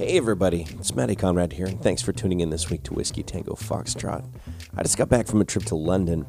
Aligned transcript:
Hey 0.00 0.16
everybody, 0.16 0.66
it's 0.70 0.94
Matty 0.94 1.14
Conrad 1.14 1.52
here, 1.52 1.66
and 1.66 1.78
thanks 1.82 2.00
for 2.00 2.10
tuning 2.10 2.40
in 2.40 2.48
this 2.48 2.70
week 2.70 2.82
to 2.84 2.94
Whiskey 2.94 3.22
Tango 3.22 3.52
Foxtrot. 3.52 4.26
I 4.74 4.82
just 4.82 4.96
got 4.96 5.10
back 5.10 5.26
from 5.26 5.42
a 5.42 5.44
trip 5.44 5.66
to 5.66 5.74
London. 5.74 6.26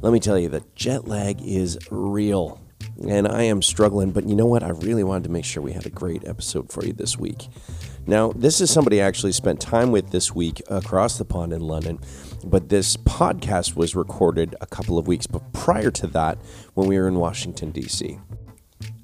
Let 0.00 0.14
me 0.14 0.20
tell 0.20 0.38
you, 0.38 0.48
the 0.48 0.64
jet 0.74 1.06
lag 1.06 1.38
is 1.42 1.78
real, 1.90 2.58
and 3.06 3.28
I 3.28 3.42
am 3.42 3.60
struggling, 3.60 4.12
but 4.12 4.26
you 4.26 4.34
know 4.34 4.46
what? 4.46 4.62
I 4.62 4.70
really 4.70 5.04
wanted 5.04 5.24
to 5.24 5.30
make 5.30 5.44
sure 5.44 5.62
we 5.62 5.74
had 5.74 5.84
a 5.84 5.90
great 5.90 6.26
episode 6.26 6.72
for 6.72 6.82
you 6.82 6.94
this 6.94 7.18
week. 7.18 7.48
Now, 8.06 8.32
this 8.32 8.58
is 8.62 8.70
somebody 8.70 9.02
I 9.02 9.06
actually 9.06 9.32
spent 9.32 9.60
time 9.60 9.90
with 9.92 10.12
this 10.12 10.34
week 10.34 10.62
across 10.68 11.18
the 11.18 11.26
pond 11.26 11.52
in 11.52 11.60
London, 11.60 11.98
but 12.42 12.70
this 12.70 12.96
podcast 12.96 13.76
was 13.76 13.94
recorded 13.94 14.56
a 14.62 14.66
couple 14.66 14.96
of 14.96 15.06
weeks 15.06 15.26
but 15.26 15.52
prior 15.52 15.90
to 15.90 16.06
that 16.06 16.38
when 16.72 16.88
we 16.88 16.98
were 16.98 17.06
in 17.06 17.16
Washington, 17.16 17.70
D.C. 17.70 18.18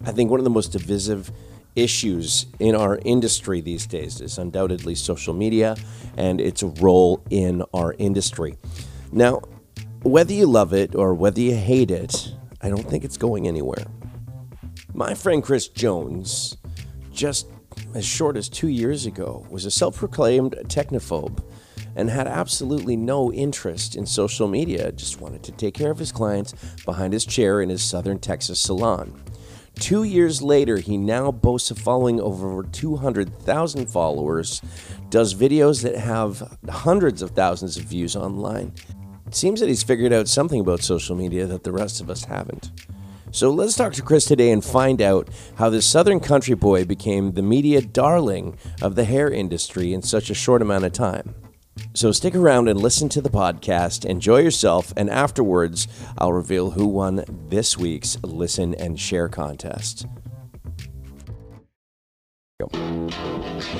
I 0.06 0.12
think 0.12 0.30
one 0.30 0.40
of 0.40 0.44
the 0.44 0.50
most 0.50 0.72
divisive 0.72 1.30
issues 1.76 2.46
in 2.58 2.74
our 2.74 2.98
industry 3.04 3.60
these 3.60 3.86
days 3.86 4.20
is 4.20 4.38
undoubtedly 4.38 4.94
social 4.94 5.34
media 5.34 5.76
and 6.16 6.40
its 6.40 6.62
role 6.62 7.22
in 7.30 7.62
our 7.72 7.94
industry. 7.98 8.56
Now, 9.12 9.42
whether 10.02 10.32
you 10.32 10.46
love 10.46 10.72
it 10.72 10.94
or 10.94 11.14
whether 11.14 11.40
you 11.40 11.54
hate 11.54 11.90
it, 11.90 12.34
I 12.62 12.68
don't 12.68 12.88
think 12.88 13.04
it's 13.04 13.16
going 13.16 13.46
anywhere. 13.46 13.86
My 14.94 15.14
friend 15.14 15.42
Chris 15.42 15.68
Jones, 15.68 16.56
just 17.12 17.48
as 17.94 18.04
short 18.04 18.36
as 18.36 18.48
two 18.48 18.68
years 18.68 19.04
ago, 19.04 19.46
was 19.50 19.64
a 19.66 19.70
self 19.70 19.96
proclaimed 19.96 20.56
technophobe 20.64 21.44
and 21.94 22.10
had 22.10 22.26
absolutely 22.26 22.96
no 22.96 23.32
interest 23.32 23.96
in 23.96 24.06
social 24.06 24.46
media, 24.48 24.92
just 24.92 25.20
wanted 25.20 25.42
to 25.42 25.52
take 25.52 25.74
care 25.74 25.90
of 25.90 25.98
his 25.98 26.12
clients 26.12 26.54
behind 26.84 27.12
his 27.12 27.24
chair 27.24 27.60
in 27.60 27.70
his 27.70 27.82
southern 27.82 28.18
Texas 28.18 28.60
salon. 28.60 29.22
Two 29.78 30.04
years 30.04 30.42
later, 30.42 30.78
he 30.78 30.96
now 30.96 31.30
boasts 31.30 31.70
a 31.70 31.74
following 31.74 32.18
of 32.18 32.42
over 32.42 32.62
200,000 32.62 33.86
followers, 33.86 34.62
does 35.10 35.34
videos 35.34 35.82
that 35.82 35.96
have 35.96 36.58
hundreds 36.68 37.22
of 37.22 37.30
thousands 37.32 37.76
of 37.76 37.84
views 37.84 38.16
online. 38.16 38.72
It 39.26 39.34
seems 39.34 39.60
that 39.60 39.68
he's 39.68 39.82
figured 39.82 40.12
out 40.12 40.28
something 40.28 40.60
about 40.60 40.82
social 40.82 41.14
media 41.14 41.46
that 41.46 41.62
the 41.62 41.72
rest 41.72 42.00
of 42.00 42.08
us 42.08 42.24
haven't. 42.24 42.72
So 43.32 43.50
let's 43.50 43.76
talk 43.76 43.92
to 43.94 44.02
Chris 44.02 44.24
today 44.24 44.50
and 44.50 44.64
find 44.64 45.02
out 45.02 45.28
how 45.56 45.68
this 45.68 45.86
Southern 45.86 46.20
country 46.20 46.54
boy 46.54 46.84
became 46.84 47.32
the 47.32 47.42
media 47.42 47.82
darling 47.82 48.56
of 48.80 48.94
the 48.94 49.04
hair 49.04 49.30
industry 49.30 49.92
in 49.92 50.00
such 50.00 50.30
a 50.30 50.34
short 50.34 50.62
amount 50.62 50.84
of 50.84 50.92
time. 50.92 51.34
So 51.94 52.12
stick 52.12 52.34
around 52.34 52.68
and 52.68 52.80
listen 52.80 53.08
to 53.10 53.20
the 53.20 53.30
podcast, 53.30 54.04
enjoy 54.04 54.40
yourself, 54.40 54.92
and 54.96 55.08
afterwards, 55.08 55.88
I'll 56.18 56.32
reveal 56.32 56.72
who 56.72 56.86
won 56.86 57.24
this 57.48 57.78
week's 57.78 58.18
Listen 58.22 58.74
and 58.74 59.00
Share 59.00 59.28
contest. 59.28 60.06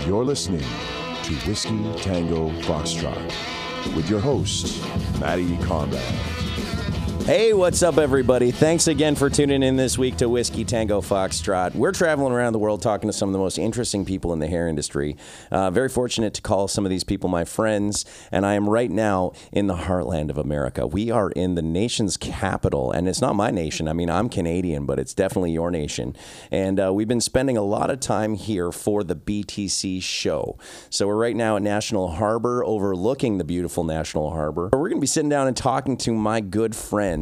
You're 0.06 0.24
listening 0.24 0.60
to 0.60 1.34
Whiskey 1.46 1.82
Tango 1.96 2.50
Foxtrot 2.62 3.94
with 3.94 4.08
your 4.08 4.20
host, 4.20 4.82
Matty 5.20 5.56
Conrad. 5.58 6.65
Hey, 7.26 7.52
what's 7.52 7.82
up, 7.82 7.98
everybody? 7.98 8.52
Thanks 8.52 8.86
again 8.86 9.16
for 9.16 9.28
tuning 9.28 9.64
in 9.64 9.74
this 9.74 9.98
week 9.98 10.18
to 10.18 10.28
Whiskey 10.28 10.64
Tango 10.64 11.00
Foxtrot. 11.00 11.74
We're 11.74 11.90
traveling 11.90 12.32
around 12.32 12.52
the 12.52 12.60
world 12.60 12.82
talking 12.82 13.08
to 13.08 13.12
some 13.12 13.28
of 13.28 13.32
the 13.32 13.40
most 13.40 13.58
interesting 13.58 14.04
people 14.04 14.32
in 14.32 14.38
the 14.38 14.46
hair 14.46 14.68
industry. 14.68 15.16
Uh, 15.50 15.72
very 15.72 15.88
fortunate 15.88 16.34
to 16.34 16.40
call 16.40 16.68
some 16.68 16.86
of 16.86 16.90
these 16.90 17.02
people 17.02 17.28
my 17.28 17.44
friends, 17.44 18.04
and 18.30 18.46
I 18.46 18.54
am 18.54 18.70
right 18.70 18.92
now 18.92 19.32
in 19.50 19.66
the 19.66 19.74
heartland 19.74 20.30
of 20.30 20.38
America. 20.38 20.86
We 20.86 21.10
are 21.10 21.30
in 21.30 21.56
the 21.56 21.62
nation's 21.62 22.16
capital, 22.16 22.92
and 22.92 23.08
it's 23.08 23.20
not 23.20 23.34
my 23.34 23.50
nation. 23.50 23.88
I 23.88 23.92
mean, 23.92 24.08
I'm 24.08 24.28
Canadian, 24.28 24.86
but 24.86 25.00
it's 25.00 25.12
definitely 25.12 25.50
your 25.50 25.72
nation. 25.72 26.14
And 26.52 26.78
uh, 26.78 26.92
we've 26.94 27.08
been 27.08 27.20
spending 27.20 27.56
a 27.56 27.62
lot 27.62 27.90
of 27.90 27.98
time 27.98 28.34
here 28.34 28.70
for 28.70 29.02
the 29.02 29.16
BTC 29.16 30.00
show. 30.00 30.58
So 30.90 31.08
we're 31.08 31.16
right 31.16 31.34
now 31.34 31.56
at 31.56 31.62
National 31.62 32.06
Harbor, 32.06 32.64
overlooking 32.64 33.38
the 33.38 33.44
beautiful 33.44 33.82
National 33.82 34.30
Harbor. 34.30 34.70
We're 34.72 34.90
going 34.90 34.98
to 34.98 35.00
be 35.00 35.08
sitting 35.08 35.28
down 35.28 35.48
and 35.48 35.56
talking 35.56 35.96
to 35.96 36.14
my 36.14 36.40
good 36.40 36.76
friend 36.76 37.15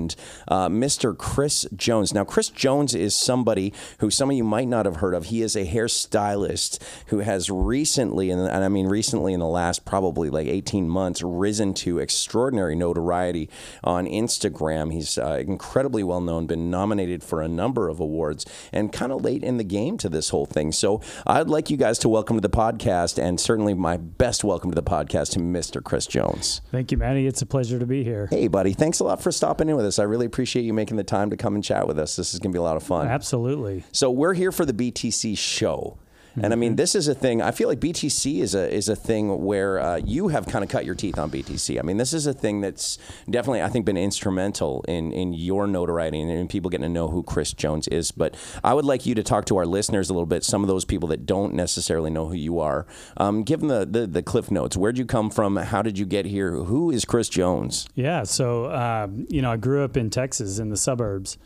uh, 0.48 0.68
Mr. 0.68 1.17
Chris 1.17 1.67
Jones. 1.74 2.13
Now, 2.13 2.24
Chris 2.24 2.48
Jones 2.48 2.95
is 2.95 3.14
somebody 3.14 3.73
who 3.98 4.11
some 4.11 4.30
of 4.30 4.36
you 4.36 4.45
might 4.45 4.68
not 4.68 4.86
have 4.86 4.96
heard 4.96 5.14
of. 5.14 5.27
He 5.27 5.42
is 5.42 5.57
a 5.57 5.67
hairstylist 5.67 6.83
who 7.08 7.20
has 7.20 7.51
recently, 7.51 8.30
and 8.30 8.48
I 8.48 8.68
mean 8.68 8.86
recently 8.86 9.33
in 9.33 9.41
the 9.41 9.46
last 9.46 9.85
probably 9.85 10.30
like 10.30 10.46
18 10.46 10.89
months, 10.89 11.23
risen 11.23 11.74
to 11.74 11.98
extraordinary 11.98 12.74
notoriety 12.74 13.48
on 13.83 14.07
Instagram. 14.07 14.92
He's 14.92 15.18
uh, 15.18 15.42
incredibly 15.46 16.02
well 16.02 16.20
known, 16.20 16.47
been 16.47 16.70
nominated 16.70 17.23
for 17.23 17.42
a 17.42 17.48
number 17.48 17.89
of 17.89 18.01
awards, 18.01 18.45
and 18.73 18.92
kind 18.92 19.13
of 19.13 19.23
late 19.23 19.42
in 19.42 19.57
the 19.57 19.64
game 19.64 19.97
to 19.98 20.08
this 20.08 20.30
whole 20.30 20.47
thing. 20.47 20.73
So 20.73 21.01
I'd 21.27 21.48
like 21.48 21.70
you 21.70 21.77
guys 21.77 21.98
to 22.01 22.08
welcome 22.08 22.36
to 22.36 22.41
the 22.41 22.55
podcast, 22.55 23.23
and 23.23 23.39
certainly 23.41 23.74
my 23.74 23.97
best 23.97 24.45
welcome 24.45 24.70
to 24.70 24.74
the 24.74 24.83
podcast 24.83 25.33
to 25.33 25.39
Mr. 25.39 25.83
Chris 25.83 26.07
Jones. 26.07 26.61
Thank 26.70 26.91
you, 26.92 26.98
Matty. 26.98 27.27
It's 27.27 27.42
a 27.42 27.47
pleasure 27.47 27.79
to 27.79 27.86
be 27.86 28.05
here. 28.05 28.29
Hey, 28.30 28.48
buddy. 28.48 28.73
Thanks 28.73 29.01
a 29.01 29.05
lot 29.05 29.23
for 29.23 29.33
stopping 29.33 29.68
in 29.68 29.77
with 29.77 29.83
I 29.98 30.05
really 30.05 30.27
appreciate 30.27 30.62
you 30.62 30.72
making 30.72 30.96
the 30.96 31.05
time 31.05 31.30
to 31.30 31.36
come 31.36 31.55
and 31.55 31.62
chat 31.62 31.86
with 31.86 31.98
us. 31.98 32.17
This 32.17 32.34
is 32.34 32.40
going 32.40 32.52
to 32.52 32.56
be 32.56 32.58
a 32.58 32.62
lot 32.62 32.77
of 32.77 32.83
fun. 32.83 33.08
Absolutely. 33.08 33.84
So 33.92 34.11
we're 34.11 34.34
here 34.34 34.52
for 34.52 34.64
the 34.64 34.72
BTC 34.72 35.36
show. 35.36 35.98
And 36.42 36.52
I 36.52 36.56
mean, 36.56 36.77
this 36.77 36.95
is 36.95 37.06
a 37.08 37.14
thing. 37.14 37.40
I 37.40 37.52
feel 37.52 37.68
like 37.68 37.78
BTC 37.78 38.40
is 38.40 38.55
a 38.55 38.72
is 38.72 38.89
a 38.89 38.96
thing 38.96 39.45
where 39.45 39.78
uh, 39.78 39.96
you 39.96 40.28
have 40.28 40.46
kind 40.46 40.64
of 40.64 40.70
cut 40.70 40.84
your 40.84 40.95
teeth 40.95 41.18
on 41.18 41.30
BTC. 41.30 41.78
I 41.78 41.83
mean, 41.83 41.96
this 41.96 42.12
is 42.12 42.27
a 42.27 42.33
thing 42.33 42.61
that's 42.61 42.98
definitely, 43.30 43.62
I 43.62 43.68
think, 43.68 43.86
been 43.86 43.96
instrumental 43.96 44.84
in 44.89 45.12
in 45.12 45.33
your 45.33 45.67
notoriety 45.67 46.20
and 46.20 46.50
people 46.50 46.70
getting 46.70 46.84
to 46.84 46.89
know 46.89 47.08
who 47.08 47.23
Chris 47.23 47.52
Jones 47.52 47.86
is. 47.89 48.11
But 48.11 48.36
I 48.64 48.74
would 48.74 48.84
like 48.84 49.06
you 49.06 49.14
to 49.14 49.23
talk 49.23 49.44
to 49.46 49.56
our 49.56 49.67
listeners 49.67 50.11
a 50.11 50.12
little 50.12 50.27
bit. 50.27 50.44
Some 50.44 50.62
of 50.62 50.68
those 50.68 50.84
people 50.84 51.08
that 51.11 51.24
don't 51.24 51.55
necessarily 51.55 52.11
know 52.11 52.27
who 52.27 52.34
you 52.34 52.58
are, 52.58 52.86
um, 53.17 53.44
give 53.44 53.61
them 53.61 53.68
the, 53.68 53.86
the 53.86 54.06
the 54.06 54.23
cliff 54.23 54.50
notes. 54.50 54.77
Where'd 54.77 54.98
you 54.98 55.06
come 55.06 55.30
from? 55.30 55.56
How 55.56 55.83
did 55.83 55.98
you 55.98 56.06
get 56.06 56.27
here? 56.27 56.52
Who 56.52 56.90
is 56.90 57.05
Chris 57.05 57.28
Jones? 57.28 57.86
Yeah. 57.94 58.24
So, 58.24 58.73
um, 58.73 59.27
you 59.28 59.40
know, 59.40 59.52
I 59.52 59.56
grew 59.56 59.84
up 59.84 59.96
in 59.96 60.11
Texas 60.11 60.58
in 60.58 60.70
the 60.70 60.77
suburbs, 60.77 61.39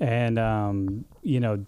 and 0.00 0.38
um, 0.38 1.04
you 1.22 1.40
know 1.40 1.66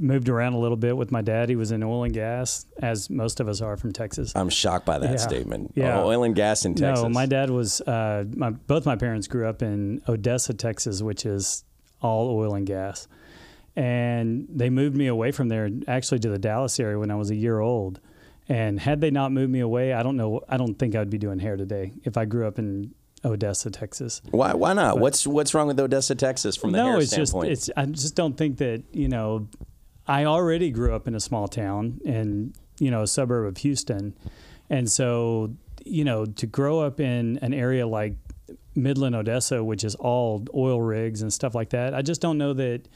moved 0.00 0.28
around 0.28 0.54
a 0.54 0.58
little 0.58 0.76
bit 0.78 0.96
with 0.96 1.12
my 1.12 1.20
dad. 1.22 1.48
He 1.50 1.56
was 1.56 1.70
in 1.72 1.82
oil 1.82 2.04
and 2.04 2.12
gas, 2.14 2.64
as 2.80 3.10
most 3.10 3.38
of 3.38 3.48
us 3.48 3.60
are 3.60 3.76
from 3.76 3.92
Texas. 3.92 4.32
I'm 4.34 4.48
shocked 4.48 4.86
by 4.86 4.98
that 4.98 5.10
Yeah. 5.10 5.16
statement. 5.16 5.72
Yeah. 5.76 6.00
Oh, 6.00 6.06
oil 6.06 6.24
and 6.24 6.34
gas 6.34 6.64
in 6.64 6.74
Texas. 6.74 7.02
No, 7.02 7.08
my 7.10 7.26
dad 7.26 7.50
was. 7.50 7.80
Uh, 7.82 8.24
my, 8.34 8.50
both 8.50 8.86
my 8.86 8.96
parents 8.96 9.28
grew 9.28 9.46
up 9.46 9.62
in 9.62 10.00
Odessa, 10.08 10.54
Texas, 10.54 11.02
which 11.02 11.26
is 11.26 11.64
all 12.02 12.30
oil 12.30 12.54
and 12.54 12.66
gas, 12.66 13.06
and 13.76 14.46
they 14.50 14.70
moved 14.70 14.96
me 14.96 15.06
away 15.06 15.30
from 15.32 15.48
there 15.48 15.68
actually 15.86 16.18
to 16.20 16.28
the 16.28 16.38
Dallas 16.38 16.78
area 16.80 16.98
when 16.98 17.10
I 17.10 17.14
was 17.16 17.30
a 17.30 17.36
year 17.36 17.60
old. 17.60 18.00
And 18.48 18.80
had 18.80 19.00
they 19.00 19.10
not 19.12 19.30
moved 19.30 19.52
me 19.52 19.60
away, 19.60 19.92
I 19.92 20.02
don't 20.02 20.16
know. 20.16 20.40
I 20.48 20.56
don't 20.56 20.74
think 20.74 20.96
I'd 20.96 21.10
be 21.10 21.18
doing 21.18 21.38
hair 21.38 21.56
today 21.56 21.92
if 22.04 22.16
I 22.16 22.24
grew 22.24 22.48
up 22.48 22.58
in 22.58 22.92
Odessa, 23.24 23.70
Texas. 23.70 24.22
Why? 24.32 24.54
Why 24.54 24.72
not? 24.72 24.98
what's 24.98 25.24
What's 25.26 25.54
wrong 25.54 25.68
with 25.68 25.78
Odessa, 25.78 26.14
Texas, 26.16 26.56
from 26.56 26.72
the 26.72 26.78
no, 26.78 26.86
hair 26.86 26.98
it's 26.98 27.14
just 27.14 27.30
standpoint? 27.30 27.52
it's. 27.52 27.70
I 27.76 27.84
just 27.86 28.16
don't 28.16 28.36
think 28.36 28.58
that 28.58 28.82
you 28.92 29.08
know. 29.08 29.46
I 30.10 30.24
already 30.24 30.72
grew 30.72 30.92
up 30.92 31.06
in 31.06 31.14
a 31.14 31.20
small 31.20 31.46
town 31.46 32.00
in, 32.04 32.52
you 32.80 32.90
know 32.90 33.02
a 33.02 33.06
suburb 33.06 33.46
of 33.46 33.58
Houston, 33.58 34.16
and 34.68 34.90
so 34.90 35.54
you 35.84 36.02
know 36.02 36.24
to 36.24 36.46
grow 36.46 36.80
up 36.80 36.98
in 36.98 37.38
an 37.42 37.54
area 37.54 37.86
like 37.86 38.14
Midland, 38.74 39.14
Odessa, 39.14 39.62
which 39.62 39.84
is 39.84 39.94
all 39.94 40.44
oil 40.52 40.80
rigs 40.80 41.22
and 41.22 41.32
stuff 41.32 41.54
like 41.54 41.70
that. 41.70 41.94
I 41.94 42.02
just 42.02 42.20
don't 42.20 42.38
know 42.38 42.54
that 42.54 42.88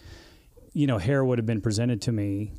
you 0.72 0.88
know 0.88 0.98
hair 0.98 1.24
would 1.24 1.38
have 1.38 1.46
been 1.46 1.60
presented 1.60 2.02
to 2.02 2.12
me 2.12 2.52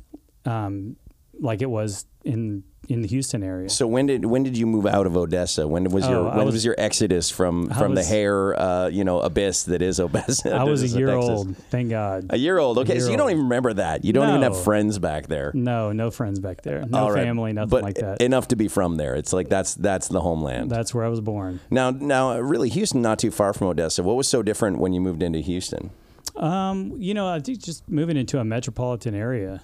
um, 0.46 0.96
like 1.38 1.60
it 1.60 1.68
was 1.68 2.06
in 2.26 2.64
in 2.88 3.02
the 3.02 3.08
Houston 3.08 3.42
area. 3.42 3.68
so 3.68 3.84
when 3.84 4.06
did 4.06 4.24
when 4.26 4.44
did 4.44 4.56
you 4.56 4.64
move 4.64 4.86
out 4.86 5.06
of 5.06 5.16
Odessa? 5.16 5.66
When 5.66 5.84
was 5.90 6.06
your 6.08 6.18
Oh, 6.18 6.28
I 6.28 6.36
when 6.36 6.46
was, 6.46 6.54
was- 6.54 6.64
your 6.64 6.76
exodus 6.78 7.30
from 7.30 7.68
from 7.70 7.94
the 7.96 8.04
hair 8.04 8.58
uh, 8.60 8.86
you 8.88 9.02
know 9.02 9.18
abyss 9.20 9.64
that 9.64 9.82
is 9.82 9.98
Odessa? 9.98 10.54
I 10.54 10.62
was 10.62 10.82
a 10.84 10.88
year 10.96 11.08
Texas? 11.08 11.30
old, 11.30 11.56
thank 11.70 11.90
God. 11.90 12.26
A 12.30 12.36
year 12.38 12.58
old. 12.58 12.78
Okay, 12.78 12.94
year 12.94 13.02
so 13.02 13.10
you 13.10 13.16
don't 13.16 13.30
even 13.30 13.42
remember 13.44 13.72
that. 13.74 14.04
You 14.04 14.12
don't 14.12 14.28
even 14.28 14.42
have 14.42 14.62
friends 14.62 14.98
back 15.00 15.26
there. 15.26 15.50
No, 15.54 15.90
no 15.92 16.10
friends 16.12 16.38
back 16.38 16.62
there, 16.62 16.84
no 16.86 17.08
right. 17.10 17.24
family, 17.24 17.52
nothing 17.52 17.70
but 17.70 17.82
like 17.82 17.96
that. 17.96 18.20
Enough 18.22 18.48
to 18.48 18.56
be 18.56 18.68
from 18.68 18.96
there. 18.98 19.16
It's 19.16 19.32
like 19.32 19.48
that's 19.48 19.74
that's 19.74 20.06
the 20.08 20.20
homeland. 20.20 20.70
That's 20.70 20.94
where 20.94 21.04
I 21.04 21.08
was 21.08 21.20
born. 21.20 21.58
now, 21.70 21.90
now, 21.90 22.38
really, 22.38 22.68
Houston 22.68 23.02
not 23.02 23.18
too 23.18 23.32
far 23.32 23.52
from 23.52 23.66
Odessa. 23.66 24.02
What 24.04 24.14
was 24.16 24.28
so 24.28 24.42
different 24.44 24.78
when 24.78 24.92
you 24.92 25.00
moved 25.00 25.22
into 25.24 25.40
Houston? 25.40 25.90
Um, 26.36 26.92
you 26.98 27.14
know, 27.14 27.26
I 27.26 27.40
think 27.40 27.62
just 27.62 27.88
moving 27.88 28.16
into 28.16 28.38
a 28.38 28.44
metropolitan 28.44 29.14
area, 29.14 29.62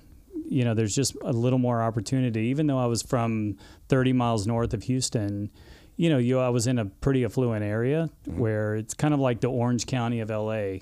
you 0.53 0.65
know, 0.65 0.75
there's 0.75 0.95
just 0.95 1.17
a 1.23 1.33
little 1.33 1.59
more 1.59 1.83
opportunity. 1.83 2.47
Even 2.49 2.67
though 2.67 2.79
I 2.79 2.87
was 2.87 3.03
from 3.03 3.57
30 3.89 4.13
miles 4.13 4.47
north 4.47 4.75
of 4.75 4.83
Houston, 4.85 5.51
you 5.97 6.11
know, 6.11 6.19
you 6.19 6.39
I 6.39 6.51
was 6.51 6.67
in 6.67 6.79
a 6.79 6.85
pretty 6.85 7.25
affluent 7.25 7.65
area 7.65 8.11
mm-hmm. 8.29 8.39
where 8.39 8.77
it's 8.77 8.95
kind 8.95 9.15
of 9.15 9.21
like 9.21 9.41
the 9.41 9.49
Orange 9.49 9.87
County 9.87 10.21
of 10.21 10.31
LA. 10.31 10.45
Oh, 10.45 10.81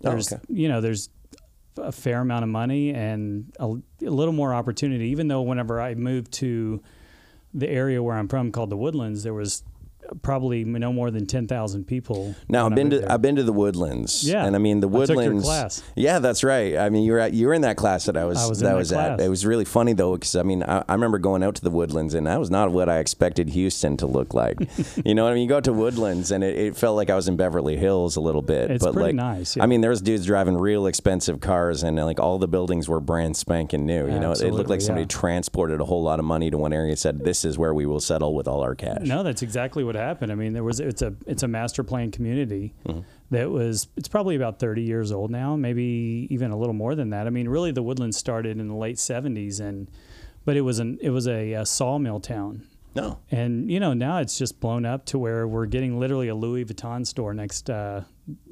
there's, 0.00 0.32
okay. 0.32 0.42
you 0.48 0.68
know, 0.68 0.80
there's 0.80 1.10
a 1.76 1.92
fair 1.92 2.20
amount 2.20 2.44
of 2.44 2.48
money 2.48 2.94
and 2.94 3.52
a, 3.58 3.66
a 3.66 4.10
little 4.10 4.32
more 4.32 4.54
opportunity. 4.54 5.08
Even 5.10 5.28
though 5.28 5.42
whenever 5.42 5.80
I 5.80 5.94
moved 5.94 6.32
to 6.34 6.82
the 7.52 7.68
area 7.68 8.02
where 8.02 8.16
I'm 8.16 8.28
from, 8.28 8.52
called 8.52 8.70
the 8.70 8.76
Woodlands, 8.76 9.22
there 9.22 9.34
was 9.34 9.62
probably 10.22 10.64
no 10.64 10.92
more 10.92 11.10
than 11.10 11.26
ten 11.26 11.46
thousand 11.46 11.84
people. 11.84 12.34
Now 12.48 12.66
I've 12.66 12.74
been 12.74 12.90
to 12.90 13.00
there. 13.00 13.12
I've 13.12 13.22
been 13.22 13.36
to 13.36 13.42
the 13.42 13.52
Woodlands. 13.52 14.28
Yeah. 14.28 14.44
and 14.44 14.54
I 14.54 14.58
mean 14.58 14.80
the 14.80 14.88
I 14.88 15.06
took 15.06 15.08
your 15.08 15.16
Woodlands. 15.16 15.44
class. 15.44 15.82
Yeah, 15.96 16.18
that's 16.18 16.44
right. 16.44 16.76
I 16.76 16.88
mean 16.90 17.04
you 17.04 17.12
were 17.12 17.20
at, 17.20 17.32
you 17.32 17.46
were 17.46 17.54
in 17.54 17.62
that 17.62 17.76
class 17.76 18.06
that 18.06 18.16
I 18.16 18.24
was 18.24 18.38
I 18.38 18.48
was 18.48 18.60
that 18.60 18.70
that 18.70 18.76
was 18.76 18.92
at. 18.92 19.20
It 19.20 19.28
was 19.28 19.46
really 19.46 19.64
funny 19.64 19.92
though 19.92 20.14
because 20.14 20.36
I 20.36 20.42
mean 20.42 20.62
I, 20.62 20.84
I 20.88 20.92
remember 20.92 21.18
going 21.18 21.42
out 21.42 21.54
to 21.56 21.62
the 21.62 21.70
Woodlands 21.70 22.14
and 22.14 22.26
that 22.26 22.38
was 22.38 22.50
not 22.50 22.70
what 22.70 22.88
I 22.88 22.98
expected 22.98 23.50
Houston 23.50 23.96
to 23.98 24.06
look 24.06 24.34
like. 24.34 24.58
you 25.04 25.14
know 25.14 25.24
what 25.24 25.32
I 25.32 25.34
mean? 25.34 25.42
You 25.44 25.48
go 25.48 25.60
to 25.60 25.72
Woodlands 25.72 26.30
and 26.30 26.44
it, 26.44 26.58
it 26.58 26.76
felt 26.76 26.96
like 26.96 27.10
I 27.10 27.14
was 27.14 27.28
in 27.28 27.36
Beverly 27.36 27.76
Hills 27.76 28.16
a 28.16 28.20
little 28.20 28.42
bit. 28.42 28.70
It's 28.70 28.84
but 28.84 28.94
pretty 28.94 29.08
like, 29.08 29.14
nice, 29.14 29.56
yeah. 29.56 29.62
I 29.62 29.66
mean, 29.66 29.80
there 29.80 29.90
was 29.90 30.00
dudes 30.00 30.26
driving 30.26 30.56
real 30.56 30.86
expensive 30.86 31.40
cars 31.40 31.82
and 31.82 31.96
like 31.96 32.20
all 32.20 32.38
the 32.38 32.48
buildings 32.48 32.88
were 32.88 33.00
brand 33.00 33.36
spanking 33.36 33.86
new. 33.86 34.06
You 34.10 34.18
know, 34.18 34.32
it 34.32 34.52
looked 34.52 34.70
like 34.70 34.80
somebody 34.80 35.02
yeah. 35.02 35.08
transported 35.08 35.80
a 35.80 35.84
whole 35.84 36.02
lot 36.02 36.18
of 36.18 36.24
money 36.24 36.50
to 36.50 36.58
one 36.58 36.72
area 36.72 36.90
and 36.90 36.98
said, 36.98 37.20
"This 37.20 37.44
is 37.44 37.58
where 37.58 37.74
we 37.74 37.86
will 37.86 38.00
settle 38.00 38.34
with 38.34 38.48
all 38.48 38.62
our 38.62 38.74
cash." 38.74 39.02
No, 39.02 39.22
that's 39.22 39.42
exactly 39.42 39.84
what 39.84 39.96
happened. 40.00 40.32
I 40.32 40.34
mean, 40.34 40.52
there 40.52 40.64
was 40.64 40.80
it's 40.80 41.02
a 41.02 41.14
it's 41.26 41.42
a 41.42 41.48
master 41.48 41.82
plan 41.84 42.10
community 42.10 42.74
Mm-hmm. 42.86 43.00
that 43.30 43.50
was 43.50 43.88
it's 43.96 44.08
probably 44.08 44.34
about 44.36 44.58
30 44.58 44.82
years 44.82 45.12
old 45.12 45.30
now, 45.30 45.54
maybe 45.56 46.26
even 46.30 46.50
a 46.50 46.56
little 46.56 46.74
more 46.74 46.94
than 46.94 47.10
that. 47.10 47.26
I 47.26 47.30
mean, 47.30 47.48
really 47.48 47.70
the 47.72 47.82
Woodlands 47.82 48.16
started 48.16 48.58
in 48.58 48.68
the 48.68 48.74
late 48.74 48.96
70s 48.96 49.60
and 49.60 49.88
but 50.44 50.56
it 50.56 50.62
was 50.62 50.78
an 50.78 50.98
it 51.00 51.10
was 51.10 51.28
a, 51.28 51.52
a 51.52 51.66
sawmill 51.66 52.18
town. 52.20 52.66
No. 52.94 53.18
And 53.30 53.70
you 53.70 53.78
know, 53.78 53.92
now 53.92 54.18
it's 54.18 54.36
just 54.36 54.58
blown 54.58 54.84
up 54.84 55.04
to 55.06 55.18
where 55.18 55.46
we're 55.46 55.66
getting 55.66 56.00
literally 56.00 56.28
a 56.28 56.34
Louis 56.34 56.64
Vuitton 56.64 57.06
store 57.06 57.32
next 57.34 57.70
uh 57.70 58.02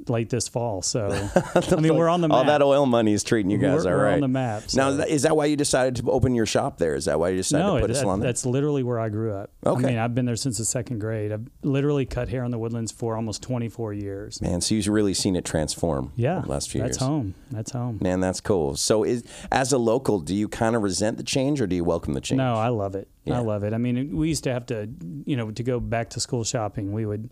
late 0.08 0.30
this 0.30 0.48
fall. 0.48 0.80
So 0.80 1.08
I 1.54 1.76
mean, 1.76 1.94
we're 1.94 2.08
on 2.08 2.22
the 2.22 2.28
map. 2.28 2.36
All 2.38 2.44
that 2.44 2.62
oil 2.62 2.86
money 2.86 3.12
is 3.12 3.22
treating 3.22 3.50
you 3.50 3.58
guys 3.58 3.84
We're- 3.84 3.92
all 3.94 4.00
we're 4.00 4.08
on 4.14 4.20
the 4.20 4.28
map, 4.28 4.62
Now, 4.74 4.88
is 4.90 5.22
that 5.22 5.36
why 5.36 5.44
you 5.46 5.56
decided 5.56 5.96
to 5.96 6.10
open 6.10 6.34
your 6.34 6.46
shop 6.46 6.78
there? 6.78 6.94
Is 6.94 7.04
that 7.04 7.20
why 7.20 7.28
you 7.28 7.36
decided 7.36 7.64
no, 7.66 7.74
to 7.76 7.80
put 7.82 7.90
a 7.90 7.92
that- 7.92 7.98
salon 8.00 8.20
there? 8.20 8.28
that's 8.28 8.46
literally 8.46 8.82
where 8.82 8.98
I 8.98 9.10
grew 9.10 9.34
up. 9.34 9.50
Okay. 9.66 9.84
I 9.84 9.88
mean, 9.90 9.98
I've 9.98 10.14
been 10.14 10.24
there 10.24 10.36
since 10.36 10.56
the 10.58 10.64
second 10.64 10.98
grade. 11.00 11.30
I've 11.30 11.46
literally 11.62 12.06
cut 12.06 12.28
hair 12.30 12.42
in 12.44 12.50
the 12.50 12.58
Woodlands 12.58 12.90
for 12.90 13.16
almost 13.16 13.42
24 13.42 13.92
years. 13.92 14.40
Man, 14.40 14.60
so 14.62 14.74
you've 14.74 14.88
really 14.88 15.12
seen 15.14 15.36
it 15.36 15.44
transform. 15.44 16.12
Yeah, 16.16 16.40
the 16.40 16.48
last 16.48 16.70
few 16.70 16.80
that's 16.80 16.98
years. 17.00 17.06
home. 17.06 17.34
That's 17.50 17.72
home. 17.72 17.98
Man, 18.00 18.20
that's 18.20 18.40
cool. 18.40 18.76
So, 18.76 19.04
is 19.04 19.24
as 19.52 19.72
a 19.72 19.78
local, 19.78 20.20
do 20.20 20.34
you 20.34 20.48
kind 20.48 20.74
of 20.74 20.82
resent 20.82 21.18
the 21.18 21.22
change, 21.22 21.60
or 21.60 21.66
do 21.66 21.76
you 21.76 21.84
welcome 21.84 22.14
the 22.14 22.20
change? 22.22 22.38
No, 22.38 22.54
I 22.54 22.68
love 22.68 22.94
it. 22.94 23.08
Yeah. 23.24 23.36
I 23.38 23.40
love 23.40 23.62
it. 23.62 23.74
I 23.74 23.78
mean, 23.78 24.16
we 24.16 24.28
used 24.28 24.44
to 24.44 24.52
have 24.52 24.64
to, 24.66 24.88
you 25.26 25.36
know, 25.36 25.50
to 25.50 25.62
go 25.62 25.80
back 25.80 26.10
to 26.10 26.20
school 26.20 26.44
shopping. 26.44 26.92
We 26.92 27.04
would, 27.04 27.28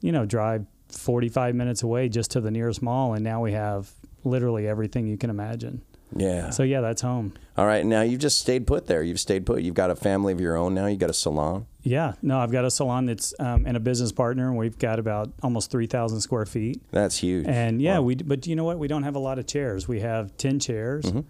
you 0.00 0.10
know, 0.10 0.24
drive 0.24 0.64
45 0.94 1.54
minutes 1.54 1.82
away 1.82 2.08
just 2.08 2.30
to 2.32 2.40
the 2.40 2.50
nearest 2.50 2.82
mall, 2.82 3.14
and 3.14 3.22
now 3.24 3.40
we 3.42 3.52
have 3.52 3.90
literally 4.24 4.66
everything 4.66 5.06
you 5.06 5.16
can 5.18 5.30
imagine. 5.30 5.82
Yeah. 6.16 6.50
So 6.50 6.62
yeah, 6.62 6.80
that's 6.80 7.02
home. 7.02 7.34
All 7.56 7.66
right. 7.66 7.84
Now 7.84 8.02
you've 8.02 8.20
just 8.20 8.38
stayed 8.38 8.66
put 8.68 8.86
there. 8.86 9.02
You've 9.02 9.18
stayed 9.18 9.44
put. 9.46 9.62
You've 9.62 9.74
got 9.74 9.90
a 9.90 9.96
family 9.96 10.32
of 10.32 10.40
your 10.40 10.56
own 10.56 10.72
now. 10.74 10.86
You 10.86 10.96
got 10.96 11.10
a 11.10 11.14
salon. 11.14 11.66
Yeah, 11.82 12.12
no, 12.22 12.38
I've 12.38 12.52
got 12.52 12.64
a 12.64 12.70
salon 12.70 13.06
that's 13.06 13.34
um, 13.40 13.66
and 13.66 13.76
a 13.76 13.80
business 13.80 14.12
partner, 14.12 14.48
and 14.48 14.56
we've 14.56 14.78
got 14.78 14.98
about 14.98 15.32
almost 15.42 15.70
3,000 15.72 16.20
square 16.20 16.46
feet. 16.46 16.80
That's 16.92 17.16
huge. 17.18 17.46
And 17.48 17.82
yeah, 17.82 17.98
Wow. 17.98 18.04
we 18.04 18.14
but 18.16 18.46
you 18.46 18.54
know 18.56 18.64
what? 18.64 18.78
We 18.78 18.86
don't 18.88 19.02
have 19.02 19.16
a 19.16 19.18
lot 19.18 19.38
of 19.38 19.46
chairs. 19.46 19.88
We 19.88 20.00
have 20.00 20.36
ten 20.36 20.58
chairs, 20.60 21.04
Mm-hmm. 21.04 21.20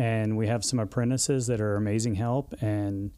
and 0.00 0.36
we 0.38 0.46
have 0.46 0.64
some 0.64 0.78
apprentices 0.78 1.46
that 1.48 1.60
are 1.60 1.76
amazing 1.76 2.14
help. 2.14 2.54
And 2.62 3.10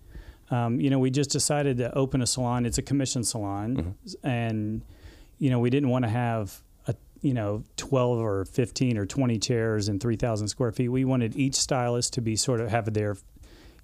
um, 0.51 0.81
you 0.81 0.91
know, 0.91 0.99
we 0.99 1.11
just 1.11 1.31
decided 1.31 1.79
to 1.79 1.95
open 1.97 2.21
a 2.21 2.27
salon. 2.27 2.67
It's 2.67 2.79
a 2.79 2.83
commission 2.83 3.23
salon, 3.23 3.77
Mm-hmm. 3.77 4.27
and 4.29 4.83
you 5.43 5.51
know, 5.51 5.59
we 5.59 5.71
didn't 5.71 5.89
want 5.89 6.05
to 6.05 6.11
have 6.11 6.63
a 6.87 6.95
you 7.21 7.35
know 7.35 7.65
twelve 7.77 8.19
or 8.19 8.45
fifteen 8.45 8.97
or 8.97 9.07
twenty 9.07 9.39
chairs 9.39 9.89
and 9.89 10.01
three 10.01 10.17
thousand 10.17 10.47
square 10.49 10.71
feet. 10.73 10.89
We 10.89 11.05
wanted 11.05 11.35
each 11.37 11.57
stylist 11.57 12.13
to 12.15 12.21
be 12.21 12.37
sort 12.37 12.61
of 12.61 12.69
have 12.71 12.93
their 12.95 13.17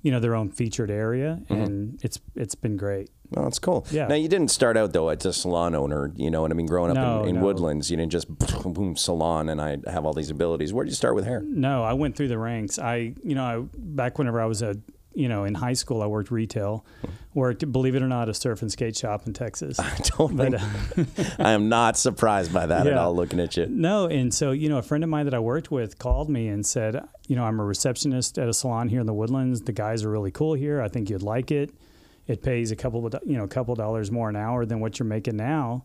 you 0.02 0.12
know 0.12 0.20
their 0.20 0.36
own 0.36 0.48
featured 0.50 0.90
area, 0.90 1.40
Mm-hmm. 1.50 1.54
and 1.62 1.98
it's 2.04 2.20
it's 2.36 2.54
been 2.54 2.76
great. 2.76 3.10
Well, 3.30 3.44
that's 3.44 3.58
cool. 3.58 3.84
Yeah. 3.90 4.06
Now 4.06 4.14
you 4.14 4.28
didn't 4.28 4.50
start 4.52 4.76
out 4.76 4.92
though 4.92 5.08
as 5.08 5.26
a 5.26 5.32
salon 5.32 5.74
owner. 5.74 6.12
You 6.16 6.30
know 6.30 6.44
and 6.44 6.52
I 6.54 6.56
mean? 6.56 6.66
Growing 6.66 6.92
up 6.92 6.96
No, 6.96 7.22
in, 7.24 7.30
in 7.30 7.34
no. 7.36 7.42
Woodlands, 7.42 7.90
you 7.90 7.96
didn't 7.98 8.12
just 8.12 8.28
boom, 8.28 8.72
boom 8.78 8.96
salon 8.96 9.48
and 9.50 9.60
I 9.60 9.76
have 9.90 10.06
all 10.06 10.14
these 10.14 10.30
abilities. 10.30 10.72
Where 10.72 10.84
did 10.84 10.92
you 10.92 10.96
start 10.96 11.14
with 11.16 11.24
hair? 11.26 11.42
No, 11.44 11.82
I 11.82 11.92
went 11.92 12.16
through 12.16 12.28
the 12.28 12.38
ranks. 12.38 12.78
I, 12.78 13.12
you 13.22 13.34
know, 13.34 13.44
I, 13.44 13.64
back 13.76 14.16
whenever 14.16 14.40
I 14.40 14.46
was 14.46 14.62
a, 14.62 14.76
you 15.18 15.28
know, 15.28 15.42
in 15.42 15.54
high 15.54 15.72
school, 15.72 16.00
I 16.00 16.06
worked 16.06 16.30
retail. 16.30 16.86
Worked, 17.34 17.70
believe 17.72 17.96
it 17.96 18.02
or 18.02 18.06
not, 18.06 18.28
a 18.28 18.34
surf 18.34 18.62
and 18.62 18.70
skate 18.70 18.96
shop 18.96 19.26
in 19.26 19.32
Texas. 19.32 19.78
I 19.80 19.96
don't 20.16 20.36
But, 20.36 20.60
think 20.60 21.18
uh, 21.18 21.42
I 21.42 21.50
am 21.52 21.68
not 21.68 21.96
surprised 21.96 22.54
by 22.54 22.66
that 22.66 22.86
at 22.86 22.96
all. 22.96 23.14
Looking 23.14 23.40
at 23.40 23.56
you. 23.56 23.66
No, 23.66 24.06
and 24.06 24.32
so 24.32 24.52
you 24.52 24.68
know, 24.68 24.78
a 24.78 24.82
friend 24.82 25.02
of 25.02 25.10
mine 25.10 25.24
that 25.24 25.34
I 25.34 25.40
worked 25.40 25.70
with 25.72 25.98
called 25.98 26.30
me 26.30 26.46
and 26.46 26.64
said, 26.64 27.02
you 27.26 27.34
know, 27.34 27.44
I'm 27.44 27.58
a 27.58 27.64
receptionist 27.64 28.38
at 28.38 28.48
a 28.48 28.54
salon 28.54 28.88
here 28.88 29.00
in 29.00 29.06
the 29.06 29.14
Woodlands. 29.14 29.62
The 29.62 29.72
guys 29.72 30.04
are 30.04 30.10
really 30.10 30.30
cool 30.30 30.54
here. 30.54 30.80
I 30.80 30.88
think 30.88 31.10
you'd 31.10 31.22
like 31.22 31.50
it. 31.50 31.70
It 32.28 32.42
pays 32.42 32.70
a 32.70 32.76
couple 32.76 33.04
of, 33.04 33.14
you 33.26 33.36
know, 33.36 33.44
a 33.44 33.48
couple 33.48 33.74
dollars 33.74 34.12
more 34.12 34.28
an 34.28 34.36
hour 34.36 34.64
than 34.66 34.78
what 34.78 34.98
you're 34.98 35.06
making 35.06 35.36
now. 35.36 35.84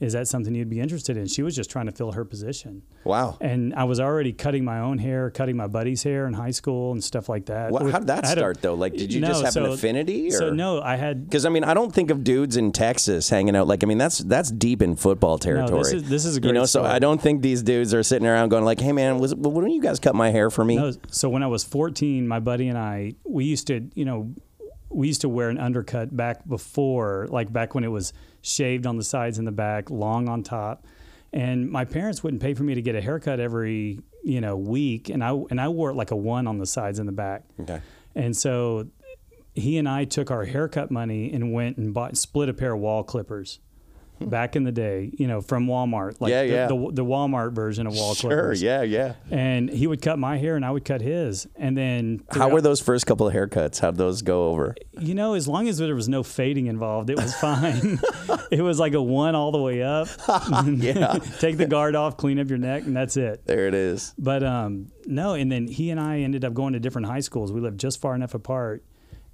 Is 0.00 0.12
that 0.12 0.28
something 0.28 0.54
you'd 0.54 0.70
be 0.70 0.78
interested 0.78 1.16
in? 1.16 1.26
She 1.26 1.42
was 1.42 1.56
just 1.56 1.70
trying 1.70 1.86
to 1.86 1.92
fill 1.92 2.12
her 2.12 2.24
position. 2.24 2.82
Wow. 3.02 3.36
And 3.40 3.74
I 3.74 3.82
was 3.82 3.98
already 3.98 4.32
cutting 4.32 4.64
my 4.64 4.78
own 4.78 4.98
hair, 4.98 5.28
cutting 5.28 5.56
my 5.56 5.66
buddy's 5.66 6.04
hair 6.04 6.28
in 6.28 6.34
high 6.34 6.52
school 6.52 6.92
and 6.92 7.02
stuff 7.02 7.28
like 7.28 7.46
that. 7.46 7.72
Well, 7.72 7.90
how 7.90 7.98
did 7.98 8.06
that 8.06 8.24
had 8.24 8.38
a- 8.38 8.40
start 8.40 8.62
though? 8.62 8.74
Like, 8.74 8.94
did 8.94 9.12
you 9.12 9.20
No, 9.20 9.26
just 9.28 9.42
have 9.42 9.56
an 9.56 9.72
affinity? 9.72 10.28
Or? 10.28 10.38
So 10.38 10.50
no, 10.50 10.80
I 10.80 10.94
had 10.94 11.24
Because 11.24 11.44
I 11.44 11.48
mean, 11.48 11.64
I 11.64 11.74
don't 11.74 11.92
think 11.92 12.10
of 12.10 12.22
dudes 12.22 12.56
in 12.56 12.70
Texas 12.70 13.28
hanging 13.28 13.56
out. 13.56 13.66
Like, 13.66 13.82
I 13.82 13.86
mean, 13.88 13.98
that's 13.98 14.18
that's 14.18 14.52
deep 14.52 14.82
in 14.82 14.94
football 14.94 15.36
territory. 15.36 15.70
No, 15.70 15.78
this, 15.78 15.92
is- 15.92 16.08
this 16.08 16.24
is 16.24 16.36
a 16.36 16.40
you 16.42 16.52
know. 16.52 16.60
great 16.60 16.68
So. 16.68 16.84
I 16.84 17.00
don't 17.00 17.20
think 17.20 17.42
these 17.42 17.64
dudes 17.64 17.92
are 17.92 18.04
sitting 18.04 18.28
around 18.28 18.50
going 18.50 18.64
like, 18.64 18.80
"Hey, 18.80 18.92
man, 18.92 19.18
was 19.18 19.34
well, 19.34 19.50
wouldn't 19.50 19.74
you 19.74 19.82
guys 19.82 19.98
cut 19.98 20.14
my 20.14 20.30
hair 20.30 20.48
for 20.48 20.64
me?" 20.64 20.76
No, 20.76 20.92
so 21.10 21.28
when 21.28 21.42
I 21.42 21.48
was 21.48 21.64
14, 21.64 22.28
my 22.28 22.38
buddy 22.38 22.68
and 22.68 22.78
I, 22.78 23.14
we 23.24 23.46
used 23.46 23.66
to, 23.66 23.88
you 23.94 24.04
know, 24.04 24.32
we 24.90 25.06
used 25.08 25.20
to 25.22 25.28
wear 25.28 25.48
an 25.50 25.58
undercut 25.58 26.16
back 26.16 26.46
before, 26.48 27.26
like 27.30 27.52
back 27.52 27.74
when 27.74 27.84
it 27.84 27.88
was 27.88 28.12
shaved 28.42 28.86
on 28.86 28.96
the 28.96 29.04
sides 29.04 29.38
and 29.38 29.46
the 29.46 29.52
back, 29.52 29.90
long 29.90 30.28
on 30.28 30.42
top. 30.42 30.86
And 31.32 31.70
my 31.70 31.84
parents 31.84 32.22
wouldn't 32.22 32.42
pay 32.42 32.54
for 32.54 32.62
me 32.62 32.74
to 32.74 32.82
get 32.82 32.94
a 32.94 33.00
haircut 33.00 33.38
every, 33.38 34.00
you 34.24 34.40
know, 34.40 34.56
week, 34.56 35.10
and 35.10 35.22
I 35.22 35.30
and 35.50 35.60
I 35.60 35.68
wore 35.68 35.90
it 35.90 35.94
like 35.94 36.10
a 36.10 36.16
one 36.16 36.46
on 36.46 36.58
the 36.58 36.66
sides 36.66 36.98
and 36.98 37.06
the 37.06 37.12
back. 37.12 37.44
Okay. 37.60 37.80
And 38.14 38.36
so 38.36 38.88
he 39.54 39.76
and 39.76 39.88
I 39.88 40.04
took 40.04 40.30
our 40.30 40.44
haircut 40.44 40.90
money 40.90 41.32
and 41.32 41.52
went 41.52 41.76
and 41.76 41.92
bought 41.92 42.16
split 42.16 42.48
a 42.48 42.54
pair 42.54 42.72
of 42.72 42.80
wall 42.80 43.02
clippers. 43.04 43.60
Back 44.28 44.56
in 44.56 44.64
the 44.64 44.72
day, 44.72 45.10
you 45.16 45.26
know, 45.26 45.40
from 45.40 45.66
Walmart, 45.66 46.20
like. 46.20 46.30
Yeah, 46.30 46.42
the, 46.42 46.48
yeah. 46.48 46.66
The, 46.66 46.90
the 46.92 47.04
Walmart 47.04 47.52
version 47.52 47.86
of 47.86 47.94
wall 47.94 48.14
Sure. 48.14 48.30
clippers 48.30 48.62
Yeah. 48.62 48.82
Yeah. 48.82 49.14
and 49.30 49.68
he 49.70 49.86
would 49.86 50.02
cut 50.02 50.18
my 50.18 50.36
hair 50.38 50.56
and 50.56 50.64
I 50.64 50.70
would 50.70 50.84
cut 50.84 51.00
his. 51.00 51.46
And 51.56 51.76
then 51.76 52.22
How 52.30 52.48
were 52.48 52.60
those 52.60 52.80
first 52.80 53.06
couple 53.06 53.26
of 53.28 53.34
haircuts? 53.34 53.80
How'd 53.80 53.96
those 53.96 54.22
go 54.22 54.48
over? 54.48 54.74
You 54.98 55.14
know, 55.14 55.34
as 55.34 55.46
long 55.46 55.68
as 55.68 55.78
there 55.78 55.94
was 55.94 56.08
no 56.08 56.22
fading 56.22 56.66
involved, 56.66 57.10
it 57.10 57.16
was 57.16 57.34
fine. 57.36 58.00
it 58.50 58.62
was 58.62 58.78
like 58.78 58.94
a 58.94 59.02
one 59.02 59.34
all 59.34 59.52
the 59.52 59.58
way 59.62 59.82
up. 59.82 60.08
Yeah. 60.68 61.18
Take 61.38 61.56
the 61.56 61.66
guard 61.66 61.94
off, 61.96 62.16
clean 62.16 62.38
up 62.38 62.48
your 62.48 62.58
neck, 62.58 62.84
and 62.84 62.96
that's 62.96 63.16
it. 63.16 63.44
There 63.46 63.66
it 63.68 63.74
is. 63.74 64.14
But 64.18 64.42
um, 64.42 64.90
no, 65.06 65.34
and 65.34 65.50
then 65.50 65.66
he 65.68 65.90
and 65.90 66.00
I 66.00 66.20
ended 66.20 66.44
up 66.44 66.54
going 66.54 66.72
to 66.74 66.80
different 66.80 67.06
high 67.06 67.20
schools. 67.20 67.52
We 67.52 67.60
lived 67.60 67.78
just 67.80 68.00
far 68.00 68.14
enough 68.14 68.34
apart. 68.34 68.84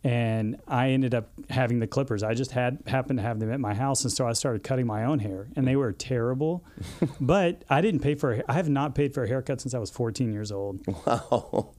And 0.05 0.61
I 0.69 0.91
ended 0.91 1.15
up 1.15 1.31
having 1.49 1.79
the 1.79 1.87
clippers. 1.87 2.23
I 2.23 2.35
just 2.35 2.51
had 2.51 2.83
happened 2.87 3.19
to 3.19 3.23
have 3.23 3.41
them 3.41 3.51
at 3.51 3.59
my 3.59 3.73
house, 3.73 4.05
and 4.05 4.13
so 4.13 4.29
I 4.29 4.35
started 4.35 4.63
cutting 4.63 4.87
my 4.87 5.05
own 5.05 5.19
hair, 5.19 5.49
and 5.57 5.67
they 5.67 5.77
were 5.77 5.93
terrible. 5.93 6.63
but 7.21 7.65
I 7.71 7.81
didn't 7.81 8.01
pay 8.01 8.15
for. 8.15 8.35
A, 8.35 8.43
I 8.47 8.53
have 8.53 8.69
not 8.69 8.95
paid 8.95 9.15
for 9.15 9.25
a 9.25 9.29
haircut 9.29 9.63
since 9.63 9.73
I 9.73 9.79
was 9.79 9.91
14 9.91 10.33
years 10.33 10.53
old. 10.53 10.81
Wow. 11.07 11.74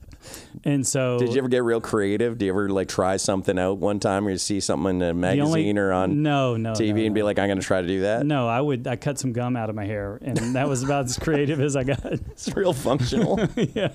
And 0.64 0.86
so, 0.86 1.20
Did 1.20 1.34
you 1.34 1.38
ever 1.40 1.48
get 1.48 1.64
real 1.64 1.82
creative? 1.82 2.38
Do 2.38 2.46
you 2.46 2.52
ever 2.52 2.70
like 2.70 2.88
try 2.88 3.18
something 3.18 3.58
out 3.60 3.78
one 3.78 4.00
time, 4.00 4.26
or 4.28 4.32
you 4.32 4.38
see 4.38 4.60
something 4.60 4.96
in 4.98 5.02
a 5.02 5.14
magazine 5.14 5.78
only- 5.78 5.78
or 5.78 5.92
on 5.92 6.24
no, 6.24 6.56
no, 6.58 6.72
TV 6.74 6.96
no, 6.96 7.06
and 7.06 7.16
be 7.16 7.24
like, 7.24 7.38
"I'm 7.40 7.48
going 7.48 7.60
to 7.60 7.66
try 7.66 7.82
to 7.82 7.88
do 7.88 8.02
that"? 8.02 8.26
No, 8.26 8.48
I 8.48 8.62
would. 8.62 8.88
I 8.88 8.96
cut 8.96 9.20
some 9.20 9.32
gum 9.34 9.56
out 9.56 9.70
of 9.70 9.76
my 9.76 9.86
hair, 9.86 10.18
and 10.22 10.38
that 10.56 10.68
was 10.68 10.84
about 10.84 11.06
as 11.06 11.18
creative 11.18 11.60
as 11.60 11.76
I 11.76 11.84
got. 11.84 12.04
It's 12.36 12.54
real 12.56 12.74
functional. 12.74 13.40
yeah. 13.56 13.90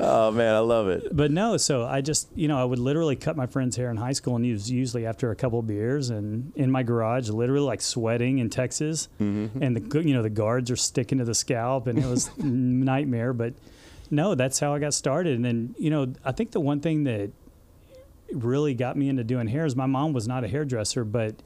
oh 0.00 0.30
man, 0.30 0.54
I 0.54 0.58
love 0.60 0.88
it. 0.88 1.14
But 1.14 1.30
no, 1.30 1.56
so 1.56 1.84
I 1.84 2.00
just, 2.00 2.28
you 2.34 2.48
know, 2.48 2.58
I 2.58 2.64
would 2.64 2.78
literally 2.78 3.16
cut 3.16 3.36
my 3.36 3.46
friend's 3.46 3.76
hair 3.76 3.90
in 3.90 3.96
high 3.96 4.12
school, 4.12 4.36
and 4.36 4.50
was 4.50 4.70
usually 4.70 5.06
after 5.06 5.30
a 5.30 5.36
couple 5.36 5.58
of 5.60 5.66
beers, 5.66 6.10
and 6.10 6.52
in 6.56 6.70
my 6.70 6.82
garage, 6.82 7.28
literally 7.28 7.64
like 7.66 7.80
sweating 7.80 8.38
in 8.38 8.50
Texas, 8.50 9.08
Mm-hmm. 9.20 9.62
and 9.62 9.76
the 9.76 10.02
you 10.02 10.14
know 10.14 10.22
the 10.22 10.30
guards 10.30 10.70
are 10.70 10.76
sticking 10.76 11.18
to 11.18 11.24
the 11.24 11.34
scalp, 11.34 11.86
and 11.86 11.98
it 11.98 12.06
was 12.06 12.30
nightmare. 12.38 13.32
But 13.32 13.54
no, 14.10 14.34
that's 14.34 14.58
how 14.60 14.74
I 14.74 14.78
got 14.78 14.94
started, 14.94 15.36
and 15.36 15.44
then 15.44 15.74
you 15.78 15.90
know, 15.90 16.12
I 16.24 16.32
think 16.32 16.52
the 16.52 16.60
one 16.60 16.80
thing 16.80 17.04
that 17.04 17.30
really 18.32 18.74
got 18.74 18.96
me 18.96 19.08
into 19.08 19.24
doing 19.24 19.48
hair 19.48 19.64
is 19.64 19.76
my 19.76 19.86
mom 19.86 20.12
was 20.12 20.26
not 20.26 20.44
a 20.44 20.48
hairdresser, 20.48 21.04
but 21.04 21.36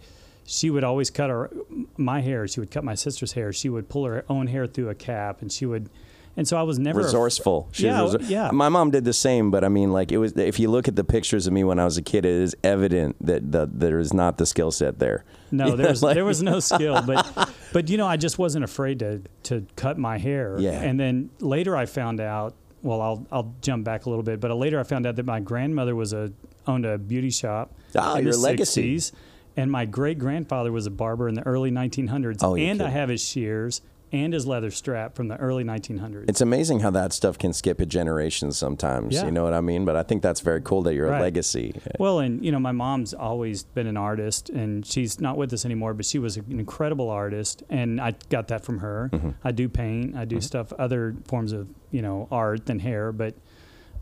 she 0.44 0.70
would 0.70 0.84
always 0.84 1.10
cut 1.10 1.30
her 1.30 1.50
my 1.96 2.20
hair. 2.20 2.48
She 2.48 2.60
would 2.60 2.70
cut 2.70 2.84
my 2.84 2.94
sister's 2.94 3.32
hair. 3.32 3.52
She 3.52 3.68
would 3.68 3.88
pull 3.88 4.06
her 4.06 4.24
own 4.28 4.46
hair 4.46 4.66
through 4.66 4.88
a 4.88 4.94
cap, 4.94 5.42
and 5.42 5.52
she 5.52 5.66
would. 5.66 5.90
And 6.38 6.46
so 6.46 6.56
I 6.56 6.62
was 6.62 6.78
never 6.78 7.00
resourceful. 7.02 7.68
She 7.72 7.86
Yeah, 7.86 7.98
resor- 7.98 8.30
yeah. 8.30 8.50
My 8.52 8.68
mom 8.68 8.92
did 8.92 9.04
the 9.04 9.12
same, 9.12 9.50
but 9.50 9.64
I 9.64 9.68
mean, 9.68 9.92
like 9.92 10.12
it 10.12 10.18
was. 10.18 10.32
If 10.36 10.60
you 10.60 10.70
look 10.70 10.86
at 10.86 10.94
the 10.94 11.02
pictures 11.02 11.48
of 11.48 11.52
me 11.52 11.64
when 11.64 11.80
I 11.80 11.84
was 11.84 11.96
a 11.98 12.02
kid, 12.02 12.24
it 12.24 12.30
is 12.30 12.54
evident 12.62 13.16
that 13.26 13.50
the, 13.50 13.68
there 13.70 13.98
is 13.98 14.14
not 14.14 14.38
the 14.38 14.46
skill 14.46 14.70
set 14.70 15.00
there. 15.00 15.24
No, 15.50 15.74
there 15.74 15.88
was 15.90 16.00
like- 16.02 16.14
there 16.14 16.24
was 16.24 16.40
no 16.40 16.60
skill, 16.60 17.02
but 17.02 17.50
but 17.72 17.90
you 17.90 17.96
know, 17.98 18.06
I 18.06 18.16
just 18.16 18.38
wasn't 18.38 18.64
afraid 18.64 19.00
to 19.00 19.20
to 19.44 19.66
cut 19.74 19.98
my 19.98 20.16
hair. 20.18 20.54
Yeah. 20.60 20.80
And 20.80 20.98
then 20.98 21.30
later 21.40 21.76
I 21.76 21.86
found 21.86 22.20
out. 22.20 22.54
Well, 22.80 23.00
I'll 23.02 23.26
I'll 23.32 23.54
jump 23.60 23.84
back 23.84 24.06
a 24.06 24.08
little 24.08 24.22
bit, 24.22 24.38
but 24.38 24.54
later 24.56 24.78
I 24.78 24.84
found 24.84 25.04
out 25.08 25.16
that 25.16 25.26
my 25.26 25.40
grandmother 25.40 25.96
was 25.96 26.12
a 26.12 26.30
owned 26.68 26.86
a 26.86 26.96
beauty 26.96 27.30
shop. 27.30 27.74
Ah, 27.96 28.14
in 28.14 28.22
your 28.22 28.34
the 28.34 28.38
legacy. 28.38 28.94
60s, 28.96 29.12
And 29.56 29.72
my 29.72 29.84
great 29.84 30.20
grandfather 30.20 30.70
was 30.70 30.86
a 30.86 30.90
barber 30.92 31.28
in 31.28 31.34
the 31.34 31.44
early 31.44 31.72
1900s, 31.72 32.36
Oh, 32.44 32.54
and 32.54 32.80
I 32.80 32.90
have 32.90 33.08
his 33.08 33.24
shears 33.26 33.80
and 34.12 34.32
his 34.32 34.46
leather 34.46 34.70
strap 34.70 35.14
from 35.14 35.28
the 35.28 35.36
early 35.36 35.64
1900s. 35.64 36.28
It's 36.28 36.40
amazing 36.40 36.80
how 36.80 36.90
that 36.90 37.12
stuff 37.12 37.38
can 37.38 37.52
skip 37.52 37.80
a 37.80 37.86
generation 37.86 38.52
sometimes. 38.52 39.14
Yeah. 39.14 39.26
You 39.26 39.30
know 39.30 39.44
what 39.44 39.54
I 39.54 39.60
mean? 39.60 39.84
But 39.84 39.96
I 39.96 40.02
think 40.02 40.22
that's 40.22 40.40
very 40.40 40.60
cool 40.60 40.82
that 40.82 40.94
you're 40.94 41.12
a 41.12 41.20
legacy. 41.20 41.74
Well, 41.98 42.20
and 42.20 42.44
you 42.44 42.52
know, 42.52 42.58
my 42.58 42.72
mom's 42.72 43.14
always 43.14 43.64
been 43.64 43.86
an 43.86 43.96
artist, 43.96 44.50
and 44.50 44.84
she's 44.86 45.20
not 45.20 45.36
with 45.36 45.52
us 45.52 45.64
anymore. 45.64 45.94
But 45.94 46.06
she 46.06 46.18
was 46.18 46.36
an 46.36 46.58
incredible 46.58 47.10
artist, 47.10 47.62
and 47.68 48.00
I 48.00 48.14
got 48.28 48.48
that 48.48 48.64
from 48.64 48.78
her. 48.78 49.10
Mm-hmm. 49.12 49.30
I 49.44 49.52
do 49.52 49.68
paint, 49.68 50.16
I 50.16 50.24
do 50.24 50.40
stuff, 50.40 50.72
other 50.74 51.16
forms 51.26 51.52
of 51.52 51.68
you 51.90 52.02
know 52.02 52.28
art 52.30 52.66
than 52.66 52.78
hair. 52.78 53.12
But 53.12 53.34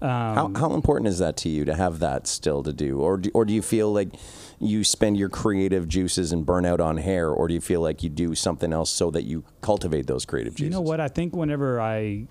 um, 0.03 0.09
How, 0.09 0.53
how 0.55 0.75
important 0.75 1.09
is 1.09 1.19
that 1.19 1.37
to 1.38 1.49
you 1.49 1.65
to 1.65 1.75
have 1.75 1.99
that 2.00 2.26
still 2.26 2.62
to 2.62 2.73
do, 2.73 3.00
or 3.00 3.17
do, 3.17 3.31
or 3.33 3.45
do 3.45 3.53
you 3.53 3.62
feel 3.62 3.93
like 3.93 4.09
you 4.59 4.85
spend 4.85 5.17
your 5.17 5.29
creative 5.29 5.88
juices 5.88 6.33
and 6.33 6.45
burn 6.45 6.65
out 6.65 6.81
on 6.81 6.99
hair, 6.99 7.31
or 7.31 7.49
do 7.49 7.55
you 7.55 7.61
feel 7.61 7.81
like 7.81 8.03
you 8.03 8.11
do 8.11 8.35
something 8.35 8.73
else 8.73 8.91
so 8.91 9.11
that 9.11 9.25
you 9.25 9.45
cultivate 9.61 10.07
those 10.07 10.25
creative 10.25 10.55
juices? 10.55 10.65
you 10.65 10.71
know 10.71 10.81
what? 10.81 11.00
I 11.00 11.09
think 11.09 11.35
whenever 11.35 11.81
I, 11.81 12.26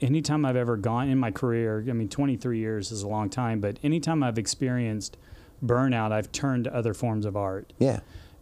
anytime 0.00 0.44
I've 0.44 0.56
ever 0.56 0.76
gone 0.76 1.08
in 1.08 1.18
my 1.18 1.30
career, 1.30 1.84
I 1.88 1.92
mean, 1.92 2.08
23 2.08 2.58
years 2.58 2.90
is 2.90 3.02
a 3.02 3.08
long 3.08 3.28
time, 3.28 3.60
but 3.60 3.78
anytime 3.82 4.22
I've 4.22 4.38
experienced 4.38 5.16
burnout, 5.64 6.12
I've 6.12 6.32
turned 6.32 6.64
to 6.64 6.74
other 6.74 6.94
forms 6.94 7.26
of 7.26 7.36
art. 7.36 7.72
Yeah. 7.78 8.00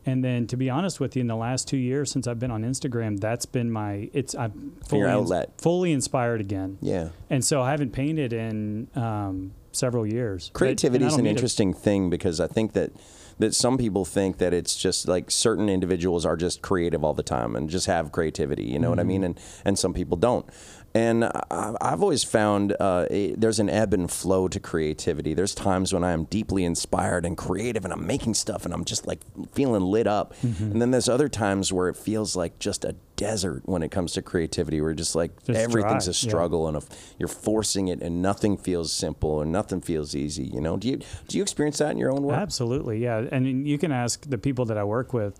And 0.08 0.24
then, 0.24 0.46
to 0.46 0.56
be 0.56 0.70
honest 0.70 1.00
with 1.00 1.16
you, 1.16 1.20
in 1.20 1.26
the 1.26 1.36
last 1.36 1.68
two 1.68 1.76
years 1.76 2.10
since 2.10 2.26
I've 2.26 2.38
been 2.38 2.50
on 2.50 2.62
Instagram, 2.62 3.20
that's 3.20 3.44
been 3.44 3.70
my 3.70 4.08
it's 4.14 4.34
I'm 4.34 4.72
fully 4.86 5.00
Your 5.00 5.10
ins- 5.10 5.32
fully 5.58 5.92
inspired 5.92 6.40
again. 6.40 6.78
Yeah. 6.80 7.10
And 7.28 7.44
so 7.44 7.60
I 7.60 7.70
haven't 7.72 7.92
painted 7.92 8.32
in 8.32 8.88
um, 8.94 9.52
several 9.72 10.06
years. 10.06 10.50
Creativity 10.54 11.04
is 11.04 11.12
an 11.14 11.18
mean 11.18 11.24
to- 11.24 11.30
interesting 11.30 11.74
thing 11.74 12.08
because 12.08 12.40
I 12.40 12.46
think 12.46 12.72
that 12.72 12.92
that 13.38 13.54
some 13.54 13.78
people 13.78 14.04
think 14.04 14.38
that 14.38 14.52
it's 14.52 14.76
just 14.76 15.07
like 15.09 15.30
certain 15.30 15.68
individuals 15.68 16.26
are 16.26 16.37
just 16.37 16.61
creative 16.62 17.04
all 17.04 17.14
the 17.14 17.23
time 17.23 17.54
and 17.57 17.71
just 17.71 17.87
have 17.87 18.11
creativity. 18.12 18.64
You 18.64 18.78
know 18.78 18.90
what 18.90 18.99
I 18.99 19.02
Mm-hmm. 19.02 19.09
mean? 19.09 19.25
And 19.25 19.40
and 19.64 19.78
some 19.78 19.95
people 19.95 20.16
don't. 20.16 20.47
And 20.95 21.25
I, 21.25 21.75
I've 21.80 22.02
always 22.02 22.25
found 22.25 22.75
uh, 22.80 23.07
a, 23.11 23.33
there's 23.35 23.61
an 23.61 23.68
ebb 23.68 23.92
and 23.92 24.11
flow 24.11 24.49
to 24.49 24.59
creativity. 24.59 25.35
There's 25.35 25.54
times 25.54 25.92
when 25.92 26.02
I 26.02 26.12
am 26.12 26.25
deeply 26.25 26.64
inspired 26.64 27.26
and 27.26 27.37
creative, 27.37 27.85
and 27.85 27.92
I'm 27.92 28.07
making 28.07 28.35
stuff, 28.35 28.64
and 28.64 28.73
I'm 28.75 28.85
just 28.85 29.07
like 29.07 29.21
feeling 29.52 29.83
lit 29.83 30.07
up. 30.07 30.35
Mm-hmm. 30.42 30.73
And 30.73 30.83
then 30.83 30.90
there's 30.90 31.09
other 31.09 31.28
times 31.28 31.73
where 31.73 31.88
it 31.88 31.97
feels 31.97 32.35
like 32.37 32.59
just 32.59 32.85
a 32.85 32.97
desert 33.18 33.62
when 33.66 33.82
it 33.82 33.90
comes 33.90 34.12
to 34.12 34.22
creativity, 34.22 34.80
where 34.80 34.94
just 34.94 35.14
like 35.14 35.32
Just 35.44 35.58
everything's 35.58 36.06
dry, 36.06 36.12
a 36.12 36.14
yeah. 36.14 36.28
struggle 36.30 36.68
and 36.68 36.76
if 36.76 36.87
you're 37.18 37.28
forcing 37.28 37.88
it 37.88 38.00
and 38.00 38.22
nothing 38.22 38.56
feels 38.56 38.92
simple 38.92 39.42
and 39.42 39.52
nothing 39.52 39.80
feels 39.80 40.14
easy 40.14 40.44
you 40.44 40.60
know 40.60 40.76
do 40.76 40.88
you 40.88 40.96
do 41.28 41.37
you 41.37 41.42
experience 41.42 41.78
that 41.78 41.90
in 41.90 41.98
your 41.98 42.12
own 42.12 42.22
work 42.22 42.38
Absolutely, 42.38 42.98
yeah. 43.02 43.26
And 43.30 43.66
you 43.66 43.78
can 43.78 43.92
ask 43.92 44.25
the 44.28 44.38
people 44.38 44.64
that 44.66 44.78
I 44.78 44.84
work 44.84 45.12
with. 45.12 45.38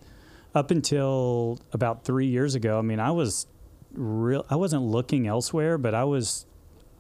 Up 0.55 0.71
until 0.71 1.59
about 1.73 2.05
three 2.05 2.27
years 2.27 2.55
ago, 2.55 2.79
I 2.79 2.83
mean, 2.83 3.01
I 3.01 3.11
was 3.13 3.47
real. 3.93 4.45
I 4.51 4.57
wasn't 4.57 4.83
looking 4.83 5.27
elsewhere, 5.27 5.79
but 5.79 5.95
I 5.95 6.05
was, 6.05 6.47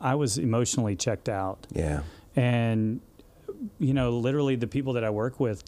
I 0.00 0.14
was 0.14 0.38
emotionally 0.38 0.96
checked 0.96 1.28
out. 1.28 1.66
yeah 1.72 2.02
And 2.36 3.00
you 3.78 3.92
know, 3.94 4.10
literally, 4.18 4.56
the 4.56 4.66
people 4.66 4.92
that 4.94 5.04
I 5.04 5.10
work 5.10 5.40
with 5.40 5.64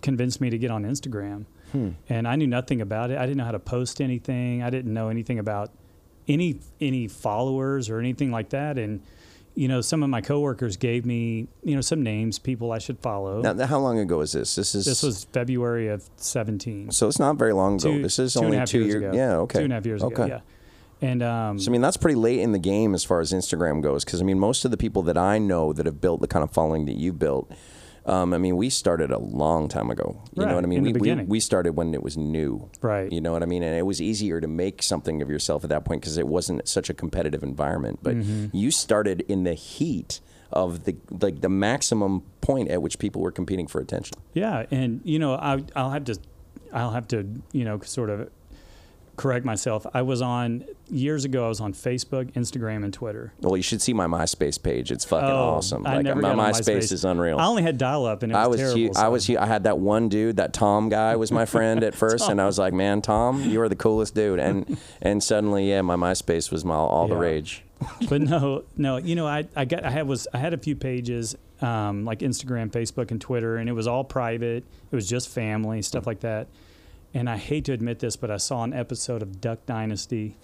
convinced 0.00 0.40
me 0.40 0.50
to 0.50 0.58
get 0.58 0.70
on 0.70 0.84
Instagram. 0.84 1.44
And 2.08 2.28
I 2.28 2.36
knew 2.36 2.46
nothing 2.46 2.80
about 2.80 3.10
it. 3.10 3.18
I 3.18 3.22
didn't 3.22 3.38
know 3.38 3.44
how 3.44 3.52
to 3.52 3.58
post 3.58 4.00
anything. 4.00 4.62
I 4.62 4.70
didn't 4.70 4.92
know 4.92 5.08
anything 5.08 5.38
about 5.38 5.70
any 6.28 6.60
any 6.80 7.08
followers 7.08 7.88
or 7.90 7.98
anything 7.98 8.30
like 8.30 8.50
that. 8.50 8.78
And 8.78 9.00
you 9.54 9.68
know, 9.68 9.80
some 9.82 10.02
of 10.02 10.08
my 10.08 10.20
coworkers 10.22 10.76
gave 10.76 11.04
me 11.04 11.46
you 11.62 11.74
know 11.74 11.80
some 11.80 12.02
names, 12.02 12.38
people 12.38 12.72
I 12.72 12.78
should 12.78 12.98
follow. 13.00 13.40
now 13.42 13.66
how 13.66 13.78
long 13.80 13.98
ago 13.98 14.18
was 14.18 14.32
this 14.32 14.54
this 14.54 14.74
is 14.74 14.84
this 14.86 15.02
was 15.02 15.24
February 15.32 15.88
of 15.88 16.08
seventeen. 16.16 16.90
so 16.90 17.06
it's 17.08 17.18
not 17.18 17.36
very 17.36 17.52
long 17.52 17.74
ago 17.74 17.92
Two- 17.96 18.02
this 18.02 18.18
is 18.18 18.32
two 18.34 18.38
and 18.40 18.44
a 18.44 18.46
only 18.46 18.58
half 18.58 18.68
two 18.68 18.78
years 18.78 18.88
years 18.94 19.02
ago. 19.04 19.16
yeah 19.16 19.36
okay 19.38 19.58
Two 19.58 19.64
and 19.64 19.72
a 19.72 19.76
half 19.76 19.86
years 19.86 20.02
okay 20.02 20.14
ago. 20.14 20.26
Yeah. 20.26 20.40
And 21.08 21.20
um, 21.22 21.58
so 21.58 21.68
I 21.68 21.72
mean 21.72 21.80
that's 21.80 21.96
pretty 21.96 22.14
late 22.14 22.38
in 22.40 22.52
the 22.52 22.58
game 22.60 22.94
as 22.94 23.02
far 23.04 23.20
as 23.20 23.32
Instagram 23.32 23.82
goes 23.82 24.04
because 24.04 24.20
I 24.20 24.24
mean 24.24 24.38
most 24.38 24.64
of 24.64 24.70
the 24.70 24.76
people 24.76 25.02
that 25.02 25.18
I 25.18 25.38
know 25.38 25.72
that 25.72 25.84
have 25.84 26.00
built 26.00 26.20
the 26.20 26.28
kind 26.28 26.44
of 26.44 26.50
following 26.52 26.86
that 26.86 26.96
you 26.96 27.12
built 27.12 27.50
um, 28.06 28.32
I 28.34 28.38
mean 28.38 28.56
we 28.56 28.68
started 28.70 29.10
a 29.10 29.18
long 29.18 29.68
time 29.68 29.90
ago. 29.90 30.22
You 30.34 30.44
know 30.46 30.54
what 30.54 30.64
I 30.64 30.66
mean? 30.66 30.86
in 30.86 30.92
the 30.92 30.98
we, 31.00 31.14
we 31.14 31.22
we 31.24 31.40
started 31.40 31.72
when 31.76 31.94
it 31.94 32.02
was 32.02 32.16
new. 32.16 32.68
Right. 32.80 33.10
you 33.12 33.20
know 33.20 33.32
what 33.32 33.42
I 33.42 33.46
mean? 33.46 33.62
And 33.62 33.76
it 33.76 33.86
was 33.86 34.00
easier 34.00 34.40
to 34.40 34.48
make 34.48 34.82
something 34.82 35.22
of 35.22 35.30
yourself 35.30 35.62
at 35.64 35.70
that 35.70 35.84
point 35.84 36.00
because 36.02 36.18
it 36.18 36.26
wasn't 36.26 36.68
such 36.68 36.90
a 36.90 36.94
competitive 36.94 37.42
environment. 37.42 38.00
But 38.02 38.16
Mm-hmm. 38.16 38.56
you 38.56 38.70
started 38.70 39.22
in 39.28 39.44
the 39.44 39.54
heat 39.54 40.20
of 40.52 40.84
the 40.84 40.96
like 41.20 41.40
the 41.40 41.48
maximum 41.48 42.22
point 42.40 42.68
at 42.70 42.82
which 42.82 42.98
people 42.98 43.22
were 43.22 43.32
competing 43.32 43.66
for 43.66 43.80
attention. 43.80 44.18
Yeah, 44.34 44.66
and 44.70 45.00
you 45.04 45.18
know, 45.18 45.34
I, 45.34 45.62
I'll 45.74 45.90
have 45.90 46.04
to, 46.04 46.18
I'll 46.72 46.90
have 46.90 47.08
to, 47.08 47.26
you 47.52 47.64
know, 47.64 47.80
sort 47.80 48.10
of 48.10 48.28
correct 49.22 49.44
myself. 49.46 49.86
I 49.94 50.02
was 50.02 50.20
on 50.20 50.64
years 50.90 51.24
ago. 51.24 51.44
I 51.44 51.48
was 51.48 51.60
on 51.60 51.72
Facebook, 51.72 52.32
Instagram, 52.32 52.84
and 52.84 52.92
Twitter. 52.92 53.32
well 53.40 53.56
you 53.56 53.62
should 53.62 53.80
see 53.80 53.92
my 53.92 54.06
MySpace 54.06 54.62
page 54.62 54.90
it's 54.90 55.04
fucking 55.04 55.28
Oh, 55.28 55.56
awesome 55.56 55.86
I 55.86 55.96
like 55.96 56.04
never 56.04 56.20
my 56.20 56.34
got 56.34 56.38
on 56.38 56.52
MySpace 56.52 56.92
is 56.92 57.04
unreal 57.04 57.38
I 57.38 57.46
only 57.46 57.62
had 57.62 57.78
dial-up, 57.78 58.22
and 58.22 58.32
it 58.32 58.34
was, 58.34 58.44
I 58.44 58.46
was 58.48 58.60
terrible. 58.60 58.98
I 58.98 59.00
so- 59.02 59.10
was 59.10 59.26
hu- 59.28 59.38
I 59.38 59.46
had 59.46 59.64
that 59.64 59.78
one 59.78 60.08
dude, 60.08 60.36
that 60.36 60.52
Tom 60.52 60.88
guy 60.88 61.14
was 61.16 61.30
my 61.30 61.46
friend 61.46 61.82
at 61.84 61.94
first, 62.02 62.28
and 62.28 62.40
I 62.40 62.46
was 62.46 62.58
like, 62.58 62.72
man, 62.74 63.00
Tom, 63.00 63.40
you 63.42 63.60
are 63.62 63.68
the 63.68 63.76
coolest 63.76 64.14
dude, 64.14 64.40
and 64.40 64.76
and 65.02 65.22
suddenly, 65.22 65.68
yeah, 65.70 65.82
my 65.82 65.96
MySpace 65.96 66.50
was 66.50 66.64
my 66.64 66.74
all 66.74 67.06
the 67.08 67.16
rage. 67.16 67.62
but 68.08 68.20
no, 68.20 68.64
no. 68.76 68.96
You 68.96 69.16
know, 69.16 69.26
I, 69.26 69.46
I 69.56 69.64
got, 69.64 69.84
I 69.84 69.90
had 69.90 70.06
was, 70.06 70.28
I 70.32 70.38
had 70.38 70.54
a 70.54 70.58
few 70.58 70.76
pages, 70.76 71.34
um, 71.60 72.04
like 72.04 72.20
Instagram, 72.20 72.70
Facebook, 72.70 73.10
and 73.10 73.20
Twitter, 73.20 73.56
and 73.56 73.68
it 73.68 73.72
was 73.72 73.86
all 73.86 74.04
private. 74.04 74.64
It 74.90 74.94
was 74.94 75.08
just 75.08 75.28
family 75.28 75.82
stuff 75.82 76.06
like 76.06 76.20
that. 76.20 76.46
And 77.14 77.28
I 77.28 77.36
hate 77.36 77.66
to 77.66 77.72
admit 77.72 77.98
this, 77.98 78.16
but 78.16 78.30
I 78.30 78.38
saw 78.38 78.64
an 78.64 78.72
episode 78.72 79.20
of 79.20 79.40
Duck 79.40 79.66
Dynasty, 79.66 80.38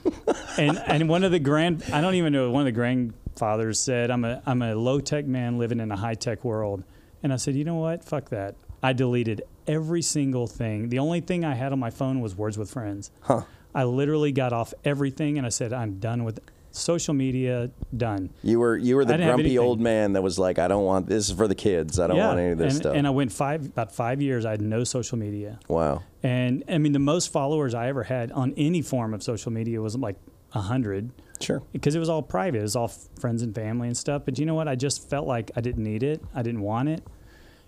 and 0.58 0.78
and 0.86 1.08
one 1.08 1.24
of 1.24 1.32
the 1.32 1.40
grand, 1.40 1.82
I 1.92 2.00
don't 2.00 2.14
even 2.14 2.32
know, 2.32 2.50
one 2.50 2.60
of 2.60 2.66
the 2.66 2.72
grandfathers 2.72 3.80
said, 3.80 4.10
"I'm 4.10 4.24
a 4.24 4.40
I'm 4.46 4.62
a 4.62 4.74
low 4.76 5.00
tech 5.00 5.26
man 5.26 5.58
living 5.58 5.80
in 5.80 5.90
a 5.90 5.96
high 5.96 6.14
tech 6.14 6.44
world," 6.44 6.84
and 7.24 7.32
I 7.32 7.36
said, 7.36 7.56
"You 7.56 7.64
know 7.64 7.74
what? 7.74 8.04
Fuck 8.04 8.28
that." 8.30 8.54
I 8.84 8.92
deleted 8.92 9.42
every 9.66 10.02
single 10.02 10.46
thing. 10.46 10.88
The 10.88 10.98
only 10.98 11.20
thing 11.20 11.44
I 11.44 11.54
had 11.54 11.72
on 11.72 11.78
my 11.78 11.90
phone 11.90 12.20
was 12.20 12.34
Words 12.34 12.58
with 12.58 12.70
Friends. 12.70 13.10
Huh. 13.20 13.42
I 13.74 13.84
literally 13.84 14.32
got 14.32 14.52
off 14.52 14.74
everything 14.84 15.38
and 15.38 15.46
I 15.46 15.50
said, 15.50 15.72
I'm 15.72 15.98
done 15.98 16.24
with 16.24 16.40
social 16.72 17.14
media, 17.14 17.70
done. 17.96 18.30
You 18.42 18.58
were 18.60 18.76
you 18.76 18.96
were 18.96 19.04
the 19.04 19.14
I 19.14 19.16
didn't 19.18 19.28
have 19.28 19.36
grumpy 19.36 19.58
old 19.58 19.80
man 19.80 20.14
that 20.14 20.22
was 20.22 20.38
like, 20.38 20.58
I 20.58 20.68
don't 20.68 20.84
want 20.84 21.06
this 21.06 21.28
is 21.30 21.36
for 21.36 21.46
the 21.46 21.54
kids. 21.54 22.00
I 22.00 22.06
don't 22.06 22.16
yeah. 22.16 22.28
want 22.28 22.40
any 22.40 22.52
of 22.52 22.58
this 22.58 22.74
and, 22.74 22.82
stuff. 22.82 22.96
and 22.96 23.06
I 23.06 23.10
went 23.10 23.32
five, 23.32 23.66
about 23.66 23.94
five 23.94 24.20
years, 24.20 24.44
I 24.44 24.50
had 24.52 24.60
no 24.60 24.84
social 24.84 25.18
media. 25.18 25.60
wow. 25.68 26.02
And 26.22 26.62
I 26.68 26.78
mean, 26.78 26.92
the 26.92 26.98
most 26.98 27.32
followers 27.32 27.74
I 27.74 27.88
ever 27.88 28.04
had 28.04 28.30
on 28.32 28.54
any 28.56 28.80
form 28.82 29.12
of 29.12 29.22
social 29.22 29.50
media 29.52 29.80
was 29.80 29.96
like 29.96 30.16
a 30.54 30.60
hundred 30.60 31.10
Sure. 31.40 31.62
because 31.72 31.96
it 31.96 31.98
was 31.98 32.08
all 32.08 32.22
private. 32.22 32.58
It 32.58 32.62
was 32.62 32.76
all 32.76 32.84
f- 32.84 33.08
friends 33.18 33.42
and 33.42 33.52
family 33.52 33.88
and 33.88 33.96
stuff. 33.96 34.22
But 34.24 34.38
you 34.38 34.46
know 34.46 34.54
what? 34.54 34.68
I 34.68 34.76
just 34.76 35.10
felt 35.10 35.26
like 35.26 35.50
I 35.56 35.60
didn't 35.60 35.82
need 35.82 36.02
it. 36.04 36.22
I 36.34 36.42
didn't 36.42 36.60
want 36.60 36.88
it. 36.88 37.02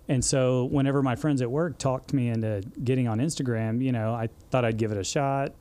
And 0.07 0.25
so 0.25 0.67
whenever 0.67 1.03
my 1.03 1.17
friends 1.17 1.43
at 1.43 1.51
work 1.51 1.79
talked 1.79 2.13
me 2.13 2.29
into 2.29 2.63
getting 2.85 3.09
on 3.09 3.19
Instagram, 3.19 3.83
you 3.83 3.91
know, 3.91 4.15
I 4.15 4.29
thought 4.51 4.65
I'd 4.65 4.77
give 4.77 4.93
it 4.93 4.99
a 4.99 5.03
shot. 5.05 5.53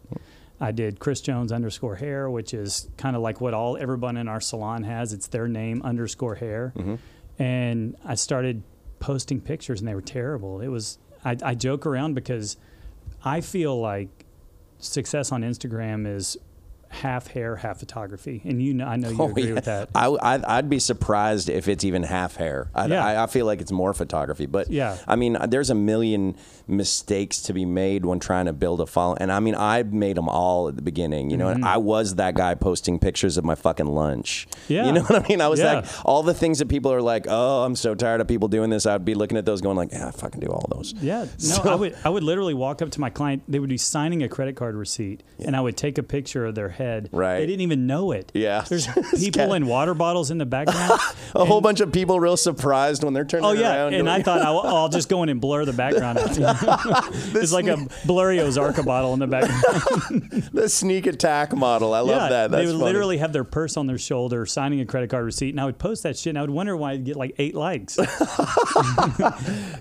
I 0.60 0.72
did 0.72 1.00
Chris 1.00 1.22
Jones 1.22 1.52
underscore 1.52 1.96
hair, 1.96 2.30
which 2.30 2.54
is 2.54 2.90
kind 2.98 3.16
of 3.16 3.22
like 3.22 3.42
what 3.42 3.54
all 3.54 3.78
everyone 3.78 4.18
in 4.18 4.28
our 4.28 4.42
salon 4.42 4.84
has. 4.84 5.14
It's 5.14 5.28
their 5.28 5.48
name 5.48 5.82
underscore 5.84 6.36
hair. 6.36 6.74
Mm-hmm. 6.76 6.96
And 7.42 7.96
I 8.06 8.16
started 8.16 8.64
posting 9.00 9.42
pictures 9.42 9.82
and 9.82 9.88
they 9.88 9.96
were 9.96 10.02
terrible. 10.02 10.62
It 10.62 10.68
was, 10.68 11.00
I, 11.26 11.36
I 11.44 11.56
joke 11.56 11.86
around 11.86 12.14
because 12.14 12.58
I 13.26 13.42
feel 13.42 13.80
like 13.80 14.26
success 14.78 15.32
on 15.32 15.42
Instagram 15.42 16.08
is 16.08 16.38
half 16.94 17.28
hair, 17.28 17.56
half 17.58 17.80
photography. 17.80 18.42
And 18.46 18.62
you 18.62 18.74
know, 18.74 18.86
I 18.86 18.96
know 18.96 19.10
you 19.10 19.18
Oh, 19.20 19.30
agree 19.30 19.48
yeah. 19.48 19.54
with 19.54 19.66
that. 19.66 19.90
I, 19.96 20.16
I'd, 20.22 20.44
I'd 20.46 20.70
be 20.70 20.80
surprised 20.80 21.50
if 21.50 21.68
it's 21.68 21.84
even 21.84 22.04
half 22.04 22.36
hair. 22.38 22.70
I, 22.74 22.86
Yeah. 22.88 23.06
I, 23.06 23.24
I 23.24 23.28
feel 23.28 23.46
like 23.46 23.62
it's 23.62 23.72
more 23.72 23.94
photography. 23.94 24.46
But 24.46 24.70
Yeah. 24.70 24.98
I 25.08 25.16
mean, 25.16 25.38
there's 25.48 25.70
a 25.70 25.76
million 25.76 26.36
mistakes 26.68 27.42
to 27.44 27.54
be 27.54 27.66
made 27.66 28.06
when 28.06 28.20
trying 28.20 28.46
to 28.46 28.54
build 28.54 28.82
a 28.82 28.86
follow. 28.86 29.16
And 29.20 29.32
I 29.32 29.40
mean, 29.40 29.56
I 29.56 29.84
made 29.84 30.18
them 30.18 30.30
all 30.30 30.68
at 30.70 30.76
the 30.76 30.82
beginning. 30.82 31.30
You 31.30 31.38
know, 31.38 31.50
and 31.50 31.64
I 31.66 31.78
was 31.78 32.16
that 32.16 32.36
guy 32.36 32.56
posting 32.56 33.00
pictures 33.00 33.38
of 33.38 33.44
my 33.46 33.56
fucking 33.56 33.86
lunch. 33.88 34.48
Mm-hmm. 34.52 34.74
Yeah. 34.74 34.86
You 34.86 34.92
know 34.94 35.02
what 35.02 35.24
I 35.24 35.28
mean? 35.28 35.42
I 35.42 35.48
was 35.48 35.60
Yeah. 35.60 35.74
like, 35.82 35.86
all 36.06 36.24
the 36.24 36.34
things 36.34 36.60
that 36.60 36.68
people 36.70 36.92
are 36.92 37.02
like, 37.02 37.26
oh, 37.30 37.64
I'm 37.64 37.76
so 37.76 37.96
tired 37.96 38.22
of 38.22 38.28
people 38.28 38.48
doing 38.48 38.70
this. 38.70 38.86
I'd 38.86 39.06
be 39.06 39.14
looking 39.16 39.38
at 39.38 39.46
those 39.46 39.62
going 39.62 39.78
like, 39.78 39.92
yeah, 39.92 40.08
I 40.08 40.12
fucking 40.12 40.40
do 40.40 40.48
all 40.48 40.68
those. 40.72 40.94
Yeah, 41.02 41.26
no, 41.48 41.72
I 41.72 41.76
would 41.76 41.96
I 42.06 42.10
would 42.10 42.24
literally 42.24 42.54
walk 42.54 42.82
up 42.82 42.92
to 42.92 43.02
my 43.02 43.10
client. 43.10 43.44
They 43.48 43.60
would 43.60 43.70
be 43.70 43.78
signing 43.78 44.24
a 44.24 44.30
credit 44.30 44.56
card 44.56 44.76
receipt, 44.76 45.24
and 45.40 45.56
I 45.56 45.62
would 45.62 45.76
take 45.78 45.98
a 45.98 46.04
picture 46.04 46.46
of 46.46 46.56
their 46.56 46.70
head 46.70 46.83
head. 46.84 47.10
Right. 47.12 47.40
They 47.40 47.46
didn't 47.46 47.62
even 47.62 47.88
know 47.88 48.12
it. 48.12 48.32
Yeah. 48.34 48.62
There's 48.70 48.88
people 49.18 49.54
in 49.54 49.68
water 49.68 49.94
bottles 49.94 50.32
in 50.32 50.38
the 50.38 50.46
background. 50.46 51.00
A 51.36 51.46
whole 51.46 51.62
bunch 51.62 51.80
of 51.80 51.92
people 51.92 52.20
real 52.20 52.38
surprised 52.38 53.04
when 53.04 53.14
they're 53.14 53.26
turning 53.26 53.46
Oh 53.46 53.52
yeah, 53.54 53.88
and 53.88 54.10
I 54.10 54.22
thought 54.22 54.42
I'll, 54.42 54.60
I'll 54.60 54.90
just 54.90 55.10
go 55.10 55.24
in 55.24 55.30
and 55.30 55.42
blur 55.42 55.66
the 55.66 55.74
background 55.74 56.20
it's 56.20 57.52
like 57.52 57.68
a 57.68 57.88
blurry 58.06 58.38
Ozarka 58.38 58.86
bottle 58.86 59.14
in 59.14 59.20
the 59.20 59.28
background. 59.28 60.50
the 60.54 60.70
sneak 60.70 61.08
attack 61.08 61.56
model. 61.56 61.94
I 61.94 62.00
love 62.00 62.10
yeah, 62.10 62.30
that. 62.30 62.52
That's 62.52 62.62
they 62.62 62.66
would 62.68 62.80
funny. 62.80 62.84
literally 62.84 63.18
have 63.18 63.34
their 63.34 63.44
purse 63.44 63.78
on 63.78 63.88
their 63.88 63.98
shoulder, 63.98 64.46
signing 64.46 64.80
a 64.80 64.86
credit 64.86 65.10
card 65.10 65.26
receipt, 65.26 65.50
and 65.50 65.60
I 65.60 65.66
would 65.66 65.80
post 65.80 66.04
that 66.04 66.18
shit, 66.18 66.32
and 66.32 66.38
I 66.38 66.42
would 66.42 66.50
wonder 66.50 66.78
why 66.78 66.92
I'd 66.92 67.04
get 67.04 67.16
like 67.16 67.36
eight 67.38 67.56
likes. 67.56 67.98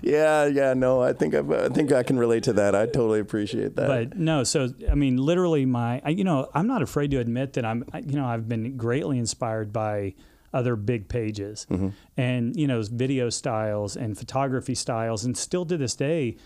Yeah, 0.03 0.45
yeah. 0.45 0.73
No, 0.73 1.01
I 1.01 1.13
think 1.13 1.33
I've, 1.33 1.49
I 1.51 1.69
think 1.69 1.91
I 1.91 2.03
can 2.03 2.19
relate 2.19 2.43
to 2.43 2.53
that. 2.53 2.75
I 2.75 2.85
totally 2.85 3.19
appreciate 3.19 3.75
that. 3.75 3.87
but 3.87 4.17
no, 4.17 4.43
so 4.43 4.69
I 4.89 4.95
mean, 4.95 5.17
literally, 5.17 5.65
my 5.65 6.01
I, 6.03 6.09
you 6.09 6.23
know, 6.23 6.49
I'm 6.53 6.67
not 6.67 6.81
afraid 6.93 7.09
to 7.11 7.17
admit 7.19 7.53
that 7.53 7.65
I'm, 7.65 7.83
you 8.05 8.15
know, 8.15 8.25
I've 8.25 8.47
been 8.47 8.77
greatly 8.77 9.17
inspired 9.17 9.73
by 9.73 10.13
other 10.53 10.75
big 10.75 11.09
pages 11.09 11.65
Mm-hmm. 11.71 11.89
and 12.17 12.55
you 12.55 12.67
know 12.67 12.79
video 12.83 13.31
styles 13.31 13.97
and 13.97 14.15
photography 14.15 14.75
styles, 14.75 15.25
and 15.25 15.35
still 15.35 15.65
to 15.65 15.75
this 15.77 15.95
day, 15.95 16.37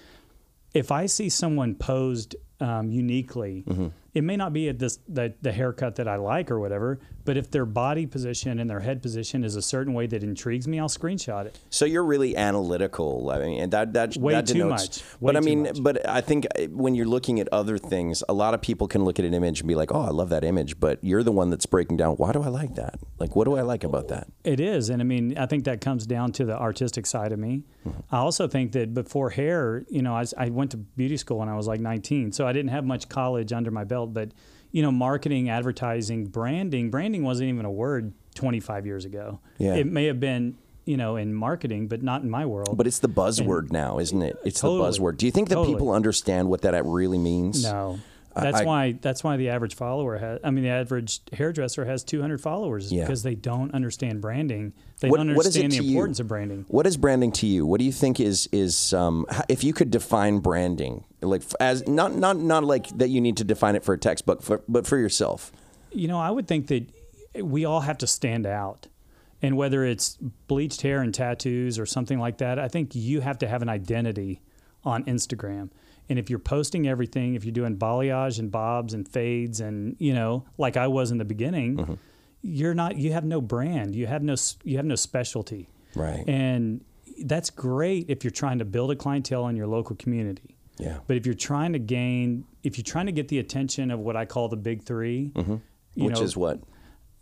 if 0.73 0.89
I 0.91 1.07
see 1.07 1.27
someone 1.27 1.75
posed 1.75 2.35
um, 2.61 2.89
uniquely, 2.89 3.63
Mm-hmm. 3.67 3.87
It 4.17 4.23
may 4.23 4.35
not 4.35 4.51
be 4.51 4.67
at 4.67 4.79
this 4.79 4.97
the, 5.07 5.35
the 5.43 5.51
haircut 5.51 5.95
that 5.97 6.07
I 6.07 6.15
like 6.15 6.49
or 6.49 6.59
whatever, 6.59 6.99
but 7.23 7.37
if 7.37 7.51
their 7.51 7.65
body 7.67 8.07
position 8.07 8.57
and 8.59 8.67
their 8.67 8.79
head 8.79 9.03
position 9.03 9.43
is 9.43 9.55
a 9.55 9.61
certain 9.61 9.93
way 9.93 10.07
that 10.07 10.23
intrigues 10.23 10.67
me, 10.67 10.79
I'll 10.79 10.89
screenshot 10.89 11.45
it. 11.45 11.59
So 11.69 11.85
you're 11.85 12.03
really 12.03 12.35
analytical. 12.35 13.29
I 13.29 13.39
mean, 13.39 13.61
and 13.61 13.71
that 13.73 13.93
that 13.93 14.17
Way 14.17 14.33
that 14.33 14.47
too 14.47 14.53
denotes. 14.55 15.03
much. 15.03 15.21
Way 15.21 15.33
but 15.33 15.37
I 15.37 15.39
mean, 15.41 15.63
much. 15.63 15.83
but 15.83 16.09
I 16.09 16.21
think 16.21 16.47
uh, 16.57 16.63
when 16.71 16.95
you're 16.95 17.05
looking 17.05 17.39
at 17.39 17.47
other 17.51 17.77
things, 17.77 18.23
a 18.27 18.33
lot 18.33 18.55
of 18.55 18.61
people 18.61 18.87
can 18.87 19.03
look 19.05 19.19
at 19.19 19.25
an 19.25 19.35
image 19.35 19.59
and 19.59 19.67
be 19.67 19.75
like, 19.75 19.91
"Oh, 19.93 20.01
I 20.01 20.09
love 20.09 20.29
that 20.29 20.43
image," 20.43 20.79
but 20.79 20.97
you're 21.03 21.21
the 21.21 21.31
one 21.31 21.51
that's 21.51 21.67
breaking 21.67 21.97
down. 21.97 22.15
Why 22.15 22.31
do 22.31 22.41
I 22.41 22.47
like 22.47 22.73
that? 22.75 22.99
Like, 23.19 23.35
what 23.35 23.45
do 23.45 23.55
I 23.55 23.61
like 23.61 23.83
about 23.83 24.07
that? 24.07 24.27
It 24.43 24.59
is, 24.59 24.89
and 24.89 24.99
I 24.99 25.05
mean, 25.05 25.37
I 25.37 25.45
think 25.45 25.65
that 25.65 25.79
comes 25.79 26.07
down 26.07 26.31
to 26.33 26.45
the 26.45 26.57
artistic 26.57 27.05
side 27.05 27.31
of 27.31 27.37
me. 27.39 27.63
I 28.11 28.17
also 28.17 28.47
think 28.47 28.71
that 28.71 28.93
before 28.95 29.29
hair, 29.29 29.85
you 29.89 30.01
know, 30.01 30.15
I, 30.15 30.25
I 30.37 30.49
went 30.49 30.71
to 30.71 30.77
beauty 30.77 31.17
school 31.17 31.37
when 31.37 31.49
I 31.49 31.55
was 31.55 31.67
like 31.67 31.79
19, 31.79 32.31
so 32.31 32.47
I 32.47 32.51
didn't 32.53 32.71
have 32.71 32.83
much 32.83 33.07
college 33.09 33.53
under 33.53 33.69
my 33.71 33.83
belt. 33.83 34.06
But 34.13 34.31
you 34.71 34.81
know, 34.81 34.91
marketing, 34.91 35.49
advertising, 35.49 36.25
branding, 36.25 36.89
branding 36.89 37.23
wasn't 37.23 37.49
even 37.49 37.65
a 37.65 37.71
word 37.71 38.13
25 38.35 38.85
years 38.85 39.05
ago. 39.05 39.39
Yeah. 39.57 39.75
it 39.75 39.87
may 39.87 40.05
have 40.05 40.19
been, 40.19 40.57
you 40.85 40.97
know, 40.97 41.15
in 41.15 41.33
marketing, 41.33 41.87
but 41.87 42.03
not 42.03 42.21
in 42.21 42.29
my 42.29 42.45
world. 42.45 42.77
But 42.77 42.85
it's 42.85 42.99
the 42.99 43.09
buzzword 43.09 43.71
now, 43.71 43.97
isn't 43.99 44.21
it? 44.21 44.37
It's 44.43 44.59
Totally. 44.59 44.79
the 44.91 44.97
buzzword. 44.97 45.17
Do 45.17 45.25
you 45.25 45.31
think 45.31 45.49
that 45.49 45.55
Totally. 45.55 45.75
people 45.75 45.91
understand 45.91 46.49
what 46.49 46.61
that 46.61 46.85
really 46.85 47.17
means? 47.17 47.63
no. 47.63 47.99
That's 48.41 48.61
I- 48.61 48.65
why. 48.65 48.91
That's 48.93 49.23
why 49.23 49.37
the 49.37 49.49
average 49.49 49.75
follower 49.75 50.17
has. 50.17 50.39
I 50.43 50.51
mean, 50.51 50.63
the 50.63 50.69
average 50.69 51.21
hairdresser 51.33 51.85
has 51.85 52.03
200 52.03 52.39
followers 52.41 52.91
Yeah. 52.91 53.03
because 53.03 53.23
they 53.23 53.35
don't 53.35 53.73
understand 53.73 54.21
branding. 54.21 54.73
They 54.99 55.09
What- 55.09 55.17
don't 55.17 55.35
what 55.35 55.45
is 55.45 55.55
it 55.55 55.63
understand 55.63 55.71
the 55.73 55.77
to 55.77 55.83
you? 55.83 55.91
importance 55.97 56.19
of 56.19 56.27
branding. 56.27 56.65
What 56.67 56.87
is 56.87 56.97
branding 56.97 57.31
to 57.33 57.47
you? 57.47 57.65
What 57.65 57.79
do 57.79 57.85
you 57.85 57.91
think 57.91 58.19
is 58.19 58.47
is 58.51 58.93
um, 58.93 59.25
if 59.49 59.63
you 59.63 59.73
could 59.73 59.91
define 59.91 60.39
branding 60.39 61.03
like 61.21 61.43
as 61.59 61.87
not 61.87 62.15
not 62.15 62.37
not 62.37 62.63
like 62.63 62.87
that 62.97 63.09
you 63.09 63.21
need 63.21 63.37
to 63.37 63.43
define 63.43 63.75
it 63.75 63.83
for 63.83 63.93
a 63.93 63.97
textbook, 63.97 64.41
for, 64.41 64.61
but 64.67 64.85
for 64.87 64.97
yourself? 64.97 65.51
You 65.91 66.07
know, 66.07 66.19
I 66.19 66.29
would 66.31 66.47
think 66.47 66.67
that 66.67 66.85
we 67.41 67.65
all 67.65 67.81
have 67.81 67.97
to 67.99 68.07
stand 68.07 68.45
out. 68.45 68.87
And 69.39 69.55
whether 69.55 69.85
it's 69.85 70.17
bleached 70.47 70.81
hair 70.81 70.99
and 71.01 71.13
tattoos 71.13 71.77
or 71.77 71.85
something 71.85 72.17
like 72.17 72.39
that, 72.39 72.57
I 72.57 72.67
think 72.67 72.95
you 72.95 73.21
have 73.21 73.37
to 73.39 73.47
have 73.47 73.61
an 73.61 73.69
identity 73.69 74.41
on 74.83 75.03
Instagram. 75.05 75.69
And 76.09 76.17
if 76.17 76.29
you're 76.29 76.39
posting 76.39 76.87
everything, 76.87 77.35
if 77.35 77.43
you're 77.43 77.53
doing 77.53 77.77
balayage 77.77 78.39
and 78.39 78.51
bobs 78.51 78.93
and 78.93 79.07
fades 79.07 79.59
and, 79.59 79.95
you 79.99 80.13
know, 80.13 80.45
like 80.57 80.77
I 80.77 80.87
was 80.87 81.11
in 81.11 81.17
the 81.17 81.25
beginning, 81.25 81.99
you're 82.41 82.73
not 82.73 82.97
you 82.97 83.11
have 83.11 83.25
no 83.25 83.41
brand. 83.41 83.95
You 83.95 84.07
have 84.07 84.23
no 84.23 84.35
you 84.63 84.77
have 84.77 84.85
no 84.85 84.95
specialty. 84.95 85.69
Right. 85.95 86.23
And 86.27 86.83
that's 87.23 87.49
great 87.49 88.09
if 88.09 88.23
you're 88.23 88.31
trying 88.31 88.59
to 88.59 88.65
build 88.65 88.91
a 88.91 88.95
clientele 88.95 89.47
in 89.47 89.55
your 89.55 89.67
local 89.67 89.95
community. 89.95 90.55
Yeah. 90.77 90.99
But 91.07 91.17
if 91.17 91.25
you're 91.25 91.35
trying 91.35 91.73
to 91.73 91.79
gain, 91.79 92.45
if 92.63 92.77
you're 92.77 92.85
trying 92.85 93.07
to 93.07 93.11
get 93.11 93.27
the 93.27 93.39
attention 93.39 93.89
of 93.91 93.99
what 93.99 94.15
I 94.15 94.25
call 94.25 94.47
the 94.47 94.57
big 94.57 94.83
3 94.83 95.31
Mm-hmm. 95.35 95.55
Which 95.95 96.15
know, 96.15 96.21
is 96.21 96.37
what? 96.37 96.59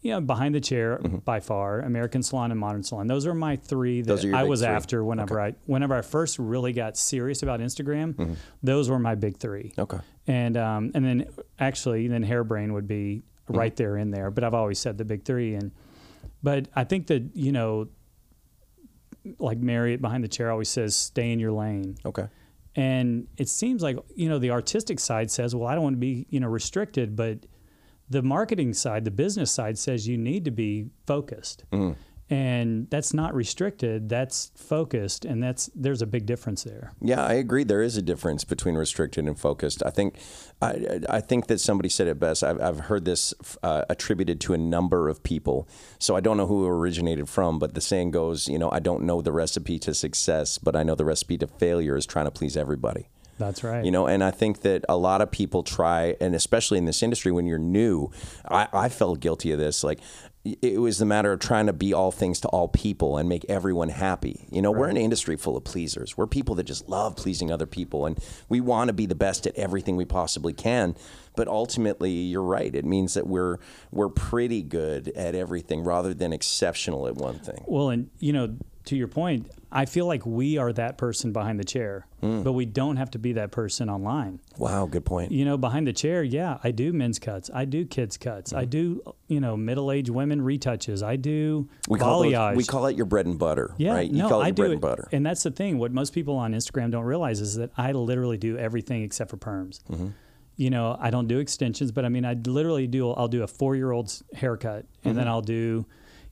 You 0.06 0.12
know, 0.12 0.22
behind 0.22 0.54
the 0.54 0.62
chair 0.62 1.00
by 1.00 1.40
far, 1.40 1.80
American 1.80 2.22
Salon 2.22 2.52
and 2.52 2.60
Modern 2.60 2.84
Salon. 2.84 3.08
Those 3.08 3.26
are 3.26 3.34
my 3.34 3.56
three 3.56 4.04
that 4.04 4.24
I 4.34 4.44
was 4.44 4.60
three. 4.60 4.68
after 4.70 5.04
whenever 5.04 5.42
I 5.42 5.56
whenever 5.66 5.96
I 5.96 6.02
first 6.04 6.38
really 6.38 6.74
got 6.74 6.96
serious 6.96 7.42
about 7.42 7.60
Instagram. 7.60 8.38
Those 8.62 8.88
were 8.88 9.00
my 9.00 9.16
big 9.16 9.38
three. 9.38 9.74
Okay. 9.80 9.98
And 10.28 10.58
um, 10.58 10.92
and 10.94 11.04
then 11.04 11.28
actually 11.58 12.08
then 12.08 12.24
Hairbrain 12.24 12.72
would 12.74 12.88
be 12.88 13.24
Mm-hmm. 13.48 13.60
right 13.60 13.76
there 13.76 13.96
in 13.96 14.10
there. 14.10 14.32
But 14.32 14.44
I've 14.44 14.56
always 14.56 14.80
said 14.80 14.98
the 14.98 15.06
big 15.06 15.24
three. 15.24 15.54
And 15.54 15.72
but 16.42 16.68
I 16.76 16.84
think 16.84 17.06
that 17.08 17.30
you 17.36 17.52
know, 17.52 17.90
like 19.38 19.60
Marriott 19.60 20.02
behind 20.02 20.24
the 20.24 20.28
chair 20.28 20.50
always 20.52 20.68
says, 20.70 20.96
stay 20.96 21.32
in 21.32 21.40
your 21.40 21.52
lane. 21.52 21.96
Okay. 22.04 22.28
And 22.76 23.28
it 23.38 23.48
seems 23.48 23.84
like, 23.84 23.98
you 24.16 24.30
know, 24.30 24.40
the 24.40 24.50
artistic 24.50 25.00
side 25.00 25.30
says, 25.30 25.56
well, 25.56 25.68
I 25.68 25.76
don't 25.76 25.84
want 25.84 25.94
to 25.96 26.00
be, 26.00 26.26
you 26.32 26.40
know, 26.40 26.48
restricted, 26.48 27.16
but 27.16 27.38
the 28.10 28.22
marketing 28.22 28.74
side, 28.74 29.06
the 29.06 29.12
business 29.12 29.52
side 29.52 29.78
says 29.78 30.08
you 30.08 30.18
need 30.18 30.46
to 30.46 30.52
be 30.52 30.90
focused. 31.06 31.66
And 32.28 32.90
that's 32.90 33.14
not 33.14 33.36
restricted, 33.36 34.10
that's 34.10 34.52
focused, 34.56 35.26
and 35.26 35.44
that's 35.44 35.70
there's 35.76 36.02
a 36.02 36.08
big 36.08 36.26
difference 36.26 36.64
there. 36.64 36.92
Yeah, 37.00 37.24
I 37.24 37.34
agree. 37.34 37.64
There 37.64 37.84
is 37.84 37.98
a 37.98 38.02
difference 38.02 38.44
between 38.44 38.74
restricted 38.74 39.28
and 39.28 39.40
focused. 39.40 39.84
I 39.86 39.92
think, 39.92 40.18
I, 40.60 41.02
I 41.08 41.22
think 41.22 41.46
that 41.48 41.60
somebody 41.60 41.88
said 41.88 42.08
it 42.08 42.20
best. 42.20 42.44
I've, 42.44 42.60
I've 42.60 42.80
heard 42.80 43.06
this 43.06 43.36
uh, 43.62 43.86
attributed 43.90 44.42
to 44.42 44.56
a 44.56 44.58
number 44.58 45.08
of 45.08 45.22
people. 45.22 45.68
So 46.00 46.16
I 46.16 46.20
don't 46.20 46.36
know 46.36 46.48
who 46.48 46.66
it 46.66 46.70
originated 46.70 47.30
from, 47.30 47.60
but 47.60 47.76
the 47.76 47.82
saying 47.82 48.10
goes, 48.10 48.48
you 48.48 48.58
know, 48.58 48.72
I 48.72 48.80
don't 48.80 49.04
know 49.04 49.22
the 49.22 49.32
recipe 49.32 49.78
to 49.80 49.94
success, 49.94 50.58
but 50.58 50.76
I 50.76 50.82
know 50.82 50.96
the 50.96 51.06
recipe 51.06 51.38
to 51.38 51.46
failure 51.46 51.96
is 51.96 52.08
trying 52.08 52.26
to 52.26 52.32
please 52.32 52.58
everybody. 52.58 53.08
That's 53.38 53.64
right. 53.64 53.84
You 53.84 53.92
know, 53.92 54.08
and 54.08 54.24
I 54.24 54.32
think 54.32 54.62
that 54.62 54.86
a 54.88 54.96
lot 54.98 55.22
of 55.22 55.32
people 55.32 55.64
try, 55.64 56.16
and 56.22 56.34
especially 56.34 56.78
in 56.78 56.86
this 56.86 57.04
industry 57.04 57.32
when 57.32 57.46
you're 57.46 57.60
new, 57.60 58.12
I, 58.50 58.68
I 58.72 58.90
felt 58.90 59.20
guilty 59.20 59.52
of 59.52 59.60
this. 59.60 59.84
Like, 59.84 60.00
it 60.62 60.80
was 60.80 61.00
the 61.00 61.06
matter 61.06 61.32
of 61.32 61.40
trying 61.40 61.66
to 61.66 61.74
be 61.74 61.92
all 61.92 62.12
things 62.12 62.40
to 62.42 62.48
all 62.50 62.68
people 62.68 63.18
and 63.18 63.28
make 63.28 63.44
everyone 63.50 63.90
happy. 63.90 64.48
You 64.52 64.62
know, 64.62 64.72
we're 64.72 64.90
an 64.90 64.98
industry 64.98 65.38
full 65.38 65.58
of 65.58 65.64
pleasers. 65.64 66.16
We're 66.16 66.28
people 66.28 66.54
that 66.56 66.66
just 66.66 66.88
love 66.88 67.16
pleasing 67.16 67.52
other 67.52 67.66
people, 67.66 68.06
and 68.06 68.20
we 68.48 68.62
want 68.62 68.90
to 68.90 68.94
be 68.94 69.08
the 69.08 69.16
best 69.16 69.48
at 69.48 69.56
everything 69.56 69.96
we 69.96 70.06
possibly 70.06 70.54
can. 70.54 70.96
But 71.36 71.48
ultimately, 71.48 72.12
you're 72.12 72.44
right. 72.44 72.74
It 72.74 72.86
means 72.86 73.16
that 73.16 73.26
we're 73.26 73.58
we're 73.92 74.10
pretty 74.10 74.62
good 74.62 75.08
at 75.10 75.34
everything 75.34 75.84
rather 75.84 76.14
than 76.14 76.32
exceptional 76.32 77.08
at 77.08 77.16
one 77.16 77.40
thing. 77.40 77.64
Well, 77.66 77.90
and 77.90 78.12
you 78.20 78.32
know, 78.32 78.56
to 78.86 78.96
your 78.96 79.08
point, 79.08 79.50
I 79.76 79.86
feel 79.86 80.06
like 80.08 80.26
we 80.26 80.58
are 80.58 80.72
that 80.74 80.98
person 80.98 81.34
behind 81.34 81.60
the 81.60 81.64
chair, 81.66 82.08
Hmm. 82.22 82.44
but 82.44 82.54
we 82.54 82.66
don't 82.66 82.96
have 82.96 83.12
to 83.12 83.20
be 83.20 83.34
that 83.34 83.52
person 83.52 83.90
online. 83.90 84.40
Wow, 84.58 84.86
good 84.86 85.04
point. 85.06 85.32
You 85.32 85.44
know, 85.46 85.58
behind 85.58 85.86
the 85.86 85.94
chair, 85.94 86.24
yeah, 86.24 86.58
I 86.64 86.72
do 86.72 86.94
men's 86.94 87.20
cuts, 87.20 87.52
I 87.54 87.66
do 87.66 87.86
kids 87.86 88.18
cuts, 88.18 88.54
I 88.54 88.64
do, 88.66 89.02
you 89.28 89.40
know, 89.42 89.58
middle-aged 89.58 90.10
women 90.10 90.40
retouches, 90.42 91.04
I 91.04 91.18
do 91.18 91.68
We 91.90 92.00
call 92.00 92.24
those, 92.24 92.56
we 92.56 92.64
call 92.64 92.86
it 92.88 92.96
your 92.96 93.06
bread 93.06 93.26
and 93.26 93.38
butter, 93.38 93.76
yeah, 93.78 93.94
right? 93.94 94.10
You 94.10 94.20
no, 94.24 94.30
call 94.30 94.40
it 94.40 94.44
I 94.46 94.48
your 94.48 94.54
do 94.56 94.62
bread 94.62 94.70
it, 94.72 94.74
and 94.74 94.82
butter. 94.82 95.08
and 95.12 95.26
that's 95.26 95.44
the 95.44 95.52
thing. 95.52 95.78
What 95.78 95.92
most 95.92 96.14
people 96.14 96.38
on 96.38 96.54
Instagram 96.54 96.90
don't 96.92 97.04
realize 97.06 97.42
is 97.42 97.56
that 97.56 97.72
I 97.78 97.92
literally 97.92 98.38
do 98.38 98.58
everything 98.58 99.04
except 99.04 99.30
for 99.30 99.38
perms. 99.38 99.82
Mm-hmm. 99.92 100.08
You 100.58 100.70
know, 100.70 100.96
I 100.98 101.10
don't 101.10 101.28
do 101.28 101.40
extensions, 101.40 101.92
but 101.92 102.06
I 102.06 102.10
mean, 102.10 102.24
I 102.24 102.34
literally 102.34 102.88
do. 102.88 103.12
I'll 103.12 103.28
do 103.28 103.44
a 103.44 103.48
four-year-old's 103.48 104.24
haircut, 104.34 104.86
and 105.04 105.12
Mm-hmm. 105.12 105.18
then 105.18 105.28
I'll 105.28 105.42
do, 105.42 105.86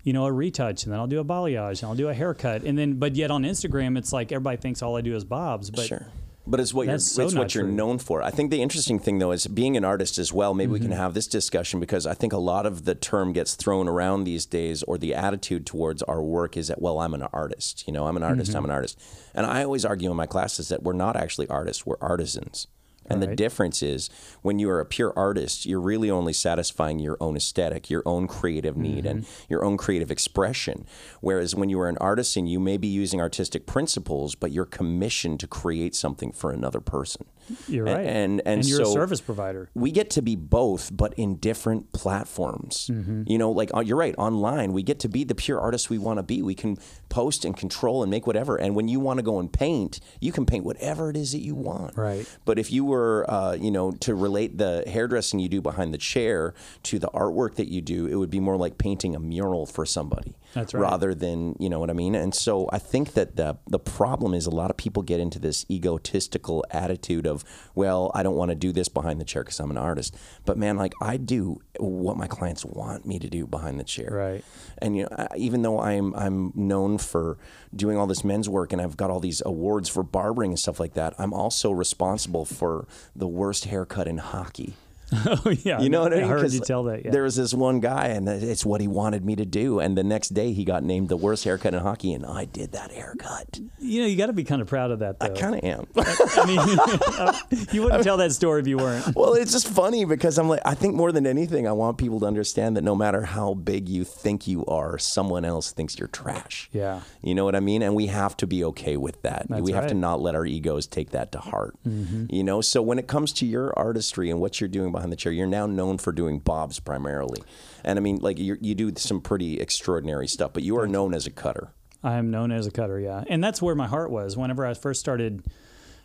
you 0.04 0.14
know, 0.14 0.26
a 0.26 0.32
retouch, 0.32 0.84
and 0.84 0.92
then 0.94 1.00
I'll 1.00 1.08
do 1.08 1.20
a 1.20 1.26
balayage, 1.26 1.82
and 1.82 1.90
I'll 1.90 1.96
do 1.96 2.10
a 2.10 2.14
haircut, 2.14 2.64
and 2.64 2.78
then, 2.78 2.94
but 2.96 3.16
yet 3.16 3.32
on 3.32 3.44
Instagram, 3.44 3.98
it's 3.98 4.12
like 4.14 4.32
everybody 4.32 4.58
thinks 4.58 4.82
all 4.82 4.96
I 4.98 5.02
do 5.02 5.16
is 5.16 5.24
bobs, 5.24 5.70
but 5.72 5.86
sure. 5.86 6.08
But 6.46 6.60
it's 6.60 6.74
what 6.74 6.88
you're 6.88 6.96
That's 6.96 7.06
so 7.10 7.24
it's 7.24 7.34
what 7.34 7.56
you're 7.56 7.64
true. 7.64 7.72
known 7.72 8.00
for. 8.00 8.22
I 8.22 8.30
think 8.30 8.52
the 8.52 8.62
interesting 8.62 9.00
thing 9.00 9.20
though 9.20 9.32
is 9.32 9.48
being 9.48 9.78
an 9.78 9.86
artist 9.86 10.18
as 10.18 10.34
well. 10.34 10.54
Maybe 10.54 10.74
we 10.74 10.80
Mm-hmm. 10.80 10.90
can 10.90 10.98
have 10.98 11.14
this 11.14 11.26
discussion 11.26 11.80
because 11.80 12.06
I 12.06 12.16
think 12.16 12.34
a 12.34 12.38
lot 12.38 12.66
of 12.66 12.84
the 12.84 12.96
term 12.96 13.32
gets 13.32 13.56
thrown 13.56 13.88
around 13.88 14.26
these 14.26 14.46
days, 14.46 14.84
or 14.84 14.98
the 14.98 15.14
attitude 15.16 15.66
towards 15.66 16.04
our 16.04 16.22
work 16.22 16.58
is 16.58 16.68
that 16.68 16.82
well, 16.82 17.00
I'm 17.00 17.14
an 17.14 17.22
artist. 17.32 17.86
You 17.88 17.94
know, 17.94 18.08
I'm 18.08 18.18
an 18.18 18.24
artist. 18.24 18.50
Mm-hmm. 18.50 18.58
I'm 18.58 18.66
an 18.66 18.72
artist. 18.72 19.00
And 19.34 19.46
I 19.46 19.64
always 19.64 19.86
argue 19.86 20.12
in 20.12 20.18
my 20.18 20.26
classes 20.26 20.68
that 20.68 20.84
we're 20.84 20.92
not 20.92 21.16
actually 21.16 21.48
artists. 21.48 21.86
We're 21.86 21.96
artisans. 22.02 22.68
And 23.10 23.22
the 23.22 23.36
difference 23.36 23.82
is 23.84 24.10
when 24.42 24.60
you 24.60 24.70
are 24.70 24.80
a 24.80 24.86
pure 24.86 25.14
artist, 25.16 25.66
you're 25.66 25.80
really 25.82 26.10
only 26.10 26.34
satisfying 26.34 27.00
your 27.00 27.18
own 27.20 27.36
aesthetic, 27.36 27.90
your 27.90 28.04
own 28.06 28.28
creative 28.28 28.78
need, 28.78 29.06
and 29.06 29.24
Mm-hmm. 29.24 29.52
your 29.54 29.64
own 29.64 29.78
creative 29.78 30.10
expression. 30.12 30.86
Whereas 31.22 31.54
when 31.56 31.70
you 31.70 31.80
are 31.82 31.90
an 31.90 31.98
artisan, 32.00 32.48
you 32.48 32.60
may 32.60 32.78
be 32.78 32.88
using 32.88 33.20
artistic 33.22 33.66
principles, 33.68 34.36
but 34.36 34.52
you're 34.52 34.66
commissioned 34.66 35.40
to 35.42 35.48
create 35.48 35.94
something 35.96 36.32
for 36.32 36.52
another 36.52 36.80
person. 36.80 37.26
you're 37.68 37.86
A- 37.88 37.96
right, 37.96 38.06
And 38.06 38.42
and, 38.46 38.66
you're 38.66 38.84
so 38.86 38.90
a 38.90 38.94
service 38.94 39.22
provider. 39.22 39.70
we 39.76 39.92
get 39.92 40.10
to 40.12 40.22
be 40.22 40.36
both, 40.36 40.90
but 40.96 41.14
in 41.16 41.36
different 41.36 41.92
platforms. 41.92 42.90
Mm-hmm. 42.92 43.24
You 43.28 43.38
know, 43.38 43.52
like 43.52 43.70
you're 43.86 43.98
right. 43.98 44.16
Online, 44.18 44.72
we 44.74 44.82
get 44.84 45.00
to 45.00 45.10
be 45.10 45.24
the 45.24 45.36
pure 45.36 45.60
artist 45.60 45.90
we 45.90 45.98
want 45.98 46.18
to 46.20 46.24
be. 46.24 46.42
We 46.42 46.56
can 46.56 46.78
post 47.10 47.44
and 47.46 47.56
control 47.56 48.02
and 48.04 48.10
make 48.10 48.26
whatever. 48.28 48.56
And 48.56 48.76
when 48.76 48.88
you 48.88 49.00
want 49.00 49.18
to 49.20 49.24
go 49.24 49.40
and 49.40 49.52
paint, 49.52 50.00
you 50.22 50.32
can 50.32 50.46
paint 50.46 50.64
whatever 50.66 51.10
it 51.10 51.18
is 51.18 51.32
that 51.34 51.42
you 51.42 51.56
want. 51.56 51.96
Right. 51.98 52.26
But 52.46 52.58
if 52.60 52.72
you 52.72 52.86
were, 52.86 52.93
uh, 53.30 53.54
you 53.54 53.72
know, 53.72 53.92
to 53.92 54.16
relate 54.16 54.58
the 54.58 54.84
hairdressing 54.88 55.40
you 55.40 55.50
do 55.50 55.62
behind 55.62 55.94
the 55.94 55.98
chair 55.98 56.54
to 56.84 57.00
the 57.00 57.08
artwork 57.08 57.56
that 57.56 57.68
you 57.68 57.82
do, 57.82 58.08
it 58.08 58.16
would 58.16 58.30
be 58.30 58.40
more 58.40 58.58
like 58.58 58.78
painting 58.78 59.16
a 59.16 59.20
mural 59.20 59.66
for 59.66 59.86
somebody. 59.86 60.36
That's 60.54 60.74
right. 60.74 60.82
Rather 60.82 61.16
than, 61.16 61.56
you 61.60 61.70
know 61.70 61.80
what 61.80 61.90
I 61.90 61.94
mean? 61.94 62.16
And 62.16 62.34
so 62.34 62.70
I 62.72 62.80
think 62.80 63.14
that 63.14 63.36
the 63.36 63.58
the 63.68 63.80
problem 63.80 64.34
is 64.34 64.46
a 64.46 64.52
lot 64.52 64.70
of 64.70 64.78
people 64.78 65.02
get 65.04 65.20
into 65.20 65.40
this 65.40 65.66
egotistical 65.70 66.64
attitude 66.72 67.26
of, 67.26 67.44
well, 67.76 68.12
I 68.14 68.24
don't 68.24 68.36
want 68.36 68.50
to 68.50 68.56
do 68.56 68.72
this 68.72 68.88
behind 68.90 69.20
the 69.20 69.26
chair 69.26 69.44
because 69.44 69.60
I'm 69.60 69.72
an 69.72 69.78
artist. 69.78 70.16
But 70.46 70.58
man, 70.58 70.78
like 70.78 70.94
I 71.02 71.18
do 71.18 71.60
what 71.80 72.18
my 72.18 72.28
clients 72.28 72.64
want 72.66 73.06
me 73.06 73.20
to 73.20 73.30
do 73.30 73.48
behind 73.48 73.80
the 73.80 73.84
chair. 73.84 74.10
Right. 74.12 74.44
And 74.78 74.96
you 74.96 75.04
know, 75.04 75.10
I- 75.18 75.28
even 75.38 75.62
though 75.64 75.80
I'm 75.80 76.14
I'm 76.16 76.52
known 76.56 76.98
for 76.98 77.38
doing 77.76 77.98
all 77.98 78.06
this 78.08 78.24
men's 78.24 78.48
work 78.48 78.72
and 78.72 78.82
I've 78.82 78.96
got 78.98 79.10
all 79.10 79.20
these 79.20 79.42
awards 79.46 79.90
for 79.90 80.04
barbering 80.04 80.52
and 80.52 80.60
stuff 80.60 80.80
like 80.80 80.94
that, 80.94 81.14
I'm 81.18 81.34
also 81.34 81.72
responsible 81.72 82.46
for 82.46 82.88
the 83.16 83.28
worst 83.28 83.66
haircut 83.66 84.08
in 84.08 84.20
hockey. 84.20 84.76
oh 85.26 85.54
yeah, 85.64 85.80
You 85.80 85.90
know 85.90 86.02
what 86.02 86.14
I 86.14 86.18
mean? 86.18 86.26
I 86.26 86.28
heard 86.28 86.52
you 86.52 86.60
tell 86.60 86.84
that. 86.84 87.06
Yeah. 87.06 87.12
There 87.12 87.24
was 87.24 87.36
this 87.36 87.54
one 87.54 87.80
guy, 87.80 88.08
and 88.08 88.28
it's 88.28 88.66
what 88.66 88.82
he 88.82 88.88
wanted 88.88 89.24
me 89.26 89.36
to 89.36 89.46
do. 89.46 89.80
And 89.80 89.98
the 89.98 90.04
next 90.04 90.30
day, 90.30 90.54
he 90.54 90.64
got 90.66 90.84
named 90.84 91.10
the 91.10 91.18
worst 91.18 91.44
haircut 91.44 91.74
in 91.74 91.82
hockey, 91.82 92.14
and 92.14 92.26
I 92.26 92.46
did 92.46 92.72
that 92.72 92.92
haircut. 92.92 93.60
you 93.80 94.02
know, 94.02 94.08
you 94.08 94.16
got 94.16 94.28
to 94.28 94.34
be 94.34 94.44
kind 94.44 94.62
of 94.62 94.68
proud 94.68 94.92
of 94.92 95.00
that. 95.00 95.20
Though. 95.20 95.26
I 95.26 95.30
kind 95.30 95.56
of 95.56 95.64
am. 95.64 95.88
I 95.96 96.46
mean, 96.46 97.68
you 97.72 97.84
wouldn't 97.84 98.04
tell 98.04 98.18
that 98.18 98.32
story 98.32 98.62
if 98.62 98.68
you 98.68 98.78
weren't. 98.78 99.16
well, 99.16 99.34
it's 99.34 99.52
just 99.52 99.68
funny 99.68 100.06
because 100.06 100.38
I'm 100.38 100.50
like, 100.50 100.62
I 100.66 100.74
think 100.74 100.96
more 100.96 101.12
than 101.12 101.28
anything, 101.28 101.68
I 101.68 101.72
want 101.74 101.98
people 101.98 102.20
to 102.22 102.26
understand 102.26 102.78
that 102.78 102.84
no 102.84 102.96
matter 102.96 103.24
how 103.24 103.54
big 103.54 103.90
you 103.90 104.04
think 104.04 104.48
you 104.48 104.66
are, 104.66 104.98
someone 104.98 105.46
else 105.46 105.72
thinks 105.72 105.98
you're 105.98 106.08
trash. 106.08 106.70
Yeah. 106.72 107.02
You 107.22 107.36
know 107.36 107.46
what 107.46 107.56
I 107.56 107.60
mean? 107.60 107.82
And 107.82 107.96
we 107.96 108.08
have 108.08 108.36
to 108.38 108.48
be 108.48 108.64
okay 108.66 108.98
with 108.98 109.22
that. 109.24 109.48
That's 109.50 109.62
we 109.62 109.72
have 109.72 109.84
to 109.84 109.88
right. 109.88 109.92
Mm-hmm. 109.92 110.00
not 110.02 110.22
let 110.22 110.36
our 110.36 110.46
egos 110.46 110.88
take 110.88 111.12
that 111.12 111.32
to 111.34 111.40
heart. 111.40 111.76
You 111.84 112.44
know, 112.44 112.62
so 112.62 112.82
when 112.82 113.00
it 113.00 113.08
comes 113.08 113.34
to 113.34 113.46
your 113.46 113.78
artistry 113.78 114.30
and 114.30 114.40
what 114.40 114.60
you're 114.60 114.68
doing 114.68 114.92
behind 114.92 115.03
the 115.10 115.16
chair, 115.16 115.32
you're 115.32 115.48
now 115.48 115.66
known 115.66 115.98
for 115.98 116.12
doing 116.12 116.40
bobs 116.40 116.80
primarily. 116.80 117.42
And 117.84 117.98
I 117.98 118.02
mean, 118.02 118.18
like 118.18 118.40
you 118.40 118.58
you 118.62 118.76
do 118.76 118.92
some 118.98 119.22
pretty 119.22 119.60
extraordinary 119.60 120.28
stuff, 120.28 120.54
but 120.54 120.64
you 120.64 120.78
are 120.78 120.88
known 120.88 121.14
as 121.14 121.26
a 121.28 121.32
cutter. 121.32 121.74
I 122.04 122.18
am 122.18 122.32
known 122.32 122.52
as 122.52 122.68
a 122.68 122.72
cutter, 122.72 123.00
yeah. 123.00 123.24
And 123.28 123.44
that's 123.44 123.62
where 123.62 123.76
my 123.76 123.88
heart 123.88 124.12
was. 124.12 124.36
Whenever 124.36 124.66
I 124.66 124.74
first 124.74 125.00
started, 125.00 125.44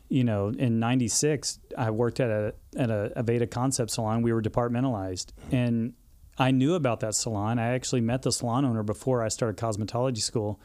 you 0.08 0.22
know, 0.22 0.48
in 0.48 0.78
96, 0.78 1.58
I 1.76 1.90
worked 1.90 2.20
at 2.20 2.30
a, 2.30 2.54
at 2.76 2.90
a 2.90 3.12
Aveda 3.16 3.50
concept 3.50 3.90
salon. 3.90 4.22
We 4.22 4.32
were 4.32 4.40
departmentalized. 4.40 5.32
And 5.50 5.94
I 6.38 6.52
knew 6.52 6.74
about 6.74 7.00
that 7.00 7.16
salon. 7.16 7.58
I 7.58 7.74
actually 7.74 8.00
met 8.00 8.22
the 8.22 8.30
salon 8.30 8.64
owner 8.64 8.84
before 8.84 9.24
I 9.24 9.28
started 9.28 9.60
cosmetology 9.60 10.22
school. 10.22 10.60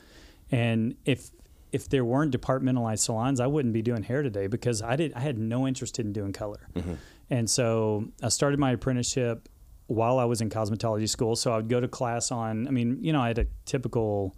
And 0.51 0.95
if, 1.03 1.31
if 1.71 1.89
there 1.89 2.05
weren't 2.05 2.35
departmentalized 2.39 2.99
salons, 2.99 3.39
I 3.39 3.47
wouldn't 3.47 3.73
be 3.73 3.81
doing 3.81 4.03
hair 4.03 4.21
today 4.21 4.45
because 4.45 4.83
I 4.83 4.95
did. 4.95 5.13
I 5.13 5.21
had 5.21 5.39
no 5.39 5.67
interest 5.67 5.97
in 5.99 6.13
doing 6.13 6.31
color, 6.31 6.67
mm-hmm. 6.75 6.93
And 7.33 7.49
so 7.49 8.05
I 8.21 8.29
started 8.29 8.59
my 8.59 8.73
apprenticeship 8.73 9.49
while 9.87 10.19
I 10.19 10.25
was 10.25 10.39
in 10.39 10.51
cosmetology 10.51 11.09
school. 11.09 11.35
So 11.35 11.51
I 11.51 11.55
would 11.55 11.67
go 11.67 11.79
to 11.79 11.87
class 11.87 12.31
on. 12.31 12.67
I 12.67 12.71
mean, 12.71 12.99
you 13.01 13.11
know, 13.11 13.21
I 13.21 13.29
had 13.29 13.39
a 13.39 13.47
typical 13.65 14.35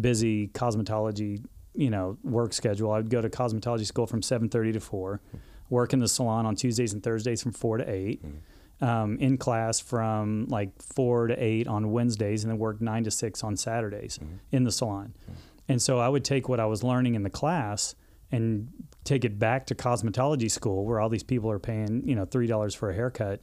busy 0.00 0.48
cosmetology, 0.48 1.44
you 1.76 1.90
know, 1.90 2.18
work 2.24 2.52
schedule. 2.52 2.90
I 2.90 2.96
would 2.96 3.08
go 3.08 3.20
to 3.20 3.30
cosmetology 3.30 3.86
school 3.86 4.08
from 4.08 4.20
7:30 4.20 4.72
to 4.72 4.80
4, 4.80 5.20
work 5.70 5.92
in 5.92 6.00
the 6.00 6.08
salon 6.08 6.44
on 6.44 6.56
Tuesdays 6.56 6.92
and 6.92 7.04
Thursdays 7.04 7.40
from 7.40 7.52
4 7.52 7.78
to 7.78 7.88
8. 7.88 8.22
Mm-hmm. 8.24 8.84
Um, 8.84 9.16
in 9.18 9.38
class 9.38 9.78
from 9.78 10.46
like 10.48 10.70
4 10.82 11.28
to 11.28 11.36
8 11.42 11.68
on 11.68 11.92
Wednesdays 11.92 12.42
and 12.42 12.50
then 12.50 12.58
work 12.58 12.80
9 12.80 13.04
to 13.04 13.10
6 13.12 13.44
on 13.44 13.56
Saturdays 13.56 14.18
mm-hmm. 14.18 14.34
in 14.50 14.64
the 14.64 14.72
salon. 14.72 15.14
Mm-hmm. 15.22 15.34
And 15.68 15.80
so 15.80 16.00
I 16.00 16.08
would 16.08 16.24
take 16.24 16.48
what 16.48 16.58
I 16.58 16.66
was 16.66 16.82
learning 16.82 17.14
in 17.14 17.22
the 17.22 17.30
class 17.30 17.94
and 18.32 18.68
take 19.04 19.24
it 19.24 19.38
back 19.38 19.66
to 19.66 19.74
cosmetology 19.74 20.50
school 20.50 20.84
where 20.84 20.98
all 21.00 21.08
these 21.08 21.22
people 21.22 21.50
are 21.50 21.58
paying, 21.58 22.02
you 22.08 22.14
know, 22.14 22.26
$3 22.26 22.76
for 22.76 22.90
a 22.90 22.94
haircut 22.94 23.40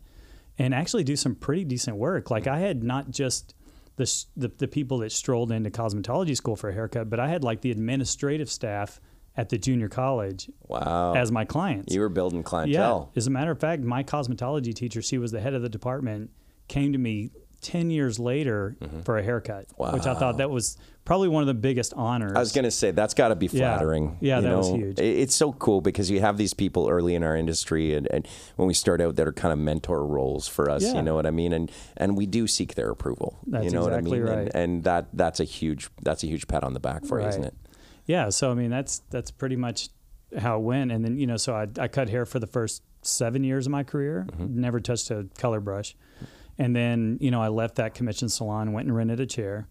and 0.58 0.74
actually 0.74 1.04
do 1.04 1.16
some 1.16 1.36
pretty 1.36 1.64
decent 1.64 1.98
work. 1.98 2.30
Like 2.32 2.48
I 2.48 2.60
had 2.60 2.84
not 2.84 3.10
just 3.12 3.54
the, 3.98 4.26
the 4.36 4.48
the 4.58 4.68
people 4.68 5.00
that 5.00 5.12
strolled 5.12 5.52
into 5.52 5.70
cosmetology 5.70 6.36
school 6.36 6.56
for 6.56 6.70
a 6.70 6.74
haircut, 6.74 7.10
but 7.10 7.20
I 7.20 7.28
had 7.30 7.44
like 7.44 7.62
the 7.62 7.72
administrative 7.72 8.50
staff 8.50 9.00
at 9.38 9.50
the 9.50 9.58
junior 9.58 9.88
college 9.88 10.50
Wow. 10.68 11.14
as 11.16 11.32
my 11.32 11.46
clients. 11.46 11.94
you 11.94 12.02
were 12.02 12.10
building 12.10 12.44
clientele. 12.44 13.12
yeah. 13.14 13.18
As 13.18 13.28
a 13.28 13.30
matter 13.30 13.52
of 13.52 13.60
fact, 13.60 13.82
my 13.84 14.04
cosmetology 14.04 14.74
teacher, 14.74 15.02
she 15.02 15.18
was 15.18 15.32
the 15.32 15.40
head 15.40 15.54
of 15.54 15.62
the 15.62 15.70
department, 15.70 16.32
came 16.68 16.92
to 16.92 16.98
me 16.98 17.30
10 17.62 17.92
years 17.92 18.20
later 18.20 18.76
mm-hmm. 18.80 19.02
for 19.02 19.18
a 19.18 19.24
haircut, 19.24 19.68
which 19.78 20.06
I 20.06 20.14
thought 20.16 20.38
that 20.38 20.50
was 20.50 20.78
probably 21.06 21.28
one 21.28 21.44
of 21.44 21.48
the 21.48 21.54
biggest 21.54 21.94
honors. 21.94 22.34
I 22.36 22.40
was 22.40 22.52
going 22.52 22.66
to 22.66 22.72
say 22.72 22.92
that's 22.92 23.14
got 23.14 23.30
to 23.30 23.36
be 23.36 23.48
flattering. 23.48 24.18
Yeah, 24.22 24.38
you 24.38 24.44
that 24.44 24.58
was 24.58 24.70
huge. 24.70 25.00
It's 25.00 25.36
so 25.36 25.54
cool 25.54 25.82
because 25.82 26.10
you 26.10 26.20
have 26.22 26.38
these 26.38 26.54
people 26.54 26.90
early 26.90 27.16
in 27.16 27.24
our 27.24 27.36
industry, 27.36 27.94
and, 27.94 28.08
and 28.12 28.28
when 28.56 28.68
we 28.68 28.74
start 28.74 29.02
out, 29.02 29.16
that 29.16 29.28
are 29.28 29.34
kind 29.34 29.52
of 29.52 29.60
mentor 29.60 30.06
roles 30.06 30.48
for 30.48 30.70
us. 30.70 30.84
Yeah. 30.84 30.96
You 30.96 31.02
know 31.02 31.16
what 31.16 31.26
I 31.26 31.32
mean? 31.32 31.54
And 31.54 31.72
and 31.98 32.18
we 32.18 32.26
do 32.26 32.48
seek 32.48 32.76
their 32.76 32.90
approval. 32.90 33.40
That's 33.48 33.66
you 33.66 33.72
know 33.72 33.88
exactly 33.88 34.22
what 34.22 34.30
I 34.30 34.36
mean? 34.36 34.46
right. 34.46 34.52
And, 34.54 34.74
and 34.74 34.84
that 34.84 35.08
that's 35.14 35.40
a 35.40 35.46
huge 35.46 35.90
that's 36.02 36.24
a 36.24 36.28
huge 36.28 36.48
pat 36.48 36.64
on 36.64 36.74
the 36.74 36.80
back 36.80 37.06
for 37.06 37.22
you, 37.22 37.28
isn't 37.28 37.44
it? 37.44 37.56
Yeah, 38.06 38.30
so 38.30 38.52
I 38.52 38.56
mean 38.56 38.70
that's 38.70 39.00
that's 39.10 39.32
pretty 39.32 39.56
much 39.56 39.90
how 40.38 40.58
it 40.58 40.62
went, 40.62 40.92
and 40.92 41.04
then 41.04 41.18
you 41.18 41.28
know, 41.28 41.38
so 41.38 41.56
I, 41.56 41.68
I 41.80 41.88
cut 41.88 42.10
hair 42.10 42.26
for 42.26 42.40
the 42.40 42.48
first 42.48 42.84
seven 43.02 43.44
years 43.44 43.66
of 43.66 43.72
my 43.72 43.84
career, 43.84 44.28
mm-hmm. 44.32 44.60
never 44.62 44.80
touched 44.80 45.12
a 45.12 45.28
color 45.38 45.60
brush, 45.60 45.96
and 46.62 46.76
then 46.76 47.18
you 47.20 47.32
know 47.32 47.42
I 47.42 47.48
left 47.48 47.76
that 47.76 47.96
commission 47.96 48.30
salon, 48.30 48.72
went 48.72 48.88
and 48.88 48.96
rented 48.96 49.20
a 49.20 49.26
chair, 49.26 49.68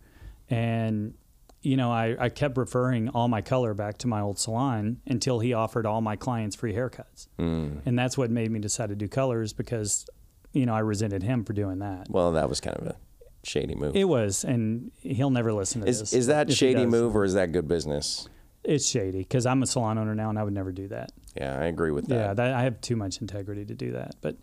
and 0.50 1.14
you 1.62 1.76
know 1.76 1.92
I, 1.92 2.16
I 2.18 2.28
kept 2.30 2.58
referring 2.58 3.08
all 3.10 3.28
my 3.28 3.42
color 3.42 3.74
back 3.74 3.98
to 3.98 4.08
my 4.08 4.20
old 4.20 4.40
salon 4.40 5.00
until 5.06 5.38
he 5.38 5.54
offered 5.54 5.86
all 5.86 6.00
my 6.00 6.16
clients 6.16 6.56
free 6.56 6.74
haircuts, 6.74 7.28
hmm. 7.38 7.78
and 7.86 7.96
that's 7.96 8.18
what 8.18 8.30
made 8.30 8.50
me 8.50 8.58
decide 8.58 8.88
to 8.88 8.96
do 8.96 9.06
colors 9.06 9.52
because 9.52 10.04
you 10.52 10.66
know 10.66 10.74
I 10.74 10.80
resented 10.80 11.22
him 11.22 11.44
for 11.44 11.52
doing 11.52 11.78
that. 11.78 12.10
Well, 12.10 12.32
that 12.32 12.48
was 12.48 12.60
kind 12.60 12.76
of 12.76 12.88
a 12.88 12.96
shady 13.44 13.76
move. 13.76 13.94
It 13.94 14.08
was, 14.08 14.42
and 14.42 14.90
he'll 14.98 15.30
never 15.30 15.52
listen 15.52 15.82
to 15.82 15.86
is 15.86 16.00
this. 16.00 16.12
is 16.12 16.26
that 16.26 16.52
shady 16.52 16.86
move 16.86 17.14
or 17.14 17.24
is 17.24 17.34
that 17.34 17.52
good 17.52 17.68
business? 17.68 18.28
It's 18.64 18.86
shady 18.86 19.18
because 19.20 19.46
I'm 19.46 19.62
a 19.62 19.66
salon 19.66 19.96
owner 19.96 20.16
now, 20.16 20.28
and 20.28 20.38
I 20.38 20.42
would 20.42 20.52
never 20.52 20.72
do 20.72 20.88
that. 20.88 21.12
Yeah, 21.36 21.56
I 21.56 21.66
agree 21.66 21.92
with 21.92 22.08
that. 22.08 22.14
Yeah, 22.14 22.34
that, 22.34 22.52
I 22.52 22.62
have 22.62 22.80
too 22.80 22.96
much 22.96 23.20
integrity 23.20 23.64
to 23.64 23.74
do 23.76 23.92
that. 23.92 24.16
But 24.20 24.36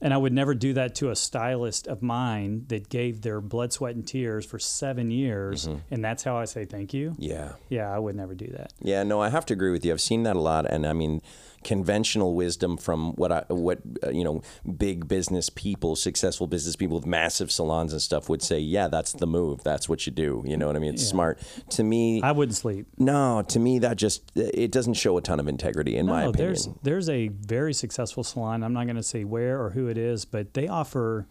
and 0.00 0.12
I 0.12 0.16
would 0.16 0.32
never 0.32 0.54
do 0.54 0.74
that 0.74 0.94
to 0.96 1.10
a 1.10 1.16
stylist 1.16 1.86
of 1.86 2.02
mine 2.02 2.64
that 2.68 2.88
gave 2.88 3.22
their 3.22 3.40
blood, 3.40 3.72
sweat, 3.72 3.94
and 3.94 4.06
tears 4.06 4.44
for 4.44 4.58
seven 4.58 5.10
years, 5.10 5.66
mm-hmm. 5.66 5.78
and 5.90 6.04
that's 6.04 6.22
how 6.22 6.36
I 6.36 6.44
say 6.44 6.64
thank 6.64 6.92
you. 6.92 7.14
yeah. 7.18 7.52
Yeah, 7.68 7.90
I 7.90 7.98
would 7.98 8.14
never 8.14 8.34
do 8.34 8.46
that. 8.48 8.72
Yeah, 8.80 9.02
no, 9.02 9.20
I 9.20 9.28
have 9.30 9.46
to 9.46 9.54
agree 9.54 9.70
with 9.70 9.84
you. 9.84 9.92
I've 9.92 10.00
seen 10.00 10.22
that 10.24 10.36
a 10.36 10.40
lot, 10.40 10.66
and 10.66 10.86
I 10.86 10.92
mean, 10.92 11.22
conventional 11.64 12.34
wisdom 12.34 12.76
from 12.76 13.12
what 13.14 13.32
I, 13.32 13.44
what 13.48 13.80
uh, 14.04 14.10
you 14.10 14.22
know, 14.22 14.42
big 14.76 15.08
business 15.08 15.50
people, 15.50 15.96
successful 15.96 16.46
business 16.46 16.76
people 16.76 16.96
with 16.96 17.06
massive 17.06 17.50
salons 17.50 17.92
and 17.92 18.00
stuff 18.00 18.28
would 18.28 18.42
say, 18.42 18.58
yeah, 18.58 18.88
that's 18.88 19.12
the 19.14 19.26
move. 19.26 19.64
That's 19.64 19.88
what 19.88 20.06
you 20.06 20.12
do. 20.12 20.42
You 20.46 20.56
know 20.56 20.66
what 20.66 20.76
I 20.76 20.78
mean? 20.78 20.94
It's 20.94 21.06
smart. 21.06 21.40
To 21.70 21.82
me, 21.82 22.22
I 22.22 22.32
wouldn't 22.32 22.56
sleep. 22.56 22.86
no, 22.98 23.42
to 23.48 23.58
me 23.58 23.80
that 23.80 23.96
just 23.96 24.30
it 24.36 24.70
doesn't 24.70 24.94
show 24.94 25.16
a 25.16 25.20
ton 25.22 25.40
of 25.40 25.48
integrity, 25.48 25.96
in 25.96 26.06
my 26.06 26.22
opinion. 26.24 26.36
there's 26.46 26.68
there's 26.82 27.08
a 27.08 27.28
very 27.28 27.74
successful 27.74 28.22
salon. 28.22 28.62
I'm 28.62 28.72
not 28.72 28.84
going 28.84 28.96
to 28.96 29.02
say 29.02 29.24
where 29.24 29.60
or 29.62 29.70
who 29.70 29.88
it 29.88 29.98
is, 29.98 30.24
but 30.24 30.54
they 30.54 30.68
offer 30.68 31.26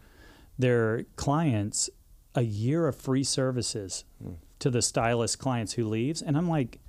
their 0.60 1.04
clients 1.16 1.90
a 2.36 2.42
year 2.42 2.88
of 2.88 2.96
free 2.96 3.24
services 3.24 4.04
Hmm. 4.22 4.34
to 4.60 4.70
the 4.70 4.82
stylist 4.82 5.40
clients 5.40 5.74
who 5.74 5.88
leaves, 5.88 6.22
and 6.22 6.38
I'm 6.38 6.50
like, 6.50 6.80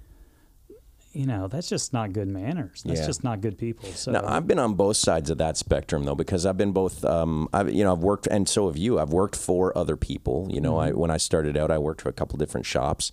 you 1.14 1.26
know, 1.26 1.48
that's 1.48 1.68
just 1.68 1.92
not 1.92 2.12
good 2.12 2.28
manners. 2.28 2.82
That's 2.84 3.00
Yeah. 3.00 3.06
just 3.06 3.24
not 3.24 3.40
good 3.40 3.56
people. 3.56 3.88
So 3.90 4.10
Now, 4.12 4.24
I've 4.26 4.46
been 4.46 4.58
on 4.58 4.74
both 4.74 4.96
sides 4.96 5.30
of 5.30 5.38
that 5.38 5.56
spectrum 5.56 6.04
though, 6.04 6.14
because 6.14 6.44
I've 6.44 6.56
been 6.56 6.72
both. 6.72 7.04
Um, 7.04 7.48
I've 7.52 7.72
you 7.72 7.84
know 7.84 7.92
I've 7.92 8.02
worked, 8.02 8.26
and 8.26 8.48
so 8.48 8.66
have 8.66 8.76
you. 8.76 8.98
I've 8.98 9.12
worked 9.12 9.36
for 9.36 9.76
other 9.76 9.96
people. 9.96 10.48
You 10.50 10.60
know, 10.60 10.76
I 10.76 10.90
when 10.92 11.10
I 11.10 11.16
started 11.16 11.56
out, 11.56 11.70
I 11.70 11.78
worked 11.78 12.02
for 12.02 12.08
a 12.08 12.12
couple 12.12 12.36
different 12.38 12.66
shops. 12.66 13.12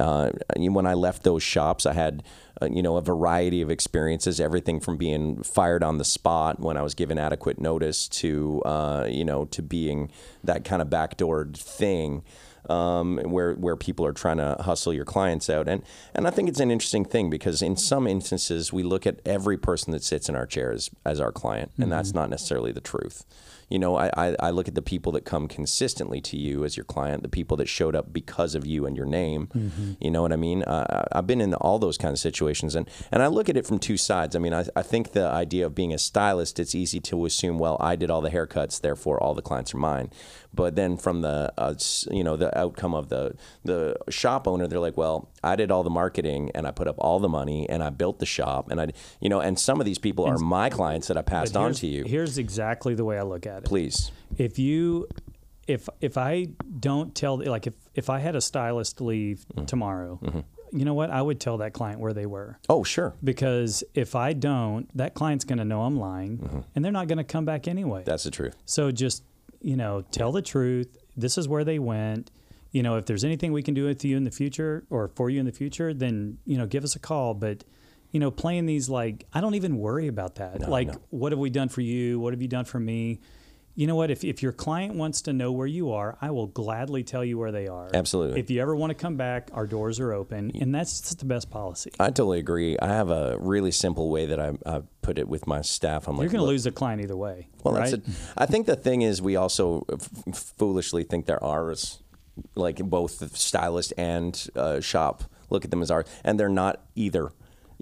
Uh, 0.00 0.30
when 0.56 0.86
I 0.86 0.94
left 0.94 1.22
those 1.22 1.42
shops, 1.42 1.86
I 1.86 1.92
had 1.92 2.22
uh, 2.60 2.66
you 2.66 2.82
know 2.82 2.96
a 2.96 3.02
variety 3.02 3.62
of 3.62 3.70
experiences, 3.70 4.40
everything 4.40 4.80
from 4.80 4.96
being 4.96 5.42
fired 5.42 5.84
on 5.84 5.98
the 5.98 6.04
spot 6.04 6.58
when 6.60 6.76
I 6.76 6.82
was 6.82 6.94
given 6.94 7.18
adequate 7.18 7.60
notice 7.60 8.08
to 8.08 8.62
uh, 8.64 9.06
you 9.08 9.24
know 9.24 9.44
to 9.46 9.62
being 9.62 10.10
that 10.42 10.64
kind 10.64 10.80
of 10.82 10.88
backdoored 10.88 11.56
thing 11.56 12.22
um, 12.70 13.18
where 13.18 13.54
where 13.54 13.76
people 13.76 14.06
are 14.06 14.12
trying 14.12 14.38
to 14.38 14.56
hustle 14.60 14.92
your 14.92 15.04
clients 15.04 15.48
out, 15.50 15.68
and 15.68 15.82
and 16.14 16.26
I 16.26 16.30
think 16.30 16.48
it's 16.48 16.60
an 16.60 16.70
interesting 16.70 17.04
thing 17.04 17.30
because 17.30 17.62
in 17.62 17.76
some 17.76 18.06
instances 18.06 18.72
we 18.72 18.82
look 18.82 19.06
at 19.06 19.20
every 19.24 19.56
person 19.56 19.92
that 19.92 20.02
sits 20.02 20.28
in 20.28 20.36
our 20.36 20.46
chairs 20.46 20.90
as 21.04 21.20
our 21.20 21.32
client, 21.32 21.72
and 21.78 21.90
that's 21.92 22.14
not 22.14 22.30
necessarily 22.30 22.72
the 22.72 22.80
truth. 22.80 23.24
You 23.70 23.78
know, 23.78 23.96
I, 23.96 24.10
I, 24.16 24.36
I 24.40 24.50
look 24.50 24.68
at 24.68 24.74
the 24.74 24.82
people 24.82 25.10
that 25.12 25.24
come 25.24 25.48
consistently 25.48 26.20
to 26.20 26.36
you 26.36 26.64
as 26.64 26.76
your 26.76 26.84
client, 26.84 27.22
the 27.22 27.30
people 27.30 27.56
that 27.56 27.68
showed 27.68 27.96
up 27.96 28.12
because 28.12 28.54
of 28.54 28.66
you 28.66 28.84
and 28.84 28.94
your 28.94 29.06
name. 29.06 29.48
You 30.00 30.10
know 30.10 30.20
what 30.20 30.32
I 30.32 30.36
mean? 30.36 30.62
Uh, 30.64 31.06
I've 31.10 31.26
been 31.26 31.40
in 31.40 31.54
all 31.54 31.78
those 31.78 31.96
kind 31.96 32.12
of 32.12 32.18
situations, 32.18 32.74
and, 32.74 32.88
and 33.10 33.22
I 33.22 33.26
look 33.28 33.48
at 33.48 33.56
it 33.56 33.66
from 33.66 33.78
two 33.78 33.96
sides. 33.96 34.36
I 34.36 34.38
mean, 34.38 34.52
I, 34.52 34.66
I 34.76 34.82
think 34.82 35.12
the 35.12 35.26
idea 35.26 35.64
of 35.64 35.74
being 35.74 35.94
a 35.94 35.98
stylist, 35.98 36.60
it's 36.60 36.74
easy 36.74 37.00
to 37.00 37.24
assume, 37.24 37.58
well, 37.58 37.78
I 37.80 37.96
did 37.96 38.10
all 38.10 38.20
the 38.20 38.30
haircuts, 38.30 38.80
therefore 38.80 39.20
all 39.20 39.34
the 39.34 39.42
clients 39.42 39.72
are 39.74 39.78
mine. 39.78 40.10
But 40.54 40.76
then 40.76 40.96
from 40.96 41.20
the 41.22 41.52
uh, 41.58 41.74
you 42.10 42.22
know 42.24 42.36
the 42.36 42.56
outcome 42.58 42.94
of 42.94 43.08
the 43.08 43.34
the 43.64 43.96
shop 44.10 44.46
owner, 44.46 44.66
they're 44.66 44.78
like, 44.78 44.96
well, 44.96 45.28
I 45.42 45.56
did 45.56 45.70
all 45.70 45.82
the 45.82 45.90
marketing 45.90 46.50
and 46.54 46.66
I 46.66 46.70
put 46.70 46.86
up 46.88 46.96
all 46.98 47.18
the 47.18 47.28
money 47.28 47.68
and 47.68 47.82
I 47.82 47.90
built 47.90 48.18
the 48.18 48.26
shop 48.26 48.70
and 48.70 48.80
I, 48.80 48.92
you 49.20 49.28
know, 49.28 49.40
and 49.40 49.58
some 49.58 49.80
of 49.80 49.84
these 49.86 49.98
people 49.98 50.24
are 50.24 50.38
my 50.38 50.70
clients 50.70 51.08
that 51.08 51.16
I 51.16 51.22
passed 51.22 51.56
on 51.56 51.72
to 51.74 51.86
you. 51.86 52.04
Here's 52.04 52.38
exactly 52.38 52.94
the 52.94 53.04
way 53.04 53.18
I 53.18 53.22
look 53.22 53.46
at 53.46 53.58
it. 53.58 53.64
Please. 53.64 54.12
if 54.38 54.58
you 54.58 55.08
if 55.66 55.88
if 56.00 56.16
I 56.18 56.48
don't 56.78 57.14
tell 57.14 57.38
like 57.44 57.66
if 57.66 57.74
if 57.94 58.10
I 58.10 58.18
had 58.18 58.36
a 58.36 58.40
stylist 58.40 59.00
leave 59.00 59.44
Mm. 59.56 59.66
tomorrow, 59.66 60.18
Mm-hmm. 60.22 60.78
you 60.78 60.84
know 60.84 60.94
what? 60.94 61.10
I 61.10 61.22
would 61.22 61.40
tell 61.40 61.56
that 61.58 61.72
client 61.72 62.00
where 62.00 62.12
they 62.12 62.26
were. 62.26 62.58
Oh, 62.68 62.84
sure. 62.84 63.14
Because 63.22 63.82
if 63.94 64.14
I 64.14 64.32
don't, 64.34 64.88
that 64.96 65.14
client's 65.14 65.44
going 65.44 65.58
to 65.58 65.64
know 65.64 65.82
I'm 65.82 65.96
lying 65.98 66.38
Mm-hmm. 66.38 66.60
and 66.74 66.84
they're 66.84 66.92
not 67.00 67.08
going 67.08 67.18
to 67.18 67.24
come 67.24 67.44
back 67.44 67.66
anyway. 67.68 68.02
That's 68.04 68.24
the 68.24 68.30
truth. 68.30 68.56
so 68.66 68.90
just, 68.90 69.22
you 69.64 69.76
know, 69.76 70.02
tell 70.10 70.30
the 70.30 70.42
truth. 70.42 70.98
This 71.16 71.38
is 71.38 71.48
where 71.48 71.64
they 71.64 71.78
went. 71.78 72.30
You 72.70 72.82
know, 72.82 72.96
if 72.96 73.06
there's 73.06 73.24
anything 73.24 73.52
we 73.52 73.62
can 73.62 73.72
do 73.72 73.86
with 73.86 74.04
you 74.04 74.16
in 74.16 74.24
the 74.24 74.30
future 74.30 74.84
or 74.90 75.08
for 75.08 75.30
you 75.30 75.40
in 75.40 75.46
the 75.46 75.52
future, 75.52 75.94
then, 75.94 76.38
you 76.44 76.58
know, 76.58 76.66
give 76.66 76.84
us 76.84 76.94
a 76.96 76.98
call. 76.98 77.32
But, 77.32 77.64
you 78.10 78.20
know, 78.20 78.30
playing 78.30 78.66
these 78.66 78.90
like, 78.90 79.24
I 79.32 79.40
don't 79.40 79.54
even 79.54 79.78
worry 79.78 80.06
about 80.06 80.34
that. 80.34 80.60
No, 80.60 80.68
like, 80.68 80.88
no. 80.88 81.00
what 81.10 81.32
have 81.32 81.38
we 81.38 81.48
done 81.48 81.70
for 81.70 81.80
you? 81.80 82.20
What 82.20 82.34
have 82.34 82.42
you 82.42 82.48
done 82.48 82.66
for 82.66 82.78
me? 82.78 83.20
You 83.76 83.88
know 83.88 83.96
what? 83.96 84.10
If, 84.10 84.22
if 84.22 84.42
your 84.42 84.52
client 84.52 84.94
wants 84.94 85.22
to 85.22 85.32
know 85.32 85.50
where 85.50 85.66
you 85.66 85.92
are, 85.92 86.16
I 86.20 86.30
will 86.30 86.46
gladly 86.46 87.02
tell 87.02 87.24
you 87.24 87.38
where 87.38 87.50
they 87.50 87.66
are. 87.66 87.90
Absolutely. 87.92 88.38
If 88.38 88.48
you 88.50 88.62
ever 88.62 88.76
want 88.76 88.90
to 88.90 88.94
come 88.94 89.16
back, 89.16 89.50
our 89.52 89.66
doors 89.66 89.98
are 89.98 90.12
open. 90.12 90.52
And 90.60 90.72
that's 90.72 91.00
just 91.00 91.18
the 91.18 91.24
best 91.24 91.50
policy. 91.50 91.90
I 91.98 92.06
totally 92.06 92.38
agree. 92.38 92.78
I 92.78 92.88
have 92.88 93.10
a 93.10 93.36
really 93.40 93.72
simple 93.72 94.10
way 94.10 94.26
that 94.26 94.38
I, 94.38 94.52
I 94.64 94.82
put 95.02 95.18
it 95.18 95.28
with 95.28 95.46
my 95.48 95.60
staff. 95.60 96.06
I'm 96.06 96.16
like, 96.16 96.24
You're 96.24 96.32
going 96.32 96.44
to 96.44 96.46
lose 96.46 96.66
a 96.66 96.70
client 96.70 97.02
either 97.02 97.16
way. 97.16 97.48
Well, 97.64 97.74
right? 97.74 97.90
that's 97.90 97.94
it. 97.94 98.14
I 98.36 98.46
think 98.46 98.66
the 98.66 98.76
thing 98.76 99.02
is, 99.02 99.20
we 99.20 99.34
also 99.34 99.84
f- 99.92 100.36
foolishly 100.56 101.02
think 101.02 101.26
they're 101.26 101.42
ours, 101.42 102.00
like 102.54 102.78
both 102.78 103.18
the 103.18 103.28
stylist 103.28 103.92
and 103.98 104.48
uh, 104.54 104.80
shop 104.80 105.24
look 105.50 105.64
at 105.64 105.70
them 105.70 105.82
as 105.82 105.90
ours, 105.90 106.06
and 106.22 106.38
they're 106.38 106.48
not 106.48 106.80
either. 106.94 107.32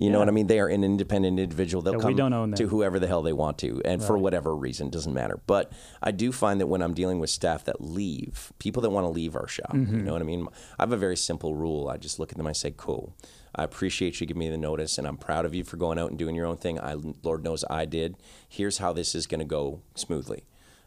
You 0.03 0.11
know 0.11 0.19
what 0.19 0.29
I 0.29 0.33
mean? 0.33 0.47
They 0.49 0.59
are 0.61 0.69
an 0.69 0.83
independent 0.85 1.39
individual. 1.39 1.83
They'll 1.83 1.95
Yeah, 1.95 2.01
come 2.01 2.17
don't 2.17 2.33
own 2.33 2.51
them. 2.51 2.59
to 2.59 2.69
whoever 2.69 2.99
the 2.99 3.07
hell 3.07 3.23
they 3.23 3.33
want 3.33 3.59
to, 3.59 3.81
and 3.85 4.03
for 4.03 4.19
whatever 4.19 4.55
reason, 4.55 4.91
doesn't 4.91 5.15
matter. 5.15 5.41
But 5.47 5.73
I 6.03 6.11
do 6.11 6.33
find 6.33 6.61
that 6.61 6.67
when 6.67 6.83
I'm 6.83 6.95
dealing 6.95 7.21
with 7.21 7.31
staff 7.31 7.65
that 7.65 7.81
leave, 7.81 8.53
people 8.59 8.83
that 8.83 8.91
want 8.91 9.05
to 9.05 9.11
leave 9.11 9.37
our 9.37 9.47
shop, 9.49 9.73
Mm-hmm. 9.73 9.97
you 9.99 10.03
know 10.03 10.13
what 10.13 10.23
I 10.23 10.25
mean? 10.25 10.47
I 10.79 10.83
have 10.83 10.93
a 10.93 10.97
very 10.97 11.17
simple 11.17 11.55
rule. 11.55 11.89
I 11.89 11.97
just 11.99 12.19
look 12.19 12.33
at 12.33 12.37
them. 12.39 12.47
I 12.47 12.53
say, 12.53 12.73
"Cool, 12.77 13.15
I 13.55 13.63
appreciate 13.65 14.21
you 14.21 14.27
giving 14.27 14.41
me 14.41 14.49
the 14.49 14.59
notice, 14.59 14.99
and 14.99 15.07
I'm 15.07 15.17
proud 15.17 15.45
of 15.45 15.55
you 15.55 15.63
for 15.65 15.77
going 15.77 15.99
out 15.99 16.11
and 16.11 16.19
doing 16.19 16.35
your 16.35 16.47
own 16.47 16.57
thing. 16.57 16.81
I, 16.81 16.95
Lord 17.23 17.45
knows, 17.45 17.65
I 17.71 17.85
did. 17.85 18.17
Here's 18.49 18.79
how 18.79 18.93
this 18.93 19.15
is 19.15 19.27
going 19.27 19.41
to 19.41 19.45
go 19.47 19.83
smoothly." 19.95 20.45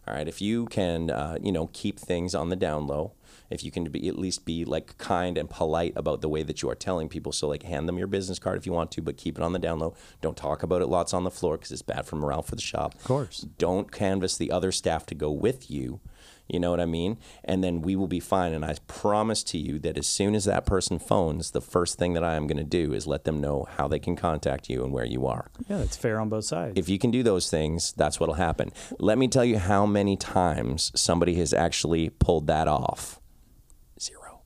All 0.08 0.13
right, 0.13 0.28
if 0.28 0.39
you 0.41 0.65
can, 0.67 1.10
uh, 1.10 1.38
you 1.41 1.51
know, 1.51 1.67
keep 1.73 1.99
things 1.99 2.36
on 2.36 2.49
the 2.49 2.56
down 2.56 2.86
low, 2.86 3.13
if 3.49 3.63
you 3.63 3.71
can 3.71 3.86
be 3.86 4.08
at 4.08 4.17
least 4.17 4.45
be 4.45 4.65
like 4.65 4.97
kind 4.97 5.38
and 5.38 5.49
polite 5.49 5.93
about 5.95 6.21
the 6.21 6.29
way 6.29 6.43
that 6.43 6.62
you 6.62 6.69
are 6.69 6.75
telling 6.75 7.10
people, 7.10 7.31
so 7.31 7.47
like 7.47 7.63
hand 7.63 7.88
them 7.88 7.97
your 7.97 8.08
business 8.08 8.39
card 8.39 8.58
if 8.58 8.65
you 8.65 8.73
want 8.73 8.91
to, 8.91 9.01
but 9.01 9.17
keep 9.17 9.38
it 9.38 9.43
on 9.43 9.53
the 9.53 9.60
down 9.60 9.79
low. 9.79 9.95
Don't 10.21 10.38
talk 10.38 10.63
about 10.63 10.81
it 10.81 10.88
lots 10.88 11.13
on 11.13 11.23
the 11.23 11.31
floor 11.31 11.58
because 11.58 11.71
it's 11.71 11.81
bad 11.81 12.05
for 12.05 12.15
morale 12.15 12.41
for 12.41 12.55
the 12.55 12.62
shop. 12.62 12.95
Of 12.95 13.03
course. 13.03 13.39
Don't 13.58 13.91
canvass 13.91 14.38
the 14.38 14.51
other 14.51 14.71
staff 14.71 15.05
to 15.08 15.15
go 15.15 15.31
with 15.31 15.69
you. 15.69 15.99
You 16.47 16.60
know 16.60 16.69
what 16.69 16.79
I 16.79 16.86
mean? 16.86 17.17
And 17.43 17.63
then 17.63 17.81
we 17.81 17.95
will 17.95 18.08
be 18.08 18.19
fine. 18.19 18.53
And 18.53 18.63
I 18.63 18.75
promise 18.88 19.43
to 19.45 19.58
you 19.58 19.79
that 19.79 19.97
as 19.97 20.05
soon 20.05 20.36
as 20.36 20.45
that 20.45 20.65
person 20.65 20.99
phones, 20.99 21.51
the 21.51 21.62
first 21.62 21.97
thing 21.97 22.13
that 22.13 22.23
I 22.23 22.36
am 22.36 22.45
going 22.45 22.58
to 22.58 22.63
do 22.63 22.93
is 22.93 23.08
let 23.08 23.23
them 23.23 23.41
know 23.41 23.67
how 23.77 23.88
they 23.88 23.99
can 23.99 24.15
contact 24.15 24.69
you 24.69 24.84
and 24.84 24.93
where 24.93 25.05
you 25.05 25.25
are. 25.25 25.49
yeah, 25.67 25.77
that's 25.77 25.97
fair 25.97 26.19
on 26.19 26.29
both 26.29 26.45
sides. 26.45 26.77
If 26.77 26.88
you 26.88 26.99
can 26.99 27.10
do 27.10 27.23
those 27.23 27.49
things, 27.49 27.93
that's 27.93 28.19
what'll 28.19 28.36
happen. 28.36 28.71
Let 28.99 29.17
me 29.17 29.27
tell 29.27 29.45
you 29.45 29.58
how 29.58 29.86
many 29.86 30.17
times 30.17 30.91
somebody 30.95 31.36
has 31.36 31.53
actually 31.53 32.10
pulled 32.10 32.45
that 32.47 32.67
off. 32.67 33.19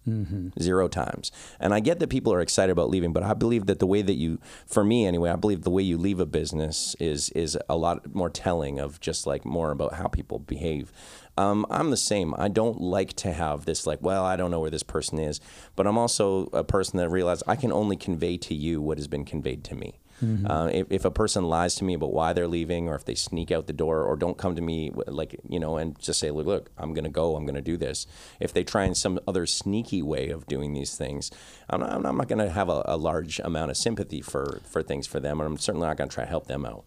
0 0.05 0.51
Zero 0.59 0.87
times. 0.87 1.31
And 1.59 1.73
I 1.73 1.79
get 1.79 1.99
that 1.99 2.09
people 2.09 2.33
are 2.33 2.41
excited 2.41 2.71
about 2.71 2.89
leaving, 2.89 3.13
but 3.13 3.23
I 3.23 3.33
believe 3.33 3.65
that 3.67 3.79
the 3.79 3.87
way 3.87 4.01
that 4.01 4.15
you, 4.15 4.39
for 4.65 4.83
me 4.83 5.05
anyway, 5.05 5.29
I 5.29 5.35
believe 5.35 5.63
the 5.63 5.69
way 5.69 5.83
you 5.83 5.97
leave 5.97 6.19
a 6.19 6.25
business 6.25 6.95
is 6.99 7.29
is 7.31 7.57
a 7.67 7.77
lot 7.77 8.13
more 8.13 8.29
telling 8.29 8.79
of 8.79 8.99
just 8.99 9.27
like 9.27 9.45
more 9.45 9.71
about 9.71 9.93
how 9.93 10.07
people 10.07 10.39
behave. 10.39 10.91
Um, 11.37 11.65
I'm 11.69 11.89
the 11.89 11.97
same. 11.97 12.33
I 12.37 12.49
don't 12.49 12.81
like 12.81 13.13
to 13.17 13.31
have 13.31 13.65
this 13.65 13.87
like, 13.87 14.01
well, 14.01 14.25
I 14.25 14.35
don't 14.35 14.51
know 14.51 14.59
where 14.59 14.69
this 14.69 14.83
person 14.83 15.19
is, 15.19 15.39
but 15.75 15.87
I'm 15.87 15.97
also 15.97 16.49
a 16.51 16.63
person 16.63 16.97
that 16.97 17.09
realizes 17.09 17.43
I 17.47 17.55
can 17.55 17.71
only 17.71 17.95
convey 17.95 18.37
to 18.37 18.53
you 18.53 18.81
what 18.81 18.97
has 18.97 19.07
been 19.07 19.23
conveyed 19.23 19.63
to 19.65 19.75
me. 19.75 19.98
Uh, 20.45 20.69
if, 20.71 20.87
if 20.89 21.05
a 21.05 21.11
person 21.11 21.45
lies 21.45 21.75
to 21.75 21.83
me 21.83 21.93
about 21.93 22.13
why 22.13 22.33
they're 22.33 22.47
leaving, 22.47 22.87
or 22.89 22.95
if 22.95 23.05
they 23.05 23.15
sneak 23.15 23.51
out 23.51 23.67
the 23.67 23.73
door, 23.73 24.03
or 24.03 24.15
don't 24.15 24.37
come 24.37 24.55
to 24.55 24.61
me, 24.61 24.91
like 25.07 25.39
you 25.47 25.59
know, 25.59 25.77
and 25.77 25.97
just 25.99 26.19
say, 26.19 26.31
"Look, 26.31 26.47
look, 26.47 26.71
I'm 26.77 26.93
to 27.03 27.09
go. 27.09 27.35
I'm 27.35 27.45
to 27.55 27.61
do 27.61 27.77
this." 27.77 28.05
If 28.39 28.53
they 28.53 28.63
try 28.63 28.85
in 28.85 28.95
some 28.95 29.19
other 29.27 29.45
sneaky 29.45 30.01
way 30.01 30.29
of 30.29 30.47
doing 30.47 30.73
these 30.73 30.95
things, 30.95 31.31
I'm 31.69 31.79
not, 31.79 32.05
I'm 32.05 32.17
not 32.17 32.27
to 32.39 32.49
have 32.49 32.69
a, 32.69 32.83
a 32.85 32.97
large 32.97 33.39
amount 33.39 33.71
of 33.71 33.77
sympathy 33.77 34.21
for 34.21 34.61
for 34.65 34.83
things 34.83 35.07
for 35.07 35.19
them, 35.19 35.39
and 35.39 35.47
I'm 35.47 35.57
certainly 35.57 35.87
not 35.87 35.97
to 36.09 36.13
try 36.13 36.25
to 36.25 36.29
help 36.29 36.47
them 36.47 36.65
out. 36.65 36.85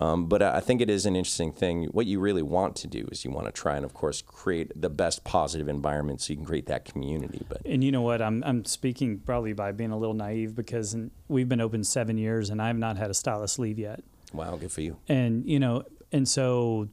Um, 0.00 0.26
but 0.26 0.42
I 0.42 0.56
I 0.58 0.60
think 0.60 0.80
it 0.80 0.88
is 0.90 1.06
an 1.06 1.16
interesting 1.16 1.52
thing. 1.52 1.84
What 1.86 2.06
you 2.06 2.20
really 2.20 2.42
want 2.42 2.76
to 2.76 2.86
do 2.86 3.08
is 3.10 3.24
you 3.24 3.30
want 3.30 3.46
to 3.46 3.52
try 3.52 3.76
and, 3.76 3.84
of 3.84 3.94
course, 3.94 4.22
create 4.22 4.70
the 4.80 4.90
best 4.90 5.24
positive 5.24 5.68
environment 5.68 6.20
so 6.20 6.32
you 6.32 6.36
can 6.36 6.46
create 6.46 6.66
that 6.66 6.84
community. 6.84 7.44
But 7.48 7.62
And 7.64 7.82
you 7.82 7.90
know 7.90 8.02
what? 8.02 8.22
I'm 8.22 8.42
I'm 8.44 8.64
speaking 8.64 9.18
probably 9.18 9.52
by 9.54 9.72
being 9.72 9.90
a 9.90 9.98
little 9.98 10.14
naive 10.14 10.54
because 10.54 10.96
we've 11.28 11.48
been 11.48 11.60
open 11.60 11.82
seven 11.84 12.16
years 12.18 12.50
and 12.50 12.62
I 12.62 12.68
have 12.68 12.78
not 12.78 12.96
had 12.96 13.10
a 13.10 13.14
stylist 13.14 13.58
leave 13.58 13.78
yet. 13.78 14.00
wow, 14.32 14.56
good 14.56 14.70
for 14.72 14.82
you. 14.82 14.96
And 15.08 15.44
you 15.48 15.58
know, 15.58 15.82
and 16.12 16.28
so, 16.28 16.88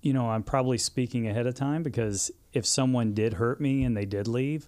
you 0.00 0.12
know, 0.12 0.30
I'm 0.30 0.42
probably 0.42 0.78
speaking 0.78 1.26
ahead 1.28 1.46
of 1.46 1.54
time 1.54 1.82
because 1.82 2.30
if 2.52 2.64
someone 2.66 3.12
did 3.14 3.34
hurt 3.34 3.60
me 3.60 3.84
and 3.84 3.96
they 3.96 4.06
did 4.06 4.26
leave, 4.26 4.66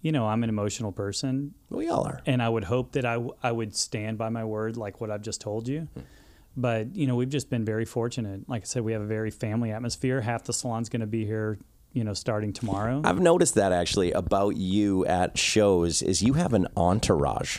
you 0.00 0.10
know, 0.10 0.26
I'm 0.26 0.42
an 0.42 0.48
emotional 0.48 0.90
person, 0.92 1.54
We 1.70 1.88
all 1.88 2.04
are. 2.06 2.20
and 2.26 2.42
I 2.42 2.48
would 2.48 2.64
hope 2.64 2.92
that 2.92 3.04
I 3.04 3.14
w- 3.14 3.34
I 3.42 3.52
would 3.52 3.76
stand 3.76 4.16
by 4.18 4.30
my 4.30 4.44
word, 4.44 4.76
like 4.76 5.00
what 5.00 5.10
I've 5.10 5.22
just 5.22 5.40
told 5.40 5.68
you. 5.68 5.88
But 6.56 6.94
you 6.94 7.06
know, 7.06 7.16
we've 7.16 7.28
just 7.28 7.50
been 7.50 7.64
very 7.64 7.84
fortunate. 7.84 8.48
Like 8.48 8.62
I 8.62 8.64
said, 8.64 8.82
we 8.82 8.92
have 8.92 9.02
a 9.02 9.06
very 9.06 9.30
family 9.30 9.72
atmosphere. 9.72 10.20
Half 10.20 10.44
the 10.44 10.52
salon's 10.52 10.88
going 10.88 11.00
to 11.00 11.06
be 11.06 11.24
here, 11.24 11.58
you 11.92 12.04
know, 12.04 12.14
starting 12.14 12.52
tomorrow. 12.52 13.00
I've 13.04 13.20
noticed 13.20 13.54
that 13.56 13.72
actually 13.72 14.12
about 14.12 14.56
you 14.56 15.04
at 15.06 15.36
shows 15.36 16.02
is 16.02 16.22
you 16.22 16.34
have 16.34 16.52
an 16.52 16.68
entourage. 16.76 17.58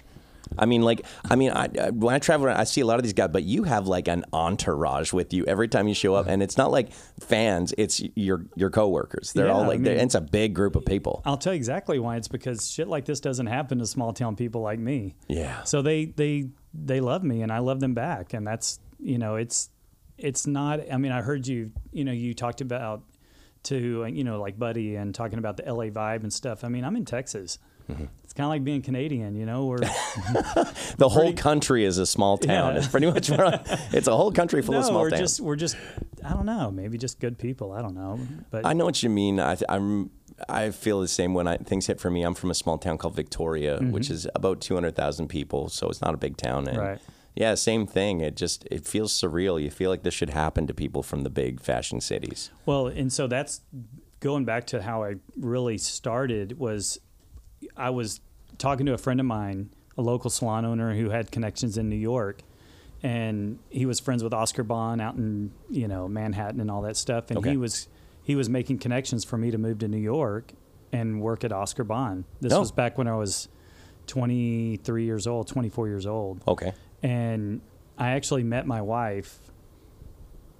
I 0.57 0.65
mean, 0.67 0.83
like, 0.83 1.05
I 1.29 1.35
mean, 1.35 1.51
I, 1.51 1.69
I, 1.81 1.89
when 1.89 2.13
I 2.13 2.19
travel 2.19 2.45
around, 2.45 2.57
I 2.57 2.65
see 2.65 2.81
a 2.81 2.85
lot 2.85 2.97
of 2.99 3.03
these 3.03 3.13
guys, 3.13 3.29
but 3.31 3.43
you 3.43 3.63
have 3.63 3.87
like 3.87 4.07
an 4.07 4.23
entourage 4.31 5.11
with 5.11 5.33
you 5.33 5.43
every 5.45 5.67
time 5.67 5.87
you 5.87 5.95
show 5.95 6.13
up, 6.15 6.27
and 6.27 6.41
it's 6.43 6.55
not 6.55 6.71
like 6.71 6.91
fans; 7.19 7.73
it's 7.77 8.01
your 8.15 8.45
your 8.55 8.69
coworkers. 8.69 9.33
They're 9.33 9.49
all 9.49 9.61
like, 9.65 9.79
I 9.79 9.83
they're 9.83 9.95
mean- 9.95 10.05
it's 10.05 10.15
a 10.15 10.21
big 10.21 10.53
group 10.53 10.75
of 10.75 10.85
people. 10.85 11.23
I'll 11.25 11.37
tell 11.37 11.53
you 11.53 11.57
exactly 11.57 11.99
why. 11.99 12.17
It's 12.17 12.27
because 12.27 12.69
shit 12.71 12.87
like 12.87 13.05
this 13.05 13.19
doesn't 13.19 13.47
happen 13.47 13.79
to 13.79 13.87
small 13.87 14.13
town 14.13 14.35
people 14.35 14.61
like 14.61 14.79
me. 14.79 15.15
Yeah. 15.27 15.63
So 15.63 15.81
they 15.81 16.05
they 16.05 16.49
they 16.73 17.01
love 17.01 17.23
me 17.23 17.41
and 17.41 17.51
I 17.51 17.59
love 17.59 17.79
them 17.79 17.93
back, 17.95 18.33
and 18.33 18.45
that's 18.45 18.79
you 18.99 19.17
know 19.17 19.35
it's 19.35 19.69
it's 20.17 20.47
not. 20.47 20.79
I 20.91 20.97
mean, 20.97 21.11
I 21.11 21.21
heard 21.21 21.47
you 21.47 21.71
you 21.91 22.03
know 22.03 22.11
you 22.11 22.33
talked 22.33 22.61
about 22.61 23.03
to 23.63 24.05
you 24.05 24.23
know 24.23 24.39
like 24.39 24.57
Buddy 24.57 24.95
and 24.95 25.13
talking 25.13 25.39
about 25.39 25.57
the 25.57 25.63
LA 25.71 25.85
vibe 25.85 26.23
and 26.23 26.31
stuff. 26.31 26.63
I 26.63 26.67
mean, 26.69 26.83
I'm 26.83 26.95
in 26.95 27.05
Texas. 27.05 27.59
Mm-hmm. 27.89 28.05
It's 28.23 28.33
kind 28.33 28.45
of 28.45 28.49
like 28.49 28.63
being 28.63 28.81
Canadian, 28.81 29.35
you 29.35 29.45
know. 29.45 29.65
We're 29.65 29.77
The 30.97 31.09
whole 31.09 31.33
country 31.33 31.85
is 31.85 31.99
a 31.99 32.05
small 32.05 32.37
town. 32.37 32.73
Yeah. 32.73 32.79
It's 32.79 32.87
pretty 32.87 33.05
much 33.05 33.29
it's 33.29 34.07
a 34.07 34.15
whole 34.15 34.31
country 34.31 34.61
full 34.63 34.73
no, 34.73 34.79
of 34.79 34.85
small 34.85 35.01
we're 35.01 35.11
towns. 35.11 35.21
just 35.21 35.39
we're 35.39 35.55
just 35.55 35.77
I 36.23 36.33
don't 36.33 36.47
know, 36.47 36.71
maybe 36.71 36.97
just 36.97 37.19
good 37.19 37.37
people. 37.37 37.71
I 37.73 37.81
don't 37.81 37.93
know, 37.93 38.19
but 38.49 38.65
I 38.65 38.73
know 38.73 38.85
what 38.85 39.03
you 39.03 39.09
mean. 39.09 39.39
I, 39.39 39.57
I'm. 39.69 40.11
I 40.49 40.71
feel 40.71 40.99
the 40.99 41.07
same 41.07 41.33
when 41.33 41.47
I, 41.47 41.55
things 41.55 41.87
hit 41.87 42.01
for 42.01 42.11
me. 42.11 42.23
I'm 42.23 42.33
from 42.33 42.51
a 42.51 42.53
small 42.55 42.77
town 42.77 42.97
called 42.97 43.15
Victoria, 43.15 43.77
which 43.79 44.09
is 44.09 44.27
about 44.35 44.59
200,000 44.59 45.29
people, 45.29 45.69
so 45.69 45.87
it's 45.87 46.01
not 46.01 46.13
a 46.13 46.17
big 46.17 46.35
town. 46.35 46.67
And 46.67 46.77
Mm-hmm. 46.77 46.85
Right. 46.85 46.99
Yeah, 47.35 47.55
same 47.55 47.85
thing. 47.85 48.21
It 48.21 48.35
just 48.35 48.65
it 48.71 48.85
feels 48.85 49.11
surreal. 49.13 49.61
You 49.61 49.69
feel 49.69 49.89
like 49.89 50.03
this 50.03 50.13
should 50.13 50.29
happen 50.29 50.67
to 50.67 50.73
people 50.73 51.03
from 51.03 51.23
the 51.23 51.29
big 51.29 51.59
fashion 51.59 51.99
cities. 52.01 52.49
Well, 52.65 52.87
and 52.87 53.11
so 53.11 53.27
that's 53.27 53.61
going 54.21 54.45
back 54.45 54.65
to 54.67 54.81
how 54.81 55.03
I 55.03 55.15
really 55.37 55.77
started 55.77 56.57
was 56.57 56.99
I 57.75 57.89
was 57.89 58.21
talking 58.57 58.85
to 58.85 58.93
a 58.93 58.97
friend 58.97 59.19
of 59.19 59.25
mine, 59.25 59.69
a 59.97 60.01
local 60.01 60.29
salon 60.29 60.65
owner 60.65 60.95
who 60.95 61.09
had 61.09 61.29
connections 61.31 61.77
in 61.77 61.89
New 61.89 61.97
York, 61.97 62.41
and 63.03 63.59
he 63.69 63.85
was 63.85 63.99
friends 63.99 64.23
with 64.23 64.33
Oscar 64.33 64.63
Bond 64.63 65.01
out 65.01 65.15
in 65.15 65.51
you 65.69 65.87
know 65.89 66.07
Manhattan 66.07 66.61
and 66.61 66.71
all 66.71 66.81
that 66.83 66.95
stuff, 66.95 67.29
and 67.29 67.39
Okay. 67.39 67.51
he 67.51 67.57
was 67.57 67.89
he 68.23 68.35
was 68.35 68.49
making 68.49 68.77
connections 68.79 69.25
for 69.25 69.37
me 69.37 69.51
to 69.51 69.57
move 69.57 69.79
to 69.79 69.87
New 69.89 69.97
York 69.97 70.53
and 70.93 71.21
work 71.21 71.43
at 71.43 71.51
Oscar 71.51 71.83
Bond. 71.83 72.23
This 72.39 72.53
Oh. 72.53 72.61
was 72.61 72.71
back 72.71 72.97
when 72.97 73.07
I 73.09 73.15
was 73.17 73.49
23 74.07 75.03
years 75.03 75.27
old, 75.27 75.47
24 75.47 75.87
years 75.87 76.05
old 76.05 76.41
Okay. 76.47 76.73
And 77.05 77.61
I 77.97 78.07
actually 78.11 78.43
met 78.43 78.65
my 78.65 78.81
wife 78.81 79.39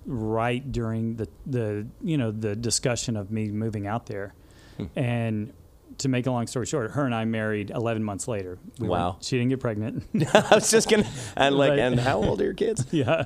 right 0.06 0.72
during 0.72 1.16
the 1.16 1.28
the 1.46 1.88
you 2.04 2.18
know 2.18 2.32
the 2.32 2.56
discussion 2.56 3.16
of 3.18 3.32
me 3.32 3.50
moving 3.50 3.88
out 3.88 4.06
there, 4.06 4.34
Hmm. 4.78 4.86
and 4.96 5.54
to 5.98 6.10
make 6.10 6.26
a 6.28 6.32
long 6.32 6.46
story 6.46 6.66
short, 6.66 6.92
her 6.92 7.06
and 7.06 7.16
I 7.16 7.24
married 7.24 7.72
11 7.72 8.04
months 8.04 8.28
later. 8.28 8.58
We 8.80 8.88
Wow. 8.90 9.16
she 9.22 9.38
didn't 9.38 9.52
get 9.52 9.62
pregnant. 9.62 10.04
I 10.34 10.56
was 10.56 10.70
just 10.70 10.90
gonna 10.90 11.06
and 11.38 11.56
like 11.56 11.70
Right. 11.70 11.80
and 11.80 11.98
how 12.00 12.22
old 12.22 12.42
are 12.42 12.44
your 12.44 12.54
kids? 12.54 12.86
yeah, 12.92 13.24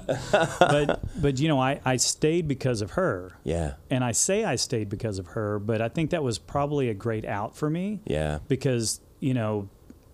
but 0.59 1.01
but 1.19 1.39
you 1.39 1.47
know 1.47 1.59
I 1.59 1.81
I 1.83 1.97
stayed 1.97 2.47
because 2.47 2.81
of 2.81 2.91
her. 2.91 3.31
Yeah. 3.43 3.73
And 3.89 4.03
I 4.03 4.11
say 4.13 4.45
I 4.45 4.55
stayed 4.55 4.87
because 4.87 5.17
of 5.19 5.27
her, 5.27 5.57
but 5.59 5.81
I 5.81 5.89
think 5.89 6.11
that 6.11 6.23
was 6.23 6.37
probably 6.37 6.89
a 6.89 6.93
great 6.93 7.25
out 7.25 7.55
for 7.57 7.69
me 7.69 8.01
Yeah. 8.05 8.39
because 8.47 9.01
you 9.19 9.33
know 9.33 9.67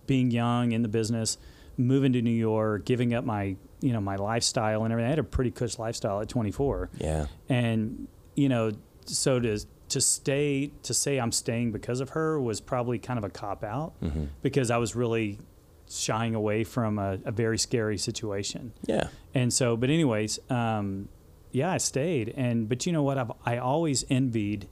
being 0.07 0.31
young 0.31 0.71
in 0.71 0.81
the 0.81 0.87
business, 0.87 1.37
moving 1.77 2.13
to 2.13 2.21
New 2.21 2.29
York, 2.31 2.85
giving 2.85 3.13
up 3.13 3.25
my 3.25 3.55
you 3.81 3.93
know 3.93 4.01
my 4.01 4.15
lifestyle 4.15 4.83
and 4.83 4.91
everything. 4.91 5.07
I 5.07 5.09
had 5.11 5.19
a 5.19 5.23
pretty 5.23 5.51
cush 5.51 5.77
lifestyle 5.77 6.21
at 6.21 6.29
24, 6.29 6.89
Yeah. 6.99 7.27
and 7.49 8.07
you 8.35 8.49
know, 8.49 8.71
so 9.05 9.39
to 9.39 9.59
to 9.89 10.01
stay 10.01 10.71
to 10.83 10.93
say 10.93 11.19
I'm 11.19 11.31
staying 11.31 11.71
because 11.71 11.99
of 11.99 12.09
her 12.11 12.39
was 12.41 12.59
probably 12.61 12.97
kind 12.99 13.17
of 13.19 13.23
a 13.23 13.29
cop 13.29 13.63
out 13.63 13.93
Mm-hmm. 14.01 14.25
because 14.41 14.71
I 14.71 14.77
was 14.77 14.95
really 14.95 15.39
shying 15.87 16.33
away 16.33 16.63
from 16.63 16.97
a, 16.97 17.19
a 17.25 17.31
very 17.31 17.59
scary 17.59 17.97
situation. 17.99 18.73
Yeah. 18.87 19.09
And 19.35 19.53
so, 19.53 19.77
but 19.77 19.91
anyways, 19.91 20.39
um, 20.49 21.09
yeah, 21.51 21.71
I 21.71 21.77
stayed. 21.77 22.33
And 22.35 22.67
but 22.67 22.85
you 22.87 22.91
know 22.93 23.03
what? 23.03 23.17
I've 23.19 23.31
I 23.45 23.57
always 23.57 24.03
envied. 24.09 24.67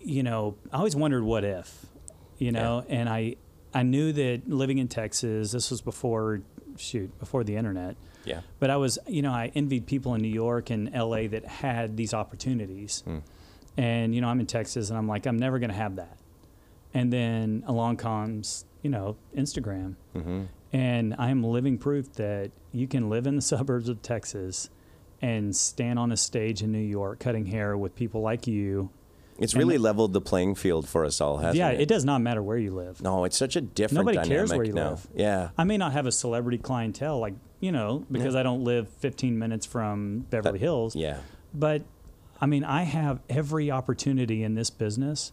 You 0.00 0.22
know, 0.22 0.56
I 0.72 0.78
always 0.78 0.94
wondered 0.96 1.22
what 1.24 1.44
if, 1.44 1.86
you 2.38 2.52
know, 2.52 2.84
and 2.88 3.08
I 3.08 3.36
I 3.74 3.82
knew 3.82 4.12
that 4.12 4.48
living 4.48 4.78
in 4.78 4.88
Texas. 4.88 5.52
This 5.52 5.70
was 5.70 5.80
before 5.80 6.40
shoot 6.76 7.16
before 7.18 7.44
the 7.44 7.56
internet. 7.56 7.96
Yeah. 8.24 8.40
But 8.58 8.70
I 8.70 8.76
was, 8.76 8.98
you 9.06 9.22
know, 9.22 9.32
I 9.32 9.50
envied 9.54 9.86
people 9.86 10.14
in 10.14 10.22
New 10.22 10.28
York 10.28 10.70
and 10.70 10.92
LA 10.92 11.28
that 11.28 11.46
had 11.46 11.96
these 11.96 12.12
opportunities. 12.14 13.02
Hmm. 13.06 13.18
And, 13.76 14.14
you 14.14 14.20
know, 14.20 14.28
I'm 14.28 14.40
in 14.40 14.46
Texas 14.46 14.90
and 14.90 14.98
I'm 14.98 15.06
like, 15.06 15.26
I'm 15.26 15.38
never 15.38 15.58
going 15.58 15.70
to 15.70 15.76
have 15.76 15.96
that. 15.96 16.18
And 16.94 17.12
then 17.12 17.62
along 17.66 17.98
comes, 17.98 18.64
you 18.82 18.90
know, 18.90 19.16
Instagram. 19.36 19.94
Mm-hmm. 20.16 20.44
And 20.72 21.14
I 21.18 21.30
am 21.30 21.44
living 21.44 21.78
proof 21.78 22.12
that 22.14 22.50
you 22.72 22.86
can 22.86 23.08
live 23.08 23.26
in 23.26 23.36
the 23.36 23.42
suburbs 23.52 23.88
of 23.88 24.02
Texas 24.02 24.68
and 25.20 25.54
stand 25.54 25.98
on 25.98 26.12
a 26.12 26.16
stage 26.16 26.62
in 26.62 26.72
New 26.72 26.78
York 26.78 27.20
cutting 27.20 27.46
hair 27.46 27.76
with 27.76 27.94
people 27.94 28.20
like 28.20 28.46
you. 28.46 28.90
It's 29.38 29.54
really 29.54 29.78
leveled 29.78 30.12
the 30.12 30.20
playing 30.20 30.56
field 30.56 30.88
for 30.88 31.04
us 31.04 31.20
all, 31.20 31.38
hasn't 31.38 31.58
yeah, 31.58 31.70
it? 31.70 31.82
it 31.82 31.88
does 31.88 32.04
not 32.04 32.20
matter 32.20 32.42
where 32.42 32.58
you 32.58 32.72
live. 32.72 33.00
No, 33.00 33.24
it's 33.24 33.36
such 33.36 33.54
a 33.56 33.60
different 33.60 34.06
Nobody 34.06 34.16
dynamic 34.16 34.36
cares 34.36 34.52
where 34.52 34.64
you 34.64 34.72
now. 34.72 34.90
live. 34.90 35.08
Yeah. 35.14 35.50
I 35.56 35.64
may 35.64 35.76
not 35.76 35.92
have 35.92 36.06
a 36.06 36.12
celebrity 36.12 36.58
clientele, 36.58 37.20
like, 37.20 37.34
you 37.60 37.70
know, 37.70 38.04
because 38.10 38.34
I 38.34 38.42
don't 38.42 38.64
live 38.64 38.88
15 38.88 39.38
minutes 39.38 39.64
from 39.64 40.26
Beverly 40.30 40.58
Hills. 40.58 40.96
Yeah. 40.96 41.18
But 41.54 41.82
I 42.40 42.46
mean, 42.46 42.64
I 42.64 42.82
have 42.82 43.20
every 43.28 43.70
opportunity 43.70 44.42
in 44.42 44.54
this 44.54 44.70
business 44.70 45.32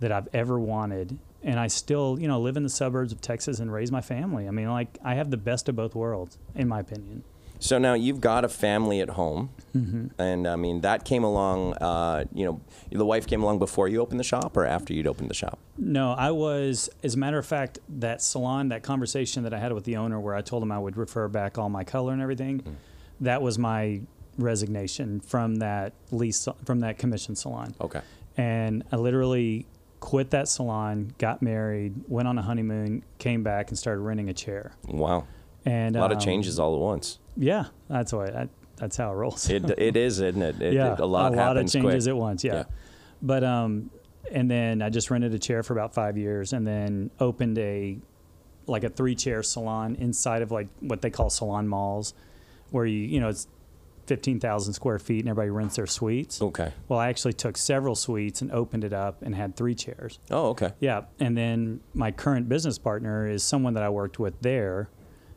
that 0.00 0.12
I've 0.12 0.28
ever 0.32 0.58
wanted. 0.58 1.18
And 1.42 1.60
I 1.60 1.68
still, 1.68 2.18
you 2.18 2.26
know, 2.28 2.40
live 2.40 2.56
in 2.56 2.62
the 2.62 2.68
suburbs 2.68 3.12
of 3.12 3.20
Texas 3.20 3.60
and 3.60 3.72
raise 3.72 3.92
my 3.92 4.00
family. 4.00 4.48
I 4.48 4.50
mean, 4.50 4.68
like, 4.68 4.98
I 5.04 5.14
have 5.14 5.30
the 5.30 5.36
best 5.36 5.68
of 5.68 5.76
both 5.76 5.94
worlds, 5.94 6.38
in 6.54 6.66
my 6.66 6.80
opinion. 6.80 7.22
So 7.58 7.78
now 7.78 7.94
you've 7.94 8.20
got 8.20 8.44
a 8.44 8.48
family 8.48 9.00
at 9.00 9.10
home, 9.10 9.50
Mm-hmm. 9.76 10.18
and 10.18 10.46
I 10.48 10.56
mean 10.56 10.80
that 10.80 11.04
came 11.04 11.22
along. 11.22 11.74
Uh, 11.74 12.24
you 12.32 12.46
know, 12.46 12.60
the 12.90 13.04
wife 13.04 13.26
came 13.26 13.42
along 13.42 13.58
before 13.58 13.88
you 13.88 14.00
opened 14.00 14.18
the 14.18 14.24
shop, 14.24 14.56
or 14.56 14.64
after 14.64 14.94
you'd 14.94 15.06
opened 15.06 15.28
the 15.28 15.34
shop. 15.34 15.58
No, 15.76 16.12
I 16.12 16.30
was, 16.30 16.88
as 17.02 17.14
a 17.14 17.18
matter 17.18 17.36
of 17.38 17.44
fact, 17.44 17.78
that 17.88 18.22
salon, 18.22 18.68
that 18.70 18.82
conversation 18.82 19.42
that 19.42 19.52
I 19.52 19.58
had 19.58 19.72
with 19.74 19.84
the 19.84 19.96
owner 19.96 20.18
where 20.18 20.34
I 20.34 20.40
told 20.40 20.62
him 20.62 20.72
I 20.72 20.78
would 20.78 20.96
refer 20.96 21.28
back 21.28 21.58
all 21.58 21.68
my 21.68 21.84
color 21.84 22.14
and 22.14 22.22
everything, 22.22 22.76
that 23.20 23.42
was 23.42 23.58
my 23.58 24.00
resignation 24.38 25.20
from 25.20 25.56
that 25.56 25.92
lease, 26.10 26.48
from 26.64 26.80
that 26.80 26.96
commission 26.98 27.36
salon. 27.36 27.74
Okay. 27.80 28.00
and 28.38 28.82
I 28.92 28.96
literally 28.96 29.66
quit 30.00 30.30
that 30.30 30.48
salon, 30.48 31.12
got 31.18 31.42
married, 31.42 31.94
went 32.08 32.28
on 32.28 32.38
a 32.38 32.42
honeymoon, 32.42 33.02
came 33.18 33.42
back, 33.42 33.68
and 33.70 33.78
started 33.78 34.00
renting 34.00 34.28
a 34.28 34.34
chair. 34.34 34.72
Wow. 34.88 35.26
And 35.66 35.96
A 35.96 36.00
lot 36.00 36.12
of 36.12 36.18
um, 36.18 36.22
changes 36.24 36.58
all 36.58 36.74
at 36.74 36.80
once. 36.80 37.18
Yeah, 37.36 37.66
that's 37.88 38.12
why 38.12 38.30
that, 38.30 38.48
that's 38.76 38.96
how 38.96 39.10
it 39.12 39.16
rolls. 39.16 39.50
It, 39.50 39.68
it 39.78 39.96
is, 39.96 40.20
isn't 40.20 40.40
it? 40.40 40.62
it 40.62 40.72
yeah, 40.74 40.94
it- 40.94 41.00
a 41.00 41.06
lot 41.06 41.32
of 41.32 41.38
happens 41.38 41.72
changes 41.72 42.04
quick. 42.04 42.12
at 42.12 42.16
once. 42.16 42.44
Yeah. 42.44 42.54
Yeah. 42.54 42.64
but 43.20 43.42
um, 43.44 43.90
and 44.32 44.50
then 44.50 44.80
I 44.80 44.90
just 44.90 45.10
rented 45.10 45.34
a 45.34 45.38
chair 45.38 45.62
for 45.62 45.72
about 45.72 45.92
five 45.92 46.16
years, 46.16 46.52
and 46.52 46.66
then 46.66 47.10
opened 47.20 47.58
a 47.58 47.98
like 48.66 48.84
a 48.84 48.88
three 48.88 49.14
chair 49.14 49.42
salon 49.42 49.94
inside 49.96 50.42
of 50.42 50.50
like 50.50 50.68
what 50.80 51.02
they 51.02 51.10
call 51.10 51.30
salon 51.30 51.68
malls, 51.68 52.14
where 52.70 52.86
you 52.86 52.98
you 52.98 53.20
know 53.20 53.28
it's 53.28 53.46
fifteen 54.06 54.38
thousand 54.38 54.72
square 54.72 54.98
feet 55.00 55.20
and 55.20 55.28
everybody 55.28 55.50
rents 55.50 55.76
their 55.76 55.86
suites. 55.86 56.40
Okay. 56.40 56.72
Well, 56.88 56.98
I 57.00 57.08
actually 57.08 57.32
took 57.34 57.56
several 57.56 57.94
suites 57.96 58.40
and 58.40 58.52
opened 58.52 58.84
it 58.84 58.92
up 58.92 59.22
and 59.22 59.34
had 59.34 59.56
three 59.56 59.74
chairs. 59.74 60.18
Oh, 60.30 60.48
okay. 60.50 60.72
Yeah, 60.80 61.02
and 61.18 61.36
then 61.36 61.80
my 61.92 62.12
current 62.12 62.48
business 62.48 62.78
partner 62.78 63.28
is 63.28 63.42
someone 63.42 63.74
that 63.74 63.82
I 63.82 63.88
worked 63.88 64.18
with 64.20 64.40
there, 64.42 64.90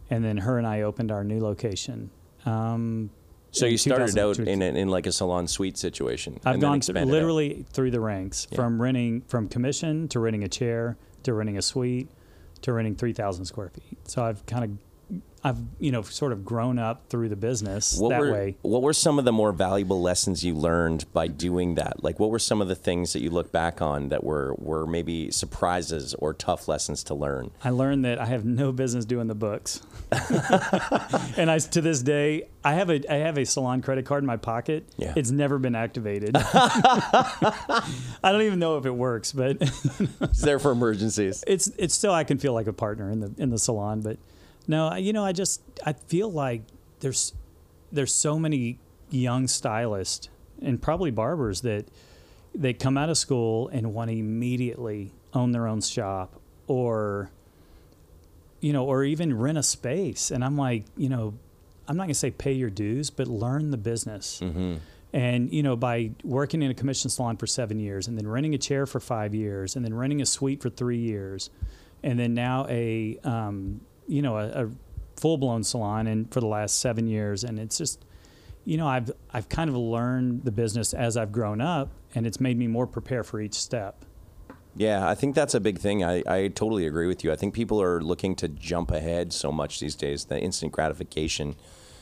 and 0.10 0.24
then 0.24 0.38
her 0.38 0.58
and 0.58 0.65
I 0.67 0.82
opened 0.82 1.12
our 1.12 1.24
new 1.24 1.39
location. 1.39 2.10
Um, 2.45 3.10
So 3.52 3.65
you 3.65 3.78
started 3.78 4.17
out 4.17 4.38
in, 4.39 4.62
a, 4.62 4.65
in 4.65 4.88
like 4.89 5.08
a 5.08 5.12
salon 5.12 5.48
suite 5.48 5.78
situation. 5.78 6.39
I've 6.45 6.54
and 6.56 6.62
then 6.62 6.69
gone 6.69 6.78
expanded 6.78 7.04
out. 7.04 7.12
literally 7.12 7.65
through 7.74 7.91
the 7.91 8.00
ranks 8.00 8.48
Yeah. 8.52 8.56
from 8.58 8.82
renting 8.82 9.22
from 9.28 9.48
commission 9.48 10.08
to 10.10 10.19
renting 10.19 10.43
a 10.43 10.48
chair 10.48 10.98
to 11.24 11.34
renting 11.34 11.58
a 11.58 11.62
suite 11.62 12.10
to 12.62 12.74
renting 12.74 12.95
three 12.95 13.13
thousand 13.13 13.45
square 13.45 13.69
feet. 13.69 13.98
So 14.08 14.24
I've 14.24 14.45
kind 14.45 14.63
of 14.65 14.72
I've 15.41 15.58
you 15.80 15.91
know 15.93 16.02
sort 16.02 16.34
of 16.34 16.43
grown 16.43 16.78
up 16.78 17.08
through 17.10 17.30
the 17.30 17.38
business 17.38 17.98
What 17.98 18.10
that 18.10 18.19
were 18.19 18.32
way. 18.34 18.58
what 18.62 18.82
were 18.82 18.91
some 18.91 19.17
of 19.17 19.24
the 19.24 19.32
more 19.32 19.54
valuable 19.54 20.02
lessons 20.02 20.43
you 20.43 20.54
learned 20.54 21.06
by 21.13 21.28
doing 21.28 21.76
that? 21.76 22.04
Like, 22.04 22.19
what 22.19 22.30
were 22.30 22.39
some 22.39 22.60
of 22.62 22.67
the 22.67 22.76
things 22.76 23.13
that 23.13 23.22
you 23.22 23.30
look 23.30 23.50
back 23.50 23.82
on 23.82 24.10
that 24.10 24.22
were 24.26 24.54
were 24.58 24.86
maybe 24.86 25.32
surprises 25.32 26.13
or 26.15 26.34
tough 26.34 26.67
lessons 26.67 27.04
to 27.06 27.13
learn? 27.15 27.52
I 27.63 27.69
learned 27.69 28.04
that 28.04 28.19
I 28.19 28.26
have 28.26 28.43
no 28.43 28.74
business 28.74 29.06
doing 29.06 29.28
the 29.28 29.34
books, 29.36 29.82
and 31.38 31.50
I 31.50 31.58
to 31.60 31.80
this 31.82 32.02
day 32.04 32.50
I 32.65 32.74
have 32.74 32.89
a 32.89 33.02
I 33.10 33.19
have 33.19 33.38
a 33.38 33.45
salon 33.45 33.82
credit 33.82 34.06
card 34.06 34.24
in 34.24 34.28
my 34.28 34.36
pocket. 34.38 34.89
Yeah. 34.98 35.13
It's 35.15 35.32
never 35.32 35.58
been 35.58 35.74
activated. 35.76 36.36
I 36.43 37.84
don't 38.24 38.41
even 38.41 38.60
know 38.60 38.78
if 38.78 38.86
it 38.86 38.91
works, 38.95 39.32
but 39.32 39.58
It's 40.22 40.41
there 40.41 40.60
for 40.60 40.72
emergencies. 40.72 41.43
it's 41.48 41.67
it's 41.78 41.93
still 41.93 42.12
I 42.13 42.24
can 42.24 42.38
feel 42.38 42.54
like 42.54 42.67
a 42.67 42.74
partner 42.74 43.10
in 43.10 43.19
the 43.22 43.34
in 43.38 43.50
the 43.52 43.58
salon, 43.60 44.02
but 44.02 44.17
no, 44.69 44.88
I- 44.88 44.97
you 44.99 45.12
know, 45.13 45.25
I 45.25 45.32
just 45.34 45.62
I 45.86 45.93
feel 45.93 46.32
like 46.32 46.62
there's 47.01 47.34
there's 47.91 48.13
so 48.13 48.38
many 48.39 48.77
young 49.10 49.47
stylists 49.47 50.29
and 50.62 50.79
probably 50.82 51.12
barbers 51.12 51.62
that 51.62 51.86
they 52.53 52.73
come 52.73 52.97
out 52.97 53.10
of 53.10 53.17
school 53.17 53.67
and 53.69 53.93
want 53.93 54.10
to 54.12 54.15
immediately 54.17 55.12
own 55.34 55.51
their 55.51 55.67
own 55.67 55.82
shop 55.82 56.39
or 56.67 57.32
you 58.62 58.73
know, 58.73 58.86
or 58.86 59.03
even 59.05 59.38
rent 59.38 59.58
a 59.58 59.63
space. 59.63 60.32
And 60.32 60.43
I'm 60.43 60.58
like, 60.58 60.84
you 60.97 61.08
know, 61.08 61.34
I'm 61.88 61.95
not 61.95 62.03
going 62.03 62.10
to 62.10 62.19
say 62.19 62.29
pay 62.29 62.51
your 62.51 62.69
dues, 62.69 63.10
but 63.10 63.27
learn 63.27 63.71
the 63.71 63.77
business. 63.77 64.41
And, 65.13 65.51
you 65.53 65.63
know, 65.63 65.75
by 65.77 66.12
working 66.25 66.62
in 66.62 66.69
a 66.69 66.73
commission 66.73 67.10
salon 67.10 67.38
for 67.38 67.47
seven 67.47 67.79
years 67.79 68.08
and 68.10 68.17
then 68.17 68.27
renting 68.27 68.53
a 68.53 68.58
chair 68.58 68.86
for 68.86 68.99
five 68.99 69.34
years 69.34 69.75
and 69.77 69.84
then 69.86 69.93
renting 69.93 70.21
a 70.21 70.25
suite 70.25 70.62
for 70.62 70.69
three 70.69 70.99
years 70.99 71.49
and 72.03 72.19
then 72.19 72.34
now 72.34 72.67
a, 72.69 73.17
um, 73.23 73.79
you 74.10 74.22
know, 74.22 74.38
a, 74.38 74.65
a 74.65 74.69
full 75.15 75.38
blown 75.38 75.63
salon 75.63 76.08
and 76.08 76.32
for 76.34 76.39
the 76.39 76.48
last 76.48 76.80
seven 76.80 77.08
years. 77.08 77.43
And 77.43 77.60
it's 77.60 77.78
just, 77.78 78.04
you 78.65 78.78
know, 78.78 78.88
I've, 78.88 79.12
I've 79.32 79.48
kind 79.48 79.69
of 79.69 79.76
learned 79.76 80.43
the 80.43 80.52
business 80.52 80.93
as 80.93 81.15
I've 81.15 81.32
grown 81.32 81.62
up 81.62 81.91
and 82.15 82.26
it's 82.26 82.39
made 82.39 82.58
me 82.58 82.67
more 82.67 82.88
prepared 82.88 83.26
for 83.26 83.39
each 83.39 83.54
step. 83.54 84.04
Yeah, 84.76 85.08
I 85.08 85.15
think 85.15 85.36
that's 85.36 85.54
a 85.54 85.60
big 85.60 85.80
thing. 85.80 86.04
I, 86.04 86.24
I 86.26 86.48
totally 86.48 86.86
agree 86.86 87.08
with 87.08 87.24
you. 87.24 87.32
I 87.32 87.36
think 87.36 87.54
people 87.54 87.82
are 87.82 88.02
looking 88.02 88.36
to 88.36 88.48
jump 88.48 88.91
ahead 88.91 89.34
so 89.34 89.52
much 89.52 89.80
these 89.80 89.95
days, 89.95 90.26
the 90.26 90.39
instant 90.39 90.72
gratification, 90.72 91.56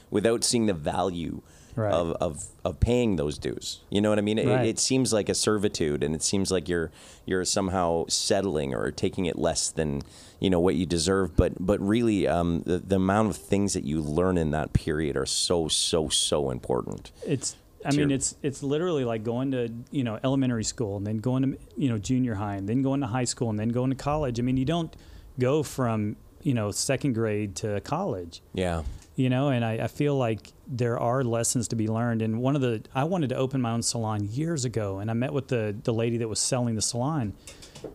without 0.10 0.44
seeing 0.44 0.68
the 0.68 0.74
value 0.74 1.42
Right. 1.78 1.94
of, 1.94 2.12
of, 2.14 2.46
of 2.66 2.80
paying 2.80 3.16
those 3.18 3.38
dues. 3.38 3.82
You 3.90 4.02
know 4.02 4.10
what 4.10 4.18
I 4.18 4.22
mean? 4.22 4.40
It, 4.40 4.48
Right. 4.48 4.66
it 4.68 4.80
seems 4.80 5.14
like 5.14 5.30
a 5.30 5.36
servitude, 5.36 6.04
and 6.04 6.14
it 6.16 6.24
seems 6.24 6.52
like 6.52 6.68
you're 6.68 6.92
you're 7.26 7.46
somehow 7.46 8.06
settling 8.08 8.74
or 8.74 8.90
taking 8.92 9.26
it 9.28 9.38
less 9.38 9.70
than 9.70 10.02
you 10.40 10.50
know 10.50 10.60
what 10.60 10.76
you 10.76 10.86
deserve. 10.88 11.36
But 11.38 11.54
but 11.60 11.80
really, 11.80 12.28
um, 12.28 12.64
the, 12.66 12.80
the 12.80 12.96
amount 12.96 13.30
of 13.30 13.38
things 13.38 13.74
that 13.74 13.84
you 13.84 14.02
learn 14.02 14.38
in 14.38 14.52
that 14.52 14.74
period 14.74 15.16
are 15.16 15.26
so 15.28 15.68
so 15.68 16.10
so 16.10 16.50
important. 16.50 17.12
It's 17.26 17.56
I 17.86 17.92
mean 17.92 18.10
it's 18.12 18.36
it's 18.42 18.64
literally 18.64 19.06
like 19.06 19.24
going 19.24 19.52
to 19.52 19.70
you 19.92 20.04
know 20.04 20.20
elementary 20.24 20.64
school 20.64 20.98
and 20.98 21.06
then 21.06 21.18
going 21.18 21.44
to 21.44 21.58
you 21.78 21.90
know 21.90 21.98
junior 22.00 22.34
high 22.36 22.56
and 22.56 22.68
then 22.68 22.82
going 22.82 23.02
to 23.02 23.08
high 23.08 23.24
school 23.26 23.50
and 23.52 23.60
then 23.60 23.70
going 23.70 23.92
to 23.92 23.96
college. 23.96 24.40
I 24.40 24.44
mean 24.44 24.58
you 24.58 24.66
don't 24.66 24.94
go 25.40 25.62
from 25.62 26.16
you 26.42 26.54
know 26.56 26.72
second 26.72 27.14
grade 27.14 27.56
to 27.58 27.80
college. 27.82 28.42
Yeah. 28.54 28.82
You 29.18 29.30
know, 29.30 29.50
and 29.50 29.66
I, 29.66 29.74
I 29.74 29.88
feel 29.88 30.16
like 30.16 30.54
there 30.68 31.00
are 31.00 31.24
lessons 31.24 31.68
to 31.70 31.76
be 31.76 31.88
learned. 31.88 32.22
And 32.22 32.40
one 32.40 32.56
of 32.56 32.62
the 32.62 32.84
I 32.94 33.04
wanted 33.04 33.30
to 33.30 33.36
open 33.36 33.60
my 33.60 33.72
own 33.72 33.82
salon 33.82 34.30
years 34.32 34.64
ago, 34.64 35.00
and 35.00 35.10
I 35.10 35.14
met 35.16 35.34
with 35.34 35.48
the 35.48 35.76
the 35.84 35.94
lady 35.94 36.18
that 36.18 36.30
was 36.30 36.40
selling 36.40 36.76
the 36.76 36.84
salon, 36.84 37.34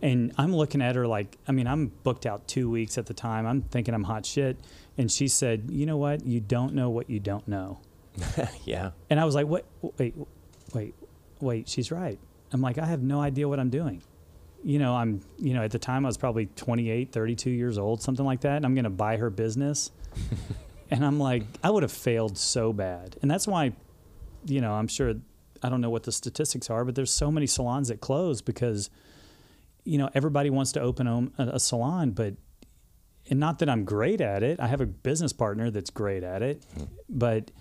and 0.01 0.33
I'm 0.37 0.53
looking 0.53 0.81
at 0.81 0.95
her 0.95 1.07
like 1.07 1.37
I 1.47 1.53
mean 1.53 1.65
I'm 1.65 1.87
booked 2.03 2.25
out 2.25 2.47
two 2.47 2.69
weeks 2.69 2.97
at 2.97 3.05
the 3.05 3.13
time. 3.13 3.47
I'm 3.47 3.61
thinking 3.61 3.93
I'm 3.93 4.03
hot 4.03 4.25
shit, 4.25 4.57
and 4.97 5.09
she 5.11 5.29
said, 5.29 5.69
you 5.71 5.85
know 5.85 5.97
what, 5.97 6.25
you 6.25 6.39
don't 6.39 6.73
know 6.73 6.89
what 6.89 7.09
you 7.09 7.19
don't 7.19 7.47
know. 7.47 7.79
Yeah. 8.65 8.91
And 9.09 9.19
I 9.19 9.25
was 9.25 9.35
like, 9.35 9.47
wait, 9.47 9.65
wait, 9.97 10.15
wait, 10.73 10.95
wait, 11.39 11.67
she's 11.67 11.91
right. 11.91 12.19
I'm 12.51 12.61
like, 12.61 12.77
I 12.77 12.85
have 12.85 13.01
no 13.01 13.19
idea 13.19 13.47
what 13.47 13.59
I'm 13.59 13.69
doing. 13.69 14.01
You 14.63 14.79
know, 14.79 14.95
I'm, 14.95 15.21
you 15.39 15.53
know, 15.53 15.63
at 15.63 15.71
the 15.71 15.79
time 15.79 16.05
I 16.05 16.09
was 16.09 16.17
probably 16.17 16.45
28, 16.45 17.11
32 17.11 17.49
years 17.49 17.77
old, 17.77 18.01
something 18.01 18.25
like 18.25 18.41
that. 18.41 18.57
And 18.57 18.65
I'm 18.65 18.75
going 18.75 18.85
to 18.85 18.89
buy 18.89 19.17
her 19.17 19.29
business. 19.29 19.91
and 20.93 21.03
I'm 21.05 21.19
like, 21.19 21.43
I 21.63 21.69
would 21.69 21.83
have 21.83 21.91
failed 21.91 22.37
so 22.37 22.71
bad. 22.71 23.17
And 23.21 23.29
that's 23.29 23.47
why, 23.47 23.73
you 24.45 24.61
know, 24.61 24.73
I'm 24.73 24.87
sure, 24.87 25.15
I 25.61 25.69
don't 25.69 25.81
know 25.81 25.89
what 25.89 26.03
the 26.03 26.11
statistics 26.11 26.69
are, 26.69 26.85
but 26.85 26.95
there's 26.95 27.11
so 27.11 27.31
many 27.31 27.47
salons 27.47 27.87
that 27.87 27.99
close 27.99 28.41
because, 28.41 28.89
you 29.83 29.97
know, 29.97 30.09
everybody 30.13 30.49
wants 30.49 30.71
to 30.73 30.81
open 30.81 31.07
a, 31.07 31.29
a 31.55 31.59
salon, 31.59 32.11
but 32.11 32.35
and 33.29 33.39
not 33.39 33.59
that 33.59 33.69
I'm 33.69 33.85
great 33.85 34.19
at 34.21 34.43
it. 34.43 34.59
I 34.59 34.67
have 34.67 34.81
a 34.81 34.85
business 34.85 35.31
partner 35.33 35.71
that's 35.71 35.89
great 35.89 36.23
at 36.23 36.41
it, 36.41 36.63
Hmm. 36.75 36.83
but 37.09 37.51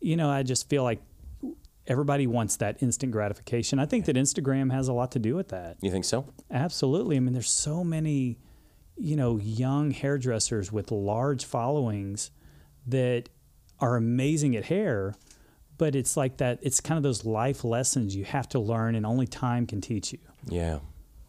you 0.00 0.16
know, 0.16 0.30
I 0.30 0.42
just 0.42 0.68
feel 0.70 0.82
like 0.82 1.00
everybody 1.86 2.26
wants 2.26 2.56
that 2.56 2.82
instant 2.82 3.12
gratification. 3.12 3.78
I 3.78 3.84
think 3.86 4.04
that 4.06 4.16
Instagram 4.16 4.72
has 4.72 4.88
a 4.88 4.92
lot 4.92 5.10
to 5.12 5.18
do 5.18 5.34
with 5.34 5.48
that. 5.48 5.76
You 5.82 5.90
think 5.90 6.04
so? 6.06 6.24
Absolutely. 6.50 7.16
I 7.16 7.20
mean, 7.20 7.32
there's 7.34 7.50
so 7.50 7.84
many, 7.84 8.38
you 8.96 9.16
know, 9.16 9.36
young 9.36 9.90
hairdressers 9.90 10.72
with 10.72 10.90
large 10.90 11.44
followings 11.44 12.30
that 12.90 13.28
are 13.78 13.96
amazing 13.96 14.56
at 14.56 14.66
hair, 14.66 15.14
but 15.78 15.94
it's 15.94 16.16
like 16.16 16.36
that. 16.36 16.58
It's 16.62 16.80
kind 16.80 16.96
of 16.96 17.02
those 17.02 17.24
life 17.24 17.64
lessons 17.64 18.14
you 18.14 18.24
have 18.24 18.48
to 18.50 18.58
learn, 18.58 18.94
and 18.94 19.06
only 19.06 19.26
time 19.26 19.66
can 19.66 19.80
teach 19.80 20.12
you. 20.12 20.18
Yeah. 20.46 20.80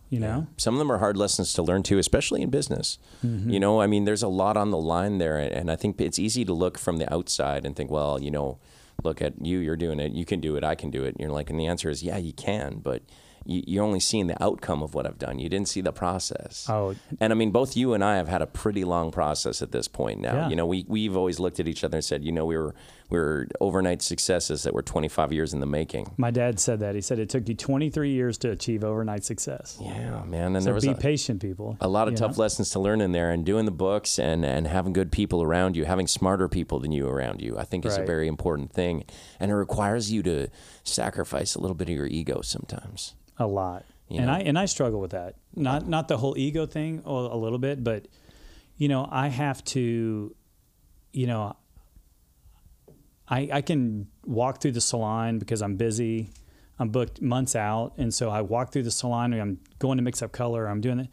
You 0.09 0.19
know. 0.19 0.47
Some 0.57 0.75
of 0.75 0.79
them 0.79 0.91
are 0.91 0.97
hard 0.97 1.15
lessons 1.15 1.53
to 1.53 1.63
learn 1.63 1.83
too, 1.83 1.97
especially 1.97 2.41
in 2.41 2.49
business. 2.49 2.97
Mm-hmm. 3.25 3.49
You 3.49 3.59
know, 3.61 3.79
I 3.79 3.87
mean, 3.87 4.03
there's 4.03 4.23
a 4.23 4.27
lot 4.27 4.57
on 4.57 4.69
the 4.69 4.77
line 4.77 5.19
there, 5.19 5.37
and 5.37 5.71
I 5.71 5.77
think 5.77 6.01
it's 6.01 6.19
easy 6.19 6.43
to 6.43 6.53
look 6.53 6.77
from 6.77 6.97
the 6.97 7.11
outside 7.13 7.65
and 7.65 7.77
think, 7.77 7.89
well, 7.89 8.21
you 8.21 8.29
know, 8.29 8.59
look 9.03 9.21
at 9.21 9.43
you, 9.43 9.59
you're 9.59 9.77
doing 9.77 10.01
it, 10.01 10.11
you 10.11 10.25
can 10.25 10.41
do 10.41 10.57
it, 10.57 10.65
I 10.65 10.75
can 10.75 10.91
do 10.91 11.05
it. 11.05 11.15
And 11.15 11.19
you're 11.21 11.31
like, 11.31 11.49
and 11.49 11.57
the 11.57 11.65
answer 11.65 11.89
is, 11.89 12.03
yeah, 12.03 12.17
you 12.17 12.33
can, 12.33 12.79
but 12.83 13.03
you, 13.45 13.63
you're 13.67 13.83
only 13.83 13.99
seeing 13.99 14.27
the 14.27 14.41
outcome 14.43 14.83
of 14.83 14.93
what 14.93 15.05
I've 15.05 15.19
done. 15.19 15.39
You 15.39 15.49
didn't 15.49 15.67
see 15.67 15.81
the 15.81 15.91
process. 15.91 16.67
Oh. 16.69 16.95
and 17.19 17.31
I 17.31 17.35
mean, 17.35 17.51
both 17.51 17.75
you 17.75 17.93
and 17.93 18.03
I 18.03 18.17
have 18.17 18.27
had 18.27 18.41
a 18.41 18.47
pretty 18.47 18.83
long 18.83 19.11
process 19.11 19.61
at 19.61 19.71
this 19.71 19.87
point 19.87 20.19
now. 20.19 20.33
Yeah. 20.33 20.49
You 20.49 20.55
know, 20.55 20.65
we 20.65 20.85
we've 20.87 21.15
always 21.15 21.39
looked 21.39 21.59
at 21.59 21.67
each 21.67 21.83
other 21.83 21.97
and 21.97 22.05
said, 22.05 22.23
you 22.23 22.31
know, 22.31 22.45
we 22.45 22.57
were 22.57 22.75
we 23.09 23.19
were 23.19 23.47
overnight 23.59 24.01
successes 24.01 24.63
that 24.63 24.73
were 24.73 24.81
25 24.81 25.33
years 25.33 25.53
in 25.53 25.59
the 25.59 25.65
making. 25.65 26.13
My 26.15 26.31
dad 26.31 26.61
said 26.61 26.79
that. 26.79 26.95
He 26.95 27.01
said 27.01 27.19
it 27.19 27.29
took 27.29 27.49
you 27.49 27.55
23 27.55 28.09
years 28.11 28.37
to 28.37 28.51
achieve 28.51 28.85
overnight 28.85 29.25
success. 29.25 29.77
Yeah, 29.81 30.23
man, 30.23 30.55
and 30.55 30.63
So 30.63 30.65
there 30.65 30.73
was 30.73 30.85
be 30.85 30.91
a, 30.91 30.95
patient, 30.95 31.41
people. 31.41 31.75
a 31.81 31.89
lot 31.89 32.07
of 32.07 32.15
tough 32.15 32.37
know? 32.37 32.43
lessons 32.43 32.69
to 32.69 32.79
learn 32.79 33.01
in 33.01 33.11
there 33.11 33.31
and 33.31 33.45
doing 33.45 33.65
the 33.65 33.71
books 33.71 34.17
and, 34.17 34.45
and 34.45 34.65
having 34.65 34.93
good 34.93 35.11
people 35.11 35.43
around 35.43 35.75
you 35.75 35.85
having 35.85 36.07
smarter 36.07 36.47
people 36.47 36.79
than 36.79 36.91
you 36.91 37.07
around 37.07 37.41
you 37.41 37.57
i 37.57 37.63
think 37.63 37.85
is 37.85 37.97
a 37.97 38.05
very 38.05 38.27
important 38.27 38.71
thing 38.71 39.03
and 39.39 39.51
it 39.51 39.55
requires 39.55 40.11
you 40.11 40.23
to 40.23 40.47
sacrifice 40.83 41.55
a 41.55 41.59
little 41.59 41.75
bit 41.75 41.89
of 41.89 41.95
your 41.95 42.07
ego 42.07 42.41
sometimes 42.41 43.15
a 43.41 43.47
lot. 43.47 43.85
You 44.07 44.17
and 44.17 44.27
know? 44.27 44.33
I 44.33 44.39
and 44.39 44.59
I 44.59 44.65
struggle 44.65 44.99
with 44.99 45.11
that. 45.11 45.35
Not 45.55 45.87
not 45.87 46.07
the 46.07 46.17
whole 46.17 46.37
ego 46.37 46.65
thing, 46.65 47.01
a 47.05 47.09
a 47.09 47.37
little 47.37 47.59
bit, 47.59 47.83
but 47.83 48.07
you 48.77 48.87
know, 48.87 49.07
I 49.09 49.27
have 49.27 49.63
to, 49.65 50.35
you 51.13 51.27
know, 51.27 51.55
I 53.27 53.49
I 53.51 53.61
can 53.61 54.07
walk 54.25 54.61
through 54.61 54.71
the 54.71 54.81
salon 54.81 55.39
because 55.39 55.61
I'm 55.61 55.75
busy. 55.75 56.31
I'm 56.79 56.89
booked 56.89 57.21
months 57.21 57.55
out, 57.55 57.93
and 57.97 58.13
so 58.13 58.29
I 58.29 58.41
walk 58.41 58.71
through 58.71 58.83
the 58.83 58.91
salon. 58.91 59.33
and 59.33 59.41
I'm 59.41 59.59
going 59.77 59.97
to 59.97 60.03
mix 60.03 60.21
up 60.21 60.31
color. 60.31 60.67
I'm 60.67 60.81
doing 60.81 60.99
it, 60.99 61.09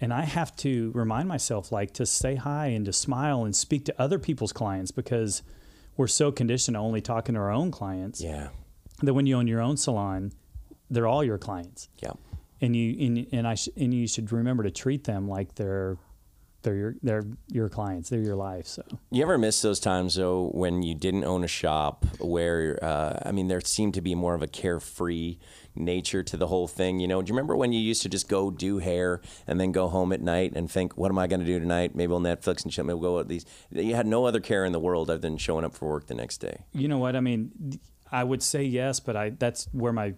and 0.00 0.12
I 0.12 0.22
have 0.22 0.54
to 0.56 0.92
remind 0.94 1.28
myself 1.28 1.72
like 1.72 1.92
to 1.94 2.06
say 2.06 2.36
hi 2.36 2.68
and 2.68 2.86
to 2.86 2.92
smile 2.92 3.44
and 3.44 3.54
speak 3.54 3.84
to 3.86 3.94
other 4.00 4.18
people's 4.18 4.52
clients 4.52 4.90
because 4.92 5.42
we're 5.96 6.06
so 6.06 6.30
conditioned 6.30 6.76
to 6.76 6.78
only 6.78 7.00
talking 7.00 7.34
to 7.34 7.40
our 7.40 7.50
own 7.50 7.72
clients 7.72 8.20
yeah 8.20 8.48
that 9.02 9.14
when 9.14 9.26
you 9.26 9.36
own 9.36 9.46
your 9.46 9.60
own 9.60 9.76
salon, 9.76 10.32
they're 10.90 11.06
all 11.06 11.24
your 11.24 11.38
clients 11.38 11.88
yeah 12.02 12.12
and 12.60 12.74
you 12.74 13.06
and, 13.06 13.26
and 13.32 13.46
I 13.46 13.54
sh- 13.54 13.68
and 13.76 13.94
you 13.94 14.06
should 14.06 14.32
remember 14.32 14.62
to 14.64 14.70
treat 14.70 15.04
them 15.04 15.28
like 15.28 15.54
they're 15.54 15.96
they're 16.62 16.74
your 16.74 16.94
they're 17.02 17.24
your 17.48 17.68
clients. 17.68 18.10
They're 18.10 18.20
your 18.20 18.36
life. 18.36 18.66
So 18.66 18.82
you 19.10 19.22
ever 19.22 19.38
miss 19.38 19.62
those 19.62 19.78
times 19.78 20.16
though 20.16 20.50
when 20.52 20.82
you 20.82 20.94
didn't 20.94 21.24
own 21.24 21.44
a 21.44 21.48
shop 21.48 22.04
where 22.18 22.78
uh, 22.82 23.20
i 23.24 23.30
mean 23.30 23.46
there 23.48 23.60
seemed 23.60 23.94
to 23.94 24.00
be 24.00 24.14
more 24.14 24.34
of 24.34 24.42
a 24.42 24.48
carefree 24.48 25.38
nature 25.76 26.24
to 26.24 26.36
the 26.36 26.48
whole 26.48 26.66
thing 26.66 26.98
you 26.98 27.06
know 27.06 27.22
do 27.22 27.30
you 27.30 27.34
remember 27.34 27.56
when 27.56 27.72
you 27.72 27.78
used 27.78 28.02
to 28.02 28.08
just 28.08 28.28
go 28.28 28.50
do 28.50 28.78
hair 28.78 29.20
and 29.46 29.60
then 29.60 29.70
go 29.70 29.86
home 29.86 30.12
at 30.12 30.20
night 30.20 30.52
and 30.56 30.68
think 30.68 30.96
what 30.96 31.10
am 31.10 31.18
i 31.18 31.28
going 31.28 31.38
to 31.38 31.46
do 31.46 31.60
tonight 31.60 31.94
maybe 31.94 32.12
i'll 32.12 32.18
netflix 32.18 32.64
and 32.64 32.74
shit 32.74 32.84
maybe 32.84 32.98
we'll 32.98 33.12
go 33.12 33.20
at 33.20 33.28
these 33.28 33.46
you 33.70 33.94
had 33.94 34.06
no 34.06 34.24
other 34.24 34.40
care 34.40 34.64
in 34.64 34.72
the 34.72 34.80
world 34.80 35.08
other 35.08 35.20
than 35.20 35.38
showing 35.38 35.64
up 35.64 35.72
for 35.72 35.88
work 35.88 36.06
the 36.08 36.14
next 36.14 36.38
day 36.38 36.64
you 36.72 36.88
know 36.88 36.98
what 36.98 37.14
I 37.14 37.20
mean. 37.20 37.78
I 38.10 38.24
would 38.24 38.42
say 38.42 38.62
yes, 38.62 39.00
but 39.00 39.16
I 39.16 39.30
that's 39.30 39.68
where 39.72 39.92
my 39.92 40.14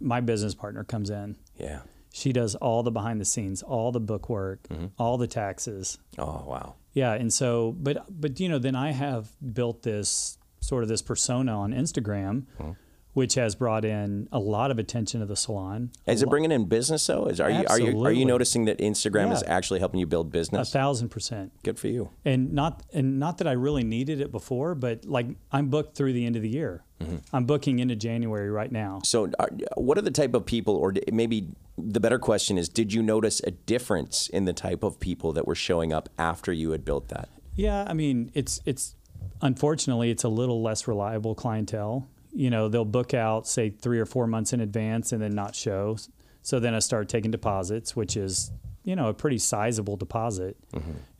my 0.00 0.20
business 0.20 0.54
partner 0.54 0.84
comes 0.84 1.10
in. 1.10 1.36
yeah 1.58 1.80
She 2.12 2.32
does 2.32 2.54
all 2.56 2.82
the 2.82 2.90
behind 2.90 3.20
the 3.20 3.24
scenes, 3.24 3.62
all 3.62 3.92
the 3.92 4.00
book 4.00 4.28
work, 4.28 4.60
mm-hmm. 4.68 4.86
all 4.98 5.18
the 5.18 5.26
taxes. 5.26 5.98
oh 6.18 6.44
wow 6.46 6.74
Yeah, 6.92 7.12
and 7.12 7.32
so 7.32 7.72
but 7.72 8.06
but 8.08 8.38
you 8.40 8.48
know 8.48 8.58
then 8.58 8.76
I 8.76 8.92
have 8.92 9.28
built 9.52 9.82
this 9.82 10.38
sort 10.60 10.82
of 10.82 10.88
this 10.88 11.02
persona 11.02 11.52
on 11.58 11.72
Instagram. 11.72 12.44
Mm-hmm. 12.58 12.72
Which 13.14 13.34
has 13.34 13.54
brought 13.54 13.84
in 13.84 14.28
a 14.30 14.38
lot 14.38 14.70
of 14.70 14.78
attention 14.78 15.20
to 15.20 15.26
the 15.26 15.36
salon. 15.36 15.90
Is 16.06 16.22
it 16.22 16.28
bringing 16.28 16.52
in 16.52 16.66
business 16.66 17.06
though? 17.06 17.26
Is 17.26 17.40
are 17.40 17.50
you 17.50 17.64
are 17.68 17.80
you 17.80 18.04
are 18.04 18.12
you 18.12 18.24
noticing 18.24 18.66
that 18.66 18.78
Instagram 18.78 19.32
is 19.32 19.42
actually 19.46 19.78
helping 19.80 20.00
you 20.00 20.06
build 20.06 20.30
business? 20.30 20.68
A 20.68 20.72
thousand 20.72 21.08
percent. 21.10 21.52
Good 21.62 21.78
for 21.78 21.88
you. 21.88 22.10
and 22.24 22.52
not 22.52 22.82
and 22.92 23.18
not 23.18 23.38
that 23.38 23.46
I 23.46 23.52
really 23.52 23.84
needed 23.84 24.20
it 24.20 24.30
before, 24.32 24.74
but 24.74 25.04
like 25.04 25.26
I'm 25.52 25.68
booked 25.68 25.96
through 25.96 26.12
the 26.12 26.26
end 26.26 26.36
of 26.36 26.42
the 26.42 26.48
year. 26.48 26.84
Mm-hmm. 27.00 27.16
I'm 27.32 27.44
booking 27.44 27.78
into 27.80 27.96
January 27.96 28.50
right 28.50 28.70
now. 28.70 29.00
So, 29.04 29.30
are, 29.38 29.50
what 29.76 29.98
are 29.98 30.02
the 30.02 30.12
type 30.12 30.32
of 30.34 30.46
people, 30.46 30.76
or 30.76 30.94
maybe 31.12 31.48
the 31.76 31.98
better 31.98 32.18
question 32.18 32.56
is, 32.56 32.68
did 32.68 32.92
you 32.92 33.02
notice 33.02 33.40
a 33.44 33.50
difference 33.50 34.28
in 34.28 34.44
the 34.44 34.52
type 34.52 34.82
of 34.84 35.00
people 35.00 35.32
that 35.32 35.46
were 35.46 35.56
showing 35.56 35.92
up 35.92 36.08
after 36.18 36.52
you 36.52 36.70
had 36.70 36.84
built 36.84 37.08
that? 37.08 37.28
Yeah, 37.56 37.84
I 37.88 37.94
mean 37.94 38.30
it's 38.34 38.60
it's 38.64 38.94
unfortunately 39.42 40.10
it's 40.10 40.24
a 40.24 40.28
little 40.28 40.62
less 40.62 40.88
reliable 40.88 41.34
clientele. 41.34 42.08
You 42.34 42.50
know, 42.50 42.68
they'll 42.68 42.84
book 42.84 43.14
out 43.14 43.46
say 43.46 43.70
three 43.70 43.98
or 43.98 44.06
four 44.06 44.26
months 44.26 44.52
in 44.52 44.60
advance 44.60 45.12
and 45.12 45.22
then 45.22 45.34
not 45.34 45.54
show. 45.54 45.96
So 46.42 46.60
then 46.60 46.74
I 46.74 46.80
start 46.80 47.08
taking 47.08 47.30
deposits, 47.30 47.96
which 47.96 48.16
is 48.16 48.50
you 48.82 48.96
know 48.96 49.08
a 49.08 49.14
pretty 49.14 49.38
sizable 49.38 49.96
deposit, 49.96 50.56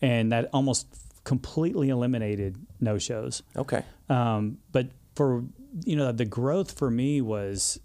and 0.02 0.32
that 0.32 0.50
almost 0.52 0.86
completely 1.24 1.88
eliminated 1.88 2.58
no 2.80 2.98
shows. 2.98 3.42
Okay. 3.56 3.82
Um, 4.08 4.58
but 4.72 4.88
for 5.14 5.44
you 5.84 5.96
know 5.96 6.12
the 6.12 6.26
growth 6.26 6.78
for 6.78 6.90
me 6.90 7.20
was, 7.20 7.80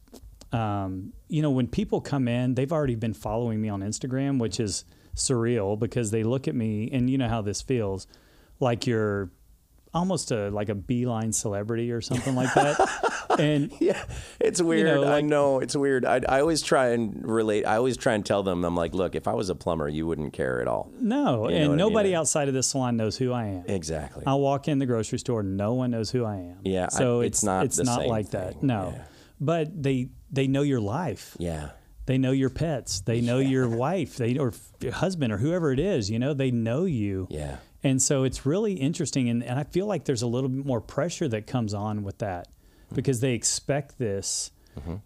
um, 0.51 1.13
you 1.27 1.41
know, 1.41 1.51
when 1.51 1.67
people 1.67 2.01
come 2.01 2.27
in, 2.27 2.55
they've 2.55 2.71
already 2.71 2.95
been 2.95 3.13
following 3.13 3.61
me 3.61 3.69
on 3.69 3.81
Instagram, 3.81 4.39
which 4.39 4.59
is 4.59 4.83
surreal 5.15 5.77
because 5.77 6.11
they 6.11 6.23
look 6.23 6.47
at 6.47 6.55
me 6.55 6.89
and 6.91 7.09
you 7.09 7.17
know 7.17 7.27
how 7.27 7.41
this 7.41 7.61
feels, 7.61 8.07
like 8.59 8.87
you're 8.87 9.29
almost 9.93 10.31
a 10.31 10.49
like 10.49 10.69
a 10.69 10.75
beeline 10.75 11.31
celebrity 11.33 11.91
or 11.91 12.01
something 12.01 12.35
like 12.35 12.53
that. 12.53 13.25
and 13.39 13.71
Yeah, 13.79 14.03
it's 14.39 14.61
weird. 14.61 14.85
know, 14.85 15.11
I 15.11 15.21
know 15.21 15.59
it's 15.59 15.75
weird. 15.75 16.05
I, 16.05 16.21
I 16.27 16.41
always 16.41 16.61
try 16.61 16.89
and 16.89 17.27
relate. 17.27 17.65
I 17.65 17.75
always 17.77 17.97
try 17.97 18.13
and 18.13 18.25
tell 18.25 18.43
them, 18.43 18.63
I'm 18.65 18.75
like, 18.75 18.93
look, 18.93 19.15
if 19.15 19.27
I 19.27 19.33
was 19.33 19.49
a 19.49 19.55
plumber, 19.55 19.87
you 19.89 20.05
wouldn't 20.05 20.33
care 20.33 20.61
at 20.61 20.67
all. 20.67 20.91
no, 20.99 21.15
You 21.17 21.29
and 21.31 21.41
what 21.43 21.53
I 21.53 21.67
mean? 21.69 21.77
nobody 21.77 22.15
outside 22.15 22.47
of 22.47 22.53
this 22.53 22.67
salon 22.67 22.97
knows 22.97 23.17
who 23.17 23.31
I 23.33 23.45
am. 23.45 23.63
Exactly. 23.67 24.23
I'll 24.27 24.39
walk 24.41 24.67
in 24.67 24.79
the 24.79 24.85
grocery 24.85 25.19
store, 25.19 25.41
no 25.43 25.73
one 25.73 25.91
knows 25.91 26.11
who 26.11 26.23
I 26.25 26.35
am. 26.35 26.57
Yeah, 26.63 26.85
I- 26.85 26.95
so 26.95 27.21
it's 27.21 27.39
it's 27.39 27.43
not 27.43 27.65
it's 27.65 27.79
not 27.79 28.05
like 28.05 28.29
that. 28.31 28.61
No, 28.63 28.93
Yeah. 28.95 29.03
but 29.41 29.81
they 29.83 30.09
they 30.31 30.47
know 30.47 30.61
your 30.61 30.81
life. 30.81 31.35
yeah. 31.39 31.69
They 32.05 32.17
know 32.17 32.31
your 32.31 32.49
pets. 32.49 33.01
They 33.01 33.21
know 33.21 33.37
your 33.37 33.69
wife. 33.69 34.17
They 34.17 34.35
or 34.39 34.51
your 34.79 34.93
husband 34.93 35.31
or 35.31 35.37
whoever 35.37 35.71
it 35.71 35.77
is. 35.79 36.09
You 36.09 36.17
know, 36.17 36.33
they 36.33 36.49
know 36.49 36.85
you. 36.85 37.27
Yeah. 37.29 37.57
And 37.83 38.01
so 38.01 38.23
it's 38.23 38.45
really 38.45 38.73
interesting, 38.73 39.29
and, 39.29 39.43
and 39.43 39.57
I 39.57 39.63
feel 39.63 39.85
like 39.85 40.03
there's 40.05 40.21
a 40.21 40.27
little 40.27 40.49
bit 40.49 40.65
more 40.65 40.81
pressure 40.81 41.27
that 41.29 41.47
comes 41.47 41.73
on 41.73 42.03
with 42.03 42.17
that 42.17 42.47
because 42.93 43.21
they 43.21 43.33
expect 43.33 43.97
this. 43.97 44.51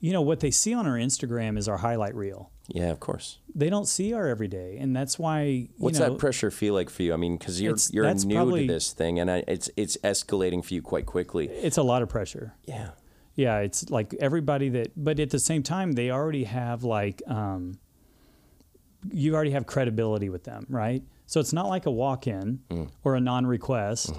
You 0.02 0.14
know, 0.14 0.22
what 0.22 0.40
they 0.40 0.52
see 0.52 0.76
on 0.76 0.86
our 0.86 0.98
Instagram 0.98 1.58
is 1.58 1.68
our 1.68 1.78
highlight 1.78 2.14
reel. 2.14 2.52
Yeah, 2.68 2.92
of 2.92 3.00
course. 3.00 3.40
They 3.56 3.72
don't 3.72 3.88
see 3.88 4.14
our 4.14 4.28
everyday, 4.28 4.78
and 4.78 4.96
that's 4.96 5.18
why. 5.18 5.44
You 5.44 5.70
What's 5.78 5.98
know, 5.98 6.12
that 6.12 6.20
pressure 6.20 6.52
feel 6.52 6.76
like 6.76 6.92
for 6.92 7.02
you? 7.02 7.12
I 7.12 7.18
mean, 7.18 7.38
because 7.38 7.60
you're 7.60 7.76
you're 7.92 8.14
new 8.14 8.36
probably- 8.36 8.68
to 8.68 8.74
this 8.74 8.94
thing, 8.94 9.20
and 9.20 9.32
I, 9.32 9.44
it's 9.48 9.72
it's 9.76 9.98
escalating 10.04 10.64
for 10.64 10.76
you 10.76 10.84
quite 10.84 11.08
quickly. 11.08 11.48
It's 11.48 11.78
a 11.78 11.84
lot 11.84 12.04
of 12.04 12.10
pressure. 12.10 12.54
Yeah. 12.66 12.92
Yeah, 13.36 13.60
it's 13.60 13.90
like 13.90 14.14
everybody 14.20 14.70
that, 14.70 14.92
but 14.96 15.20
at 15.20 15.32
the 15.32 15.40
same 15.40 15.64
time, 15.64 15.94
they 15.94 16.12
already 16.12 16.44
have 16.44 16.84
like, 16.84 17.24
um, 17.26 17.80
you 19.12 19.34
already 19.34 19.52
have 19.52 19.66
credibility 19.66 20.30
with 20.30 20.44
them, 20.44 20.68
right? 20.70 21.02
So 21.34 21.40
it's 21.40 21.52
not 21.52 21.68
like 21.68 21.88
a 21.88 21.92
walk 21.92 22.28
in 22.28 22.60
or 23.04 23.16
a 23.16 23.20
non 23.20 23.48
request 23.48 24.14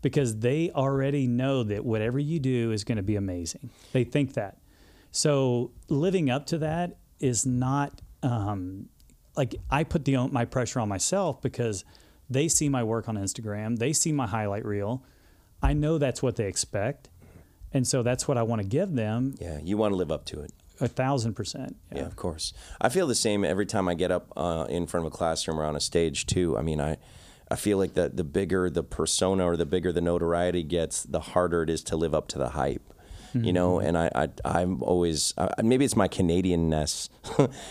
because 0.00 0.38
they 0.38 0.70
already 0.70 1.26
know 1.26 1.62
that 1.64 1.84
whatever 1.84 2.18
you 2.18 2.40
do 2.40 2.72
is 2.72 2.82
going 2.82 2.96
to 2.96 3.02
be 3.02 3.14
amazing. 3.14 3.68
They 3.92 4.04
think 4.04 4.32
that. 4.32 4.56
So 5.10 5.72
living 5.90 6.30
up 6.30 6.46
to 6.46 6.58
that 6.60 6.96
is 7.20 7.44
not 7.44 8.00
um, 8.22 8.88
like 9.36 9.56
I 9.70 9.84
put 9.84 10.06
the 10.06 10.16
my 10.28 10.46
pressure 10.46 10.80
on 10.80 10.88
myself 10.88 11.42
because 11.42 11.84
they 12.30 12.48
see 12.48 12.70
my 12.70 12.82
work 12.82 13.06
on 13.06 13.16
Instagram, 13.16 13.76
they 13.76 13.92
see 13.92 14.10
my 14.10 14.26
highlight 14.26 14.64
reel. 14.64 15.04
I 15.60 15.74
know 15.74 15.98
that's 15.98 16.22
what 16.22 16.36
they 16.36 16.46
expect. 16.46 17.10
And 17.70 17.86
so 17.86 18.02
that's 18.02 18.26
what 18.26 18.38
I 18.38 18.44
want 18.44 18.62
to 18.62 18.66
give 18.66 18.94
them 18.94 19.34
Yeah. 19.38 19.58
You 19.62 19.76
want 19.76 19.92
to 19.92 19.96
live 19.96 20.10
up 20.10 20.24
to 20.26 20.40
it. 20.40 20.52
A 20.80 20.88
thousand 20.88 21.34
percent. 21.34 21.76
Yeah, 21.94 22.02
of 22.06 22.16
course. 22.16 22.52
I 22.80 22.88
feel 22.88 23.06
the 23.06 23.14
same 23.14 23.44
every 23.44 23.66
time 23.66 23.88
I 23.88 23.94
get 23.94 24.10
up 24.10 24.32
uh, 24.36 24.66
in 24.68 24.86
front 24.86 25.06
of 25.06 25.12
a 25.12 25.16
classroom 25.16 25.58
or 25.60 25.64
on 25.64 25.76
a 25.76 25.80
stage 25.80 26.26
too. 26.26 26.56
I 26.58 26.62
mean, 26.62 26.80
I, 26.80 26.96
I 27.50 27.56
feel 27.56 27.78
like 27.78 27.94
the 27.94 28.08
the 28.08 28.24
bigger 28.24 28.68
the 28.70 28.82
persona 28.82 29.44
or 29.46 29.56
the 29.56 29.66
bigger 29.66 29.92
the 29.92 30.00
notoriety 30.00 30.62
gets, 30.62 31.02
the 31.04 31.20
harder 31.20 31.62
it 31.62 31.70
is 31.70 31.82
to 31.84 31.96
live 31.96 32.14
up 32.14 32.28
to 32.28 32.38
the 32.38 32.50
hype. 32.50 32.82
you 33.34 33.52
know. 33.52 33.78
And 33.80 33.98
I, 33.98 34.10
I 34.14 34.28
I'm 34.44 34.82
always 34.82 35.34
uh, 35.36 35.48
maybe 35.62 35.84
it's 35.84 35.96
my 35.96 36.08
Canadianness, 36.08 37.08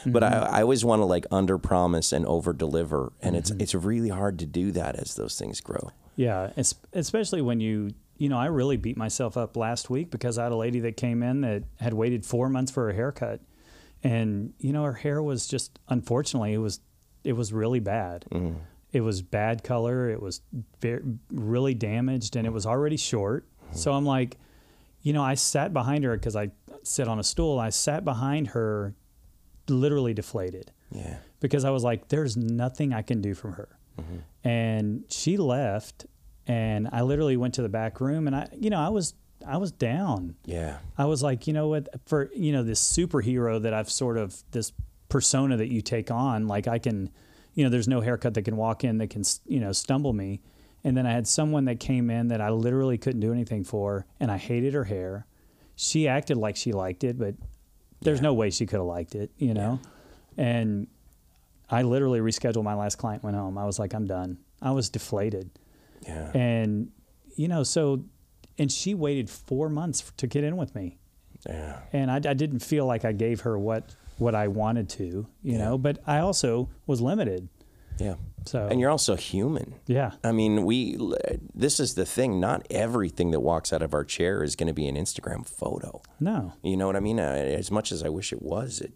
but 0.06 0.24
I, 0.24 0.30
I 0.58 0.62
always 0.62 0.86
want 0.86 1.00
to 1.02 1.06
like 1.06 1.26
under 1.32 1.58
promise 1.58 2.12
and 2.12 2.26
over 2.28 2.54
deliver, 2.54 3.12
and 3.22 3.36
it's 3.36 3.50
it's 3.52 3.74
really 3.74 4.10
hard 4.10 4.38
to 4.40 4.46
do 4.46 4.72
that 4.74 4.96
as 4.96 5.16
those 5.16 5.40
things 5.40 5.62
grow. 5.62 5.90
Yeah, 6.18 6.52
es- 6.56 6.76
especially 6.94 7.42
when 7.42 7.60
you, 7.60 7.92
you 8.18 8.30
know, 8.30 8.38
I 8.38 8.46
really 8.46 8.78
beat 8.78 8.98
myself 8.98 9.36
up 9.38 9.58
last 9.58 9.90
week 9.90 10.10
because 10.10 10.38
I 10.38 10.44
had 10.44 10.52
a 10.52 10.56
lady 10.56 10.80
that 10.82 10.96
came 10.98 11.22
in 11.24 11.42
that 11.42 11.64
had 11.80 11.94
waited 11.94 12.26
four 12.26 12.50
months 12.50 12.72
for 12.72 12.86
her 12.88 12.94
haircut, 12.94 13.42
and 14.04 14.54
you 14.60 14.72
know, 14.74 14.84
her 14.84 14.94
hair 14.94 15.22
was 15.22 15.48
just 15.48 15.80
unfortunately 15.90 16.54
it 16.54 16.60
was 16.60 16.80
it 17.24 17.34
was 17.34 17.52
really 17.52 17.80
bad. 17.80 18.26
Mm-hmm. 18.32 18.58
It 18.92 19.02
was 19.02 19.22
bad 19.22 19.64
color. 19.64 20.10
It 20.10 20.22
was 20.22 20.42
very, 20.80 21.02
really 21.32 21.74
damaged, 21.74 22.36
and 22.38 22.48
it 22.48 22.54
was 22.54 22.66
already 22.66 22.98
short. 22.98 23.46
Mm-hmm. 23.66 23.76
So 23.76 23.92
I'm 23.94 24.06
like, 24.06 24.38
you 25.02 25.12
know, 25.12 25.24
I 25.24 25.34
sat 25.34 25.74
behind 25.74 26.04
her 26.06 26.16
because 26.16 26.36
I 26.36 26.52
sit 26.84 27.08
on 27.08 27.20
a 27.20 27.24
stool. 27.24 27.60
I 27.60 27.70
sat 27.72 28.06
behind 28.06 28.50
her, 28.50 28.96
literally 29.68 30.14
deflated 30.14 30.72
Yeah. 30.92 31.18
because 31.42 31.66
I 31.66 31.72
was 31.72 31.84
like, 31.84 32.08
there's 32.08 32.38
nothing 32.38 32.94
I 32.94 33.02
can 33.02 33.22
do 33.22 33.34
from 33.34 33.54
her. 33.54 33.68
Mm-hmm. 34.00 34.48
And 34.48 35.04
she 35.10 35.36
left, 35.38 36.06
and 36.48 36.90
I 36.92 37.02
literally 37.02 37.38
went 37.38 37.56
to 37.56 37.62
the 37.62 37.70
back 37.70 38.00
room, 38.00 38.28
and 38.28 38.36
I, 38.36 38.50
you 38.58 38.70
know, 38.70 38.80
I 38.80 38.90
was, 38.90 39.14
I 39.46 39.58
was 39.58 39.72
down. 39.72 40.36
Yeah. 40.46 40.78
I 40.98 41.06
was 41.06 41.22
like, 41.24 41.48
you 41.48 41.54
know 41.54 41.68
what, 41.68 41.90
for 42.06 42.30
you 42.36 42.52
know 42.52 42.64
this 42.64 42.82
superhero 42.82 43.62
that 43.62 43.74
I've 43.74 43.90
sort 43.90 44.18
of 44.18 44.44
this 44.52 44.72
persona 45.10 45.58
that 45.58 45.72
you 45.72 45.82
take 45.82 46.12
on, 46.12 46.48
like 46.48 46.68
I 46.68 46.80
can, 46.80 47.10
you 47.54 47.64
know, 47.64 47.70
there's 47.70 47.88
no 47.88 48.02
haircut 48.02 48.34
that 48.34 48.44
can 48.44 48.58
walk 48.58 48.84
in 48.84 48.98
that 49.00 49.10
can, 49.10 49.24
you 49.46 49.60
know, 49.60 49.72
stumble 49.72 50.14
me. 50.14 50.42
And 50.84 50.96
then 50.96 51.08
I 51.08 51.12
had 51.12 51.28
someone 51.28 51.66
that 51.66 51.80
came 51.80 52.12
in 52.12 52.28
that 52.28 52.42
I 52.42 52.50
literally 52.50 52.98
couldn't 52.98 53.22
do 53.22 53.34
anything 53.34 53.64
for, 53.64 54.06
and 54.20 54.32
I 54.32 54.38
hated 54.38 54.74
her 54.74 54.84
hair. 54.84 55.26
She 55.76 56.08
acted 56.08 56.38
like 56.38 56.56
she 56.56 56.72
liked 56.74 57.04
it, 57.04 57.18
but 57.18 57.36
there's 58.02 58.22
no 58.22 58.34
way 58.34 58.52
she 58.52 58.66
could 58.66 58.78
have 58.78 58.86
liked 58.86 59.16
it, 59.16 59.32
you 59.38 59.54
know. 59.54 59.80
And 60.38 60.88
I 61.70 61.82
literally 61.82 62.20
rescheduled 62.20 62.64
my 62.64 62.76
last 62.76 62.98
client. 62.98 63.24
Went 63.24 63.36
home. 63.36 63.58
I 63.58 63.66
was 63.66 63.80
like, 63.80 63.94
I'm 63.94 64.06
done. 64.06 64.38
I 64.62 64.72
was 64.72 64.90
deflated. 64.90 65.50
Yeah. 66.04 66.32
And, 66.34 66.90
you 67.36 67.48
know, 67.48 67.64
so, 67.64 68.04
and 68.58 68.72
she 68.72 68.94
waited 68.94 69.30
four 69.30 69.70
months 69.70 70.12
to 70.18 70.28
get 70.28 70.44
in 70.44 70.58
with 70.58 70.76
me. 70.76 70.98
Yeah. 71.48 71.80
And 71.94 72.10
I, 72.10 72.16
I 72.16 72.34
didn't 72.34 72.60
feel 72.60 72.86
like 72.86 73.06
I 73.06 73.12
gave 73.12 73.42
her 73.42 73.58
what, 73.58 73.96
what 74.18 74.34
I 74.36 74.48
wanted 74.48 74.90
to, 74.92 75.28
you 75.44 75.58
know, 75.58 75.78
but 75.78 76.00
I 76.08 76.20
also 76.20 76.70
was 76.88 77.02
limited. 77.02 77.50
Yeah. 78.00 78.16
So, 78.46 78.68
And 78.68 78.80
you're 78.80 78.92
also 78.92 79.16
human. 79.16 79.74
yeah, 79.88 80.12
I 80.24 80.32
mean, 80.32 80.66
we. 80.66 80.98
This 81.56 81.80
is 81.80 81.96
the 81.96 82.06
thing. 82.06 82.40
Not 82.40 82.68
everything 82.70 83.32
that 83.32 83.40
walks 83.40 83.74
out 83.74 83.82
of 83.82 83.94
our 83.94 84.04
chair 84.04 84.44
is 84.44 84.56
going 84.56 84.68
to 84.68 84.74
be 84.74 84.88
an 84.88 84.96
Instagram 84.96 85.48
photo. 85.48 86.02
no, 86.20 86.54
You 86.62 86.78
know 86.78 86.86
what 86.86 86.96
I 86.96 87.00
mean? 87.00 87.18
As 87.20 87.72
much 87.72 87.92
as 87.92 88.04
I 88.04 88.10
wish 88.10 88.32
it 88.32 88.42
was, 88.44 88.82
it 88.82 88.94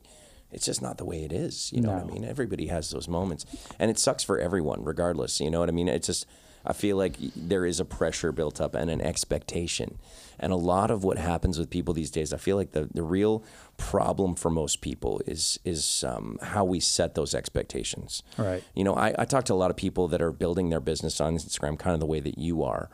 it's 0.51 0.65
just 0.65 0.81
not 0.83 0.97
the 0.97 1.05
way 1.05 1.23
it 1.23 1.31
is. 1.31 1.71
You 1.73 1.81
know 1.81 1.91
what 1.93 2.03
I 2.03 2.05
mean? 2.05 2.23
Everybody 2.25 2.67
has 2.67 2.91
those 2.91 3.07
moments, 3.07 3.45
and 3.79 3.89
it 3.89 3.97
sucks 3.97 4.23
for 4.23 4.37
everyone, 4.37 4.83
regardless. 4.83 5.39
You 5.39 5.49
know 5.49 5.61
what 5.61 5.69
I 5.69 5.71
mean? 5.71 5.87
It's 5.87 6.07
just 6.07 6.27
I 6.66 6.74
feel 6.74 6.97
like 6.97 7.16
there 7.36 7.66
is 7.66 7.80
a 7.80 7.86
pressure 7.86 8.32
built 8.32 8.60
up 8.60 8.76
and 8.76 8.89
an 8.89 9.01
expectation, 9.01 9.97
and 10.39 10.51
a 10.51 10.57
lot 10.57 10.91
of 10.91 11.03
what 11.03 11.18
happens 11.18 11.57
with 11.57 11.70
people 11.70 11.93
these 11.93 12.12
days, 12.12 12.34
I 12.34 12.38
feel 12.38 12.57
like 12.57 12.72
the 12.72 12.89
the 12.93 13.03
real 13.03 13.43
problem 13.78 14.36
for 14.36 14.49
most 14.49 14.82
people 14.82 15.22
is 15.26 15.60
is 15.64 16.03
um, 16.03 16.38
how 16.41 16.66
we 16.66 16.80
set 16.80 17.16
those 17.16 17.34
expectations. 17.34 18.24
Right. 18.38 18.64
You 18.76 18.84
know, 18.84 18.93
I, 18.93 19.16
I 19.18 19.26
talk 19.26 19.45
to 19.45 19.53
a 19.53 19.55
lot 19.55 19.72
of 19.72 19.78
people 19.78 20.07
that 20.10 20.22
are 20.22 20.32
building 20.32 20.70
their 20.70 20.82
business 20.82 21.22
on 21.22 21.36
Instagram, 21.36 21.80
kind 21.80 21.93
of 21.93 21.99
the 21.99 22.05
way 22.05 22.20
that 22.20 22.38
you 22.38 22.64
are. 22.64 22.89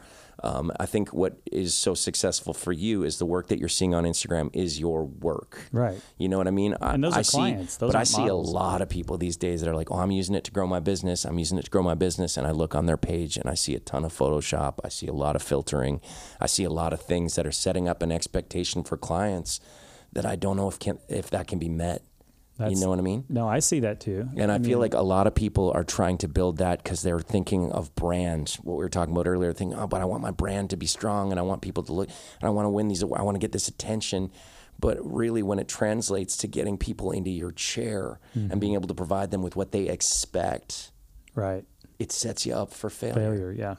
Um, 0.45 0.71
I 0.79 0.85
think 0.85 1.11
what 1.11 1.37
is 1.51 1.73
so 1.73 1.95
successful 1.95 2.53
for 2.53 2.71
you 2.71 3.03
is 3.03 3.17
the 3.17 3.25
work 3.25 3.47
that 3.47 3.57
you're 3.57 3.67
seeing 3.67 3.95
on 3.95 4.03
Instagram 4.03 4.49
is 4.53 4.79
your 4.79 5.03
work. 5.03 5.57
Right. 5.71 5.99
You 6.19 6.29
know 6.29 6.37
what 6.37 6.47
I 6.47 6.51
mean? 6.51 6.75
I, 6.79 6.93
And 6.93 7.03
those 7.03 7.15
I 7.15 7.21
are 7.21 7.23
see, 7.23 7.37
clients. 7.37 7.77
Those 7.77 7.89
but 7.89 7.95
I 7.95 7.99
aren't 7.99 8.07
see 8.09 8.21
models. 8.21 8.49
a 8.51 8.53
lot 8.53 8.81
of 8.83 8.87
people 8.89 9.17
these 9.17 9.37
days 9.37 9.61
that 9.61 9.69
are 9.69 9.75
like, 9.75 9.89
"Oh, 9.91 9.97
I'm 9.97 10.11
using 10.11 10.35
it 10.35 10.43
to 10.43 10.51
grow 10.51 10.67
my 10.67 10.79
business. 10.79 11.25
I'm 11.25 11.39
using 11.39 11.57
it 11.57 11.65
to 11.65 11.71
grow 11.71 11.81
my 11.81 11.95
business." 11.95 12.37
And 12.37 12.45
I 12.45 12.51
look 12.51 12.75
on 12.75 12.85
their 12.85 12.97
page 12.97 13.37
and 13.37 13.49
I 13.49 13.55
see 13.55 13.73
a 13.75 13.79
ton 13.79 14.05
of 14.05 14.13
Photoshop. 14.13 14.75
I 14.83 14.89
see 14.89 15.07
a 15.07 15.13
lot 15.13 15.35
of 15.35 15.41
filtering. 15.41 15.99
I 16.39 16.45
see 16.45 16.63
a 16.63 16.69
lot 16.69 16.93
of 16.93 17.01
things 17.01 17.33
that 17.35 17.47
are 17.47 17.51
setting 17.51 17.89
up 17.89 18.03
an 18.03 18.11
expectation 18.11 18.83
for 18.83 18.97
clients 18.97 19.59
that 20.13 20.25
I 20.25 20.35
don't 20.35 20.57
know 20.57 20.67
if 20.67 20.77
can 20.77 20.99
if 21.09 21.29
that 21.31 21.47
can 21.47 21.57
be 21.59 21.69
met. 21.69 22.03
You 22.59 22.79
know 22.79 22.89
what 22.89 22.99
I 22.99 23.01
mean? 23.01 23.25
no, 23.27 23.47
I 23.47 23.59
see 23.59 23.81
that 23.81 23.99
too. 23.99 24.29
And 24.37 24.51
I, 24.51 24.59
feel 24.59 24.79
like 24.79 24.93
a 24.93 25.01
lot 25.01 25.27
of 25.27 25.35
people 25.35 25.71
are 25.75 25.83
trying 25.83 26.17
to 26.19 26.27
build 26.29 26.57
that 26.57 26.81
because 26.81 27.01
they're 27.01 27.19
thinking 27.19 27.71
of 27.71 27.93
brand. 27.95 28.57
What 28.63 28.77
we 28.77 28.83
were 28.83 28.89
talking 28.89 29.13
about 29.13 29.27
earlier, 29.27 29.51
thinking, 29.51 29.77
oh, 29.77 29.87
but 29.87 30.01
I 30.01 30.05
want 30.05 30.21
my 30.21 30.31
brand 30.31 30.69
to 30.69 30.77
be 30.77 30.85
strong 30.85 31.31
and 31.31 31.39
I 31.39 31.43
want 31.43 31.61
people 31.61 31.83
to 31.83 31.93
look, 31.93 32.07
and 32.07 32.47
I 32.47 32.49
want 32.49 32.65
to 32.65 32.69
win 32.69 32.87
these, 32.87 33.03
I 33.03 33.07
want 33.07 33.35
to 33.35 33.39
get 33.39 33.51
this 33.51 33.67
attention. 33.67 34.31
But 34.79 34.97
really, 35.01 35.43
when 35.43 35.59
it 35.59 35.67
translates 35.67 36.37
to 36.37 36.47
getting 36.47 36.77
people 36.77 37.11
into 37.11 37.29
your 37.29 37.51
chair 37.51 38.19
and 38.33 38.59
being 38.59 38.73
mm-hmm. 38.73 38.79
able 38.79 38.87
to 38.87 38.93
provide 38.93 39.31
them 39.31 39.41
with 39.41 39.55
what 39.55 39.71
they 39.71 39.87
expect, 39.87 40.91
right. 41.33 41.63
it 41.97 42.11
sets 42.11 42.45
you 42.45 42.53
up 42.53 42.73
for 42.73 42.89
failure. 42.89 43.15
Failure. 43.15 43.51
Yeah. 43.53 43.75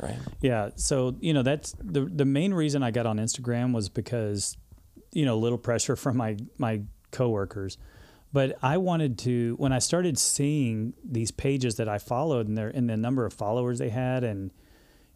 Right? 0.00 0.18
Yeah. 0.40 0.70
So, 0.76 1.16
you 1.20 1.34
know, 1.34 1.42
that's 1.42 1.74
the 1.80 2.00
the 2.04 2.24
main 2.24 2.52
reason 2.54 2.82
I 2.82 2.90
got 2.90 3.06
on 3.06 3.18
Instagram 3.18 3.72
was 3.72 3.88
because, 3.88 4.56
you 5.12 5.24
know, 5.24 5.34
a 5.34 5.38
little 5.38 5.58
pressure 5.58 5.94
from 6.04 6.16
my 6.16 6.36
my 6.58 6.82
coworkers. 7.12 7.76
But 8.32 8.56
I 8.62 8.76
wanted 8.76 9.18
to 9.20 9.54
when 9.58 9.72
I 9.72 9.80
started 9.80 10.16
seeing 10.18 10.94
these 11.04 11.30
pages 11.30 11.76
that 11.76 11.88
I 11.88 11.98
followed 11.98 12.46
and 12.46 12.56
their 12.56 12.68
and 12.68 12.88
the 12.88 12.96
number 12.96 13.26
of 13.26 13.32
followers 13.32 13.78
they 13.78 13.88
had 13.90 14.22
and 14.24 14.52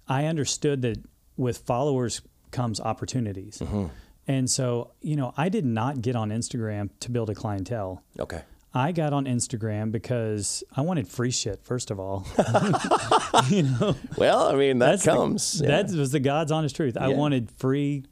I 0.09 0.27
understood 0.27 0.83
that 0.83 0.99
with 1.37 1.59
followers 1.59 2.23
comes 2.51 2.81
opportunities. 2.81 3.59
Mm-hmm. 3.59 3.87
And 4.27 4.51
so, 4.51 4.93
you 5.01 5.17
know, 5.17 5.33
I 5.37 5.49
did 5.49 5.65
not 5.65 6.01
get 6.03 6.17
on 6.17 6.31
Instagram 6.31 6.91
to 7.01 7.11
build 7.11 7.31
a 7.31 7.35
clientele. 7.35 8.03
Okay. 8.19 8.43
I 8.77 8.91
got 8.91 9.13
on 9.13 9.27
Instagram 9.27 9.93
because 9.93 10.65
I 10.77 10.81
wanted 10.81 11.07
free 11.07 11.31
shit, 11.31 11.63
first 11.65 11.91
of 11.93 12.01
all. 12.01 12.27
you 13.49 13.63
know, 13.65 13.95
Well, 14.17 14.49
I 14.49 14.57
mean, 14.57 14.79
that 14.81 14.87
that's 14.93 15.05
the- 15.05 15.13
comes. 15.13 15.61
yeah. 15.63 15.83
that 15.83 15.97
was 15.97 16.11
the 16.11 16.21
God's 16.21 16.51
honest 16.51 16.75
truth. 16.75 16.97
I 16.97 17.09
wanted 17.09 17.51
free 17.53 18.05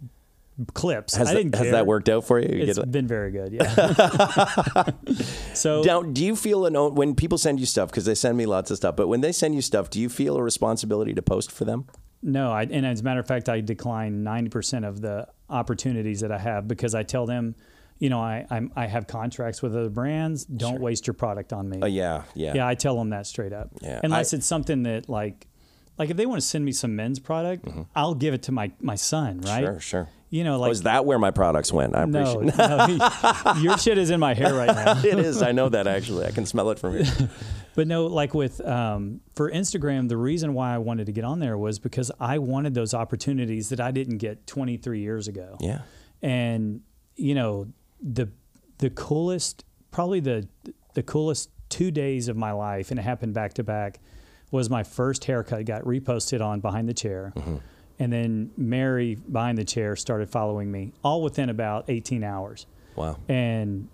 clips. 0.75 1.15
has, 1.15 1.29
I 1.29 1.33
that, 1.35 1.39
didn't 1.39 1.55
has 1.55 1.63
care. 1.65 1.73
that 1.73 1.87
worked 1.87 2.09
out 2.09 2.25
for 2.25 2.39
you? 2.39 2.57
You 2.57 2.65
It's 2.65 2.79
been 2.79 3.07
very 3.07 3.31
good. 3.31 3.53
Yeah. 3.53 4.85
so 5.55 5.83
Now, 5.83 6.03
do 6.03 6.25
you 6.25 6.37
feel 6.37 6.67
an 6.67 6.75
when 6.95 7.15
people 7.15 7.39
send 7.39 7.61
you 7.61 7.67
stuff 7.67 7.91
because 7.91 8.05
they 8.05 8.15
send 8.15 8.37
me 8.37 8.47
lots 8.47 8.71
of 8.71 8.77
stuff? 8.77 8.97
But 8.97 9.09
when 9.09 9.21
they 9.21 9.33
send 9.33 9.55
you 9.55 9.63
stuff, 9.63 9.91
do 9.91 10.01
you 10.01 10.09
feel 10.09 10.37
a 10.37 10.43
responsibility 10.43 11.15
to 11.15 11.23
post 11.23 11.51
for 11.51 11.65
them? 11.65 11.87
no, 12.23 12.53
I, 12.53 12.63
and 12.63 12.87
as 12.87 13.01
a 13.01 13.05
matter 13.05 13.19
of 13.21 13.27
fact, 13.27 13.49
I 13.49 13.61
decline 13.61 14.23
ninety 14.23 14.49
percent 14.51 14.85
of 14.85 15.01
the 15.01 15.27
opportunities 15.51 16.21
that 16.21 16.31
I 16.31 16.39
have 16.39 16.69
because 16.69 16.95
I 16.95 17.03
tell 17.03 17.27
them, 17.27 17.57
you 17.99 18.11
know, 18.11 18.21
I 18.21 18.47
I'm, 18.49 18.73
I 18.77 18.87
have 18.87 19.07
contracts 19.09 19.61
with 19.63 19.75
other 19.75 19.91
brands. 19.91 20.45
Don't 20.45 20.81
waste 20.81 21.07
your 21.07 21.15
product 21.15 21.53
on 21.53 21.69
me. 21.69 21.81
Oh 21.83 21.87
yeah, 21.87 22.23
yeah, 22.35 22.55
Yeah, 22.55 22.69
I 22.69 22.75
tell 22.77 22.97
them 22.97 23.11
that 23.11 23.27
straight 23.27 23.53
up. 23.53 23.71
Yeah, 23.81 24.01
Unless 24.05 24.33
I- 24.33 24.37
it's 24.37 24.47
something 24.47 24.85
that 24.85 25.09
like, 25.09 25.49
like 25.99 26.11
if 26.11 26.17
they 26.17 26.27
want 26.27 26.41
to 26.41 26.47
send 26.47 26.65
me 26.65 26.71
some 26.73 26.95
men's 26.95 27.19
product, 27.19 27.67
I'll 27.97 28.15
give 28.15 28.35
it 28.35 28.43
to 28.45 28.53
my 28.53 28.71
my 28.81 28.95
son, 28.95 29.41
right? 29.41 29.65
Mm-hmm. 29.65 29.73
Sure, 29.73 29.81
sure. 29.81 30.09
You 30.33 30.45
know, 30.45 30.57
Oh, 30.57 30.61
like 30.61 30.73
is 30.73 30.85
that 30.85 31.05
where 31.05 31.19
my 31.19 31.31
products 31.31 31.71
went? 31.75 31.95
I 31.95 32.07
no, 32.07 32.23
appreciate 32.23 32.57
no, 32.57 33.55
your 33.61 33.77
shit 33.77 33.99
is 33.99 34.09
in 34.09 34.19
my 34.19 34.33
hair 34.33 34.55
right 34.55 34.67
now. 34.67 34.99
it. 35.05 35.19
is. 35.19 35.43
I 35.43 35.53
know 35.53 35.69
that 35.69 35.87
actually. 35.87 36.25
I 36.25 36.31
can 36.31 36.47
smell 36.47 36.71
it 36.71 36.79
from 36.79 36.97
here. 36.97 37.29
But 37.75 37.87
no, 37.87 38.05
like 38.07 38.35
with 38.35 38.61
um, 38.67 39.21
for 39.35 39.51
Instagram, 39.51 40.09
the 40.09 40.17
reason 40.19 40.53
why 40.53 40.75
I 40.75 40.79
wanted 40.79 41.07
to 41.07 41.13
get 41.13 41.25
on 41.25 41.39
there 41.39 41.57
was 41.57 41.79
because 41.79 42.11
I 42.21 42.37
wanted 42.37 42.75
those 42.75 42.93
opportunities 42.93 43.71
that 43.71 43.81
I 43.81 43.91
didn't 43.93 44.19
get 44.19 44.47
23 44.47 45.01
years 45.01 45.27
ago. 45.27 45.57
Yeah. 45.59 45.81
And 46.21 46.83
you 47.17 47.35
know, 47.35 47.69
the 48.01 48.29
the 48.79 48.91
coolest, 48.91 49.65
probably 49.91 50.21
the 50.21 50.47
the 50.95 51.03
coolest 51.03 51.49
two 51.71 51.91
days 51.91 52.29
of 52.29 52.37
my 52.37 52.53
life, 52.53 52.91
and 52.91 52.99
it 53.01 53.03
happened 53.03 53.33
back 53.33 53.55
to 53.55 53.63
back, 53.65 54.01
was 54.51 54.69
my 54.69 54.83
first 54.83 55.25
haircut 55.25 55.65
got 55.65 55.83
reposted 55.85 56.43
on 56.45 56.61
behind 56.61 56.89
the 56.89 56.95
chair. 56.95 57.33
And 58.03 58.13
then 58.13 58.51
Mary 58.57 59.15
behind 59.15 59.59
the 59.59 59.65
chair 59.65 59.95
started 59.97 60.29
following 60.29 60.71
me, 60.73 60.93
all 61.05 61.23
within 61.23 61.49
about 61.51 61.85
18 61.89 62.25
hours. 62.25 62.67
Wow. 62.97 63.17
and 63.29 63.89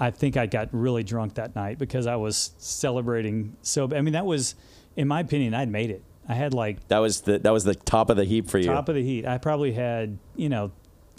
I 0.00 0.10
think 0.12 0.36
I 0.36 0.46
got 0.46 0.68
really 0.72 1.02
drunk 1.02 1.34
that 1.34 1.56
night 1.56 1.76
because 1.78 2.06
I 2.06 2.14
was 2.16 2.52
celebrating. 2.58 3.56
So 3.62 3.88
I 3.94 4.00
mean, 4.00 4.12
that 4.14 4.24
was, 4.24 4.54
in 4.96 5.08
my 5.08 5.20
opinion, 5.20 5.52
I'd 5.54 5.68
made 5.68 5.90
it. 5.90 6.02
I 6.28 6.34
had 6.34 6.54
like 6.54 6.86
That 6.88 6.98
was 6.98 7.22
the 7.22 7.38
that 7.40 7.50
was 7.52 7.64
the 7.64 7.74
top 7.74 8.08
of 8.08 8.16
the 8.16 8.24
heap 8.24 8.48
for 8.48 8.58
you. 8.58 8.66
top 8.66 8.88
of 8.88 8.94
the 8.94 9.02
heat. 9.02 9.26
I 9.26 9.38
probably 9.38 9.72
had, 9.72 10.18
you 10.36 10.48
know, 10.48 10.70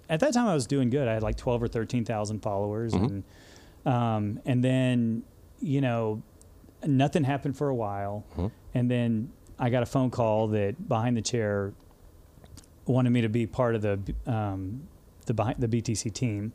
at 0.10 0.22
that 0.22 0.34
time 0.34 0.48
I 0.48 0.54
was 0.54 0.66
doing 0.66 0.90
good. 0.90 1.08
I 1.10 1.14
had 1.14 1.24
like 1.24 1.36
twelve 1.36 1.62
or 1.62 1.68
thirteen 1.68 2.06
thousand 2.06 2.40
followers, 2.40 2.94
and 2.94 3.24
um, 3.86 4.40
and 4.46 4.64
then 4.64 5.24
you 5.60 5.82
know, 5.82 6.24
nothing 6.86 7.26
happened 7.26 7.58
for 7.58 7.68
a 7.68 7.76
while, 7.76 8.24
and 8.74 8.90
then 8.90 9.32
I 9.60 9.70
got 9.70 9.84
a 9.84 9.86
phone 9.86 10.10
call 10.10 10.48
that 10.50 10.88
behind 10.88 11.18
the 11.18 11.22
chair 11.22 11.74
wanted 12.90 13.12
me 13.12 13.22
to 13.22 13.30
be 13.30 13.46
part 13.48 13.76
of 13.76 13.82
the 13.82 14.00
um, 14.26 14.88
the 15.26 15.34
the 15.58 15.68
BTC 15.68 16.14
team 16.14 16.54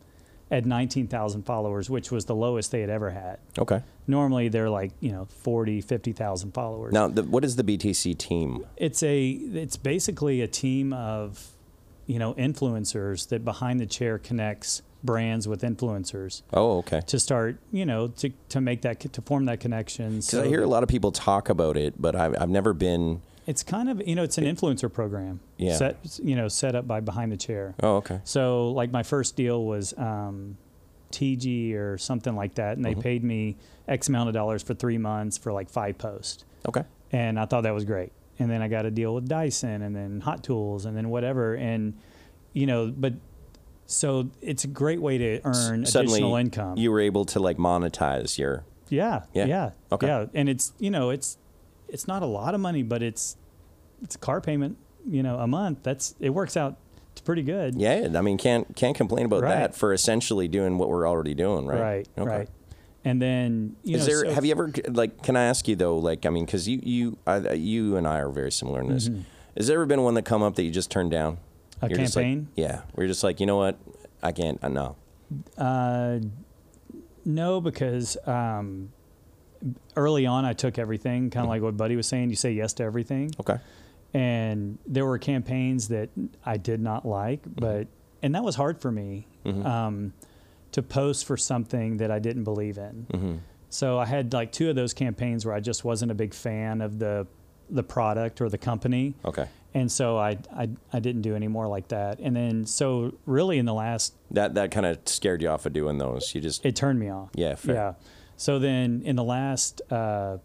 at 0.50 0.66
19,000 0.66 1.42
followers, 1.44 1.88
which 1.88 2.10
was 2.10 2.26
the 2.26 2.34
lowest 2.34 2.70
they 2.70 2.80
had 2.82 2.90
ever 2.90 3.10
had. 3.10 3.38
okay. 3.58 3.82
Normally 4.06 4.48
they're 4.48 4.68
like, 4.68 4.92
you 5.00 5.10
know, 5.10 5.24
40, 5.24 5.80
50,000 5.80 6.52
followers. 6.52 6.92
Now, 6.92 7.08
the, 7.08 7.22
what 7.22 7.42
is 7.44 7.56
the 7.56 7.64
BTC 7.64 8.18
team? 8.18 8.66
It's 8.76 9.02
a 9.02 9.30
it's 9.30 9.78
basically 9.78 10.42
a 10.42 10.46
team 10.46 10.92
of 10.92 11.48
you 12.06 12.18
know 12.18 12.34
influencers 12.34 13.28
that 13.30 13.44
behind 13.44 13.80
the 13.80 13.86
chair 13.86 14.18
connects 14.18 14.82
brands 15.02 15.46
with 15.48 15.62
influencers 15.62 16.42
Oh, 16.52 16.78
okay. 16.78 17.00
to 17.06 17.18
start 17.18 17.58
you 17.72 17.86
know 17.86 18.08
to 18.08 18.30
to 18.50 18.60
make 18.60 18.82
that 18.82 19.00
to 19.00 19.22
form 19.22 19.46
that 19.46 19.60
connection. 19.60 20.16
Because 20.16 20.34
I 20.34 20.46
hear 20.46 20.62
a 20.62 20.66
lot 20.66 20.82
of 20.82 20.88
people 20.90 21.12
talk 21.12 21.48
about 21.48 21.76
it, 21.78 21.94
but 22.00 22.14
I've, 22.14 22.34
I've 22.40 22.50
never 22.50 22.72
been. 22.74 23.22
It's 23.46 23.62
kind 23.62 23.88
of 23.90 24.06
you 24.06 24.14
know 24.14 24.22
it's 24.22 24.38
an 24.38 24.44
influencer 24.44 24.92
program. 24.92 25.40
Yeah. 25.56 25.76
Set 25.76 26.18
you 26.22 26.36
know 26.36 26.48
set 26.48 26.74
up 26.74 26.86
by 26.86 27.00
behind 27.00 27.30
the 27.32 27.36
chair. 27.36 27.74
Oh, 27.82 27.96
okay. 27.96 28.20
So 28.24 28.70
like 28.70 28.90
my 28.92 29.02
first 29.02 29.36
deal 29.36 29.64
was 29.64 29.92
um, 29.98 30.56
TG 31.12 31.74
or 31.74 31.98
something 31.98 32.34
like 32.34 32.54
that, 32.56 32.76
and 32.76 32.84
they 32.84 32.94
paid 32.94 33.22
me 33.22 33.56
X 33.88 34.08
amount 34.08 34.28
of 34.28 34.34
dollars 34.34 34.62
for 34.62 34.74
three 34.74 34.98
months 34.98 35.38
for 35.38 35.52
like 35.52 35.68
five 35.70 35.98
posts, 35.98 36.44
Okay. 36.68 36.82
and 37.12 37.38
I 37.38 37.44
thought 37.46 37.62
that 37.62 37.74
was 37.74 37.84
great. 37.84 38.12
And 38.38 38.50
then 38.50 38.62
I 38.62 38.68
got 38.68 38.84
a 38.84 38.90
deal 38.90 39.14
with 39.14 39.28
Dyson, 39.28 39.82
and 39.82 39.94
then 39.94 40.20
Hot 40.20 40.42
Tools, 40.42 40.86
and 40.86 40.96
then 40.96 41.08
whatever, 41.10 41.54
and 41.54 41.94
you 42.52 42.66
know, 42.66 42.92
but 42.96 43.12
so 43.86 44.30
it's 44.40 44.64
a 44.64 44.68
great 44.68 45.00
way 45.00 45.18
to 45.18 45.40
earn 45.44 45.84
Suddenly, 45.86 46.14
additional 46.14 46.36
income. 46.36 46.76
you 46.78 46.90
were 46.90 47.00
able 47.00 47.24
to 47.26 47.38
like 47.40 47.58
monetize 47.58 48.38
your. 48.38 48.64
yeah, 48.88 49.24
Yeah. 49.34 49.44
yeah, 49.46 49.70
Okay. 49.92 50.06
yeah, 50.06 50.26
and 50.34 50.48
it's 50.48 50.72
you 50.80 50.90
know 50.90 51.10
it's 51.10 51.36
it's 51.94 52.06
not 52.08 52.22
a 52.22 52.26
lot 52.26 52.54
of 52.54 52.60
money, 52.60 52.82
but 52.82 53.02
it's 53.02 53.36
it's 54.02 54.16
a 54.16 54.18
car 54.18 54.40
payment, 54.40 54.76
you 55.08 55.22
know, 55.22 55.38
a 55.38 55.46
month. 55.46 55.78
That's 55.82 56.14
it 56.20 56.30
works 56.30 56.56
out 56.56 56.76
pretty 57.24 57.42
good. 57.42 57.76
Yeah, 57.76 58.08
I 58.16 58.20
mean, 58.20 58.36
can't 58.36 58.74
can't 58.76 58.96
complain 58.96 59.24
about 59.26 59.42
Right. 59.42 59.50
that 59.54 59.74
for 59.74 59.94
essentially 59.94 60.48
doing 60.48 60.76
what 60.76 60.90
we're 60.90 61.08
already 61.08 61.32
doing, 61.32 61.64
right? 61.66 61.80
Right, 61.80 62.08
Okay. 62.18 62.28
right. 62.28 62.48
And 63.06 63.22
then 63.22 63.76
you 63.84 63.96
Is 63.96 64.02
know, 64.08 64.14
there? 64.14 64.24
so- 64.26 64.32
have 64.34 64.44
you 64.44 64.50
ever 64.50 64.70
like? 64.88 65.22
Can 65.22 65.36
I 65.36 65.44
ask 65.44 65.68
you 65.68 65.76
though? 65.76 65.96
Like, 65.96 66.26
I 66.26 66.30
mean, 66.30 66.44
because 66.44 66.68
you 66.68 66.80
you 66.82 67.16
I, 67.26 67.52
you 67.52 67.96
and 67.96 68.06
I 68.06 68.18
are 68.18 68.28
very 68.30 68.50
similar 68.52 68.80
in 68.80 68.88
this. 68.88 69.08
Has 69.56 69.68
there 69.68 69.76
ever 69.76 69.86
been 69.86 70.02
one 70.02 70.14
that 70.14 70.24
come 70.24 70.42
up 70.42 70.56
that 70.56 70.64
you 70.64 70.70
just 70.70 70.90
turned 70.90 71.12
down? 71.12 71.34
Mm-hmm. 71.36 71.86
A 71.86 71.88
You're 71.90 71.98
just 71.98 72.16
like- 72.16 72.24
campaign? 72.24 72.48
yeah, 72.56 72.82
we're 72.96 73.06
just 73.06 73.22
like, 73.22 73.38
you 73.40 73.46
know 73.46 73.56
what? 73.56 73.78
I 74.22 74.32
can't. 74.32 74.58
Uh, 74.62 74.68
no. 74.68 74.96
Uh, 75.56 76.18
no, 77.24 77.60
because 77.60 78.16
um, 78.26 78.90
early 79.96 80.26
on 80.26 80.44
I 80.44 80.52
took 80.52 80.78
everything, 80.78 81.30
kind 81.30 81.44
of 81.44 81.48
like 81.48 81.62
what 81.62 81.76
Buddy 81.76 81.96
was 81.96 82.06
saying. 82.06 82.30
You 82.30 82.36
say 82.36 82.52
yes 82.52 82.72
to 82.74 82.82
everything, 82.84 83.32
Okay. 83.40 83.58
and 84.12 84.78
there 84.86 85.04
were 85.06 85.18
campaigns 85.18 85.88
that 85.88 86.10
I 86.44 86.56
did 86.56 86.80
not 86.80 87.06
like, 87.06 87.40
but 87.46 87.88
and 88.22 88.34
that 88.34 88.44
was 88.44 88.56
hard 88.56 88.80
for 88.80 88.90
me 88.90 89.26
um, 89.44 90.12
to 90.72 90.82
post 90.82 91.26
for 91.26 91.36
something 91.36 91.98
that 91.98 92.10
I 92.10 92.18
didn't 92.18 92.44
believe 92.44 92.78
in. 92.78 93.06
Mm-hmm. 93.12 93.34
So 93.70 93.98
I 93.98 94.06
had 94.06 94.32
like 94.32 94.52
two 94.52 94.70
of 94.70 94.76
those 94.76 94.94
campaigns 94.94 95.44
where 95.44 95.54
I 95.54 95.60
just 95.60 95.84
wasn't 95.84 96.10
a 96.10 96.14
big 96.14 96.32
fan 96.34 96.80
of 96.80 96.98
the 96.98 97.26
the 97.70 97.82
product 97.82 98.40
or 98.40 98.48
the 98.48 98.58
company. 98.58 99.14
Okay. 99.24 99.46
And 99.72 99.90
so 99.90 100.16
I, 100.16 100.38
I 100.54 100.68
I 100.92 101.00
didn't 101.00 101.22
do 101.22 101.34
any 101.34 101.48
more 101.48 101.66
like 101.66 101.88
that. 101.88 102.20
And 102.20 102.36
then 102.36 102.66
so 102.66 103.14
really 103.26 103.58
in 103.58 103.66
the 103.66 103.74
last 103.74 104.14
That 104.30 104.54
that 104.54 104.70
kind 104.70 104.86
of 104.86 104.98
scared 105.06 105.42
you 105.42 105.48
off 105.48 105.66
of 105.66 105.72
doing 105.72 105.98
those. 105.98 106.34
You 106.34 106.40
just 106.40 106.64
it 106.64 106.76
turned 106.76 107.00
me 107.00 107.10
off. 107.10 107.30
Yeah, 107.34 107.56
fair. 107.56 107.74
Yeah. 107.74 107.92
So 108.36 108.58
then 108.58 109.02
in 109.04 109.16
the 109.16 109.24
last 109.24 109.80
uh, 109.90 110.38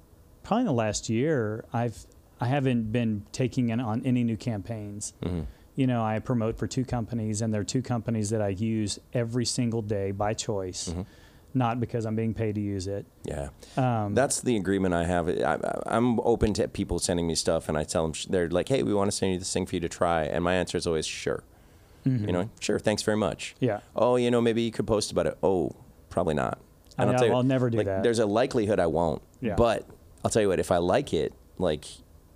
probably 0.43 0.61
in 0.61 0.67
the 0.67 0.73
last 0.73 1.09
year, 1.09 1.65
I've 1.73 2.05
I 2.41 2.45
haven't 2.47 2.91
been 2.91 3.25
taking 3.31 3.69
in 3.69 3.79
on 3.79 4.05
any 4.05 4.23
new 4.23 4.37
campaigns. 4.37 5.13
Mm-hmm. 5.21 5.41
You 5.75 5.87
know, 5.87 6.03
I 6.03 6.19
promote 6.19 6.57
for 6.57 6.67
two 6.67 6.83
companies, 6.85 7.41
and 7.41 7.53
they're 7.53 7.63
two 7.63 7.81
companies 7.81 8.29
that 8.31 8.41
I 8.41 8.49
use 8.49 8.99
every 9.13 9.45
single 9.45 9.81
day 9.81 10.11
by 10.11 10.33
choice, 10.33 10.89
Mm-hmm. 10.89 11.01
not 11.53 11.79
because 11.79 12.05
I'm 12.05 12.15
being 12.15 12.33
paid 12.33 12.55
to 12.55 12.61
use 12.61 12.85
it. 12.87 13.05
Yeah, 13.23 13.49
Um, 13.77 14.13
that's 14.13 14.41
the 14.41 14.57
agreement 14.57 14.93
I 14.93 15.05
have. 15.05 15.29
I, 15.29 15.55
I- 15.55 15.81
I'm 15.97 16.19
open 16.21 16.53
to 16.55 16.67
people 16.67 16.99
sending 16.99 17.27
me 17.27 17.35
stuff, 17.35 17.69
and 17.69 17.77
I 17.77 17.83
tell 17.85 18.03
them 18.03 18.13
they're 18.29 18.49
like, 18.49 18.67
"Hey, 18.69 18.83
we 18.83 18.93
want 18.93 19.09
to 19.09 19.15
send 19.15 19.31
you 19.33 19.39
this 19.39 19.51
thing 19.53 19.65
for 19.65 19.75
you 19.75 19.79
to 19.81 19.89
try," 19.89 20.23
and 20.23 20.43
my 20.43 20.53
answer 20.55 20.77
is 20.77 20.85
always, 20.85 21.05
"Sure." 21.05 21.43
You 22.05 22.31
know, 22.31 22.49
sure, 22.59 22.79
thanks 22.79 23.03
very 23.03 23.17
much. 23.17 23.53
Mm-hmm. 23.57 23.65
Yeah. 23.65 23.79
Oh, 23.95 24.15
you 24.15 24.31
know, 24.31 24.41
maybe 24.41 24.61
you 24.63 24.71
could 24.71 24.87
post 24.87 25.11
about 25.11 25.27
it. 25.27 25.37
Oh, 25.43 25.75
probably 26.09 26.33
not. 26.33 26.57
And 26.99 27.11
know, 27.11 27.17
tell 27.17 27.27
you, 27.27 27.33
I'll 27.33 27.43
never 27.43 27.69
do 27.69 27.77
like, 27.77 27.87
that. 27.87 28.03
There's 28.03 28.19
a 28.19 28.25
likelihood 28.25 28.79
I 28.79 28.87
won't. 28.87 29.21
Yeah. 29.41 29.55
But 29.55 29.85
I'll 30.23 30.31
tell 30.31 30.41
you 30.41 30.49
what, 30.49 30.59
if 30.59 30.71
I 30.71 30.77
like 30.77 31.13
it, 31.13 31.33
like 31.57 31.85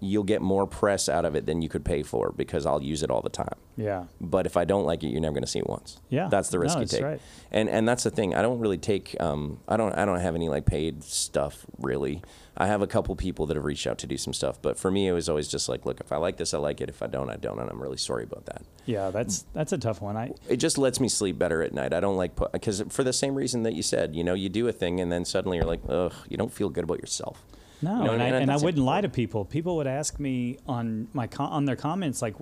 you'll 0.04 0.24
get 0.24 0.42
more 0.42 0.68
press 0.68 1.08
out 1.10 1.26
of 1.26 1.36
it 1.36 1.46
than 1.46 1.62
you 1.62 1.70
could 1.70 1.84
pay 1.86 2.04
for 2.04 2.32
because 2.32 2.66
I'll 2.66 2.82
use 2.84 3.04
it 3.04 3.10
all 3.10 3.22
the 3.22 3.30
time. 3.30 3.56
Yeah. 3.78 4.06
But 4.22 4.46
if 4.46 4.56
I 4.58 4.66
don't 4.66 4.86
like 4.86 5.04
it, 5.04 5.08
you're 5.08 5.22
never 5.22 5.34
going 5.34 5.44
to 5.44 5.50
see 5.50 5.60
it 5.60 5.68
once. 5.68 6.00
Yeah. 6.10 6.28
that's 6.30 6.50
the 6.50 6.60
risk 6.60 6.76
No, 6.76 6.82
you 6.82 6.86
that's 6.86 6.94
take. 6.94 7.04
right. 7.04 7.22
And 7.52 7.70
and 7.70 7.88
that's 7.88 8.04
the 8.04 8.12
thing. 8.12 8.36
I 8.36 8.42
don't 8.42 8.60
really 8.60 8.78
take. 8.78 9.16
Um, 9.20 9.60
I 9.68 9.78
don't. 9.78 9.94
I 9.94 10.06
don't 10.06 10.20
have 10.20 10.36
any 10.36 10.50
like 10.50 10.66
paid 10.66 11.04
stuff 11.04 11.66
really. 11.80 12.22
I 12.56 12.68
have 12.68 12.84
a 12.84 12.88
couple 12.88 13.16
people 13.16 13.48
that 13.48 13.56
have 13.58 13.66
reached 13.66 13.88
out 13.88 13.98
to 14.00 14.08
do 14.08 14.16
some 14.16 14.32
stuff, 14.32 14.62
but 14.62 14.78
for 14.78 14.92
me, 14.92 15.08
it 15.08 15.12
was 15.12 15.28
always 15.28 15.48
just 15.48 15.68
like, 15.68 15.88
look, 15.88 16.00
if 16.00 16.12
I 16.12 16.18
like 16.18 16.38
this, 16.38 16.54
I 16.54 16.60
like 16.60 16.82
it. 16.82 16.90
If 16.90 17.02
I 17.02 17.08
don't, 17.08 17.32
I 17.32 17.36
don't, 17.36 17.58
and 17.58 17.68
I'm 17.68 17.82
really 17.82 17.98
sorry 17.98 18.24
about 18.26 18.46
that. 18.46 18.62
Yeah. 18.86 19.10
That's 19.10 19.46
that's 19.54 19.72
a 19.74 19.78
tough 19.80 20.02
one. 20.02 20.18
I 20.18 20.32
It 20.48 20.58
just 20.58 20.78
lets 20.78 21.00
me 21.00 21.10
sleep 21.10 21.40
better 21.40 21.64
at 21.64 21.74
night. 21.74 21.94
I 21.94 22.00
don't 22.00 22.18
like 22.18 22.36
put 22.36 22.52
because 22.52 22.84
for 22.90 23.04
the 23.04 23.14
same 23.14 23.34
reason 23.34 23.64
that 23.64 23.74
you 23.74 23.82
said, 23.82 24.16
you 24.16 24.24
know, 24.24 24.36
you 24.36 24.50
do 24.50 24.68
a 24.68 24.72
thing 24.72 25.00
and 25.00 25.12
then 25.12 25.26
suddenly 25.26 25.58
you're 25.58 25.66
like, 25.66 25.82
ugh, 25.90 26.14
you 26.30 26.38
don't 26.38 26.54
feel 26.54 26.70
good 26.70 26.84
about 26.84 27.00
yourself. 27.00 27.44
No, 27.84 28.00
You 28.00 28.04
know, 28.06 28.14
and, 28.14 28.24
I, 28.24 28.28
and 28.40 28.52
I 28.52 28.58
wouldn't 28.58 28.84
lie 28.84 29.02
to 29.02 29.10
people. 29.10 29.46
People 29.46 29.76
would 29.78 29.88
ask 29.88 30.20
me 30.20 30.58
on 30.68 31.08
my 31.14 31.28
on 31.38 31.66
their 31.66 31.76
comments 31.76 32.22
like, 32.22 32.36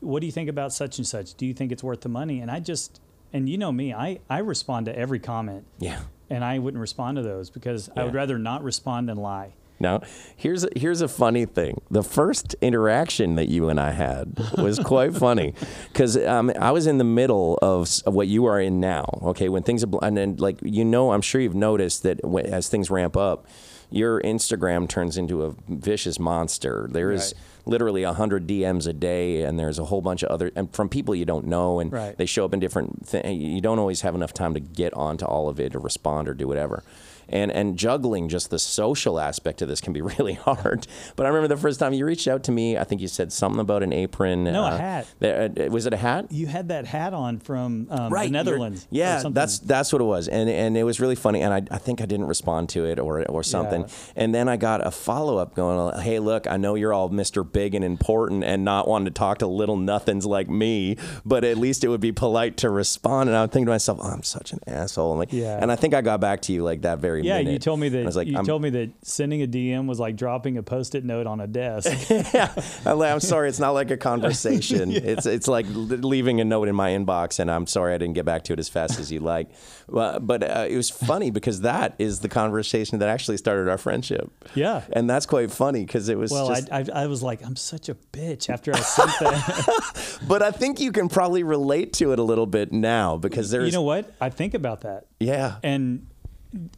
"What 0.00 0.20
do 0.20 0.26
you 0.26 0.32
think 0.32 0.48
about 0.48 0.72
such 0.72 0.98
and 0.98 1.06
such? 1.06 1.34
Do 1.34 1.46
you 1.46 1.54
think 1.54 1.72
it's 1.72 1.82
worth 1.82 2.00
the 2.00 2.08
money?" 2.08 2.40
And 2.40 2.50
I 2.50 2.60
just 2.60 3.00
and 3.32 3.48
you 3.48 3.58
know 3.58 3.72
me, 3.72 3.94
I 3.94 4.20
I 4.28 4.38
respond 4.38 4.86
to 4.86 4.98
every 4.98 5.18
comment, 5.18 5.64
Yeah. 5.78 6.00
and 6.28 6.44
I 6.44 6.58
wouldn't 6.58 6.80
respond 6.80 7.16
to 7.16 7.22
those 7.22 7.50
because 7.50 7.88
I 7.96 8.04
would 8.04 8.14
rather 8.14 8.38
not 8.38 8.62
respond 8.62 9.08
than 9.08 9.16
lie. 9.16 9.54
Now, 9.80 10.02
here's 10.36 10.62
a, 10.62 10.68
here's 10.76 11.00
a 11.00 11.08
funny 11.08 11.44
thing. 11.44 11.80
The 11.90 12.04
first 12.04 12.54
interaction 12.60 13.34
that 13.34 13.48
you 13.48 13.68
and 13.68 13.80
I 13.80 13.90
had 13.90 14.38
was 14.56 14.78
quite 14.78 15.12
funny 15.12 15.54
because 15.92 16.16
um, 16.16 16.52
I 16.56 16.70
was 16.70 16.86
in 16.86 16.98
the 16.98 17.04
middle 17.04 17.58
of, 17.60 17.88
of 18.06 18.14
what 18.14 18.28
you 18.28 18.44
are 18.44 18.60
in 18.60 18.78
now. 18.78 19.18
Okay, 19.22 19.48
when 19.48 19.64
things 19.64 19.82
and 19.82 20.16
then 20.16 20.36
like 20.36 20.58
you 20.62 20.84
know, 20.84 21.10
I'm 21.12 21.20
sure 21.22 21.40
you've 21.40 21.56
noticed 21.56 22.04
that 22.04 22.24
when, 22.24 22.46
as 22.46 22.68
things 22.68 22.90
ramp 22.90 23.16
up, 23.16 23.46
your 23.92 24.20
Instagram 24.22 24.88
turns 24.88 25.16
into 25.16 25.44
a 25.44 25.54
vicious 25.68 26.18
monster. 26.18 26.88
There 26.90 27.12
is 27.12 27.34
Right. 27.36 27.42
literally 27.72 28.02
a 28.02 28.12
hundred 28.12 28.46
DMs 28.46 28.86
a 28.86 28.92
day, 28.92 29.42
and 29.42 29.58
there's 29.58 29.78
a 29.78 29.84
whole 29.84 30.00
bunch 30.00 30.22
of 30.22 30.30
other 30.30 30.50
and 30.56 30.72
from 30.72 30.88
people 30.88 31.14
you 31.14 31.24
don't 31.24 31.46
know, 31.46 31.78
and 31.80 31.92
Right. 31.92 32.16
they 32.16 32.26
show 32.26 32.44
up 32.44 32.54
in 32.54 32.60
different. 32.60 33.08
Th- 33.08 33.24
you 33.26 33.60
don't 33.60 33.78
always 33.78 34.00
have 34.00 34.14
enough 34.14 34.32
time 34.34 34.54
to 34.54 34.60
get 34.60 34.92
onto 34.94 35.24
all 35.24 35.48
of 35.48 35.60
it 35.60 35.74
or 35.74 35.78
respond 35.78 36.28
or 36.28 36.34
do 36.34 36.48
whatever. 36.48 36.82
And 37.28 37.50
and 37.52 37.78
juggling 37.78 38.28
just 38.28 38.50
the 38.50 38.58
social 38.58 39.18
aspect 39.18 39.62
of 39.62 39.68
this 39.68 39.80
can 39.80 39.92
be 39.92 40.00
really 40.18 40.34
hard. 40.34 40.86
But 41.16 41.26
I 41.26 41.28
remember 41.30 41.48
the 41.54 41.60
first 41.60 41.80
time 41.80 41.92
you 41.92 42.04
reached 42.04 42.28
out 42.28 42.44
to 42.44 42.52
me. 42.52 42.76
I 42.76 42.84
think 42.84 43.00
you 43.00 43.08
said 43.08 43.32
something 43.32 43.60
about 43.60 43.82
an 43.82 43.92
apron. 43.92 44.44
No, 44.44 44.64
a 44.64 44.76
hat. 44.76 45.06
there- 45.18 45.50
uh, 45.58 45.66
was 45.70 45.86
it 45.86 45.92
a 45.92 45.96
hat? 45.96 46.26
You 46.30 46.46
had 46.46 46.68
that 46.68 46.86
hat 46.86 47.14
on 47.14 47.38
from 47.38 47.86
um, 47.90 48.10
the 48.10 48.16
you're- 48.18 48.30
Netherlands. 48.30 48.84
or 48.84 48.88
Yeah, 48.90 49.22
that's 49.30 49.58
that's 49.60 49.92
what 49.92 50.00
it 50.02 50.04
was, 50.06 50.28
and 50.28 50.48
and 50.48 50.76
it 50.76 50.84
was 50.84 51.00
really 51.00 51.14
funny. 51.14 51.40
And 51.42 51.52
I, 51.52 51.74
I 51.74 51.78
think 51.78 52.00
I 52.00 52.06
didn't 52.06 52.26
respond 52.26 52.68
to 52.70 52.84
it 52.86 52.98
or 52.98 53.22
or 53.28 53.42
something. 53.42 53.82
Yeah. 53.82 53.88
And 54.16 54.34
then 54.34 54.48
I 54.48 54.56
got 54.56 54.86
a 54.86 54.90
follow 54.90 55.36
up 55.38 55.54
going. 55.54 55.98
Hey, 56.00 56.18
look, 56.18 56.46
I 56.46 56.56
know 56.56 56.74
you're 56.74 56.92
all 56.92 57.08
Mister 57.08 57.42
Big 57.44 57.74
and 57.74 57.84
important 57.84 58.44
and 58.44 58.64
not 58.64 58.86
wanting 58.88 59.06
to 59.06 59.10
talk 59.10 59.38
to 59.38 59.46
little 59.46 59.76
nothings 59.76 60.26
like 60.26 60.48
me, 60.48 60.96
but 61.24 61.44
at 61.44 61.56
least 61.58 61.84
it 61.84 61.88
would 61.88 62.00
be 62.00 62.12
polite 62.12 62.56
to 62.58 62.70
respond. 62.70 63.28
And 63.28 63.36
I'm 63.36 63.48
thinking 63.48 63.66
to 63.66 63.72
myself, 63.72 63.98
oh, 64.02 64.08
I'm 64.10 64.22
such 64.22 64.52
an 64.52 64.60
asshole. 64.66 65.12
And 65.12 65.18
like, 65.20 65.32
Yeah. 65.32 65.58
and 65.60 65.70
I 65.72 65.76
think 65.76 65.94
I 65.94 66.00
got 66.00 66.20
back 66.20 66.42
to 66.42 66.52
you 66.52 66.62
like 66.62 66.82
that 66.82 66.98
very 66.98 67.11
yeah, 67.16 67.38
minute. 67.38 67.52
you 67.52 67.58
told 67.58 67.80
me 67.80 67.88
that. 67.88 68.02
I 68.02 68.04
was 68.04 68.16
like, 68.16 68.28
you 68.28 68.38
I'm, 68.38 68.44
told 68.46 68.62
me 68.62 68.70
that 68.70 68.90
sending 69.02 69.42
a 69.42 69.46
DM 69.46 69.86
was 69.86 69.98
like 69.98 70.16
dropping 70.16 70.58
a 70.58 70.62
post-it 70.62 71.04
note 71.04 71.26
on 71.26 71.40
a 71.40 71.46
desk. 71.46 72.10
yeah, 72.34 72.52
I'm 72.86 73.20
sorry, 73.20 73.48
it's 73.48 73.58
not 73.58 73.70
like 73.70 73.90
a 73.90 73.96
conversation. 73.96 74.92
It's 75.02 75.26
it's 75.26 75.48
like 75.48 75.66
leaving 75.68 76.40
a 76.40 76.44
note 76.44 76.68
in 76.68 76.76
my 76.76 76.90
inbox, 76.90 77.38
and 77.38 77.50
I'm 77.50 77.66
sorry 77.66 77.94
I 77.94 77.98
didn't 77.98 78.14
get 78.14 78.24
back 78.24 78.44
to 78.44 78.52
it 78.52 78.58
as 78.58 78.68
fast 78.68 78.98
as 79.00 79.10
you'd 79.10 79.22
like. 79.22 79.48
But 79.88 80.42
uh, 80.42 80.66
it 80.68 80.76
was 80.76 80.88
funny 80.88 81.30
because 81.30 81.62
that 81.62 81.94
is 81.98 82.20
the 82.20 82.28
conversation 82.28 83.00
that 83.00 83.08
actually 83.08 83.36
started 83.36 83.68
our 83.68 83.76
friendship. 83.76 84.30
Yeah. 84.54 84.82
and 84.92 85.10
that's 85.10 85.26
quite 85.26 85.50
funny 85.50 85.84
because 85.84 86.08
it 86.08 86.16
was 86.16 86.30
well, 86.30 86.48
just. 86.48 86.72
I, 86.72 86.78
I 86.78 87.02
I 87.02 87.06
was 87.08 87.22
like, 87.22 87.44
I'm 87.44 87.56
such 87.56 87.88
a 87.90 87.94
bitch 87.94 88.48
after 88.48 88.72
I 88.72 88.80
sent 88.80 89.10
that. 89.20 90.18
but 90.26 90.40
I 90.42 90.50
think 90.50 90.80
you 90.80 90.92
can 90.92 91.08
probably 91.08 91.42
relate 91.42 91.92
to 91.94 92.12
it 92.12 92.18
a 92.18 92.22
little 92.22 92.46
bit 92.46 92.72
now 92.72 93.16
because 93.16 93.50
there's. 93.50 93.66
you 93.66 93.72
know 93.72 93.82
what? 93.82 94.14
I 94.20 94.30
think 94.30 94.54
about 94.54 94.82
that. 94.82 95.06
yeah. 95.20 95.56
and 95.62 96.06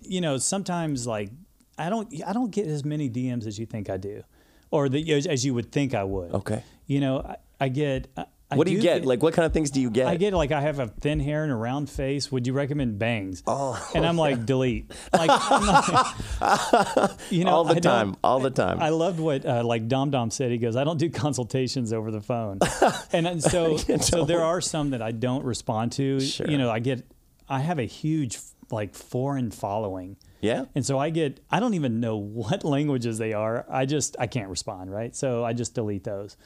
you 0.02 0.20
know 0.20 0.36
sometimes 0.38 1.06
like 1.06 1.30
i 1.78 1.88
don't 1.88 2.12
i 2.26 2.32
don't 2.32 2.50
get 2.50 2.66
as 2.66 2.84
many 2.84 3.08
dms 3.10 3.46
as 3.46 3.58
you 3.58 3.66
think 3.66 3.90
i 3.90 3.96
do 3.96 4.22
or 4.70 4.88
that 4.88 5.08
as, 5.08 5.26
as 5.26 5.44
you 5.44 5.54
would 5.54 5.70
think 5.72 5.94
i 5.94 6.04
would 6.04 6.32
Okay. 6.32 6.62
you 6.86 7.00
know 7.00 7.20
i, 7.20 7.36
I 7.60 7.68
get 7.68 8.08
I, 8.16 8.26
I 8.50 8.56
What 8.56 8.66
do 8.66 8.72
you 8.74 8.80
get? 8.80 9.06
Like, 9.06 9.22
what 9.22 9.32
kind 9.32 9.46
of 9.46 9.52
things 9.54 9.70
do 9.70 9.80
you 9.80 9.90
get? 9.90 10.06
I 10.06 10.16
get 10.16 10.34
like 10.34 10.52
I 10.52 10.60
have 10.60 10.78
a 10.78 10.86
thin 10.86 11.18
hair 11.18 11.44
and 11.44 11.50
a 11.50 11.56
round 11.56 11.88
face. 11.88 12.30
Would 12.30 12.46
you 12.46 12.52
recommend 12.52 12.98
bangs? 12.98 13.42
Oh, 13.46 13.74
and 13.94 14.04
I'm 14.06 14.18
like 14.18 14.44
delete. 14.52 14.92
Like, 15.14 15.30
I'm 15.32 15.64
not- 15.64 17.20
you 17.30 17.44
know, 17.44 17.50
all 17.50 17.64
the 17.64 17.76
I 17.76 17.80
time, 17.80 18.16
all 18.22 18.40
the 18.40 18.50
time. 18.50 18.80
I 18.80 18.90
loved 18.90 19.18
what 19.18 19.46
uh, 19.46 19.64
like 19.64 19.88
Dom 19.88 20.10
Dom 20.10 20.30
said. 20.30 20.50
He 20.50 20.58
goes, 20.58 20.76
I 20.76 20.84
don't 20.84 20.98
do 20.98 21.08
consultations 21.10 21.92
over 21.92 22.10
the 22.10 22.20
phone, 22.20 22.58
and 23.12 23.24
then 23.24 23.40
so 23.40 23.78
so 23.78 24.24
there 24.26 24.42
are 24.42 24.60
some 24.60 24.90
that 24.90 25.00
I 25.00 25.10
don't 25.12 25.42
respond 25.44 25.92
to. 25.92 26.20
Sure. 26.20 26.46
You 26.46 26.58
know, 26.58 26.70
I 26.70 26.80
get 26.80 27.02
I 27.48 27.60
have 27.60 27.78
a 27.78 27.86
huge 27.86 28.38
like 28.70 28.94
foreign 28.94 29.50
following. 29.50 30.16
yeah. 30.40 30.64
And 30.74 30.84
so 30.84 30.98
I 30.98 31.10
get, 31.10 31.40
I 31.50 31.60
don't 31.60 31.74
even 31.74 32.00
know 32.00 32.16
what 32.40 32.64
languages 32.64 33.18
they 33.18 33.32
are. 33.32 33.64
I 33.68 33.86
just, 33.86 34.16
I 34.18 34.26
can't 34.26 34.48
respond, 34.48 34.90
right? 34.92 35.14
So 35.14 35.44
I 35.44 35.52
just 35.52 35.74
delete 35.74 36.04
those. 36.04 36.36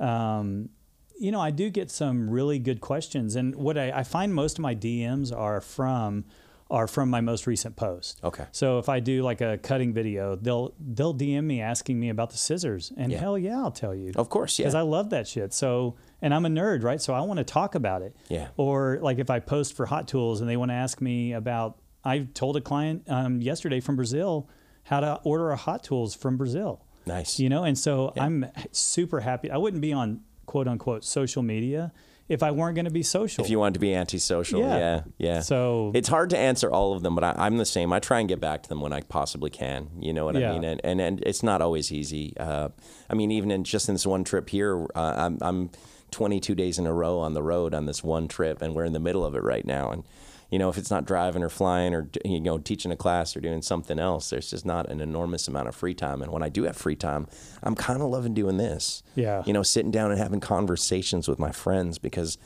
Um, 0.00 0.70
you 1.18 1.30
know, 1.30 1.40
I 1.40 1.50
do 1.50 1.70
get 1.70 1.90
some 1.90 2.28
really 2.28 2.58
good 2.58 2.80
questions, 2.80 3.36
and 3.36 3.54
what 3.54 3.78
I, 3.78 3.92
I 3.92 4.02
find 4.02 4.34
most 4.34 4.58
of 4.58 4.62
my 4.62 4.74
DMs 4.74 5.36
are 5.36 5.60
from 5.60 6.24
are 6.70 6.86
from 6.86 7.10
my 7.10 7.20
most 7.20 7.46
recent 7.46 7.76
post. 7.76 8.18
Okay. 8.24 8.46
So 8.52 8.78
if 8.78 8.88
I 8.88 8.98
do 9.00 9.22
like 9.22 9.40
a 9.42 9.58
cutting 9.58 9.92
video, 9.92 10.34
they'll 10.34 10.74
they'll 10.80 11.14
DM 11.14 11.44
me 11.44 11.60
asking 11.60 12.00
me 12.00 12.08
about 12.08 12.30
the 12.30 12.38
scissors, 12.38 12.90
and 12.96 13.12
Yeah. 13.12 13.18
hell 13.18 13.38
yeah, 13.38 13.58
I'll 13.58 13.70
tell 13.70 13.94
you. 13.94 14.12
Of 14.16 14.28
course, 14.30 14.58
yeah. 14.58 14.64
Because 14.64 14.74
I 14.74 14.80
love 14.80 15.10
that 15.10 15.28
shit. 15.28 15.52
So, 15.52 15.96
and 16.22 16.32
I'm 16.34 16.46
a 16.46 16.48
nerd, 16.48 16.82
right? 16.82 17.00
So 17.00 17.12
I 17.12 17.20
want 17.20 17.38
to 17.38 17.44
talk 17.44 17.74
about 17.74 18.02
it. 18.02 18.16
Yeah. 18.28 18.48
Or 18.56 18.98
like 19.02 19.18
if 19.18 19.28
I 19.30 19.40
post 19.40 19.74
for 19.76 19.86
Hot 19.86 20.08
Tools 20.08 20.40
and 20.40 20.48
they 20.48 20.56
want 20.56 20.70
to 20.70 20.74
ask 20.74 21.00
me 21.00 21.32
about, 21.34 21.78
I 22.02 22.20
told 22.34 22.56
a 22.56 22.60
client 22.62 23.02
um, 23.08 23.40
yesterday 23.42 23.80
from 23.80 23.96
Brazil 23.96 24.48
how 24.84 25.00
to 25.00 25.20
order 25.22 25.50
a 25.50 25.56
Hot 25.56 25.82
Tools 25.84 26.14
from 26.14 26.36
Brazil. 26.38 26.82
Nice. 27.06 27.38
You 27.38 27.50
know, 27.50 27.64
and 27.64 27.78
so 27.78 28.12
I'm 28.18 28.46
super 28.72 29.20
happy. 29.20 29.50
I 29.50 29.58
wouldn't 29.58 29.82
be 29.82 29.92
on 29.92 30.22
quote 30.46 30.66
unquote 30.66 31.04
social 31.04 31.42
media 31.42 31.92
if 32.28 32.42
I 32.42 32.50
weren't 32.52 32.74
going 32.74 32.86
to 32.86 32.90
be 32.90 33.02
social. 33.02 33.44
if 33.44 33.50
you 33.50 33.58
wanted 33.58 33.74
to 33.74 33.80
be 33.80 33.94
antisocial, 33.94 34.60
Yeah. 34.60 34.78
yeah, 34.78 35.00
yeah. 35.18 35.40
So- 35.40 35.92
it's 35.94 36.08
hard 36.08 36.30
to 36.30 36.38
answer 36.38 36.70
all 36.70 36.94
of 36.94 37.02
them, 37.02 37.14
but 37.14 37.24
I, 37.24 37.34
I'm 37.36 37.58
the 37.58 37.66
same. 37.66 37.92
I 37.92 37.98
try 38.00 38.20
and 38.20 38.28
get 38.28 38.40
back 38.40 38.62
to 38.62 38.68
them 38.68 38.80
when 38.80 38.92
I 38.92 39.00
possibly 39.02 39.50
can. 39.50 39.90
You 40.00 40.12
know 40.12 40.24
what 40.24 40.34
Yeah. 40.34 40.50
I 40.50 40.52
mean? 40.54 40.64
And, 40.64 40.80
and 40.84 41.00
and 41.00 41.20
it's 41.24 41.42
not 41.42 41.60
always 41.60 41.92
easy. 41.92 42.34
Uh, 42.38 42.68
I 43.10 43.14
mean, 43.14 43.30
even 43.30 43.50
in 43.50 43.64
just 43.64 43.88
in 43.88 43.94
this 43.94 44.06
one 44.06 44.24
trip 44.24 44.48
here, 44.50 44.86
uh, 44.94 45.14
I'm 45.16 45.38
I'm 45.42 45.70
22 46.10 46.54
days 46.54 46.78
in 46.78 46.86
a 46.86 46.92
row 46.92 47.18
on 47.18 47.34
the 47.34 47.42
road 47.42 47.74
on 47.74 47.86
this 47.86 48.02
one 48.04 48.28
trip, 48.28 48.62
and 48.62 48.74
we're 48.74 48.84
in 48.84 48.92
the 48.92 49.00
middle 49.00 49.24
of 49.24 49.34
it 49.34 49.42
right 49.42 49.64
now. 49.66 49.90
And 49.90 50.04
you 50.50 50.58
know, 50.58 50.68
if 50.68 50.78
it's 50.78 50.90
not 50.90 51.04
driving 51.04 51.42
or 51.42 51.48
flying 51.48 51.94
or 51.94 52.08
you 52.24 52.40
know 52.40 52.58
teaching 52.58 52.92
a 52.92 52.96
class 52.96 53.36
or 53.36 53.40
doing 53.40 53.62
something 53.62 53.98
else, 53.98 54.30
there's 54.30 54.50
just 54.50 54.64
not 54.64 54.90
an 54.90 55.00
enormous 55.00 55.48
amount 55.48 55.68
of 55.68 55.74
free 55.74 55.94
time. 55.94 56.22
And 56.22 56.30
when 56.32 56.42
I 56.42 56.48
do 56.48 56.64
have 56.64 56.76
free 56.76 56.96
time, 56.96 57.26
I'm 57.62 57.74
kind 57.74 58.00
of 58.00 58.08
loving 58.08 58.34
doing 58.34 58.56
this. 58.56 59.02
Yeah. 59.14 59.42
You 59.46 59.52
know, 59.52 59.62
sitting 59.62 59.90
down 59.90 60.10
and 60.10 60.20
having 60.20 60.40
conversations 60.40 61.28
with 61.28 61.38
my 61.38 61.50
friends 61.50 61.98
because 61.98 62.38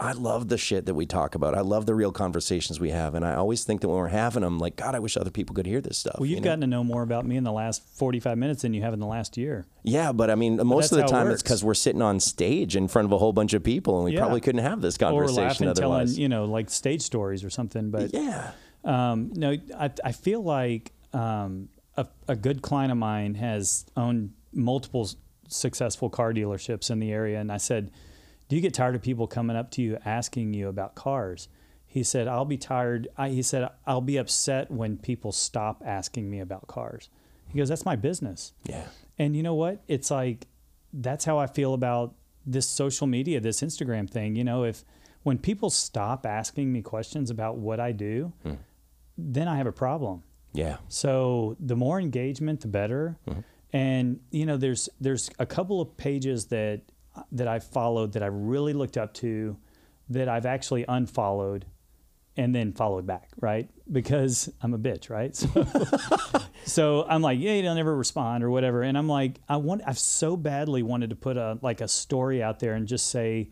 I 0.00 0.10
love 0.12 0.48
the 0.48 0.58
shit 0.58 0.86
that 0.86 0.94
we 0.94 1.06
talk 1.06 1.36
about. 1.36 1.54
I 1.54 1.60
love 1.60 1.86
the 1.86 1.94
real 1.94 2.10
conversations 2.10 2.80
we 2.80 2.90
have, 2.90 3.14
and 3.14 3.24
I 3.24 3.34
always 3.36 3.62
think 3.64 3.80
that 3.80 3.88
when 3.88 3.96
we're 3.96 4.08
having 4.08 4.42
them, 4.42 4.58
like 4.58 4.74
God, 4.74 4.94
I 4.96 4.98
wish 4.98 5.16
other 5.16 5.30
people 5.30 5.54
could 5.54 5.66
hear 5.66 5.80
this 5.80 5.96
stuff. 5.98 6.16
well, 6.18 6.26
you've 6.26 6.36
you 6.38 6.40
know? 6.40 6.44
gotten 6.46 6.60
to 6.62 6.66
know 6.66 6.82
more 6.82 7.02
about 7.02 7.24
me 7.24 7.36
in 7.36 7.44
the 7.44 7.52
last 7.52 7.80
45 7.96 8.36
minutes 8.36 8.62
than 8.62 8.74
you 8.74 8.82
have 8.82 8.92
in 8.92 8.98
the 8.98 9.06
last 9.06 9.36
year. 9.36 9.66
yeah, 9.84 10.10
but 10.10 10.30
I 10.30 10.34
mean, 10.34 10.56
most 10.66 10.90
of 10.90 10.96
the 10.96 11.02
how 11.02 11.08
it 11.08 11.10
time 11.12 11.30
it's 11.30 11.42
because 11.44 11.62
we're 11.62 11.74
sitting 11.74 12.02
on 12.02 12.18
stage 12.18 12.74
in 12.74 12.88
front 12.88 13.06
of 13.06 13.12
a 13.12 13.18
whole 13.18 13.32
bunch 13.32 13.52
of 13.54 13.62
people, 13.62 13.96
and 13.96 14.04
we 14.04 14.14
Yeah. 14.14 14.20
probably 14.20 14.40
couldn't 14.40 14.64
have 14.64 14.80
this 14.80 14.96
Or 14.96 14.98
conversation 14.98 15.42
laughing, 15.44 15.68
otherwise. 15.68 16.10
telling, 16.14 16.20
you 16.22 16.28
know, 16.28 16.44
like 16.46 16.70
stage 16.70 17.02
stories 17.02 17.44
or 17.44 17.50
something. 17.50 17.90
But 17.90 18.12
yeah, 18.12 18.50
Um, 18.84 19.30
no, 19.34 19.56
I, 19.78 19.90
I 20.04 20.10
feel 20.12 20.42
like 20.42 20.90
um, 21.12 21.68
a, 21.96 22.06
a 22.26 22.34
good 22.34 22.62
client 22.62 22.90
of 22.90 22.98
mine 22.98 23.34
has 23.36 23.86
owned 23.96 24.32
multiple 24.52 25.08
successful 25.48 26.10
car 26.10 26.32
dealerships 26.34 26.90
in 26.90 26.98
the 26.98 27.12
area. 27.12 27.38
And 27.40 27.52
I 27.52 27.58
said, 27.58 27.92
Do 28.48 28.56
you 28.56 28.62
get 28.62 28.74
tired 28.74 28.94
of 28.94 29.02
people 29.02 29.26
coming 29.26 29.56
up 29.56 29.70
to 29.72 29.82
you 29.82 29.98
asking 30.04 30.54
you 30.54 30.68
about 30.68 30.94
cars? 30.94 31.48
He 31.86 32.02
said, 32.02 32.26
I'll 32.26 32.44
be 32.44 32.56
tired. 32.56 33.08
I, 33.16 33.28
he 33.28 33.42
said, 33.42 33.68
I'll 33.86 34.00
be 34.00 34.16
upset 34.16 34.70
when 34.70 34.96
people 34.96 35.32
stop 35.32 35.82
asking 35.84 36.28
me 36.28 36.40
about 36.40 36.66
cars. 36.66 37.08
He 37.48 37.58
goes, 37.58 37.68
That's 37.68 37.84
my 37.84 37.96
business. 37.96 38.52
yeah, 38.64 38.86
And 39.18 39.36
you 39.36 39.42
know 39.42 39.54
what? 39.54 39.82
It's 39.86 40.10
like 40.10 40.48
that's 40.92 41.24
how 41.24 41.38
I 41.38 41.46
feel 41.46 41.74
about 41.74 42.14
this 42.46 42.66
social 42.66 43.06
media, 43.06 43.40
this 43.40 43.60
Instagram 43.62 44.10
thing. 44.10 44.36
You 44.36 44.44
know, 44.44 44.64
if 44.64 44.84
when 45.22 45.38
people 45.38 45.70
stop 45.70 46.26
asking 46.26 46.72
me 46.72 46.82
questions 46.82 47.30
about 47.30 47.56
what 47.56 47.80
I 47.80 47.92
do, 47.92 48.32
hmm. 48.42 48.54
then 49.16 49.48
I 49.48 49.56
have 49.56 49.66
a 49.66 49.72
problem. 49.72 50.22
yeah, 50.52 50.76
So 50.88 51.56
the 51.60 51.76
more 51.76 52.00
engagement, 52.00 52.60
the 52.60 52.68
better. 52.68 53.16
Mm-hmm. 53.28 53.40
And 53.72 54.20
you 54.30 54.46
know, 54.46 54.56
there's 54.56 54.88
there's 55.00 55.30
a 55.38 55.46
couple 55.46 55.80
of 55.80 55.96
pages 55.96 56.46
that 56.46 56.82
that 57.32 57.48
I 57.48 57.58
followed 57.58 58.12
that 58.12 58.22
I 58.22 58.26
really 58.26 58.72
looked 58.72 58.96
up 58.96 59.14
to, 59.14 59.56
that 60.10 60.28
I've 60.28 60.46
actually 60.46 60.84
unfollowed, 60.88 61.66
and 62.36 62.54
then 62.54 62.72
followed 62.72 63.06
back, 63.06 63.30
right? 63.40 63.68
Because 63.90 64.52
I'm 64.60 64.74
a 64.74 64.78
bitch, 64.78 65.10
right? 65.10 65.34
So, 66.64 67.02
so 67.02 67.06
I'm 67.08 67.20
like, 67.20 67.38
yeah, 67.38 67.60
they'll 67.60 67.74
never 67.74 67.94
respond 67.94 68.42
or 68.42 68.50
whatever. 68.50 68.82
And 68.82 68.96
I'm 68.96 69.08
like, 69.08 69.38
I 69.48 69.58
want, 69.58 69.82
I've 69.86 69.98
so 69.98 70.36
badly 70.36 70.82
wanted 70.82 71.10
to 71.10 71.16
put 71.16 71.36
a 71.36 71.58
like 71.60 71.82
a 71.82 71.88
story 71.88 72.42
out 72.42 72.58
there 72.58 72.72
and 72.72 72.88
just 72.88 73.10
say, 73.10 73.50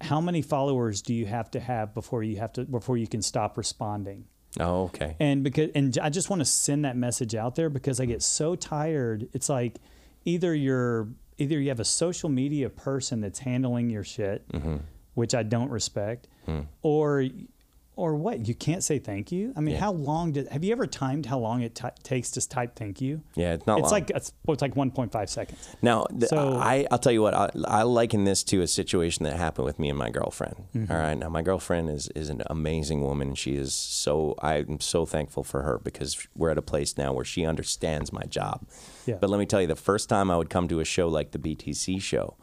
how 0.00 0.20
many 0.20 0.42
followers 0.42 1.02
do 1.02 1.14
you 1.14 1.26
have 1.26 1.50
to 1.52 1.60
have 1.60 1.94
before 1.94 2.22
you 2.22 2.36
have 2.36 2.52
to 2.54 2.64
before 2.64 2.96
you 2.96 3.06
can 3.06 3.22
stop 3.22 3.56
responding? 3.56 4.26
oh, 4.58 4.84
okay, 4.84 5.16
and 5.20 5.44
because 5.44 5.70
and 5.74 5.96
I 6.02 6.10
just 6.10 6.28
want 6.28 6.40
to 6.40 6.46
send 6.46 6.84
that 6.84 6.96
message 6.96 7.34
out 7.34 7.54
there 7.54 7.70
because 7.70 8.00
I 8.00 8.04
get 8.04 8.22
so 8.22 8.54
tired. 8.54 9.28
It's 9.32 9.48
like 9.48 9.78
either 10.24 10.54
you're 10.54 11.08
either 11.40 11.58
you 11.58 11.68
have 11.70 11.80
a 11.80 11.84
social 11.84 12.28
media 12.28 12.68
person 12.70 13.20
that's 13.20 13.38
handling 13.40 13.90
your 13.90 14.04
shit, 14.04 14.46
Mm-hmm. 14.52 14.76
which 15.14 15.34
I 15.34 15.42
don't 15.42 15.70
respect, 15.70 16.28
Hmm. 16.46 16.60
or 16.82 17.24
or 18.00 18.14
what 18.14 18.48
you 18.48 18.54
can't 18.54 18.82
say 18.82 18.98
thank 18.98 19.30
you. 19.30 19.52
I 19.56 19.60
mean, 19.60 19.74
Yeah. 19.74 19.80
how 19.82 19.92
long 19.92 20.32
did 20.32 20.48
have 20.48 20.64
you 20.64 20.72
ever 20.72 20.86
timed 20.86 21.26
how 21.26 21.38
long 21.38 21.60
it 21.60 21.74
t- 21.74 21.84
takes 22.02 22.30
to 22.32 22.48
type 22.48 22.74
thank 22.74 23.00
you? 23.02 23.22
yeah. 23.34 23.52
It's 23.52 23.66
not. 23.66 23.78
It's 23.78 23.84
long. 23.84 23.92
like 23.92 24.10
it's, 24.10 24.32
it's 24.48 24.62
like 24.62 24.74
1.5 24.74 25.28
seconds. 25.28 25.68
Now, 25.82 26.06
So- 26.26 26.56
I, 26.56 26.86
I'll 26.90 26.98
tell 26.98 27.12
you 27.12 27.20
what, 27.20 27.34
I, 27.34 27.50
I 27.66 27.82
liken 27.82 28.24
this 28.24 28.42
to 28.44 28.62
a 28.62 28.66
situation 28.66 29.24
that 29.24 29.36
happened 29.36 29.66
with 29.66 29.78
me 29.78 29.90
and 29.90 29.98
my 29.98 30.08
girlfriend. 30.08 30.56
Mm-hmm. 30.74 30.90
All 30.90 30.98
right. 30.98 31.14
Now, 31.18 31.28
my 31.28 31.42
girlfriend 31.42 31.90
is, 31.90 32.08
is 32.16 32.30
an 32.30 32.42
amazing 32.46 33.02
woman. 33.02 33.34
She 33.34 33.54
is 33.54 33.74
so, 33.74 34.34
I'm 34.40 34.80
so 34.80 35.04
thankful 35.04 35.44
for 35.44 35.60
her 35.62 35.78
because 35.84 36.26
we're 36.34 36.50
at 36.50 36.58
a 36.58 36.62
place 36.62 36.96
now 36.96 37.12
where 37.12 37.24
she 37.26 37.44
understands 37.44 38.12
my 38.14 38.22
job. 38.22 38.66
Yeah. 39.06 39.16
But 39.20 39.28
let 39.28 39.38
me 39.38 39.44
tell 39.46 39.60
you, 39.60 39.66
the 39.66 39.76
first 39.76 40.08
time 40.08 40.30
I 40.30 40.36
would 40.38 40.48
come 40.50 40.68
to 40.68 40.80
a 40.80 40.84
show 40.84 41.08
like 41.08 41.32
the 41.32 41.38
BTC 41.38 42.00
show, 42.00 42.36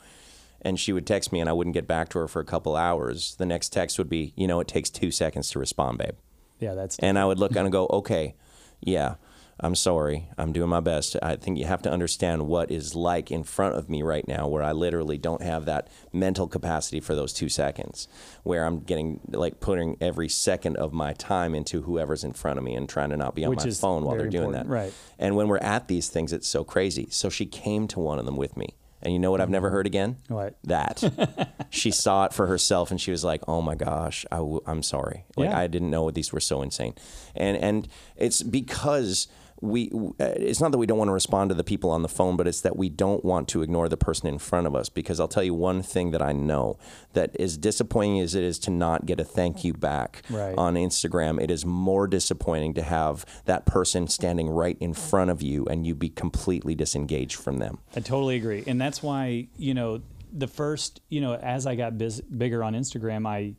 and 0.67 0.77
she 0.77 0.91
would 0.91 1.07
text 1.07 1.31
me 1.31 1.39
and 1.39 1.49
I 1.49 1.53
wouldn't 1.53 1.73
get 1.73 1.87
back 1.87 2.09
to 2.09 2.19
her 2.19 2.27
for 2.27 2.41
a 2.41 2.45
couple 2.45 2.75
hours, 2.75 3.35
the 3.35 3.45
next 3.45 3.69
text 3.69 3.97
would 3.97 4.09
be, 4.09 4.33
you 4.35 4.47
know, 4.47 4.59
it 4.59 4.67
takes 4.67 4.89
two 4.89 5.11
seconds 5.11 5.49
to 5.51 5.59
respond, 5.59 5.97
babe. 5.97 6.15
Yeah, 6.59 6.73
that's 6.73 6.99
And 6.99 7.17
I 7.17 7.25
would 7.25 7.39
look 7.39 7.55
and 7.55 7.71
go, 7.71 7.87
okay, 7.87 8.35
yeah, 8.81 9.15
I'm 9.59 9.75
sorry. 9.75 10.27
I'm 10.37 10.51
doing 10.51 10.69
my 10.69 10.81
best. 10.81 11.15
I 11.21 11.35
think 11.35 11.57
you 11.57 11.65
have 11.65 11.81
to 11.83 11.91
understand 11.91 12.47
what 12.47 12.69
is 12.69 12.95
like 12.95 13.31
in 13.31 13.43
front 13.43 13.75
of 13.75 13.89
me 13.89 14.03
right 14.03 14.27
now, 14.27 14.47
where 14.47 14.61
I 14.61 14.71
literally 14.71 15.17
don't 15.17 15.41
have 15.41 15.65
that 15.65 15.87
mental 16.11 16.47
capacity 16.47 16.99
for 16.99 17.15
those 17.15 17.31
two 17.31 17.49
seconds, 17.49 18.07
where 18.43 18.65
I'm 18.65 18.81
getting 18.81 19.21
like 19.29 19.59
putting 19.59 19.97
every 20.01 20.29
second 20.29 20.77
of 20.77 20.93
my 20.93 21.13
time 21.13 21.55
into 21.55 21.83
whoever's 21.83 22.23
in 22.23 22.33
front 22.33 22.57
of 22.59 22.65
me 22.65 22.75
and 22.75 22.89
trying 22.89 23.09
to 23.11 23.17
not 23.17 23.35
be 23.35 23.45
on 23.45 23.51
Which 23.51 23.65
my 23.65 23.71
phone 23.71 24.03
while 24.03 24.17
they're 24.17 24.27
doing 24.27 24.45
important, 24.49 24.69
that. 24.69 24.73
right. 24.73 24.93
And 25.17 25.35
when 25.35 25.47
we're 25.47 25.57
at 25.57 25.87
these 25.87 26.09
things, 26.09 26.33
it's 26.33 26.47
so 26.47 26.63
crazy. 26.63 27.07
So 27.09 27.29
she 27.29 27.45
came 27.45 27.87
to 27.89 27.99
one 27.99 28.19
of 28.19 28.25
them 28.25 28.35
with 28.35 28.57
me. 28.57 28.75
And 29.01 29.13
you 29.13 29.19
know 29.19 29.29
what 29.31 29.41
I've 29.41 29.49
never 29.49 29.67
mm-hmm. 29.67 29.75
heard 29.75 29.87
again? 29.87 30.17
What? 30.27 30.57
That. 30.63 31.55
she 31.69 31.91
saw 31.91 32.25
it 32.25 32.33
for 32.33 32.47
herself 32.47 32.89
and 32.91 32.99
she 32.99 33.11
was 33.11 33.23
like, 33.23 33.41
"Oh 33.47 33.61
my 33.61 33.75
gosh, 33.75 34.25
I 34.31 34.37
w- 34.37 34.61
I'm 34.65 34.81
sorry. 34.81 35.25
Like 35.35 35.49
Yeah. 35.49 35.59
I 35.59 35.67
didn't 35.67 35.91
know 35.91 36.09
these 36.11 36.33
were 36.33 36.39
so 36.39 36.61
insane." 36.61 36.95
And 37.35 37.57
and 37.57 37.87
it's 38.15 38.41
because 38.41 39.27
we 39.61 39.89
uh, 40.19 40.25
it's 40.35 40.61
not 40.61 40.71
that 40.71 40.77
we 40.77 40.85
don't 40.85 40.97
want 40.99 41.09
to 41.09 41.13
respond 41.13 41.49
to 41.49 41.55
the 41.55 41.63
people 41.63 41.89
on 41.89 42.01
the 42.03 42.07
phone, 42.09 42.37
but 42.37 42.47
it's 42.47 42.61
that 42.61 42.75
we 42.77 42.89
don't 42.89 43.25
want 43.25 43.47
to 43.49 43.61
ignore 43.63 43.89
the 43.89 43.97
person 43.97 44.27
in 44.27 44.37
front 44.37 44.67
of 44.67 44.75
us 44.75 44.89
because 44.89 45.19
I'll 45.19 45.27
tell 45.27 45.43
you 45.43 45.53
one 45.53 45.81
thing 45.81 46.11
that 46.11 46.21
I 46.21 46.31
know 46.31 46.77
that 47.13 47.35
as 47.39 47.57
disappointing 47.57 48.19
as 48.19 48.35
it 48.35 48.43
is 48.43 48.59
to 48.59 48.71
not 48.71 49.05
get 49.05 49.19
a 49.19 49.23
thank 49.23 49.63
you 49.63 49.73
back 49.73 50.21
Right. 50.29 50.55
on 50.57 50.75
Instagram, 50.75 51.41
it 51.41 51.49
is 51.49 51.65
more 51.65 52.07
disappointing 52.07 52.73
to 52.75 52.83
have 52.83 53.25
that 53.45 53.65
person 53.65 54.07
standing 54.07 54.49
right 54.49 54.77
in 54.79 54.93
front 54.93 55.31
of 55.31 55.41
you 55.41 55.65
and 55.65 55.87
you 55.87 55.95
be 55.95 56.09
completely 56.09 56.75
disengaged 56.75 57.35
from 57.37 57.57
them. 57.57 57.79
I 57.95 58.01
totally 58.01 58.35
agree, 58.35 58.63
and 58.67 58.79
that's 58.79 59.01
why 59.01 59.47
you 59.57 59.73
know 59.73 60.01
the 60.31 60.47
first 60.47 61.01
you 61.09 61.21
know 61.21 61.33
as 61.35 61.65
I 61.65 61.75
got 61.75 61.97
biz- 61.97 62.21
bigger 62.21 62.63
on 62.63 62.73
Instagram, 62.75 63.25
I 63.27 63.55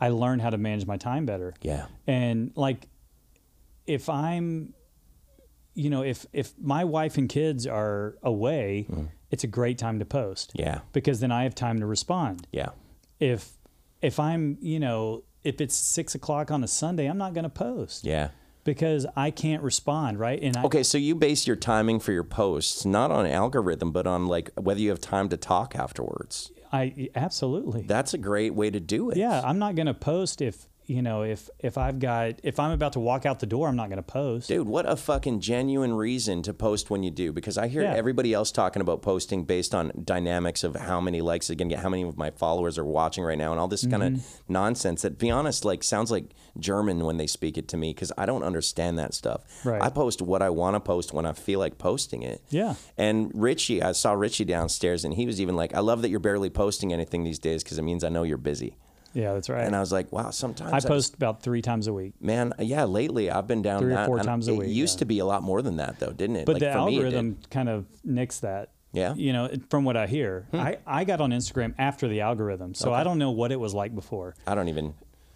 I 0.00 0.08
learned 0.08 0.40
how 0.40 0.50
to 0.50 0.58
manage 0.58 0.86
my 0.86 0.96
time 0.96 1.26
better. 1.26 1.52
Yeah. 1.62 1.86
and 2.06 2.52
like 2.56 2.88
if 3.86 4.08
I'm, 4.08 4.74
you 5.74 5.90
know, 5.90 6.02
if 6.02 6.26
if 6.32 6.52
my 6.60 6.84
wife 6.84 7.16
and 7.18 7.28
kids 7.28 7.66
are 7.66 8.16
away, 8.22 8.86
mm-hmm. 8.90 9.06
it's 9.30 9.44
a 9.44 9.46
great 9.46 9.78
time 9.78 9.98
to 9.98 10.04
post. 10.04 10.52
Yeah. 10.54 10.80
because 10.92 11.20
then 11.20 11.32
I 11.32 11.44
have 11.44 11.54
time 11.54 11.80
to 11.80 11.86
respond. 11.86 12.46
Yeah. 12.52 12.70
If 13.18 13.52
if 14.00 14.18
I'm 14.20 14.58
you 14.60 14.80
know 14.80 15.24
if 15.42 15.60
it's 15.60 15.74
six 15.74 16.14
o'clock 16.14 16.50
on 16.50 16.62
a 16.62 16.68
Sunday, 16.68 17.06
I'm 17.06 17.18
not 17.18 17.34
going 17.34 17.44
to 17.44 17.50
post. 17.50 18.04
Yeah. 18.04 18.28
because 18.64 19.06
I 19.16 19.30
can't 19.30 19.62
respond. 19.62 20.18
Right, 20.18 20.40
and 20.40 20.56
I, 20.56 20.62
Okay, 20.64 20.82
so 20.82 20.98
you 20.98 21.14
base 21.14 21.46
your 21.46 21.56
timing 21.56 22.00
for 22.00 22.12
your 22.12 22.24
posts 22.24 22.84
not 22.84 23.10
on 23.10 23.26
algorithm, 23.26 23.90
but 23.92 24.06
on 24.06 24.26
like 24.26 24.50
whether 24.56 24.80
you 24.80 24.90
have 24.90 25.00
time 25.00 25.28
to 25.30 25.36
talk 25.36 25.74
afterwards. 25.74 26.52
I 26.72 27.10
absolutely. 27.14 27.82
That's 27.82 28.14
a 28.14 28.18
great 28.18 28.54
way 28.54 28.70
to 28.70 28.80
do 28.80 29.10
it. 29.10 29.16
Yeah, 29.16 29.42
I'm 29.44 29.58
not 29.58 29.74
going 29.74 29.86
to 29.86 29.94
post 29.94 30.40
if 30.40 30.66
you 30.92 31.02
know, 31.02 31.22
if 31.22 31.48
if 31.58 31.78
I've 31.78 31.98
got 31.98 32.34
if 32.42 32.60
I'm 32.60 32.70
about 32.72 32.92
to 32.92 33.00
walk 33.00 33.24
out 33.26 33.40
the 33.40 33.46
door, 33.46 33.68
I'm 33.68 33.76
not 33.76 33.88
going 33.88 33.96
to 33.96 34.02
post. 34.02 34.48
Dude, 34.48 34.66
what 34.68 34.88
a 34.88 34.96
fucking 34.96 35.40
genuine 35.40 35.94
reason 35.94 36.42
to 36.42 36.52
post 36.54 36.90
when 36.90 37.02
you 37.02 37.10
do 37.10 37.32
because 37.32 37.56
I 37.56 37.68
hear 37.68 37.82
Yeah. 37.82 37.94
everybody 37.94 38.32
else 38.34 38.52
talking 38.52 38.82
about 38.82 39.02
posting 39.02 39.44
based 39.44 39.74
on 39.74 39.92
dynamics 40.04 40.62
of 40.64 40.76
how 40.76 41.00
many 41.00 41.20
likes 41.20 41.46
they're 41.48 41.56
going 41.56 41.68
to 41.70 41.74
get, 41.76 41.82
how 41.82 41.88
many 41.88 42.02
of 42.02 42.16
my 42.18 42.30
followers 42.30 42.78
are 42.78 42.84
watching 42.84 43.24
right 43.24 43.38
now, 43.38 43.50
and 43.52 43.60
all 43.60 43.68
this 43.68 43.86
kind 43.86 44.02
Mm-hmm. 44.02 44.14
of 44.16 44.26
nonsense 44.48 45.02
that, 45.02 45.18
be 45.18 45.30
honest, 45.30 45.64
like 45.64 45.82
sounds 45.82 46.10
like 46.10 46.26
German 46.58 47.04
when 47.04 47.16
they 47.16 47.26
speak 47.26 47.56
it 47.56 47.68
to 47.68 47.76
me 47.76 47.94
because 47.94 48.12
I 48.18 48.26
don't 48.26 48.42
understand 48.42 48.98
that 48.98 49.14
stuff. 49.14 49.40
Right. 49.64 49.80
I 49.82 49.88
post 49.90 50.20
what 50.20 50.42
I 50.42 50.50
want 50.50 50.74
to 50.76 50.80
post 50.80 51.12
when 51.14 51.24
I 51.26 51.32
feel 51.32 51.58
like 51.58 51.78
posting 51.78 52.22
it. 52.22 52.42
Yeah. 52.50 52.74
And 52.98 53.30
Richie, 53.34 53.82
I 53.82 53.92
saw 53.92 54.12
Richie 54.12 54.44
downstairs, 54.44 55.04
and 55.04 55.14
he 55.14 55.24
was 55.26 55.40
even 55.40 55.56
like, 55.56 55.74
I 55.74 55.80
love 55.80 56.02
that 56.02 56.10
you're 56.10 56.20
barely 56.20 56.50
posting 56.50 56.92
anything 56.92 57.24
these 57.24 57.38
days 57.38 57.62
because 57.62 57.78
it 57.78 57.82
means 57.82 58.04
I 58.04 58.08
know 58.10 58.22
you're 58.24 58.36
busy. 58.38 58.76
Yeah, 59.14 59.34
that's 59.34 59.48
right. 59.48 59.64
And 59.64 59.76
I 59.76 59.80
was 59.80 59.92
like, 59.92 60.10
wow, 60.12 60.30
sometimes 60.30 60.72
I 60.72 60.80
post 60.88 61.14
about 61.14 61.42
three 61.42 61.62
times 61.62 61.86
a 61.86 61.92
week. 61.92 62.14
Man, 62.20 62.52
yeah, 62.58 62.84
lately 62.84 63.30
I've 63.30 63.46
been 63.46 63.62
down 63.62 63.80
Three 63.82 63.92
or 63.92 63.96
that, 63.96 64.06
four 64.06 64.18
and 64.18 64.26
times 64.26 64.48
a 64.48 64.54
week. 64.54 64.68
it 64.68 64.72
used 64.72 64.96
yeah. 64.96 65.00
to 65.00 65.04
be 65.06 65.18
a 65.18 65.24
lot 65.26 65.42
more 65.42 65.60
than 65.62 65.76
that, 65.76 65.98
though, 65.98 66.12
didn't 66.12 66.36
it? 66.36 66.46
But 66.46 66.54
Like, 66.54 66.60
the 66.60 66.72
for 66.72 66.86
me, 66.86 66.94
it 66.94 66.96
algorithm 66.98 67.38
kind 67.50 67.68
of 67.68 67.86
nicks 68.04 68.40
that. 68.40 68.70
Yeah. 68.92 69.12
Hmm. 69.14 69.20
You 69.20 69.32
know, 69.32 69.50
from 69.70 69.84
what 69.84 69.96
I 69.96 70.06
hear, 70.06 70.46
I, 70.52 70.78
I 70.86 71.04
got 71.04 71.20
on 71.20 71.30
Instagram 71.30 71.74
after 71.78 72.08
the 72.08 72.20
algorithm, 72.22 72.74
so 72.74 72.92
I 72.92 73.04
don't 73.04 73.18
know 73.18 73.30
what 73.30 73.50
it 73.52 73.60
was 73.60 73.72
like 73.74 73.94
before. 73.94 74.34
I 74.46 74.54
don't 74.54 74.68
even. 74.68 74.94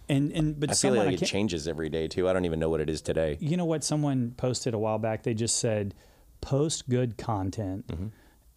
And 0.09 0.31
and 0.31 0.59
but 0.59 0.71
I 0.71 0.73
feel 0.73 0.93
like 0.93 1.07
I 1.09 1.11
it 1.13 1.25
changes 1.25 1.67
every 1.67 1.89
day 1.89 2.07
too. 2.07 2.29
I 2.29 2.33
don't 2.33 2.45
even 2.45 2.59
know 2.59 2.69
what 2.69 2.79
it 2.81 2.89
is 2.89 3.01
today. 3.01 3.37
you 3.41 3.57
know 3.57 3.65
what 3.65 3.83
someone 3.83 4.33
posted 4.37 4.73
a 4.73 4.77
while 4.79 4.97
back 4.99 5.23
they 5.23 5.33
just 5.33 5.57
said 5.59 5.93
post 6.39 6.87
good 6.87 7.17
content 7.17 7.87
Mm-hmm. 7.87 8.07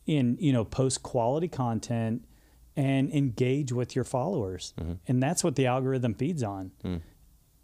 in 0.06 0.36
you 0.40 0.52
know 0.52 0.64
post 0.64 1.02
quality 1.02 1.48
content 1.48 2.24
and 2.76 3.10
engage 3.12 3.72
with 3.72 3.94
your 3.96 4.04
followers 4.04 4.72
Mm-hmm. 4.78 4.92
and 5.08 5.22
that's 5.22 5.42
what 5.44 5.56
the 5.56 5.66
algorithm 5.66 6.14
feeds 6.14 6.42
on 6.42 6.70
Mm. 6.84 7.00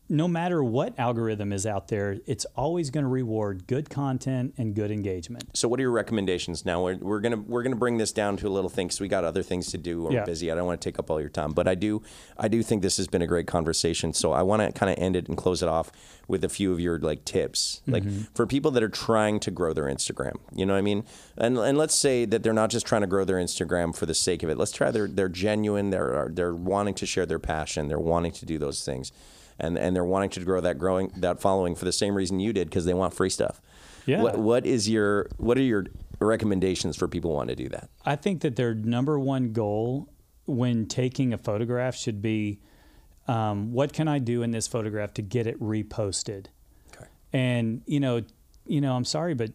No 0.08 0.28
matter 0.28 0.62
what 0.62 0.98
algorithm 0.98 1.52
is 1.52 1.66
out 1.66 1.88
there 1.88 2.16
it's 2.26 2.44
always 2.56 2.90
going 2.90 3.04
to 3.04 3.08
reward 3.08 3.66
good 3.66 3.90
content 3.90 4.54
and 4.56 4.74
good 4.74 4.90
engagement 4.90 5.44
So, 5.54 5.68
what 5.68 5.78
are 5.80 5.82
your 5.82 5.90
recommendations 5.92 6.64
now? 6.64 6.82
We're, 6.84 6.96
we're 6.96 7.20
gonna 7.20 7.38
we're 7.38 7.62
gonna 7.62 7.76
bring 7.76 7.98
this 7.98 8.12
down 8.12 8.36
to 8.38 8.48
a 8.48 8.50
little 8.50 8.70
thing 8.70 8.88
because 8.88 9.00
we 9.00 9.08
got 9.08 9.24
other 9.24 9.42
things 9.42 9.70
to 9.72 9.78
do. 9.78 10.02
We're 10.02 10.12
Yeah. 10.12 10.24
busy. 10.24 10.50
I 10.50 10.54
don't 10.54 10.66
want 10.66 10.80
to 10.80 10.88
take 10.88 10.98
up 10.98 11.10
all 11.10 11.20
your 11.20 11.28
time, 11.30 11.52
but 11.52 11.66
I 11.66 11.74
do 11.74 12.02
I 12.38 12.48
do 12.48 12.62
think 12.62 12.82
this 12.82 12.96
has 12.98 13.08
been 13.08 13.22
a 13.22 13.26
great 13.26 13.46
conversation. 13.46 14.12
So, 14.12 14.32
I 14.32 14.42
want 14.42 14.62
to 14.62 14.72
kind 14.78 14.90
of 14.92 15.02
end 15.02 15.16
it 15.16 15.28
and 15.28 15.36
close 15.36 15.62
it 15.62 15.68
off 15.68 15.90
with 16.28 16.44
a 16.44 16.48
few 16.48 16.72
of 16.72 16.80
your 16.80 16.98
like 16.98 17.24
tips, 17.24 17.80
mm-hmm. 17.82 17.92
like 17.92 18.04
for 18.34 18.46
people 18.46 18.70
that 18.72 18.82
are 18.82 18.88
trying 18.88 19.40
to 19.40 19.50
grow 19.50 19.72
their 19.72 19.84
Instagram. 19.84 20.36
You 20.54 20.66
know 20.66 20.74
what 20.74 20.78
I 20.78 20.82
mean? 20.82 21.04
And 21.36 21.56
and 21.58 21.78
let's 21.78 21.94
say 21.94 22.24
that 22.26 22.42
they're 22.42 22.52
not 22.52 22.70
just 22.70 22.86
trying 22.86 23.02
to 23.02 23.06
grow 23.06 23.24
their 23.24 23.38
Instagram 23.38 23.94
for 23.96 24.06
the 24.06 24.14
sake 24.14 24.42
of 24.42 24.50
it. 24.50 24.58
Let's 24.58 24.72
try 24.72 24.90
they're 24.90 25.08
they're 25.08 25.28
genuine. 25.28 25.90
They're 25.90 26.30
they're 26.32 26.54
wanting 26.54 26.94
to 26.94 27.06
share 27.06 27.26
their 27.26 27.38
passion. 27.38 27.88
They're 27.88 27.98
wanting 27.98 28.32
to 28.32 28.46
do 28.46 28.58
those 28.58 28.84
things. 28.84 29.12
And, 29.58 29.78
and 29.78 29.96
they're 29.96 30.04
wanting 30.04 30.30
to 30.30 30.40
grow 30.40 30.60
that 30.60 30.78
growing 30.78 31.12
that 31.16 31.40
following 31.40 31.74
for 31.74 31.86
the 31.86 31.92
same 31.92 32.14
reason 32.14 32.40
you 32.40 32.52
did 32.52 32.68
because 32.68 32.84
they 32.84 32.94
want 32.94 33.14
free 33.14 33.30
stuff. 33.30 33.60
Yeah. 34.04 34.22
What 34.22 34.38
what 34.38 34.66
is 34.66 34.88
your 34.88 35.28
what 35.38 35.56
are 35.56 35.62
your 35.62 35.86
recommendations 36.18 36.96
for 36.96 37.08
people 37.08 37.30
who 37.30 37.36
want 37.36 37.48
to 37.48 37.56
do 37.56 37.68
that? 37.70 37.88
I 38.04 38.16
think 38.16 38.42
that 38.42 38.56
their 38.56 38.74
number 38.74 39.18
one 39.18 39.52
goal 39.52 40.08
when 40.44 40.86
taking 40.86 41.32
a 41.32 41.38
photograph 41.38 41.96
should 41.96 42.22
be 42.22 42.60
um, 43.28 43.72
what 43.72 43.92
can 43.92 44.08
I 44.08 44.18
do 44.18 44.42
in 44.42 44.52
this 44.52 44.66
photograph 44.66 45.14
to 45.14 45.22
get 45.22 45.46
it 45.46 45.60
reposted? 45.60 46.46
Okay. 46.94 47.06
And 47.32 47.82
you 47.86 47.98
know, 47.98 48.22
you 48.66 48.80
know, 48.80 48.94
I'm 48.94 49.04
sorry, 49.04 49.34
but 49.34 49.50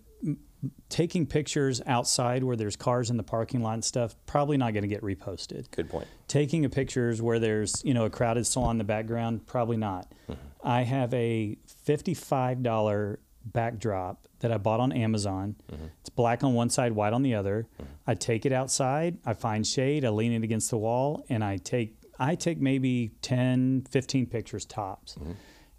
taking 0.90 1.26
pictures 1.26 1.82
outside 1.86 2.44
where 2.44 2.56
there's 2.56 2.76
cars 2.76 3.10
in 3.10 3.18
the 3.18 3.24
parking 3.24 3.62
lot 3.62 3.74
and 3.74 3.86
stuff 3.86 4.16
probably 4.26 4.58
not 4.58 4.74
going 4.74 4.84
to 4.84 4.88
get 4.88 5.02
reposted. 5.02 5.70
Good 5.72 5.90
point. 5.90 6.08
Taking 6.28 6.66
a 6.66 6.70
pictures 6.70 7.22
where 7.22 7.40
there's 7.40 7.82
you 7.84 7.94
know 7.94 8.06
a 8.06 8.10
crowded 8.10 8.46
salon 8.46 8.72
in 8.72 8.78
the 8.78 8.84
background 8.84 9.48
probably 9.48 9.78
not. 9.78 10.12
Mm-hmm. 10.30 10.42
I 10.64 10.84
have 10.84 11.14
a 11.14 11.58
fifty-five 11.84 12.64
dollar 12.64 13.20
backdrop 13.44 14.28
that 14.40 14.52
I 14.52 14.58
bought 14.58 14.80
on 14.80 14.92
Amazon. 14.92 15.56
Mm-hmm. 15.72 15.86
It's 16.02 16.10
black 16.10 16.44
on 16.44 16.54
one 16.54 16.70
side, 16.70 16.92
white 16.92 17.14
on 17.14 17.24
the 17.24 17.36
other. 17.36 17.68
Mm-hmm. 17.74 17.92
I 18.08 18.16
take 18.16 18.46
it 18.46 18.52
outside. 18.52 19.18
I 19.26 19.34
find 19.34 19.66
shade. 19.66 20.06
I 20.06 20.10
lean 20.10 20.34
it 20.34 20.44
against 20.44 20.70
the 20.70 20.78
wall, 20.78 21.26
and 21.30 21.44
I 21.44 21.58
take 21.58 21.96
I 22.22 22.36
take 22.36 22.62
maybe 22.62 23.14
10, 23.24 23.88
15 23.90 24.28
pictures 24.28 24.66
tops. 24.66 25.18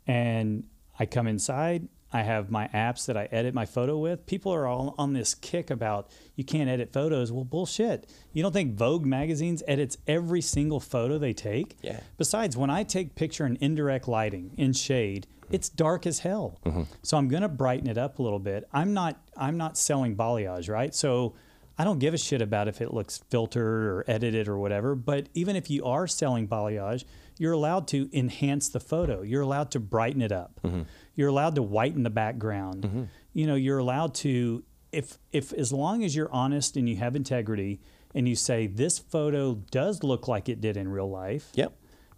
And 0.09 0.65
I 0.99 1.07
come 1.07 1.29
inside. 1.29 1.87
I 2.13 2.23
have 2.23 2.51
my 2.51 2.69
apps 2.69 3.07
that 3.07 3.17
I 3.17 3.29
edit 3.33 3.55
my 3.55 3.67
photo 3.67 3.99
with. 3.99 4.27
People 4.27 4.53
are 4.53 4.67
all 4.67 4.95
on 4.99 5.13
this 5.13 5.35
kick 5.35 5.71
about 5.71 6.11
you 6.37 6.45
can't 6.45 6.69
edit 6.69 6.93
photos. 6.93 7.33
Well, 7.33 7.45
bullshit. 7.45 8.11
You 8.33 8.43
don't 8.43 8.53
think 8.53 8.75
Vogue 8.75 9.07
magazines 9.07 9.63
edits 9.67 9.97
every 10.07 10.41
single 10.41 10.81
photo 10.81 11.19
they 11.19 11.33
take? 11.33 11.77
Yeah. 11.83 12.01
Besides, 12.19 12.57
when 12.57 12.71
I 12.71 12.83
take 12.85 13.15
picture 13.15 13.47
in 13.47 13.57
indirect 13.61 14.09
lighting, 14.09 14.53
in 14.57 14.73
shade, 14.73 15.27
it's 15.51 15.69
dark 15.69 16.07
as 16.07 16.21
hell. 16.21 16.59
Mm-hmm. 16.65 16.83
So 17.03 17.17
I'm 17.17 17.29
gonna 17.29 17.49
brighten 17.49 17.89
it 17.89 17.99
up 17.99 18.19
a 18.19 18.23
little 18.23 18.39
bit. 18.39 18.69
I'm 18.73 18.95
not 18.95 19.21
I'm 19.37 19.57
not 19.57 19.77
selling 19.77 20.17
balayage, 20.17 20.69
right? 20.69 20.95
So 20.95 21.35
I 21.79 21.85
don't 21.85 21.99
give 21.99 22.15
a 22.15 22.19
shit 22.19 22.43
about 22.43 22.69
if 22.69 22.81
it 22.81 22.93
looks 22.93 23.23
filtered 23.31 23.85
or 23.87 24.05
edited 24.07 24.49
or 24.49 24.59
whatever. 24.59 24.95
But 24.95 25.29
even 25.35 25.57
if 25.57 25.71
you 25.71 25.85
are 25.85 26.07
selling 26.07 26.47
balayage, 26.47 27.05
you're 27.39 27.53
allowed 27.53 27.89
to 27.89 28.09
enhance 28.13 28.69
the 28.69 28.81
photo. 28.81 29.23
You're 29.23 29.43
allowed 29.43 29.71
to 29.73 29.81
brighten 29.81 30.23
it 30.23 30.33
up. 30.33 30.61
Mm-hmm. 30.63 30.83
You're 31.15 31.29
allowed 31.29 31.55
to 31.57 31.63
whiten 31.63 32.03
the 32.03 32.11
background. 32.11 32.83
Mm-hmm. 32.85 33.03
You 33.35 33.47
know, 33.47 33.55
you're 33.55 33.79
allowed 33.79 34.15
to 34.17 34.65
if 34.93 35.19
if 35.33 35.53
as 35.55 35.73
long 35.73 36.05
as 36.05 36.15
you're 36.17 36.31
honest 36.33 36.77
and 36.77 36.89
you 36.89 36.97
have 36.97 37.17
integrity 37.17 37.81
and 38.15 38.29
you 38.29 38.35
say 38.35 38.67
this 38.67 38.99
photo 38.99 39.55
does 39.71 40.03
look 40.03 40.29
like 40.29 40.49
it 40.49 40.61
did 40.61 40.77
in 40.77 40.89
real 40.89 41.09
life, 41.11 41.49
Yep. 41.55 41.73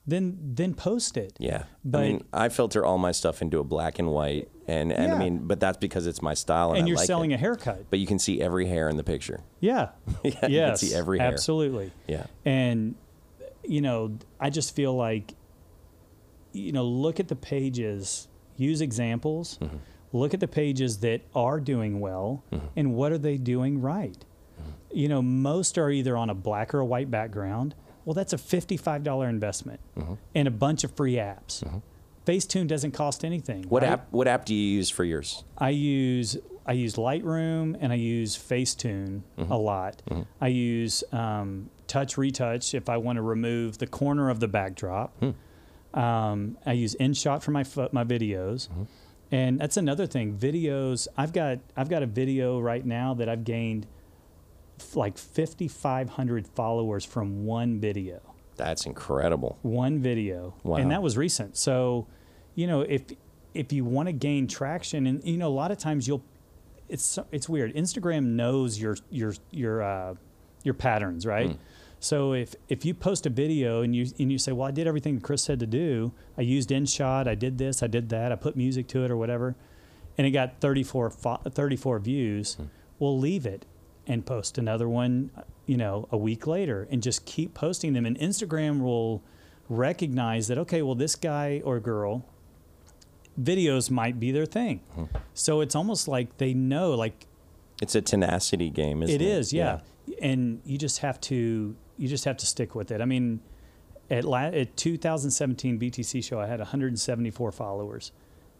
then 0.06 0.38
then 0.42 0.74
post 0.74 1.16
it. 1.16 1.34
Yeah. 1.38 1.64
But- 1.84 1.98
I 1.98 2.02
mean, 2.08 2.24
I 2.32 2.48
filter 2.48 2.84
all 2.84 2.98
my 2.98 3.12
stuff 3.12 3.40
into 3.42 3.58
a 3.60 3.64
black 3.64 3.98
and 4.00 4.08
white, 4.10 4.48
and, 4.66 4.90
and 4.92 5.12
I 5.12 5.18
mean, 5.18 5.46
but 5.46 5.60
that's 5.60 5.78
because 5.78 6.06
it's 6.08 6.20
my 6.22 6.34
style, 6.34 6.70
and, 6.70 6.78
and 6.80 6.88
you're 6.88 6.96
like 6.96 7.06
selling 7.06 7.30
it. 7.30 7.34
a 7.34 7.38
haircut. 7.38 7.84
But 7.90 8.00
you 8.00 8.06
can 8.06 8.18
see 8.18 8.40
every 8.40 8.66
hair 8.66 8.88
in 8.88 8.96
the 8.96 9.04
picture. 9.04 9.40
Yeah. 9.60 9.90
Yeah, 10.24 10.46
you 10.48 10.60
can 10.60 10.76
see 10.76 10.94
every 10.94 11.18
hair. 11.20 11.28
Absolutely. 11.32 11.92
Yeah. 12.08 12.26
And 12.44 12.96
you 13.66 13.80
know, 13.80 14.18
I 14.40 14.50
just 14.50 14.74
feel 14.76 14.94
like 14.94 15.34
you 16.52 16.70
know, 16.72 16.84
look 16.84 17.18
at 17.20 17.28
the 17.28 17.36
pages, 17.36 18.28
use 18.56 18.80
examples, 18.80 19.58
Mm-hmm. 19.60 19.76
look 20.12 20.32
at 20.34 20.40
the 20.40 20.48
pages 20.48 20.98
that 21.00 21.22
are 21.34 21.58
doing 21.60 22.00
well 22.00 22.44
and 22.76 22.94
what 22.94 23.12
are 23.12 23.18
they 23.18 23.36
doing 23.36 23.80
right? 23.80 24.24
Mm-hmm. 24.60 24.70
You 24.98 25.08
know, 25.08 25.22
most 25.22 25.76
are 25.78 25.90
either 25.90 26.16
on 26.16 26.30
a 26.30 26.34
black 26.34 26.72
or 26.74 26.78
a 26.80 26.84
white 26.86 27.10
background. 27.10 27.74
Well, 28.04 28.14
that's 28.14 28.32
a 28.32 28.36
$55 28.36 29.28
investment 29.28 29.80
Mm-hmm. 29.96 30.14
and 30.34 30.48
a 30.48 30.50
bunch 30.50 30.84
of 30.84 30.92
free 30.92 31.14
apps. 31.14 31.62
Facetune 32.26 32.66
doesn't 32.66 32.92
cost 32.92 33.24
anything. 33.24 33.64
What 33.68 33.82
right? 33.82 33.92
app? 33.92 34.06
What 34.10 34.26
app 34.28 34.46
do 34.46 34.54
you 34.54 34.76
use 34.76 34.88
for 34.88 35.04
yours? 35.04 35.44
I 35.58 35.70
use 35.70 36.36
I 36.66 36.72
use 36.72 36.94
Lightroom 36.94 37.76
and 37.78 37.92
I 37.92 37.96
use 37.96 38.36
Facetune 38.38 39.20
a 39.36 39.58
lot. 39.58 40.00
I 40.40 40.46
use 40.48 41.04
um, 41.12 41.68
Touch 41.86 42.16
Retouch 42.16 42.72
if 42.74 42.88
I 42.88 42.96
want 42.96 43.16
to 43.16 43.22
remove 43.22 43.76
the 43.76 43.86
corner 43.86 44.30
of 44.30 44.40
the 44.40 44.48
backdrop. 44.48 45.22
Um, 45.94 46.58
I 46.66 46.72
use 46.72 46.96
InShot 46.98 47.42
for 47.42 47.50
my 47.52 47.64
my 47.92 48.04
videos, 48.04 48.68
and 49.30 49.60
that's 49.60 49.76
another 49.76 50.06
thing. 50.06 50.36
Videos. 50.36 51.06
I've 51.16 51.32
got 51.32 51.60
I've 51.76 51.88
got 51.88 52.02
a 52.02 52.06
video 52.06 52.58
right 52.60 52.84
now 52.84 53.14
that 53.14 53.28
I've 53.28 53.44
gained 53.44 53.86
f- 54.80 54.96
like 54.96 55.16
5,500 55.18 56.48
followers 56.48 57.04
from 57.04 57.44
one 57.44 57.78
video 57.78 58.20
That's 58.56 58.86
incredible. 58.86 59.58
one 59.62 60.00
video 60.00 60.54
Wow. 60.64 60.76
and 60.76 60.90
that 60.90 61.00
was 61.02 61.16
recent 61.16 61.56
so 61.56 62.08
you 62.56 62.66
know 62.66 62.80
if 62.80 63.02
if 63.54 63.72
you 63.72 63.84
want 63.84 64.08
to 64.08 64.12
gain 64.12 64.48
traction 64.48 65.06
and 65.06 65.22
you 65.24 65.36
know 65.36 65.46
a 65.48 65.54
lot 65.54 65.70
of 65.70 65.78
times 65.78 66.08
you'll 66.08 66.24
it's 66.88 67.18
it's 67.30 67.48
weird 67.48 67.72
instagram 67.74 68.24
knows 68.34 68.80
your 68.80 68.96
your 69.10 69.32
your 69.52 69.80
uh, 69.82 70.14
your 70.64 70.74
patterns 70.74 71.24
right 71.24 71.56
so 72.04 72.34
if 72.34 72.54
if 72.68 72.84
you 72.84 72.92
post 72.92 73.24
a 73.24 73.30
video 73.30 73.80
and 73.82 73.96
you 73.96 74.06
and 74.18 74.30
you 74.30 74.38
say 74.38 74.52
well 74.52 74.68
i 74.68 74.70
did 74.70 74.86
everything 74.86 75.20
chris 75.20 75.42
said 75.42 75.58
to 75.60 75.66
do. 75.66 76.12
I 76.36 76.42
used 76.42 76.70
InShot. 76.70 77.26
I 77.26 77.34
did 77.34 77.58
this. 77.58 77.82
I 77.82 77.86
did 77.86 78.08
that. 78.10 78.32
I 78.32 78.36
put 78.36 78.56
music 78.56 78.88
to 78.88 79.04
it 79.04 79.10
or 79.10 79.16
whatever 79.16 79.56
and 80.18 80.26
it 80.26 80.30
got 80.30 80.60
34 80.60 81.10
34 81.10 81.98
views 81.98 82.54
hmm. 82.54 82.64
we'll 82.98 83.18
leave 83.18 83.46
it 83.46 83.64
and 84.06 84.26
post 84.26 84.58
another 84.58 84.88
one 84.88 85.30
you 85.66 85.76
know 85.76 86.06
a 86.10 86.16
week 86.16 86.46
later 86.46 86.86
and 86.90 87.02
just 87.02 87.24
keep 87.24 87.54
posting 87.54 87.94
them. 87.94 88.04
And 88.04 88.18
instagram 88.18 88.80
will 88.80 89.22
recognize 89.68 90.48
that 90.48 90.58
okay 90.58 90.82
well 90.82 90.94
this 90.94 91.16
guy 91.16 91.62
or 91.64 91.80
girl 91.80 92.26
videos 93.40 93.90
might 93.90 94.20
be 94.20 94.30
their 94.30 94.46
thing. 94.46 94.80
Hmm. 94.94 95.04
So 95.32 95.60
it's 95.60 95.74
almost 95.74 96.06
like 96.06 96.36
they 96.36 96.54
know 96.54 96.92
like 96.92 97.26
It's 97.82 97.94
a 97.94 98.02
tenacity 98.02 98.70
game, 98.70 99.02
isn't 99.02 99.14
it 99.14 99.22
it? 99.22 99.26
is 99.26 99.52
yeah. 99.52 99.80
and 100.20 100.60
you 100.64 100.78
just 100.78 100.98
have 100.98 101.20
to 101.22 101.74
you 101.96 102.08
just 102.08 102.24
have 102.24 102.36
to 102.36 102.46
stick 102.46 102.74
with 102.74 102.90
it 102.90 103.00
i 103.00 103.04
mean 103.04 103.40
at, 104.10 104.24
la- 104.24 104.38
at 104.46 104.76
2017 104.76 105.78
btc 105.78 106.22
show 106.24 106.40
i 106.40 106.46
had 106.46 106.58
174 106.58 107.52
followers 107.52 108.12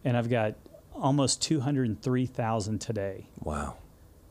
and 0.03 0.15
i've 0.17 0.29
got 0.29 0.55
almost 0.93 1.41
203000 1.41 2.79
today 2.79 3.27
Wow. 3.43 3.75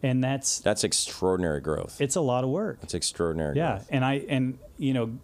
and 0.03 0.23
that's 0.25 0.59
That's 0.61 0.85
extraordinary 0.85 1.61
growth. 1.61 2.01
it's 2.01 2.17
a 2.17 2.21
lot 2.21 2.45
of 2.45 2.51
work 2.51 2.79
It's 2.83 2.95
extraordinary 2.95 3.57
yeah 3.57 3.77
growth. 3.77 3.87
and 3.91 4.05
i 4.05 4.15
and 4.29 4.59
you 4.79 4.95
know 4.95 5.19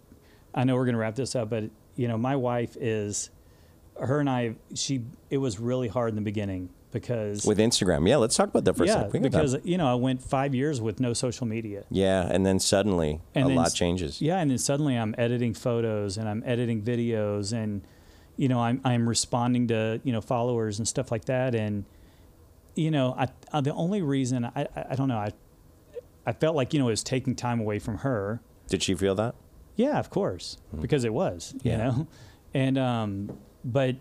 i 0.53 0.63
know 0.63 0.75
we're 0.75 0.85
going 0.85 0.93
to 0.95 0.99
wrap 0.99 1.15
this 1.15 1.35
up 1.35 1.49
but 1.49 1.63
you 1.95 2.07
know 2.07 2.17
my 2.17 2.35
wife 2.35 2.77
is 2.79 3.29
her 3.99 4.19
and 4.19 4.29
I, 4.29 4.55
she, 4.73 5.01
it 5.29 5.37
was 5.37 5.59
really 5.59 5.87
hard 5.87 6.09
in 6.09 6.15
the 6.15 6.21
beginning 6.21 6.69
because 6.91 7.45
With 7.45 7.57
Instagram, 7.57 8.07
yeah. 8.07 8.17
Let's 8.17 8.35
talk 8.35 8.49
about 8.49 8.65
that 8.65 8.75
for 8.77 8.83
a 8.83 8.87
second. 8.87 9.13
We 9.13 9.19
can 9.19 9.31
talk- 9.31 9.41
because 9.41 9.57
you 9.63 9.77
know 9.77 9.87
I 9.87 9.95
went 9.95 10.21
five 10.21 10.53
years 10.55 10.79
with 10.81 10.99
no 10.99 11.13
social 11.13 11.47
media. 11.47 11.83
yeah, 11.89 12.27
and 12.29 12.45
then 12.45 12.59
suddenly 12.59 13.21
And 13.35 13.45
a 13.45 13.47
then 13.49 13.57
lot 13.57 13.73
changes. 13.73 14.21
Yeah, 14.21 14.37
and 14.39 14.51
then 14.51 14.57
suddenly 14.57 14.97
I'm 14.97 15.15
editing 15.17 15.53
photos 15.53 16.17
and 16.17 16.27
I'm 16.29 16.43
editing 16.45 16.81
videos 16.81 17.53
and 17.53 17.81
you 18.37 18.47
know 18.47 18.59
I'm 18.59 18.81
I'm 18.83 19.07
responding 19.09 19.67
to 19.67 19.99
you 20.03 20.11
know 20.13 20.21
followers 20.21 20.79
and 20.79 20.87
stuff 20.87 21.11
like 21.11 21.25
that 21.25 21.53
and 21.55 21.85
you 22.75 22.89
know 22.91 23.13
I, 23.17 23.27
I 23.51 23.61
the 23.61 23.73
only 23.73 24.01
reason 24.01 24.45
I, 24.45 24.51
I 24.75 24.85
I 24.91 24.95
don't 24.95 25.07
know 25.09 25.17
I 25.17 25.31
I 26.25 26.33
felt 26.33 26.55
like 26.55 26.73
you 26.73 26.79
know 26.79 26.87
it 26.87 26.91
was 26.91 27.03
taking 27.03 27.35
time 27.35 27.59
away 27.59 27.79
from 27.79 27.99
her. 27.99 28.41
Did 28.67 28.83
she 28.83 28.95
feel 28.95 29.15
that? 29.15 29.35
Yeah, 29.75 29.99
of 29.99 30.09
course, 30.09 30.57
because 30.79 31.03
it 31.03 31.13
was 31.13 31.55
you 31.63 31.77
know, 31.77 32.07
and 32.53 32.77
um 32.77 33.37
but 33.65 33.95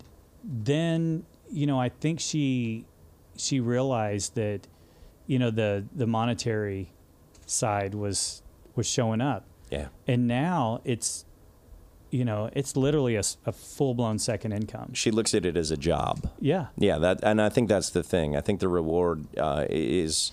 then 0.44 1.24
you 1.52 1.66
know 1.66 1.80
I 1.80 1.88
think 1.88 2.20
she 2.20 2.86
she 3.36 3.60
realized 3.60 4.34
that 4.34 4.66
you 5.26 5.38
know 5.38 5.50
the 5.50 5.84
the 5.94 6.06
monetary 6.06 6.92
side 7.46 7.94
was 7.94 8.42
was 8.76 8.86
showing 8.86 9.20
up 9.20 9.44
Yeah. 9.70 9.88
and 10.06 10.26
now 10.28 10.80
it's 10.84 11.24
you 12.10 12.24
know 12.24 12.50
it's 12.54 12.76
literally 12.76 13.16
a, 13.16 13.22
full 13.52 13.94
blown 13.94 14.18
second 14.18 14.52
income. 14.52 14.94
She 14.94 15.10
looks 15.10 15.34
at 15.34 15.44
it 15.44 15.56
as 15.56 15.70
a 15.70 15.76
job. 15.76 16.28
Yeah, 16.40 16.66
Yeah, 16.76 16.98
that 16.98 17.20
and 17.22 17.40
I 17.40 17.48
think 17.48 17.68
that's 17.68 17.90
the 17.90 18.02
thing. 18.02 18.36
I 18.36 18.40
think 18.40 18.60
the 18.60 18.68
reward 18.68 19.26
uh, 19.38 19.66
is 19.70 20.32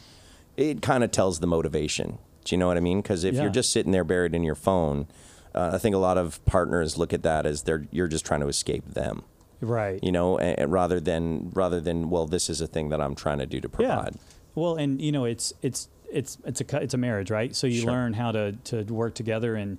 it 0.56 0.82
kind 0.82 1.04
of 1.04 1.12
tells 1.12 1.40
the 1.40 1.48
motivation. 1.48 2.18
Do 2.46 2.56
you 2.56 2.58
know 2.58 2.68
what 2.68 2.78
I 2.78 2.80
mean? 2.80 3.02
Because 3.02 3.24
if 3.24 3.36
Yeah. 3.36 3.44
you're 3.44 3.52
just 3.52 3.72
sitting 3.72 3.92
there 3.92 4.04
buried 4.04 4.34
in 4.34 4.44
your 4.44 4.56
phone, 4.56 5.08
uh, 5.54 5.72
I 5.74 5.78
think 5.78 5.94
a 5.96 6.00
lot 6.00 6.18
of 6.18 6.44
partners 6.46 6.98
look 6.98 7.14
at 7.14 7.22
that 7.24 7.46
as 7.46 7.64
they're 7.64 7.86
you're 7.92 8.08
just 8.08 8.26
trying 8.26 8.40
to 8.42 8.48
escape 8.48 8.94
them. 8.94 9.24
Right. 9.62 10.04
You 10.04 10.12
know, 10.12 10.38
and, 10.38 10.60
and 10.60 10.72
rather 10.72 11.00
than 11.00 11.52
rather 11.54 11.80
than 11.82 12.10
well, 12.10 12.26
this 12.26 12.50
is 12.50 12.62
a 12.62 12.68
thing 12.68 12.90
that 12.90 13.02
I'm 13.02 13.16
trying 13.16 13.40
to 13.40 13.46
do 13.46 13.60
to 13.62 13.70
yeah. 13.80 13.96
provide. 13.96 14.16
Well, 14.56 14.76
and 14.76 15.02
you 15.02 15.12
know 15.12 15.26
it's 15.26 15.54
it's 15.62 15.90
it's 16.12 16.38
it's 16.46 16.62
a 16.62 16.82
it's 16.82 16.94
a 16.94 16.98
marriage, 16.98 17.30
right? 17.32 17.56
So 17.56 17.68
you 17.68 17.82
Sure. 17.82 17.92
learn 17.92 18.14
how 18.14 18.32
to 18.32 18.54
to 18.66 18.84
work 18.84 19.14
together 19.16 19.56
and. 19.56 19.78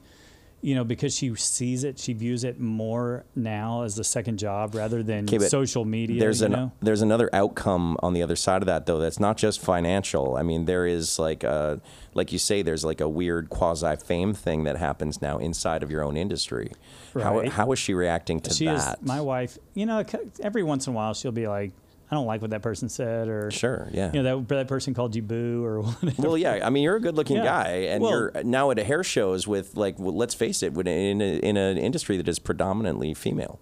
You 0.60 0.74
know, 0.74 0.82
because 0.82 1.14
she 1.16 1.32
sees 1.36 1.84
it, 1.84 2.00
she 2.00 2.12
views 2.14 2.42
it 2.42 2.58
more 2.58 3.24
now 3.36 3.82
as 3.82 3.96
a 3.98 4.02
second 4.02 4.38
job 4.40 4.74
rather 4.74 5.04
than 5.04 5.24
Okay, 5.24 5.38
social 5.38 5.84
media. 5.84 6.18
There's 6.18 6.40
you 6.40 6.46
an 6.46 6.52
know? 6.52 6.72
there's 6.80 7.00
another 7.00 7.30
outcome 7.32 7.96
on 8.02 8.12
the 8.12 8.22
other 8.24 8.34
side 8.34 8.60
of 8.62 8.66
that 8.66 8.84
though. 8.86 8.98
That's 8.98 9.20
not 9.20 9.36
just 9.36 9.60
financial. 9.60 10.36
I 10.36 10.42
mean, 10.42 10.64
there 10.64 10.84
is 10.84 11.16
like 11.18 11.44
a 11.44 11.80
like 12.14 12.32
you 12.32 12.38
say, 12.40 12.62
there's 12.62 12.84
like 12.84 13.00
a 13.00 13.08
weird 13.08 13.50
quasi 13.50 13.94
fame 13.96 14.34
thing 14.34 14.64
that 14.64 14.76
happens 14.76 15.22
now 15.22 15.38
inside 15.38 15.84
of 15.84 15.92
your 15.92 16.02
own 16.02 16.16
industry. 16.16 16.72
How 17.14 17.38
Right. 17.38 17.48
how 17.52 17.70
is 17.70 17.78
she 17.78 17.94
reacting 17.94 18.40
to 18.40 18.52
she 18.52 18.64
that? 18.64 18.98
is 18.98 19.06
my 19.06 19.20
wife. 19.20 19.58
You 19.74 19.86
know, 19.86 20.04
every 20.40 20.64
once 20.64 20.88
in 20.88 20.92
a 20.92 20.96
while 20.96 21.14
she'll 21.14 21.30
be 21.30 21.46
like, 21.46 21.70
"I 22.10 22.14
don't 22.14 22.26
like 22.26 22.40
what 22.40 22.50
that 22.50 22.62
person 22.62 22.88
said," 22.88 23.28
or 23.28 23.50
Sure, 23.50 23.88
yeah. 23.92 24.10
you 24.12 24.22
know, 24.22 24.40
that 24.40 24.48
that 24.48 24.68
person 24.68 24.94
called 24.94 25.14
you 25.16 25.22
boo 25.22 25.64
or 25.64 25.80
whatever. 25.82 26.22
Well, 26.22 26.38
yeah. 26.38 26.60
I 26.62 26.70
mean, 26.70 26.82
you're 26.82 26.96
a 26.96 27.00
good-looking 27.00 27.36
Yeah. 27.36 27.44
guy, 27.44 27.68
and 27.90 28.02
Well- 28.02 28.10
you're 28.12 28.32
now 28.44 28.70
at 28.70 28.78
a 28.78 28.84
hair 28.84 29.02
shows 29.04 29.46
with 29.46 29.76
like, 29.76 29.98
well, 29.98 30.16
let's 30.16 30.34
face 30.34 30.62
it, 30.62 30.76
in 30.76 31.20
a, 31.20 31.36
in 31.38 31.56
an 31.56 31.78
industry 31.78 32.16
that 32.16 32.28
is 32.28 32.38
predominantly 32.38 33.14
female. 33.14 33.58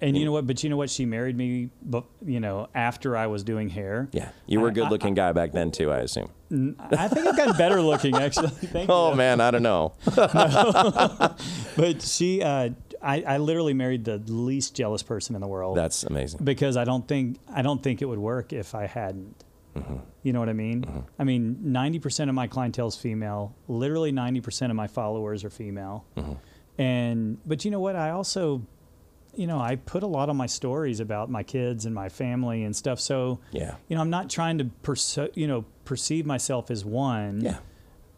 And 0.00 0.16
you 0.18 0.24
know 0.24 0.32
what? 0.32 0.48
But 0.48 0.64
you 0.64 0.68
know 0.68 0.76
what? 0.76 0.90
She 0.90 1.06
married 1.06 1.36
me, 1.36 1.68
but 1.80 2.02
you 2.26 2.40
know, 2.40 2.66
after 2.74 3.16
I 3.16 3.28
was 3.28 3.44
doing 3.44 3.68
hair. 3.68 4.08
Yeah, 4.10 4.30
you 4.48 4.58
were 4.60 4.66
a 4.66 4.72
good-looking 4.72 5.14
guy 5.14 5.30
back 5.30 5.52
then 5.52 5.70
too, 5.70 5.92
I 5.92 5.98
assume. 5.98 6.28
I 6.90 7.06
think 7.06 7.24
I've 7.24 7.36
gotten 7.36 7.56
better 7.56 7.80
looking 7.80 8.16
actually. 8.16 8.48
Thank 8.50 8.90
Oh 8.90 9.10
you. 9.10 9.16
man, 9.16 9.40
I 9.40 9.52
don't 9.52 9.62
know. 9.62 9.92
But 11.76 12.02
she, 12.02 12.42
uh, 12.42 12.70
I, 13.02 13.22
I 13.22 13.36
literally 13.38 13.74
married 13.74 14.04
the 14.04 14.18
least 14.18 14.74
jealous 14.76 15.02
person 15.02 15.34
in 15.34 15.40
the 15.40 15.48
world. 15.48 15.76
That's 15.76 16.04
amazing. 16.04 16.44
because 16.44 16.76
I 16.76 16.84
don't 16.84 17.06
think 17.08 17.38
I 17.52 17.62
don't 17.62 17.82
think 17.82 18.00
it 18.02 18.06
would 18.06 18.18
work 18.18 18.52
if 18.52 18.74
I 18.74 18.86
hadn't. 18.86 19.44
Mm-hmm. 19.76 19.96
You 20.22 20.32
know 20.32 20.38
what 20.40 20.48
I 20.50 20.52
mean? 20.52 21.04
I 21.18 21.24
mean, 21.24 21.58
ninety 21.62 21.98
percent 21.98 22.28
of 22.30 22.34
my 22.36 22.46
clientele 22.46 22.88
is 22.88 22.96
female. 22.96 23.54
Literally 23.68 24.12
ninety 24.12 24.40
percent 24.40 24.70
of 24.70 24.76
my 24.76 24.86
followers 24.86 25.44
are 25.44 25.50
female. 25.50 26.04
Mm-hmm. 26.16 26.32
And 26.78 27.38
but 27.46 27.64
you 27.64 27.70
know 27.70 27.80
what? 27.80 27.96
I 27.96 28.10
also, 28.10 28.62
you 29.34 29.46
know, 29.46 29.58
I 29.58 29.76
put 29.76 30.02
a 30.02 30.06
lot 30.06 30.28
on 30.28 30.36
my 30.36 30.46
stories 30.46 31.00
about 31.00 31.30
my 31.30 31.42
kids 31.42 31.86
and 31.86 31.94
my 31.94 32.08
family 32.08 32.64
and 32.64 32.74
stuff. 32.76 33.00
So 33.00 33.40
Yeah. 33.50 33.76
you 33.88 33.96
know, 33.96 34.02
I'm 34.02 34.10
not 34.10 34.30
trying 34.30 34.58
to 34.58 34.64
perso- 34.82 35.30
you 35.34 35.46
know 35.46 35.64
perceive 35.84 36.26
myself 36.26 36.70
as 36.70 36.84
one. 36.84 37.40
Yeah. 37.40 37.58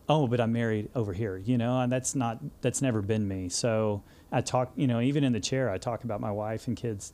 Oh, 0.09 0.27
but 0.27 0.41
I'm 0.41 0.53
married 0.53 0.91
over 0.95 1.13
here. 1.15 1.37
You 1.37 1.57
know, 1.57 1.81
and 1.81 1.91
that's 1.91 2.15
not 2.15 2.39
that's 2.61 2.83
never 2.83 3.01
been 3.01 3.27
me. 3.27 3.49
So 3.49 4.03
I 4.35 4.41
talk. 4.41 4.73
You 4.77 4.87
know, 4.87 5.01
even 5.01 5.25
in 5.25 5.33
the 5.33 5.41
chair, 5.41 5.71
I 5.71 5.79
talk 5.79 6.05
about 6.05 6.21
my 6.21 6.31
wife 6.31 6.67
and 6.67 6.77
kids. 6.77 7.13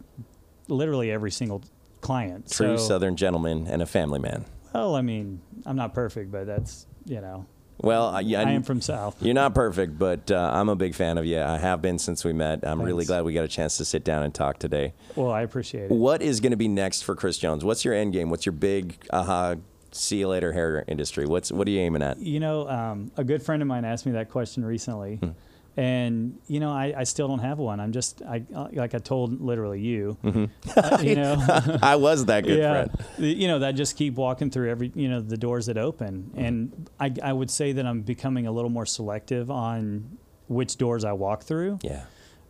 Literally 0.68 1.10
every 1.10 1.30
single 1.30 1.62
client. 2.00 2.50
True 2.50 2.78
so, 2.78 2.88
Southern 2.88 3.16
gentleman 3.16 3.66
and 3.66 3.82
a 3.82 3.86
family 3.86 4.18
man. 4.18 4.44
Well, 4.72 4.94
I 4.94 5.02
mean, 5.02 5.40
I'm 5.66 5.76
not 5.76 5.94
perfect, 5.94 6.30
but 6.30 6.46
that's 6.46 6.86
you 7.06 7.20
know, 7.20 7.46
Well, 7.78 8.06
I, 8.06 8.20
I 8.20 8.50
am 8.52 8.62
from 8.62 8.80
South. 8.80 9.16
You're 9.22 9.34
not 9.34 9.54
perfect, 9.54 9.98
but 9.98 10.30
uh, 10.30 10.50
I'm 10.54 10.68
a 10.68 10.76
big 10.76 10.94
fan 10.94 11.18
of 11.18 11.26
you. 11.26 11.40
I 11.40 11.58
have 11.58 11.82
been 11.82 11.98
since 11.98 12.24
we 12.24 12.32
met. 12.32 12.60
I'm 12.62 12.80
really 12.80 13.04
glad 13.04 13.24
we 13.24 13.32
got 13.34 13.44
a 13.44 13.48
chance 13.48 13.78
to 13.78 13.84
sit 13.84 14.04
down 14.04 14.22
and 14.22 14.34
talk 14.34 14.58
today. 14.58 14.92
Well, 15.16 15.30
I 15.30 15.42
appreciate 15.42 15.84
it. 15.84 15.90
What 15.90 16.22
is 16.22 16.40
going 16.40 16.52
to 16.52 16.56
be 16.56 16.68
next 16.68 17.02
for 17.02 17.14
Chris 17.14 17.38
Jones? 17.38 17.64
What's 17.64 17.84
your 17.84 17.94
end 17.94 18.12
game? 18.12 18.30
What's 18.30 18.46
your 18.46 18.52
big 18.52 18.96
aha? 19.12 19.56
See 19.92 20.18
you 20.18 20.28
later, 20.28 20.52
hair 20.52 20.84
industry. 20.86 21.26
What's 21.26 21.50
what 21.50 21.66
are 21.66 21.70
you 21.70 21.80
aiming 21.80 22.02
at? 22.02 22.18
You 22.18 22.38
know, 22.38 22.68
um, 22.68 23.10
a 23.16 23.24
good 23.24 23.42
friend 23.42 23.60
of 23.60 23.66
mine 23.66 23.84
asked 23.84 24.06
me 24.06 24.12
that 24.12 24.30
question 24.30 24.64
recently, 24.64 25.16
Hmm. 25.16 25.30
And 25.76 26.38
you 26.48 26.60
know, 26.60 26.70
I, 26.72 26.92
I 26.96 27.04
still 27.04 27.28
don't 27.28 27.38
have 27.40 27.58
one. 27.58 27.80
I'm 27.80 27.92
just, 27.92 28.22
I 28.22 28.44
like 28.72 28.94
I 28.94 28.98
told 28.98 29.40
literally 29.40 29.80
you, 29.80 30.16
Mm-hmm. 30.22 30.44
uh, 30.76 30.98
you 31.02 31.14
know, 31.16 31.36
I 31.82 31.96
was 31.96 32.26
that 32.26 32.44
good 32.44 32.58
yeah, 32.58 32.86
friend. 32.86 32.98
you 33.38 33.48
know, 33.48 33.60
that 33.60 33.72
just 33.76 33.96
keep 33.96 34.14
walking 34.14 34.50
through 34.50 34.70
every, 34.70 34.90
you 34.94 35.08
know, 35.08 35.20
the 35.20 35.36
doors 35.36 35.66
that 35.66 35.78
open, 35.78 36.30
Mm-hmm. 36.34 36.44
and 36.44 36.90
I, 36.98 37.14
I 37.22 37.32
would 37.32 37.50
say 37.50 37.72
that 37.72 37.86
I'm 37.86 38.02
becoming 38.02 38.46
a 38.46 38.52
little 38.52 38.70
more 38.70 38.86
selective 38.86 39.50
on 39.50 40.18
which 40.48 40.76
doors 40.76 41.04
I 41.04 41.12
walk 41.12 41.44
through. 41.44 41.78
Yeah. 41.82 42.04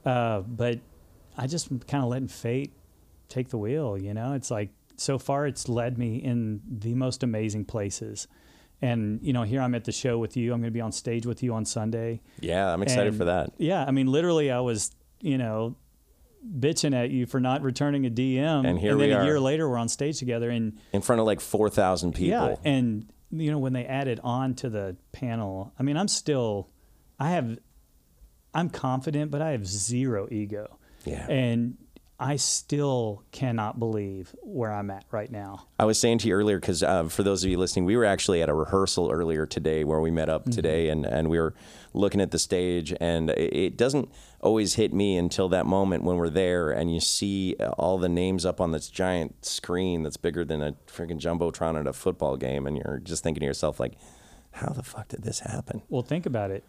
Uh, 0.05 0.41
but 0.41 0.81
I 1.37 1.47
just 1.47 1.69
kind 1.87 2.03
of 2.03 2.09
letting 2.11 2.29
fate 2.29 2.73
take 3.29 3.51
the 3.51 3.59
wheel. 3.59 3.99
You 3.99 4.15
know, 4.15 4.33
it's 4.33 4.51
like 4.51 4.71
so 4.97 5.19
far 5.19 5.47
it's 5.47 5.69
led 5.69 5.99
me 5.99 6.17
in 6.17 6.61
the 6.69 6.95
most 6.95 7.23
amazing 7.23 7.67
places. 7.67 8.27
And 8.83 9.21
you 9.23 9.33
know, 9.33 9.43
here 9.43 9.61
I'm 9.61 9.75
at 9.75 9.85
the 9.85 9.93
show 9.93 10.19
with 10.19 10.37
you. 10.37 10.53
I'm 10.53 10.61
going 10.61 10.73
to 10.73 10.75
be 10.75 10.81
on 10.81 10.93
stage 10.93 11.27
with 11.27 11.43
you 11.43 11.53
on 11.55 11.65
Sunday. 11.65 12.21
Yeah, 12.41 12.73
I'm 12.73 12.83
excited 12.83 13.09
And, 13.09 13.17
for 13.19 13.25
that. 13.27 13.53
Yeah, 13.59 13.85
I 13.85 13.91
mean, 13.91 14.07
literally, 14.07 14.51
I 14.51 14.61
was, 14.61 14.91
you 15.21 15.37
know, 15.39 15.77
bitching 16.59 16.95
at 16.95 17.11
you 17.11 17.27
for 17.27 17.39
not 17.41 17.63
returning 17.63 18.07
a 18.07 18.11
DM, 18.11 18.67
And 18.67 18.79
here 18.79 18.93
then 18.93 18.99
we 18.99 19.13
a 19.13 19.19
are. 19.19 19.25
year 19.25 19.39
later, 19.41 19.69
we're 19.69 19.77
on 19.77 19.89
stage 19.89 20.19
together, 20.19 20.49
and 20.51 20.79
In 20.93 21.03
front 21.03 21.21
of 21.21 21.27
like 21.27 21.41
4,000 21.41 22.13
people. 22.15 22.29
yeah, 22.31 22.57
and 22.65 23.13
you 23.31 23.51
know, 23.51 23.59
when 23.59 23.75
they 23.75 23.85
added 23.85 24.19
on 24.25 24.55
to 24.55 24.71
the 24.71 24.97
panel, 25.13 25.73
I 25.79 25.83
mean, 25.83 25.97
I'm 25.97 26.09
still, 26.09 26.69
I 27.19 27.31
have, 27.33 27.59
I'm 28.55 28.71
confident, 28.71 29.31
but 29.31 29.41
I 29.43 29.51
have 29.51 29.67
zero 29.67 30.27
ego. 30.31 30.79
Yeah. 31.05 31.27
And 31.29 31.77
I 32.23 32.37
still 32.37 33.25
cannot 33.33 33.79
believe 33.79 34.37
where 34.43 34.71
I'm 34.71 34.91
at 34.91 35.07
right 35.11 35.33
now. 35.33 35.67
I 35.79 35.87
was 35.87 35.99
saying 35.99 36.19
to 36.19 36.29
you 36.29 36.35
earlier 36.35 36.61
because 36.61 36.83
uh, 36.83 37.05
for 37.05 37.23
those 37.23 37.43
of 37.43 37.51
you 37.51 37.57
listening, 37.57 37.87
we 37.87 37.97
were 37.97 38.05
actually 38.05 38.43
at 38.43 38.51
a 38.51 38.55
rehearsal 38.55 39.11
earlier 39.11 39.47
today 39.47 39.85
where 39.85 40.01
we 40.01 40.11
met 40.11 40.29
up 40.29 40.43
Mm-hmm. 40.43 40.51
today, 40.51 40.89
and, 40.91 41.07
and 41.07 41.31
we 41.31 41.39
were 41.39 41.55
looking 41.95 42.21
at 42.21 42.31
the 42.31 42.39
stage, 42.39 42.95
and 43.01 43.31
it, 43.31 43.57
it 43.57 43.77
doesn't 43.79 44.11
always 44.43 44.75
hit 44.75 44.93
me 44.93 45.17
until 45.17 45.49
that 45.49 45.65
moment 45.65 46.05
when 46.05 46.17
we're 46.17 46.29
there 46.31 46.71
and 46.71 46.95
you 46.95 47.01
see 47.01 47.55
all 47.79 47.99
the 47.99 48.09
names 48.09 48.45
up 48.45 48.61
on 48.61 48.73
this 48.73 48.89
giant 48.89 49.45
screen 49.45 50.03
that's 50.03 50.17
bigger 50.19 50.45
than 50.45 50.63
a 50.63 50.73
freaking 50.87 51.19
jumbotron 51.19 51.81
at 51.81 51.87
a 51.87 51.93
football 51.95 52.37
game, 52.37 52.67
and 52.67 52.77
you're 52.77 53.01
just 53.03 53.23
thinking 53.23 53.41
to 53.41 53.47
yourself 53.47 53.81
like, 53.81 53.95
how 54.53 54.69
the 54.73 54.83
fuck 54.83 55.09
did 55.09 55.23
this 55.23 55.41
happen? 55.41 55.81
Well, 55.89 56.03
think 56.03 56.27
about 56.27 56.51
it. 56.51 56.65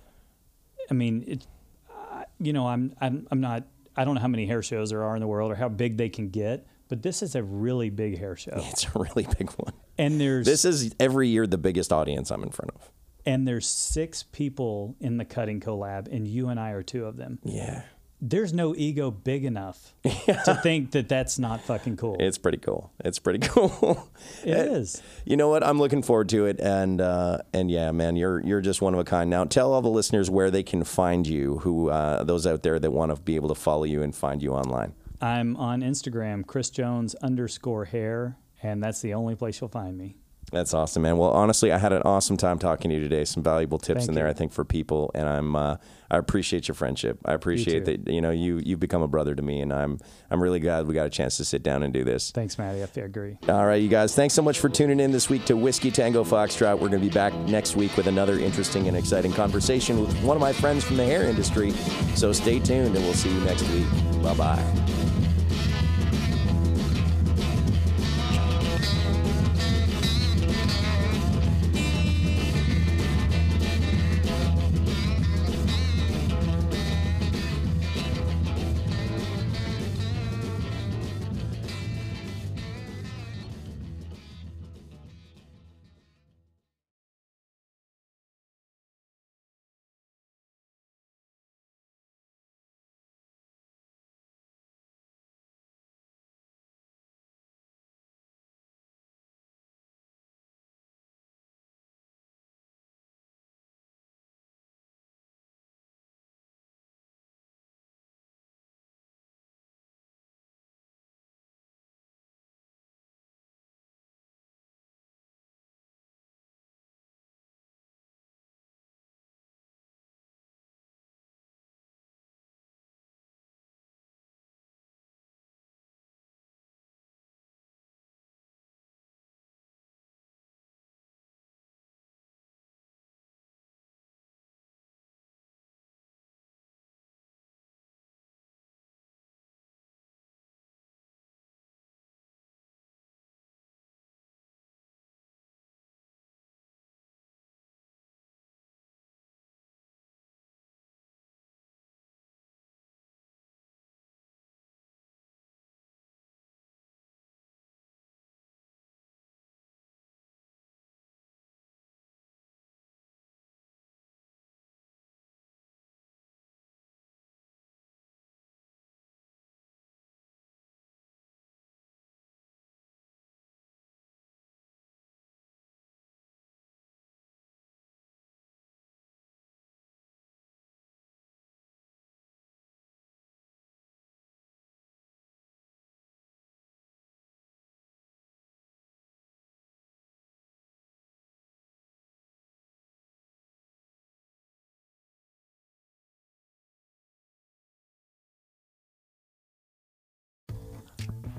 I 0.89 0.93
mean, 0.93 1.25
it, 1.27 1.45
uh, 1.89 2.23
you 2.39 2.53
know, 2.53 2.67
I'm, 2.67 2.93
I'm, 3.01 3.27
I'm 3.31 3.41
not, 3.41 3.63
I 3.95 4.05
don't 4.05 4.15
know 4.15 4.21
how 4.21 4.27
many 4.27 4.45
hair 4.45 4.61
shows 4.61 4.89
there 4.89 5.03
are 5.03 5.15
in 5.15 5.21
the 5.21 5.27
world 5.27 5.51
or 5.51 5.55
how 5.55 5.69
big 5.69 5.97
they 5.97 6.09
can 6.09 6.29
get, 6.29 6.65
but 6.87 7.01
this 7.01 7.21
is 7.21 7.35
a 7.35 7.43
really 7.43 7.89
big 7.89 8.17
hair 8.17 8.35
show. 8.35 8.53
It's 8.55 8.85
a 8.85 8.99
really 8.99 9.27
big 9.37 9.49
one. 9.51 9.73
And 9.97 10.19
there's, 10.19 10.45
This 10.45 10.65
is 10.65 10.95
every 10.99 11.27
year 11.29 11.45
the 11.47 11.57
biggest 11.57 11.91
audience 11.93 12.31
I'm 12.31 12.43
in 12.43 12.49
front 12.51 12.71
of. 12.75 12.89
and 13.25 13.47
there's 13.47 13.67
six 13.67 14.23
people 14.23 14.95
in 14.99 15.17
the 15.17 15.25
cutting 15.25 15.59
collab 15.59 16.07
and 16.11 16.27
you 16.27 16.49
and 16.49 16.59
I 16.59 16.71
are 16.71 16.83
two 16.83 17.05
of 17.05 17.17
them. 17.17 17.39
Yeah. 17.43 17.83
There's 18.23 18.53
no 18.53 18.75
ego 18.75 19.09
big 19.09 19.45
enough 19.45 19.95
to 20.03 20.59
think 20.61 20.91
that 20.91 21.09
that's 21.09 21.39
not 21.39 21.61
fucking 21.61 21.97
cool. 21.97 22.17
It's 22.19 22.37
pretty 22.37 22.59
cool. 22.59 22.91
It's 23.03 23.17
pretty 23.17 23.39
cool. 23.47 24.07
It 24.43 24.55
is. 24.57 25.01
You 25.25 25.37
know 25.37 25.49
what? 25.49 25.63
I'm 25.63 25.79
looking 25.79 26.03
forward 26.03 26.29
to 26.29 26.45
it, 26.45 26.59
and 26.59 27.01
uh, 27.01 27.39
and 27.51 27.71
yeah, 27.71 27.91
man, 27.91 28.15
you're 28.15 28.39
you're 28.41 28.61
just 28.61 28.81
one 28.81 28.93
of 28.93 28.99
a 28.99 29.03
kind. 29.03 29.29
Now, 29.29 29.45
tell 29.45 29.73
all 29.73 29.81
the 29.81 29.89
listeners 29.89 30.29
where 30.29 30.51
they 30.51 30.61
can 30.61 30.83
find 30.83 31.25
you. 31.25 31.57
Who 31.59 31.89
uh, 31.89 32.23
those 32.23 32.45
out 32.45 32.61
there 32.61 32.77
that 32.79 32.91
want 32.91 33.15
to 33.15 33.19
be 33.21 33.35
able 33.35 33.49
to 33.49 33.55
follow 33.55 33.85
you 33.85 34.03
and 34.03 34.15
find 34.15 34.43
you 34.43 34.53
online. 34.53 34.93
I'm 35.19 35.55
on 35.57 35.81
Instagram, 35.81 36.45
Chris 36.45 36.69
Jones 36.69 37.15
underscore 37.15 37.85
hair, 37.85 38.37
and 38.61 38.83
that's 38.83 39.01
the 39.01 39.13
only 39.13 39.35
place 39.35 39.61
you'll 39.61 39.69
find 39.69 39.97
me. 39.97 40.17
That's 40.51 40.73
awesome, 40.73 41.03
man. 41.03 41.17
Well, 41.17 41.31
honestly, 41.31 41.71
I 41.71 41.77
had 41.77 41.93
an 41.93 42.01
awesome 42.03 42.35
time 42.35 42.59
talking 42.59 42.89
to 42.89 42.95
you 42.95 43.01
today. 43.01 43.23
Some 43.23 43.41
valuable 43.41 43.79
tips 43.79 44.01
Thank 44.01 44.09
in 44.09 44.15
there, 44.15 44.25
you. 44.25 44.31
I 44.31 44.33
think, 44.33 44.51
for 44.51 44.65
people, 44.65 45.09
and 45.15 45.27
I'm 45.27 45.55
uh, 45.55 45.77
I 46.09 46.17
appreciate 46.17 46.67
your 46.67 46.75
friendship. 46.75 47.19
I 47.23 47.33
appreciate 47.33 47.85
too. 47.85 47.97
that 47.97 48.11
you 48.11 48.19
know 48.19 48.31
you 48.31 48.61
you've 48.63 48.81
become 48.81 49.01
a 49.01 49.07
brother 49.07 49.33
to 49.33 49.41
me, 49.41 49.61
and 49.61 49.71
I'm 49.71 49.97
I'm 50.29 50.43
really 50.43 50.59
glad 50.59 50.87
we 50.87 50.93
got 50.93 51.05
a 51.05 51.09
chance 51.09 51.37
to 51.37 51.45
sit 51.45 51.63
down 51.63 51.83
and 51.83 51.93
do 51.93 52.03
this. 52.03 52.31
Thanks, 52.31 52.57
Maddie. 52.57 52.83
I 52.83 52.99
agree. 52.99 53.37
All 53.47 53.65
right, 53.65 53.81
you 53.81 53.87
guys, 53.87 54.13
thanks 54.13 54.33
so 54.33 54.41
much 54.41 54.59
for 54.59 54.67
tuning 54.67 54.99
in 54.99 55.11
this 55.11 55.29
week 55.29 55.45
to 55.45 55.55
Whiskey 55.55 55.89
Tango 55.89 56.25
Foxtrot. 56.25 56.73
We're 56.73 56.89
going 56.89 57.01
to 57.01 57.07
be 57.07 57.09
back 57.09 57.33
next 57.47 57.77
week 57.77 57.95
with 57.95 58.07
another 58.07 58.37
interesting 58.37 58.89
and 58.89 58.97
exciting 58.97 59.31
conversation 59.31 60.01
with 60.01 60.13
one 60.21 60.35
of 60.35 60.41
my 60.41 60.51
friends 60.51 60.83
from 60.83 60.97
the 60.97 61.05
hair 61.05 61.23
industry. 61.23 61.71
So 62.15 62.33
stay 62.33 62.59
tuned, 62.59 62.93
and 62.95 63.05
we'll 63.05 63.13
see 63.13 63.33
you 63.33 63.39
next 63.41 63.67
week. 63.69 63.87
Bye 64.21 64.33
bye. 64.33 65.00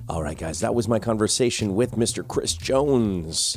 All 0.09 0.23
right, 0.23 0.37
guys, 0.37 0.61
that 0.61 0.75
was 0.75 0.89
my 0.89 0.99
conversation 0.99 1.75
with 1.77 1.93
Mr. 1.93 2.27
Chris 2.27 2.55
Jones. 2.55 3.57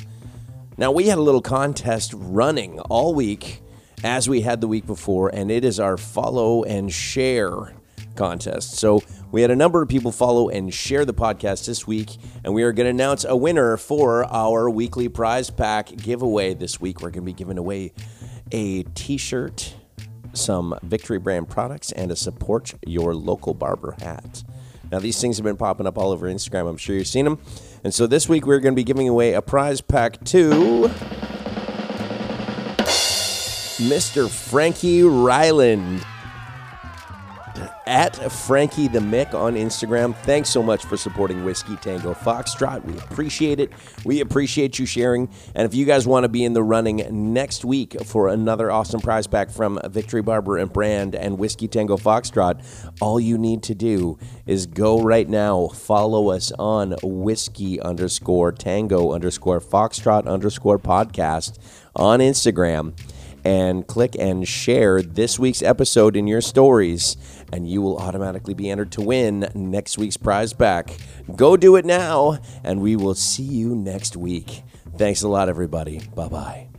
Now, 0.78 0.92
we 0.92 1.08
had 1.08 1.18
a 1.18 1.22
little 1.22 1.42
contest 1.42 2.14
running 2.16 2.80
all 2.82 3.16
week 3.16 3.62
as 4.04 4.30
we 4.30 4.42
had 4.42 4.62
the 4.62 4.68
week 4.68 4.86
before, 4.86 5.30
and 5.34 5.50
it 5.50 5.66
is 5.66 5.80
our 5.80 5.98
follow 5.98 6.64
and 6.64 6.94
share 6.94 7.74
contest. 8.16 8.78
So, 8.78 9.02
we 9.32 9.42
had 9.42 9.50
a 9.50 9.56
number 9.56 9.82
of 9.82 9.90
people 9.90 10.12
follow 10.12 10.48
and 10.50 10.72
share 10.72 11.04
the 11.04 11.16
podcast 11.16 11.66
this 11.66 11.88
week, 11.88 12.16
and 12.44 12.54
we 12.54 12.62
are 12.62 12.72
going 12.72 12.86
to 12.86 12.92
announce 12.92 13.26
a 13.26 13.36
winner 13.36 13.76
for 13.76 14.24
our 14.26 14.70
weekly 14.70 15.10
prize 15.10 15.50
pack 15.50 15.88
giveaway 15.98 16.54
this 16.54 16.80
week. 16.80 17.02
We're 17.02 17.10
going 17.10 17.24
to 17.24 17.32
be 17.32 17.34
giving 17.34 17.58
away 17.58 17.92
a 18.52 18.84
t 18.84 19.18
shirt, 19.18 19.74
some 20.34 20.78
Victory 20.84 21.18
Brand 21.18 21.50
products, 21.50 21.92
and 21.92 22.12
a 22.12 22.16
support 22.16 22.76
your 22.86 23.16
local 23.16 23.56
barber 23.56 23.96
hat. 24.00 24.44
Now, 24.92 25.00
these 25.00 25.20
things 25.20 25.38
have 25.38 25.44
been 25.44 25.58
popping 25.58 25.88
up 25.88 25.98
all 25.98 26.12
over 26.12 26.28
Instagram. 26.28 26.70
I'm 26.70 26.78
sure 26.78 26.96
you've 26.96 27.08
seen 27.08 27.26
them. 27.26 27.40
And 27.84 27.94
so 27.94 28.08
this 28.08 28.30
week 28.30 28.46
we're 28.46 28.60
going 28.60 28.74
to 28.74 28.80
be 28.80 28.84
giving 28.84 29.10
away 29.10 29.34
a 29.34 29.42
prize 29.42 29.82
pack 29.82 30.24
to 30.26 30.90
Mr. 33.78 34.30
Frankie 34.30 35.04
Ryland 35.04 36.06
at 37.86 38.16
Frankie 38.32 38.88
the 38.88 39.00
Mick 39.00 39.34
on 39.34 39.56
Instagram. 39.56 40.16
Thanks 40.18 40.50
so 40.50 40.64
much 40.64 40.86
for 40.86 40.98
supporting 40.98 41.44
Whiskey 41.44 41.76
Tango 41.78 42.14
Foxtrot. 42.14 42.84
We 42.86 42.98
appreciate 42.98 43.60
it. 43.60 43.72
We 44.04 44.22
appreciate 44.22 44.80
you 44.80 44.86
sharing. 44.86 45.30
And 45.54 45.66
if 45.66 45.74
you 45.74 45.86
guys 45.86 46.08
want 46.08 46.24
to 46.24 46.30
be 46.30 46.44
in 46.44 46.54
the 46.54 46.64
running 46.64 47.34
next 47.34 47.66
week 47.66 47.96
for 48.06 48.30
another 48.30 48.72
awesome 48.72 49.02
prize 49.02 49.28
pack 49.28 49.50
from 49.50 49.80
Victory 49.86 50.22
Barber 50.22 50.58
and 50.58 50.72
Brand 50.72 51.16
and 51.16 51.38
Whiskey 51.38 51.68
Tango 51.68 51.98
Foxtrot, 51.98 52.62
all 53.02 53.20
you 53.20 53.38
need 53.38 53.64
to 53.64 53.76
do 53.76 54.18
is 54.46 54.66
go 54.66 55.02
right 55.02 55.28
now, 55.28 55.68
follow 55.68 56.32
us 56.32 56.52
on 56.60 56.96
Whiskey 57.02 57.80
underscore 57.82 58.52
Tango 58.52 59.12
underscore 59.14 59.60
Foxtrot 59.60 60.28
underscore 60.28 60.80
podcast 60.80 61.58
on 61.96 62.20
Instagram 62.20 62.94
and 63.46 63.86
click 63.86 64.16
and 64.18 64.48
share 64.48 65.02
this 65.04 65.38
week's 65.38 65.62
episode 65.62 66.16
in 66.18 66.26
your 66.26 66.42
stories, 66.42 67.16
and 67.56 67.70
you 67.70 67.82
will 67.82 67.98
automatically 67.98 68.54
be 68.54 68.70
entered 68.70 68.92
to 68.92 69.02
win 69.02 69.50
next 69.56 69.98
week's 69.98 70.18
prize 70.18 70.52
pack. 70.52 70.92
Go 71.38 71.56
do 71.56 71.78
it 71.78 71.86
now, 71.86 72.40
and 72.66 72.82
we 72.82 72.98
will 72.98 73.16
see 73.16 73.44
you 73.44 73.74
next 73.74 74.18
week. 74.18 74.62
Thanks 74.98 75.22
a 75.24 75.30
lot, 75.30 75.48
everybody. 75.48 76.02
Bye 76.14 76.28
bye. 76.28 76.75